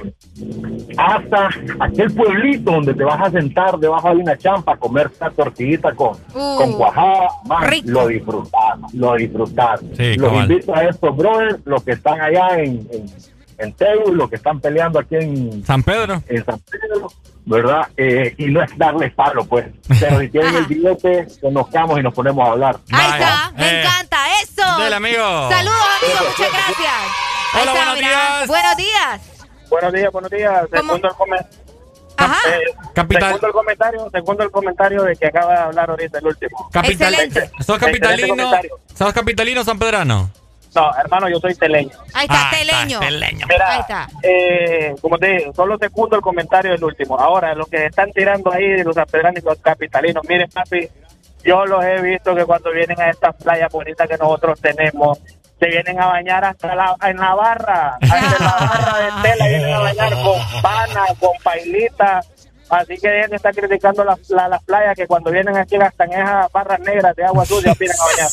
[0.97, 5.29] hasta aquel pueblito donde te vas a sentar debajo de una champa a comer una
[5.31, 9.79] tortillita con, Uh, con cuajada, man, lo disfrutar, lo disfrutar.
[9.97, 10.51] Sí, los cabal.
[10.51, 13.05] invito a estos brothers, los que están allá en, en,
[13.61, 16.21] en Tegu, los que están peleando aquí en San Pedro.
[16.27, 17.11] en San Pedro,
[17.45, 17.87] ¿verdad?
[17.97, 19.65] Eh, y no es darles palo, pues.
[19.99, 22.77] Pero si tienen el billete, conozcamos y nos ponemos a hablar.
[22.91, 23.81] Ahí está, me Eh.
[23.81, 24.77] encanta eso.
[24.83, 25.49] Del amigo.
[25.49, 26.93] Saludos, amigo, muchas gracias.
[27.53, 28.07] Hola, está, buenos mira.
[28.09, 28.47] días.
[28.47, 29.21] Buenos días.
[29.69, 30.65] Buenos días, buenos días.
[30.71, 31.37] Segundo el, come-
[32.17, 32.37] Ajá.
[32.49, 32.61] eh,
[32.93, 33.23] Capital.
[33.23, 36.69] segundo el comentario, segundo el comentario de que acaba de hablar ahorita el último.
[36.71, 37.13] Capital.
[37.13, 37.51] Excelente.
[37.63, 38.27] ¿Sos capitalino?
[38.29, 38.79] comentario.
[38.95, 40.29] ¿Sos capitalino o sanpedrano?
[40.73, 41.91] No, hermano, yo soy teleño.
[42.13, 42.99] Ahí está, Ah, teleño.
[42.99, 43.45] está, teleño.
[43.49, 44.07] Mira, Ahí está.
[44.23, 47.19] eh, como te dije, solo segundo el comentario del último.
[47.19, 50.87] Ahora, los que están tirando ahí de los los capitalinos, miren, papi,
[51.43, 55.19] yo los he visto que cuando vienen a estas playas bonitas que nosotros tenemos,
[55.59, 59.47] se vienen a bañar hasta la, en la barra, hasta en la barra de tela,
[59.49, 62.21] vienen a bañar con pana, con pailita.
[62.69, 66.05] Así que dejen de estar criticando las, la- las playas que cuando vienen aquí hasta
[66.05, 68.29] en esas barras negras de agua sucia vienen a bañar.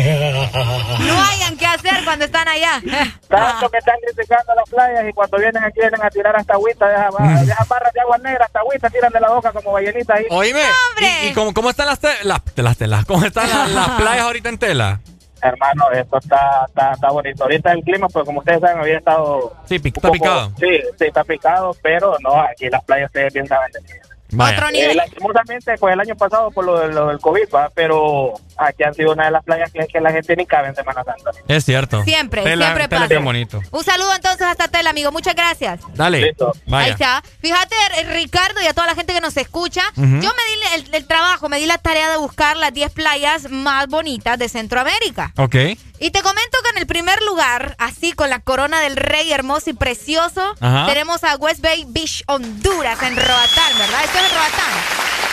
[1.00, 2.80] No hayan que hacer cuando están allá.
[3.28, 6.86] Tanto que están criticando las playas y cuando vienen aquí vienen a tirar hasta agüita
[6.88, 9.52] de esas barras, de esas barras de agua negra, hasta agüita tiran de la boca
[9.52, 10.24] como ballenitas ahí.
[10.30, 10.62] Oíme.
[11.00, 13.04] ¿Y, y cómo, cómo están las, te- las, las telas?
[13.04, 15.00] ¿Cómo están las, las playas ahorita en tela?
[15.42, 17.44] Hermano, esto está, está, está bonito.
[17.44, 19.56] Ahorita el clima, pues como ustedes saben, había estado...
[19.66, 20.52] Sí, está poco- picado.
[20.58, 23.94] Sí, sí, está picado, pero no, aquí las playas ustedes bien saben de qué.
[24.32, 24.96] Eh, nivel.
[24.96, 27.68] lastimosamente fue el año pasado por lo, de- lo del COVID, ¿va?
[27.74, 28.34] pero
[28.68, 31.02] aquí han sido una de las playas que, que la gente ni cabe en Semana
[31.04, 31.30] Santa.
[31.48, 32.02] Es cierto.
[32.04, 33.20] Siempre, Tela- siempre tela pasa.
[33.20, 33.60] bonito.
[33.70, 35.10] Un saludo entonces hasta Tela, amigo.
[35.12, 35.80] Muchas gracias.
[35.94, 36.20] Dale.
[36.22, 36.52] Listo.
[36.70, 37.22] Ahí está.
[37.40, 37.74] Fíjate,
[38.12, 41.48] Ricardo, y a toda la gente que nos escucha, yo me di el, el trabajo,
[41.48, 45.32] me di la tarea de buscar las 10 playas más bonitas de Centroamérica.
[45.36, 45.54] Ok.
[46.02, 49.68] Y te comento que en el primer lugar, así con la corona del rey hermoso
[49.70, 50.86] y precioso, Ajá.
[50.86, 54.04] tenemos a West Bay Beach, Honduras, en Roatán, ¿verdad?
[54.04, 55.29] Esto es en Roatán.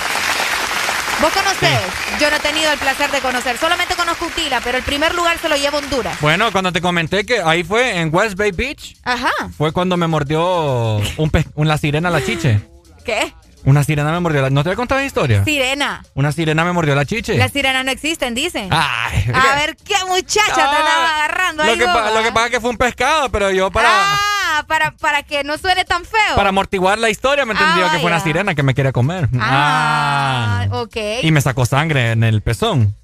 [1.21, 1.79] ¿Vos conocés?
[2.19, 5.37] Yo no he tenido el placer de conocer, solamente conozco Utila, pero el primer lugar
[5.39, 6.19] se lo lleva Honduras.
[6.21, 9.31] Bueno, cuando te comenté que ahí fue en West Bay Beach, Ajá.
[9.57, 12.61] fue cuando me mordió un una sirena la chiche.
[13.03, 13.33] ¿Qué?
[13.65, 14.49] Una sirena me mordió la...
[14.49, 15.43] ¿No te he contado la historia?
[15.43, 16.03] Sirena.
[16.13, 17.35] Una sirena me mordió la chiche.
[17.37, 18.69] Las sirenas no existen, dicen.
[18.71, 19.29] Ay.
[19.33, 21.77] A ver, ¿qué muchacha te Ah, andaba agarrando Lo ahí?
[21.77, 24.19] que, lo que pasa es que fue un pescado, pero yo para, Ah,
[24.63, 26.35] para, para que no suene tan feo.
[26.35, 29.29] para amortiguar la historia me entendió Ah, que fue una sirena que me quería comer.
[29.39, 30.95] Ah, ok.
[31.21, 32.95] Y me sacó sangre en el pezón.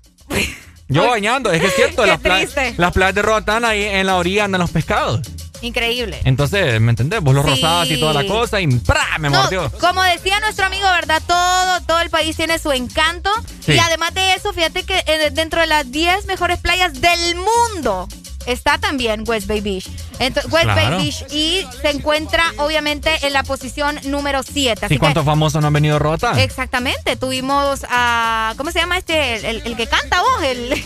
[0.90, 1.08] Yo Uy.
[1.10, 2.20] bañando, es que es cierto, las,
[2.78, 5.22] las playas de Roatán ahí en la orilla andan los pescados.
[5.62, 6.20] Increíble.
[6.26, 7.22] Entonces, ¿me entendés?
[7.22, 7.52] Vos los Sí.
[7.52, 9.18] rozabas y toda la cosa y ¡pra!
[9.18, 9.72] me No, mordió.
[9.80, 11.22] como decía nuestro amigo, ¿verdad?
[11.26, 13.30] Todo, todo el país tiene su encanto.
[13.66, 13.72] Sí.
[13.72, 18.10] Y además de eso, fíjate que eh, dentro de las 10 mejores playas del mundo
[18.46, 19.88] está también West Bay Beach.
[20.20, 20.76] West Claro.
[20.98, 24.88] Bay Beach y se encuentra obviamente en la posición número 7.
[24.90, 26.40] ¿Y cuántos famosos no han venido a Roatán?
[26.40, 28.54] Exactamente, tuvimos a...
[28.58, 29.36] ¿Cómo se llama este?
[29.36, 30.84] El, el- el que canta vos, el...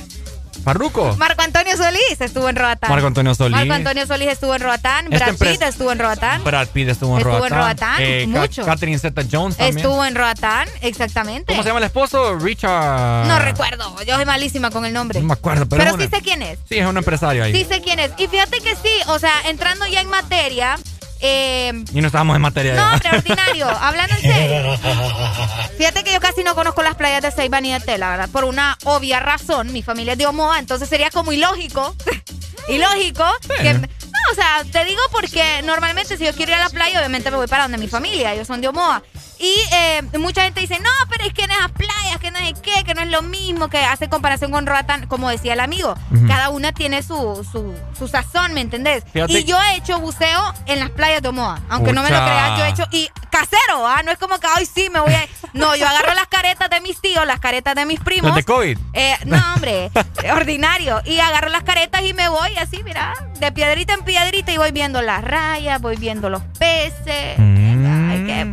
[0.68, 1.16] Farruco.
[1.16, 2.90] Marco Antonio Solís estuvo en Roatán.
[2.90, 3.56] Marco Antonio Solís.
[3.56, 5.14] Marco Antonio Solís estuvo en Roatán.
[5.14, 6.44] Esta Brad Pitt estuvo en Roatán.
[6.44, 7.54] Brad Pitt estuvo en Estuvo Roatán.
[7.54, 8.66] en Roatán, Eh, mucho.
[8.66, 9.78] Catherine Zeta-Jones también.
[9.78, 11.46] Estuvo en Roatán, exactamente.
[11.54, 12.36] ¿Cómo se llama el esposo?
[12.38, 13.28] Richard...
[13.28, 15.22] No recuerdo, yo soy malísima con el nombre.
[15.22, 16.60] No me acuerdo, pero, Pero, sí sé quién es.
[16.68, 17.54] Sí, es un empresario ahí.
[17.54, 18.12] Sí sé quién es.
[18.18, 20.78] Y fíjate que sí, o sea, entrando ya en materia,
[21.20, 22.94] eh, Y no estábamos en materia no, ya.
[22.94, 24.78] hombre, ordinario, hablando en serio.
[25.78, 28.30] Fíjate que yo casi no conozco las playas de Ceiba ni de Tela, ¿verdad?
[28.30, 29.72] Por una obvia razón.
[29.74, 31.96] Mi familia es de Omoa, entonces sería como ilógico.
[32.68, 33.26] ilógico.
[33.62, 33.88] Que, no,
[34.32, 37.38] o sea, te digo porque normalmente si yo quiero ir a la playa, obviamente me
[37.38, 38.34] voy para donde mi familia.
[38.34, 39.04] Ellos son de Omoa.
[39.40, 42.54] Y eh, mucha gente dice, no, pero es que en esas playas, que no sé
[42.62, 45.96] qué, que no es lo mismo, que hace comparación con Roatán, como decía el amigo.
[46.28, 49.04] Cada una tiene su, su, su sazón, ¿me entendés?
[49.14, 51.60] Fíjate- Y yo he hecho buceo en las playas de Omoa.
[51.70, 54.02] Aunque no me lo creas, yo he hecho y casero, ¿ah?
[54.04, 55.28] No es como que hoy sí me voy a.
[55.54, 58.30] No, yo agarro las caretas de mis tíos, las caretas de mis primos.
[58.30, 58.78] ¿Los de COVID?
[58.94, 59.92] Eh, no, hombre,
[60.34, 61.02] ordinario.
[61.06, 64.72] Y agarro las caretas y me voy así, mira, de piedrita en piedrita y voy
[64.72, 67.38] viendo las rayas, voy viendo los peces.
[67.38, 67.67] Mm.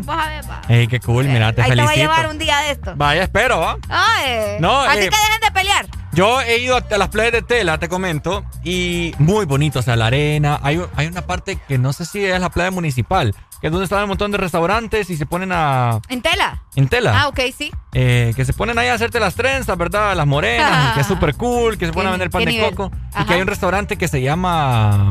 [0.05, 0.61] Vos a ver, va.
[0.69, 2.95] Ey, qué cool, mira, te Ahí te va a llevar un día de esto.
[2.97, 3.77] Vaya, espero, ¿va?
[3.89, 4.57] Ay.
[4.61, 5.87] No, Así eh, que dejen de pelear.
[6.15, 9.97] Yo he ido a las playas de tela, te comento, y muy bonito, o sea,
[9.97, 10.61] la arena.
[10.63, 13.85] Hay, hay una parte que no sé si es la playa municipal, que es donde
[13.85, 16.01] están un montón de restaurantes y se ponen a...
[16.09, 16.63] ¿En tela?
[16.77, 17.23] En tela.
[17.23, 17.73] Ah, ok, sí.
[17.95, 20.15] Eh, que se ponen ahí a hacerte las trenzas, ¿verdad?
[20.15, 22.75] Las morenas, que es súper cool, que se ponen a vender pan de nivel.
[22.77, 22.97] coco.
[23.21, 25.11] Y que hay un restaurante que se llama...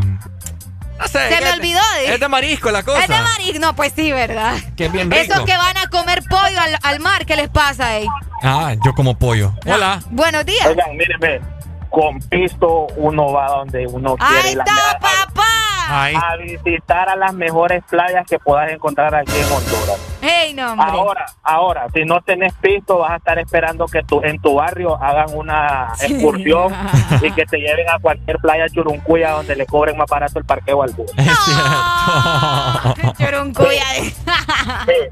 [1.00, 1.30] No sé.
[1.30, 1.80] Se me es- olvidó.
[2.06, 3.00] Es de marisco la cosa.
[3.02, 3.60] Es de marisco.
[3.60, 4.56] No, pues sí, ¿verdad?
[4.78, 5.34] Que bien rico.
[5.34, 8.08] Esos que van a comer pollo al, al mar, ¿qué les pasa ahí?
[8.42, 9.54] Ah, yo como pollo.
[9.66, 10.02] Hola.
[10.12, 10.66] Buenos días.
[10.68, 11.40] Oigan, mírenme,
[11.90, 14.50] con pisto uno va donde uno quiere.
[14.50, 15.44] Ahí la- está, papá.
[15.90, 20.00] A visitar a las mejores playas que puedas encontrar aquí en Honduras.
[20.22, 20.88] Hey, no, hombre.
[20.90, 24.96] Ahora, ahora, si no tenés pisto, vas a estar esperando que tu, en tu barrio
[25.02, 26.14] hagan una Sí.
[26.14, 26.74] excursión
[27.22, 30.82] y que te lleven a cualquier playa churuncuya donde le cobren más barato el parqueo
[30.84, 31.12] al bus.
[31.18, 33.14] Es cierto.
[33.18, 33.84] Churuncuya.
[33.96, 34.14] Sí,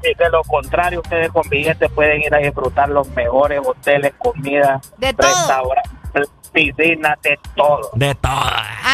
[0.02, 4.80] sí, de lo contrario, ustedes con billetes pueden ir a disfrutar los mejores hoteles, comida,
[4.98, 7.90] De restaurantes, piscinas, de todo.
[7.94, 8.32] De todo.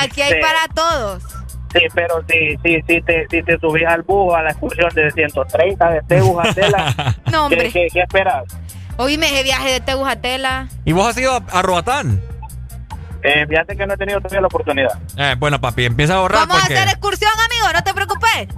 [0.02, 0.38] Aquí hay Sí.
[0.40, 1.22] para todos.
[1.78, 5.10] Sí, pero si, si, si, te, si te subís al bus a la excursión de
[5.10, 7.64] 130 de Tegus a Tela, No, hombre.
[7.70, 8.44] ¿qué, qué, qué esperas?
[8.96, 10.68] Oíme ese viaje de Tegus a Tela.
[10.84, 12.20] ¿Y vos has ido a, a Roatán?
[13.22, 14.92] Eh, fíjate que no he tenido todavía la oportunidad.
[15.16, 16.74] Eh, bueno, papi, empieza a ahorrar Vamos porque...
[16.74, 17.72] a hacer excursión, amigo.
[17.74, 18.48] No te preocupes.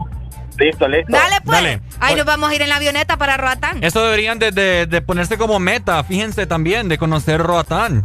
[0.59, 1.11] Listo, listo.
[1.11, 1.57] Dale, pues.
[1.57, 1.81] Dale.
[2.01, 3.83] Ahí nos vamos a ir en la avioneta para Roatán.
[3.83, 8.03] Eso deberían de, de- de ponerse como meta, fíjense también, de conocer Roatán.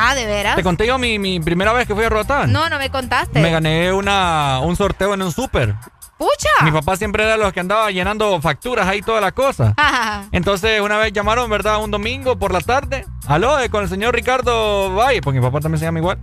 [0.00, 0.54] Ah, ¿de veras?
[0.54, 2.52] Te conté yo mi, mi primera vez que fui a Roatán.
[2.52, 3.40] No, no me contaste.
[3.40, 5.74] Me gané una, un sorteo en un súper.
[6.16, 6.64] ¡Pucha!
[6.64, 9.74] Mi papá siempre era los que andaba llenando facturas ahí toda la cosa.
[10.32, 11.82] Entonces una vez llamaron, ¿verdad?
[11.82, 13.06] Un domingo por la tarde.
[13.26, 16.18] Aló, eh, con el señor Ricardo Valle, porque mi papá también se llama igual.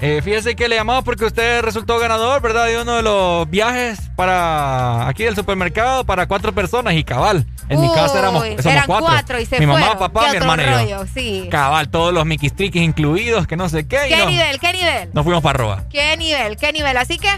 [0.00, 2.66] Eh, fíjese que le llamamos porque usted resultó ganador, ¿verdad?
[2.66, 7.46] De uno de los viajes para aquí del supermercado para cuatro personas y cabal.
[7.68, 9.06] En mi casa éramos somos eran cuatro.
[9.06, 9.98] cuatro y se mi mamá, fueron.
[9.98, 11.04] papá, ¿Qué mi hermana y yo.
[11.06, 11.48] Sí.
[11.50, 14.00] Cabal, todos los miquistriquis incluidos, que no sé qué.
[14.08, 14.58] ¿Qué nivel?
[14.60, 15.10] ¿Qué nivel?
[15.14, 15.84] Nos fuimos para Roa.
[15.90, 16.56] ¿Qué nivel?
[16.56, 16.96] ¿Qué nivel?
[16.96, 17.28] Así que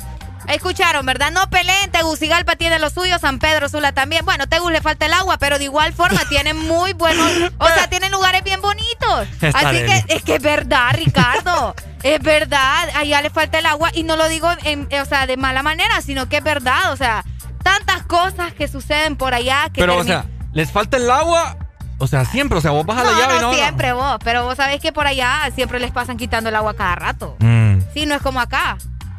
[0.48, 1.30] escucharon, ¿verdad?
[1.32, 4.24] No peleen, Tegucigalpa tiene lo suyo, San Pedro Sula también.
[4.24, 7.88] Bueno, Tegus le falta el agua, pero de igual forma tienen muy buenos, o sea,
[7.88, 9.26] tienen lugares bien bonitos.
[9.40, 11.74] Está Así que es que es verdad, Ricardo.
[12.02, 15.36] es verdad, allá le falta el agua y no lo digo en, o sea, de
[15.36, 17.24] mala manera, sino que es verdad, o sea,
[17.62, 21.56] tantas cosas que suceden por allá que Pero, o sea, ¿les falta el agua?
[21.98, 23.54] O sea, siempre, o sea, vos vas a la no, llave no, no.
[23.54, 26.94] siempre vos, pero vos sabés que por allá siempre les pasan quitando el agua cada
[26.94, 27.36] rato.
[27.40, 28.76] Mm, Sí, no es como acá.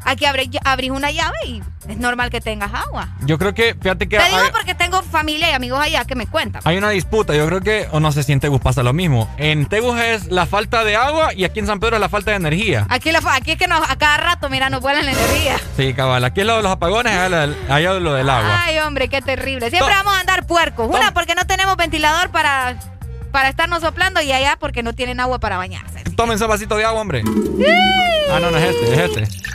[0.09, 3.09] Aquí abre- abrís una llave y es normal que tengas agua.
[3.25, 6.15] yo creo que, fíjate que Te hay, digo porque tengo familia y amigos allá que
[6.15, 6.61] me cuentan.
[6.65, 7.35] hay una disputa.
[7.35, 9.29] Yo creo que, o no sé si en Tegus pasa lo mismo.
[9.37, 12.31] En Tegus es la falta de agua y aquí en San Pedro es la falta
[12.31, 12.85] de energía.
[12.89, 15.57] Aquí, lo- aquí es que nos, a cada rato, mira, nos vuelan la energía.
[15.75, 16.23] Sí, cabal.
[16.23, 18.63] Aquí es lo de los apagones, allá, allá lo del agua.
[18.63, 19.69] Ay, hombre, qué terrible.
[19.69, 20.87] Siempre vamos a andar puercos.
[20.87, 22.77] Una porque no tenemos ventilador para,
[23.33, 26.03] para estarnos soplando y allá porque no tienen agua para bañarse.
[26.15, 27.23] Tomen ese vasito de agua, hombre.
[28.31, 29.47] Ah, no, no es este, es este.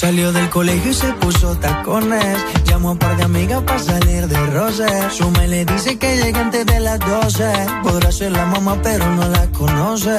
[0.00, 2.38] Salió del colegio y se puso tacones.
[2.64, 4.88] Llamó a un par de amigas para salir de roce.
[5.10, 7.52] Su me le dice que llegue antes de las 12.
[7.82, 10.18] Podrá ser la mamá, pero no la conoce.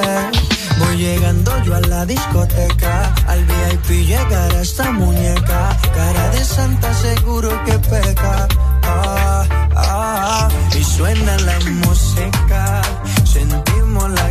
[0.78, 3.12] Voy llegando yo a la discoteca.
[3.26, 5.76] Al VIP llegará esta muñeca.
[5.92, 8.46] Cara de santa, seguro que peca.
[8.84, 9.44] Ah,
[9.74, 12.82] ah, y suena la música.
[13.24, 14.30] Sentimos la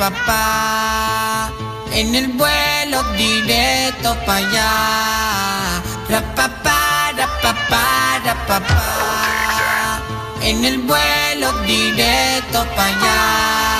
[0.00, 1.50] Rapapá.
[1.92, 5.82] En el vuelo directo para allá.
[6.08, 10.00] Rapapá, rapapá, rapapá.
[10.42, 13.79] En el vuelo directo para allá.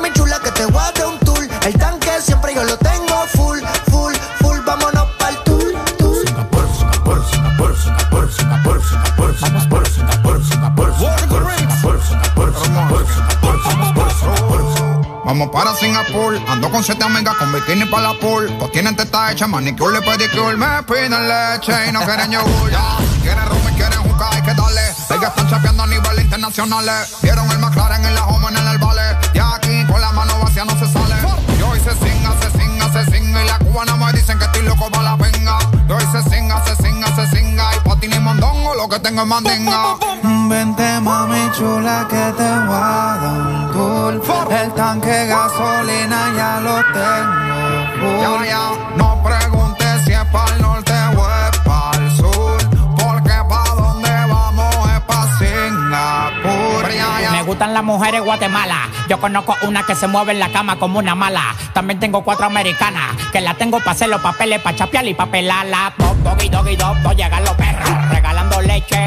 [16.47, 18.53] ando con siete amigas con bikini para la pool.
[18.59, 20.57] Pues tienen teta hecha, manicure y pedicure.
[20.57, 22.71] Me piden leche y no quieren yogur.
[23.21, 24.81] Quieren rum y quieren juca, hay que darle.
[25.09, 26.85] Ellas están chapeando a nivel internacional.
[27.21, 29.17] Vieron el McLaren en la home en el vale.
[29.33, 31.15] Y aquí con la mano vacía no se sale.
[31.59, 33.43] Yo hice singa, se singa, se singa.
[33.43, 35.17] Y la cubana me dicen que estoy loco para la
[38.91, 39.95] que tengo mandinga.
[40.49, 44.53] Vente mami chula que te voy a dar un tour.
[44.53, 48.21] El tanque gasolina ya lo tengo.
[48.21, 52.57] Ya, ya, no preguntes si es para el norte o es para el sur.
[52.97, 56.91] Porque pa' donde vamos es pa' Singapur.
[56.91, 57.31] Ya, ya.
[57.31, 58.89] Me gustan las mujeres Guatemala.
[59.07, 61.55] Yo conozco una que se mueve en la cama como una mala.
[61.73, 65.31] También tengo cuatro americanas que la tengo para hacer los papeles, para chapear y para
[65.31, 65.93] pelarla.
[65.97, 67.70] Dog, doggy, doggy, dog, dog, llegan los perros.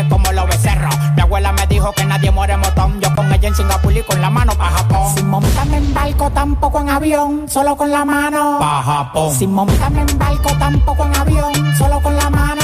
[0.09, 0.95] Como los becerros.
[1.17, 3.01] Mi abuela me dijo que nadie muere motón.
[3.01, 5.15] Yo con ella en Singapur y con la mano para Japón.
[5.15, 8.59] Sin montarme en barco, tampoco en avión, solo con la mano.
[8.59, 9.35] Pa' Japón.
[9.35, 12.64] Sin montarme en barco, tampoco en avión, solo con la mano.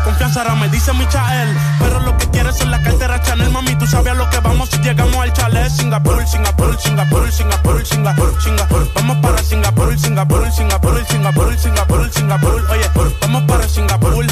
[0.00, 1.56] confianza, ahora me dice Michael.
[1.78, 4.68] Pero lo que quieres son la cartera Chanel, mami, tú sabes a lo que vamos
[4.70, 5.70] si llegamos al chalet.
[5.70, 8.90] Singapur, Singapur, Singapur, Singapur, Singapur, Singapur.
[8.94, 12.66] Vamos para Singapur, Singapur, Singapur, Singapur, Singapur, Singapur.
[12.70, 14.26] Oye, vamos para Singapur.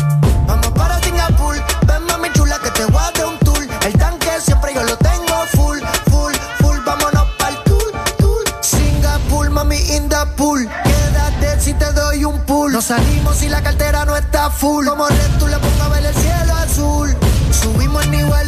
[0.46, 1.56] Vamos para Singapur,
[1.86, 3.66] ven mami chula que te voy a dar un tour.
[3.84, 5.07] El tanque siempre yo lo tengo
[12.88, 14.86] salimos y la cartera no está full.
[14.86, 17.14] Como Red, tú le pongo a ver el cielo azul.
[17.52, 18.47] Subimos el nivel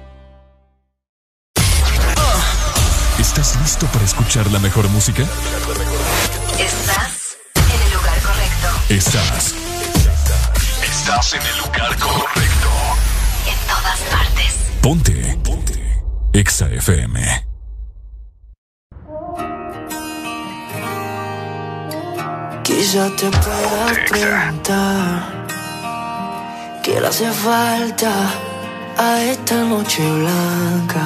[3.21, 5.21] ¿Estás listo para escuchar la mejor música?
[6.57, 8.67] Estás en el lugar correcto.
[8.89, 9.53] Estás.
[10.83, 12.69] Estás en el lugar correcto.
[13.45, 14.55] En todas partes.
[14.81, 15.37] Ponte.
[15.43, 16.03] Ponte.
[16.33, 17.45] EXA FM.
[22.63, 25.47] Quizá te puedas preguntar
[26.83, 28.11] qué le hace falta
[28.97, 31.05] a esta noche blanca,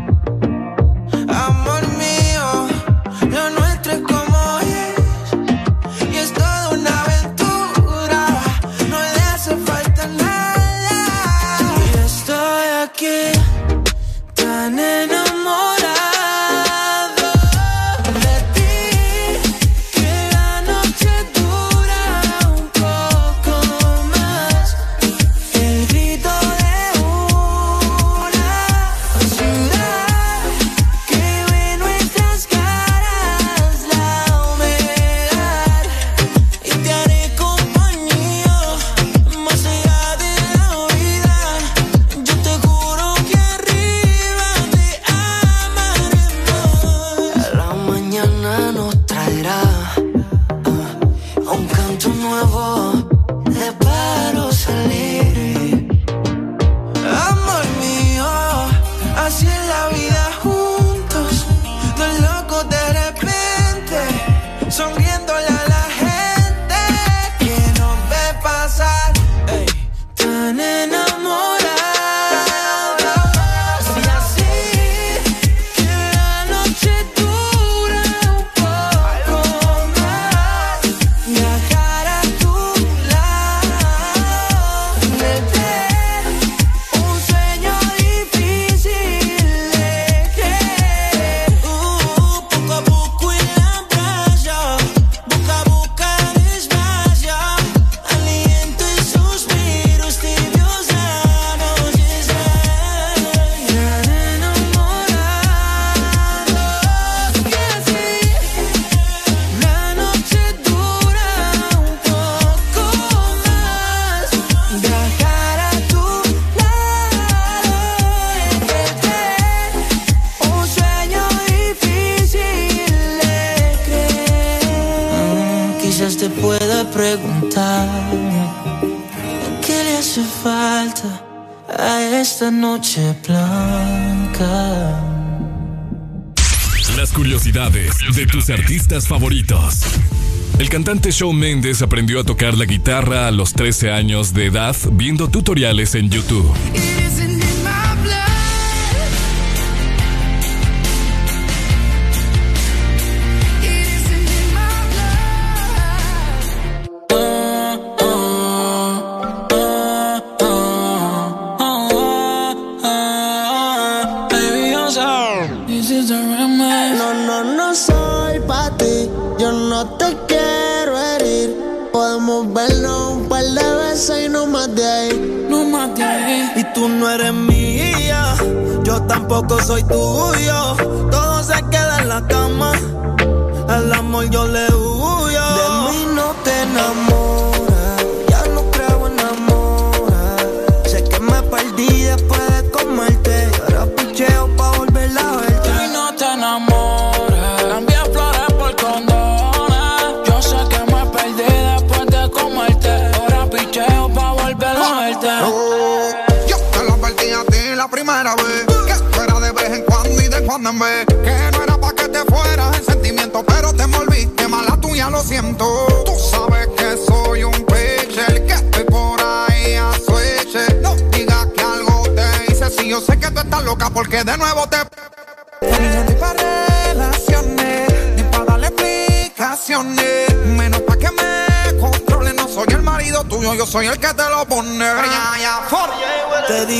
[141.21, 145.93] Shawn Mendes aprendió a tocar la guitarra a los 13 años de edad viendo tutoriales
[145.93, 146.51] en YouTube.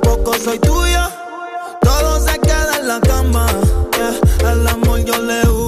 [0.00, 1.10] tampoco soy tuya.
[1.80, 3.46] Todo se queda en la cama,
[3.96, 4.50] yeah.
[4.50, 5.65] al amor yo le huyo.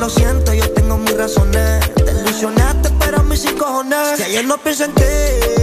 [0.00, 1.94] Lo siento, yo tengo mis razones.
[1.94, 4.16] Te ilusionaste, pero a mí sin cojones.
[4.16, 5.02] Si ayer no pienso en ti,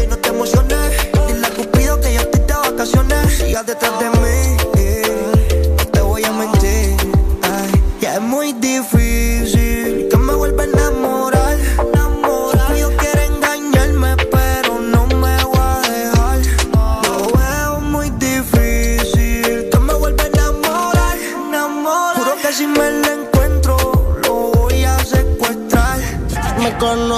[0.07, 0.91] no te emociones.
[1.27, 3.33] Dile a Cupido que yo estoy de vacaciones.
[3.35, 4.46] Sigas detrás de mí,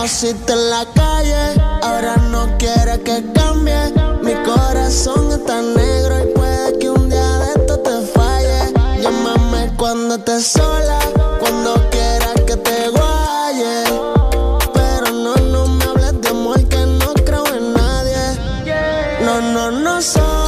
[0.09, 3.93] conociste en la calle, ahora no quieres que cambie.
[4.23, 8.73] Mi corazón está negro y puede que un día de esto te falle.
[9.01, 10.99] Llámame cuando estés sola,
[11.39, 13.83] cuando quieras que te guaye.
[14.73, 18.39] Pero no, no me hables de amor que no creo en nadie.
[19.21, 20.38] No, no, no soy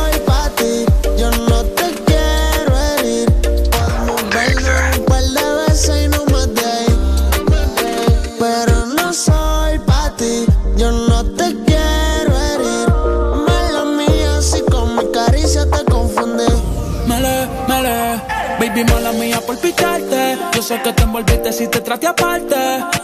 [20.54, 22.56] Yo sé que te envolviste si te traté aparte.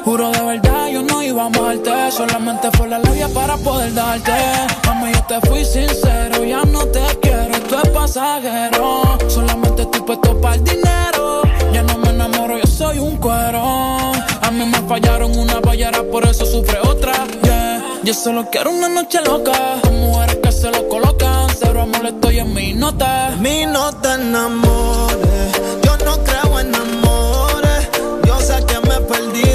[0.04, 2.12] Juro de verdad, yo no iba a amarte.
[2.12, 4.32] Solamente fue la labia para poder darte.
[4.86, 9.18] Mami, yo te fui sincero, ya no te quiero, esto es pasajero.
[9.28, 11.42] Solamente estoy puesto para el dinero.
[11.74, 14.14] Ya no me enamoro, yo soy un cuero.
[14.42, 17.14] A mí me fallaron una ballera, por eso sufre otra.
[17.44, 19.80] Yeah, yo solo quiero una noche loca.
[19.84, 21.48] Con mujeres se lo colocan.
[21.58, 23.36] Cero amor, estoy en mi nota.
[23.40, 25.52] Mi no te enamores,
[25.84, 27.90] yo no creo en amores.
[28.26, 29.47] Yo sé que me perdí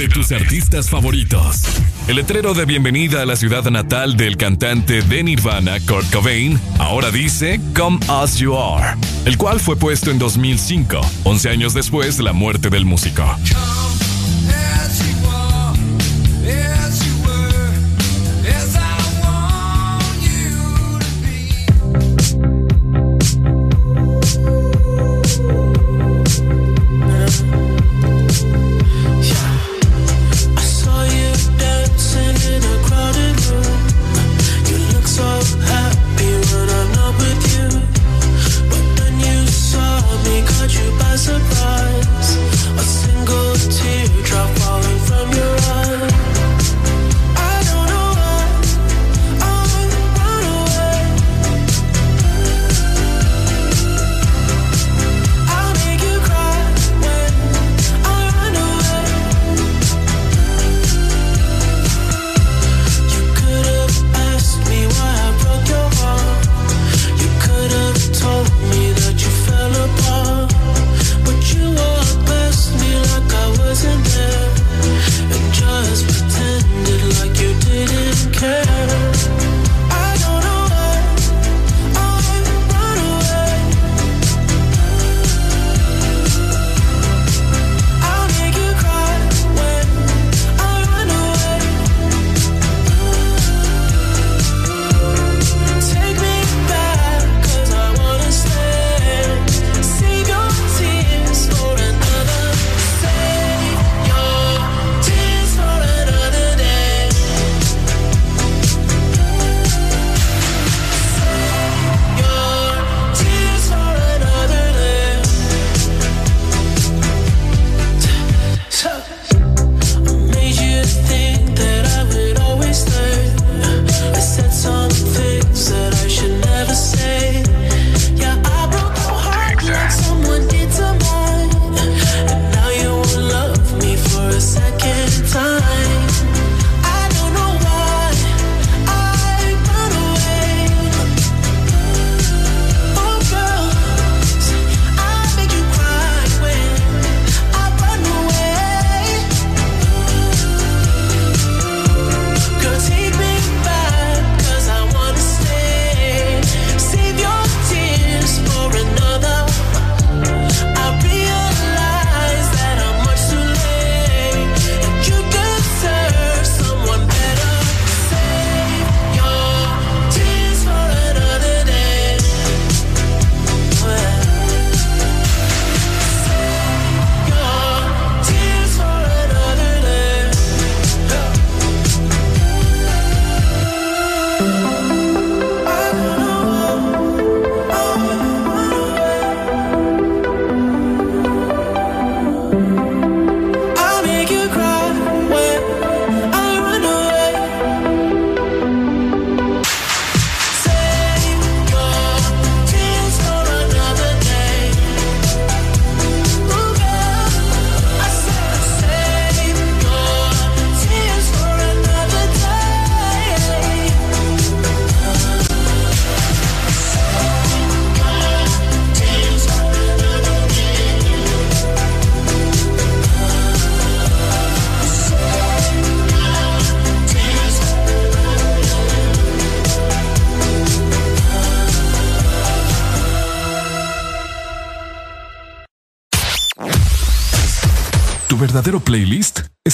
[0.00, 1.60] de tus artistas favoritos.
[2.08, 7.10] El letrero de bienvenida a la ciudad natal del cantante de Nirvana, Kurt Cobain, ahora
[7.10, 12.22] dice Come As You Are, el cual fue puesto en 2005, 11 años después de
[12.22, 13.24] la muerte del músico.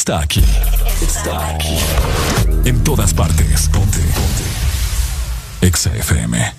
[0.07, 0.45] Está aquí.
[1.03, 1.77] Está aquí.
[2.65, 3.69] En todas partes.
[3.71, 3.99] Ponte.
[3.99, 4.45] Ponte.
[5.67, 6.55] Exa FM.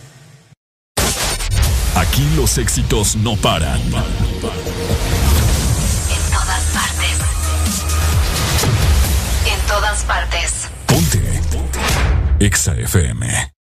[1.96, 3.80] Aquí los éxitos no paran.
[3.80, 3.92] En
[6.30, 7.17] todas partes.
[9.46, 10.67] En todas partes.
[10.85, 11.42] Ponte.
[11.49, 11.80] Ponte.
[12.46, 13.57] Exa FM.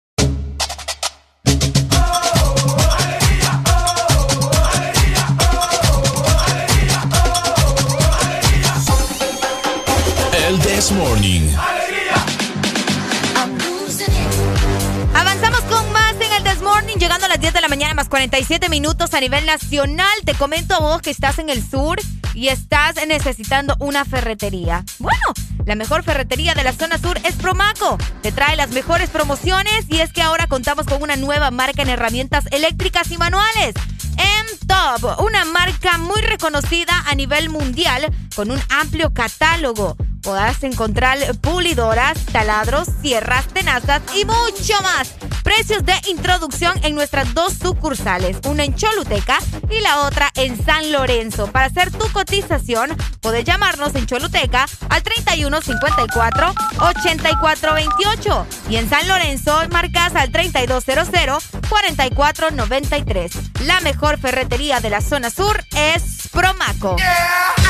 [18.22, 20.14] 47 minutos a nivel nacional.
[20.24, 22.00] Te comento a vos que estás en el sur
[22.36, 24.86] y estás necesitando una ferretería.
[25.00, 25.24] Bueno,
[25.66, 27.98] la mejor ferretería de la zona sur es Promaco.
[28.22, 31.90] Te trae las mejores promociones y es que ahora contamos con una nueva marca en
[31.90, 33.74] herramientas eléctricas y manuales.
[34.18, 39.98] M-Top, una marca muy reconocida a nivel mundial con un amplio catálogo.
[40.22, 45.16] Podrás encontrar pulidoras, taladros, sierras, tenazas y mucho más.
[45.56, 49.38] Precios de introducción en nuestras dos sucursales, una en Choluteca
[49.70, 51.48] y la otra en San Lorenzo.
[51.52, 59.62] Para hacer tu cotización, puedes llamarnos en Choluteca al 3154 8428 y en San Lorenzo
[59.72, 63.32] marcas al 3200 4493.
[63.66, 66.96] La mejor ferretería de la zona sur es Promaco.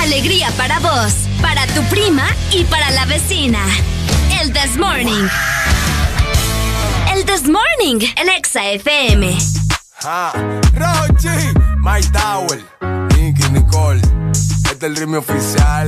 [0.01, 3.65] Alegría para vos, para tu prima y para la vecina.
[4.39, 5.27] El This Morning.
[7.31, 9.37] This Morning en Exa FM.
[10.03, 10.33] Ah,
[10.73, 11.29] Rochi,
[11.81, 12.61] My Tower,
[13.15, 14.01] Nicky Nicole,
[14.69, 15.87] este es el ritmo oficial.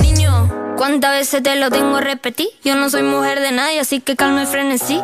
[0.81, 2.47] ¿Cuántas veces te lo tengo a repetir?
[2.63, 4.95] Yo no soy mujer de nadie, así que calma el frenesí.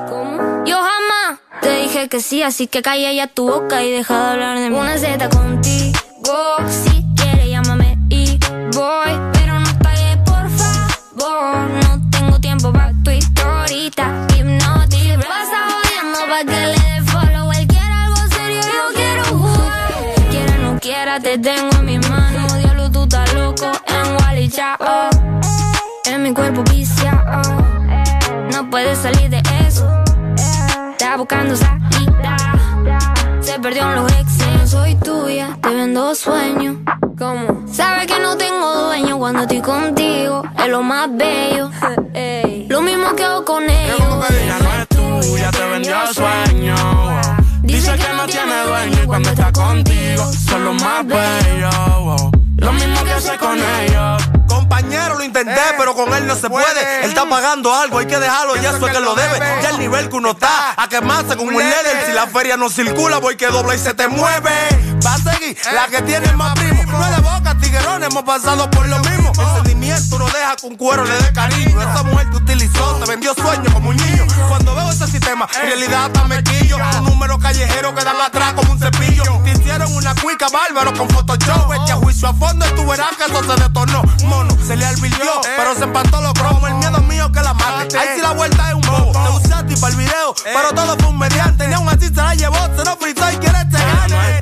[0.66, 4.32] Yo jamás te dije que sí, así que calla ya tu boca y deja de
[4.32, 4.76] hablar de mí.
[4.76, 8.40] Una Z contigo, si quieres llámame y
[8.74, 11.70] voy, pero no pagues por favor.
[11.70, 15.28] No tengo tiempo para tu historita, hipnotic.
[15.28, 17.52] Pasa jodiendo pa' que le dé follow.
[17.52, 17.68] Él
[18.04, 19.92] algo serio, yo quiero jugar.
[20.32, 22.52] Quiera no quiera, te tengo en mis manos.
[22.58, 25.17] Diablo, tú estás loco en Wally, chao.
[26.20, 27.42] Mi cuerpo viciado.
[28.52, 29.88] No puedes salir de eso.
[30.92, 32.38] Está buscando salida.
[33.40, 34.48] Se perdió en los exes.
[34.58, 36.78] No soy tuya, te vendo sueños.
[37.20, 37.64] ¿Cómo?
[37.72, 40.42] Sabes que no tengo dueño cuando estoy contigo.
[40.58, 41.70] Es lo más bello.
[42.68, 44.00] Lo mismo que hago con ellos.
[44.30, 46.76] Ella no es tuya, te vendió sueño.
[47.62, 51.87] Dice que no tiene dueño y cuando está contigo son los más bellos.
[55.98, 57.04] Con él no se puede.
[57.04, 59.40] Él está pagando algo, hay que dejarlo, y eso es que lo debe.
[59.64, 62.06] Ya el nivel que uno está, a quemarse como un líder.
[62.06, 64.52] Si la feria no circula, voy que dobla y se te mueve.
[65.04, 66.84] Va a seguir la que tiene más primo.
[66.86, 69.27] No es de boca, tiguerón, hemos pasado por lo mismo.
[69.40, 71.82] El sentimiento no deja que un cuero le dé cariño.
[71.82, 74.26] Esa mujer te utilizó, te vendió sueños como un niño.
[74.48, 76.78] Cuando veo ese sistema, en realidad hasta me quillo.
[76.78, 79.24] Un número callejero que dan atrás como un cepillo.
[79.44, 81.72] Te hicieron una cuica bárbaro con Photoshop.
[81.74, 84.02] Este a juicio a fondo y tú verás que eso se detornó.
[84.26, 86.70] Mono, se le alvirtió, pero se empató los cromos.
[86.70, 87.98] El miedo mío que la mate.
[87.98, 89.12] Ahí sí la vuelta es un bobo.
[89.42, 91.68] Te ti para el video, pero todo fue un mediante.
[91.68, 94.42] Ni aún así se la llevó, se lo frizó y quiere este Ella no es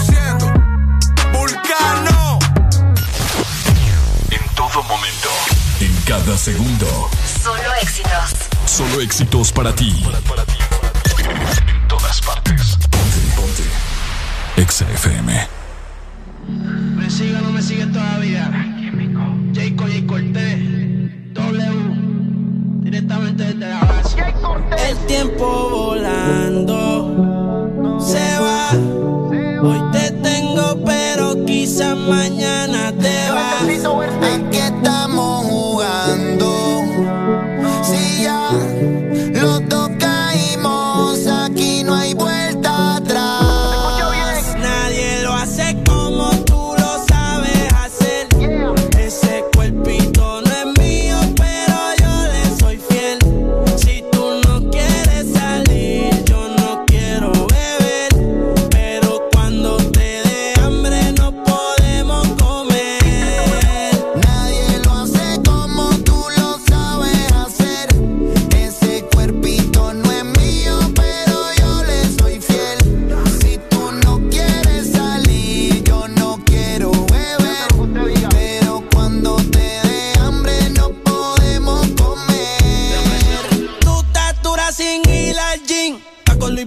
[4.71, 5.29] todo momento,
[5.79, 7.09] en cada segundo.
[7.43, 8.35] Solo éxitos.
[8.65, 9.91] Solo éxitos para ti.
[10.01, 12.77] En todas partes.
[12.89, 13.63] Ponte, ponte.
[14.61, 15.47] Exa FM.
[16.95, 18.49] ¿Me sigue o no me sigue todavía?
[19.53, 20.59] Jayco, Jay Cortés,
[21.33, 24.23] W, directamente desde la base.
[24.89, 27.19] El tiempo volando
[27.99, 28.71] se va.
[29.63, 30.10] Hoy te
[31.61, 33.61] quizás mañana te vas.
[34.33, 35.50] Aquí estamos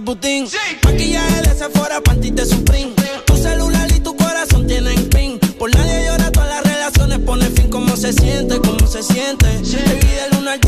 [0.05, 0.47] Luis Butín.
[0.83, 2.93] Maquillaje de Sephora, panty de Supreme.
[3.25, 5.39] Tu celular y tu corazón tienen pin.
[5.57, 7.69] Por nadie llora, todas las relaciones pone fin.
[7.69, 8.59] ¿Cómo se siente?
[8.59, 9.47] ¿Cómo se siente?
[9.47, 10.59] Del 1 al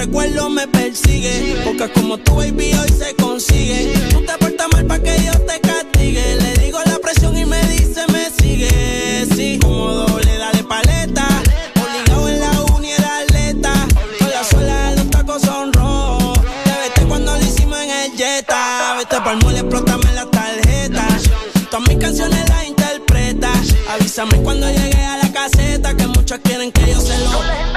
[0.00, 1.60] recuerdo me persigue.
[1.64, 3.92] Porque como tu baby hoy se consigue.
[4.10, 6.36] Tú te portas mal pa' que yo te castigue.
[6.36, 9.26] Le digo la presión y me dice me sigue.
[9.34, 11.26] Sí, como doble, dale paleta.
[11.82, 13.72] Obligado en la uni era atleta.
[14.18, 16.40] Con la suela los tacos son rojos.
[16.64, 18.94] Te vete cuando lo hicimos en el Jetta.
[18.98, 21.06] Vete pa'l mole, explótame la tarjeta.
[21.70, 23.52] Todas mis canciones las interpreta.
[23.90, 25.94] Avísame cuando llegue a la caseta.
[25.94, 27.69] Que muchos quieren que yo se lo.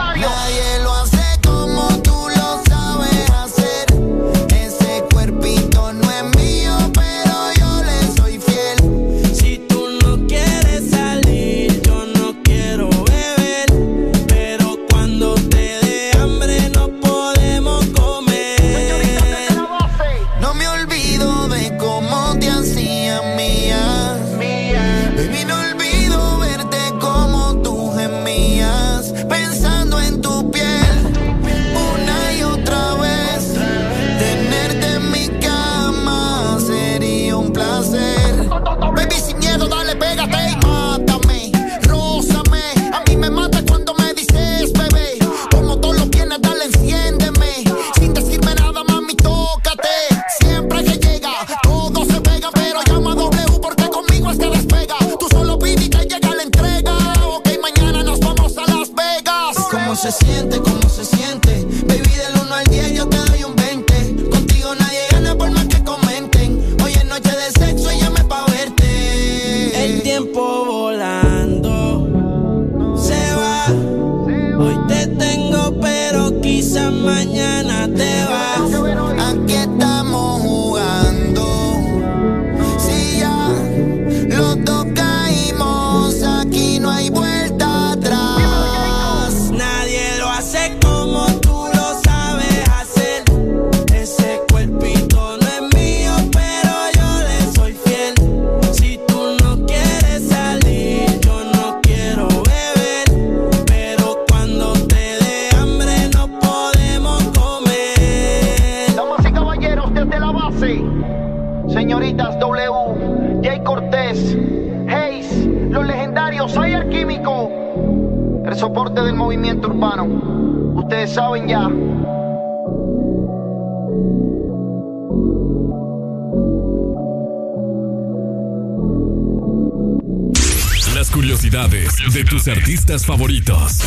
[133.05, 133.79] Favoritos.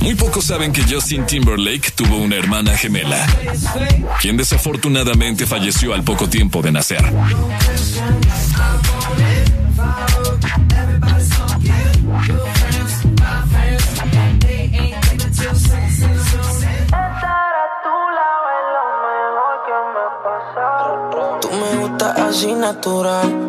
[0.00, 3.26] Muy pocos saben que Justin Timberlake tuvo una hermana gemela,
[4.20, 7.04] quien desafortunadamente falleció al poco tiempo de nacer.
[21.40, 23.41] Tú me gustas así natural.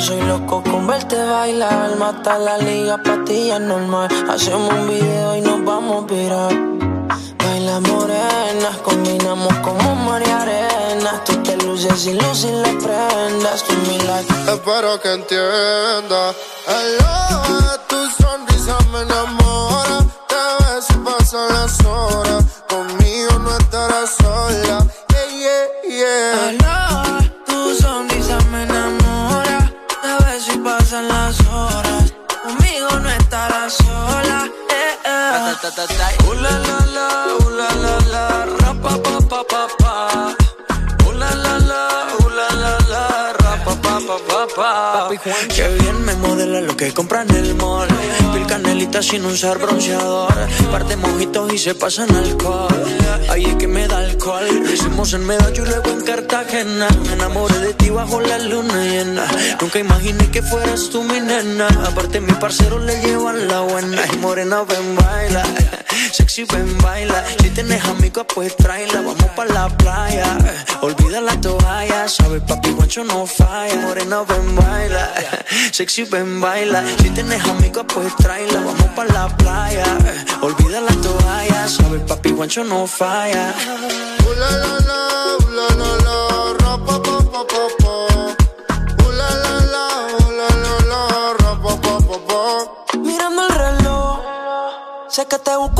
[0.00, 1.94] Soy loco con verte bailar.
[1.96, 4.08] Mata la liga, patilla normal.
[4.30, 6.52] Hacemos un video y nos vamos a virar.
[7.36, 11.22] Baila morenas, combinamos como María Arena.
[11.26, 13.62] Tú te luces y luces las prendas.
[13.64, 14.32] Tú mi like.
[14.50, 16.34] Espero que entienda.
[16.66, 17.78] Hello,
[49.10, 50.32] sin usar bronceador.
[50.70, 52.84] Par de mojitos y se pasan alcohol.
[53.28, 54.46] Ahí es que me da alcohol.
[54.72, 56.88] Hicimos en Medallo y luego en Cartagena.
[57.06, 59.26] Me enamoré de ti bajo la luna llena.
[59.60, 61.66] Nunca imaginé que fueras tú mi nena.
[61.88, 64.00] Aparte, mi parcero le llevan la buena.
[64.20, 65.42] Morena, ven, baila.
[66.30, 67.24] Sexy, ven, baila.
[67.42, 69.00] Si tienes amigos, pues tráela.
[69.00, 70.38] Vamos pa' la playa.
[70.80, 72.06] Olvida la toalla.
[72.06, 73.74] Sabes, papi, guancho no falla.
[73.80, 75.12] Morena, ven, baila.
[75.72, 76.84] Sexy, ven, baila.
[77.02, 78.60] Si tienes amigos, pues tráela.
[78.60, 79.84] Vamos pa' la playa.
[80.40, 81.66] Olvida la toalla.
[81.66, 83.52] Sabes, papi, guancho no falla.
[84.24, 85.00] Ooh la la la,
[85.34, 86.16] ooh la la la,
[86.60, 87.94] ra pa pa pa pa
[89.18, 89.86] la la la,
[90.38, 91.00] la la la,
[91.40, 92.98] ra pa pa pa pa.
[92.98, 94.20] Mirando el reloj,
[95.08, 95.79] sé que te busco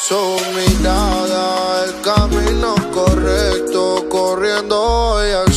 [0.00, 5.52] Su mirada, el camino correcto, corriendo hoy al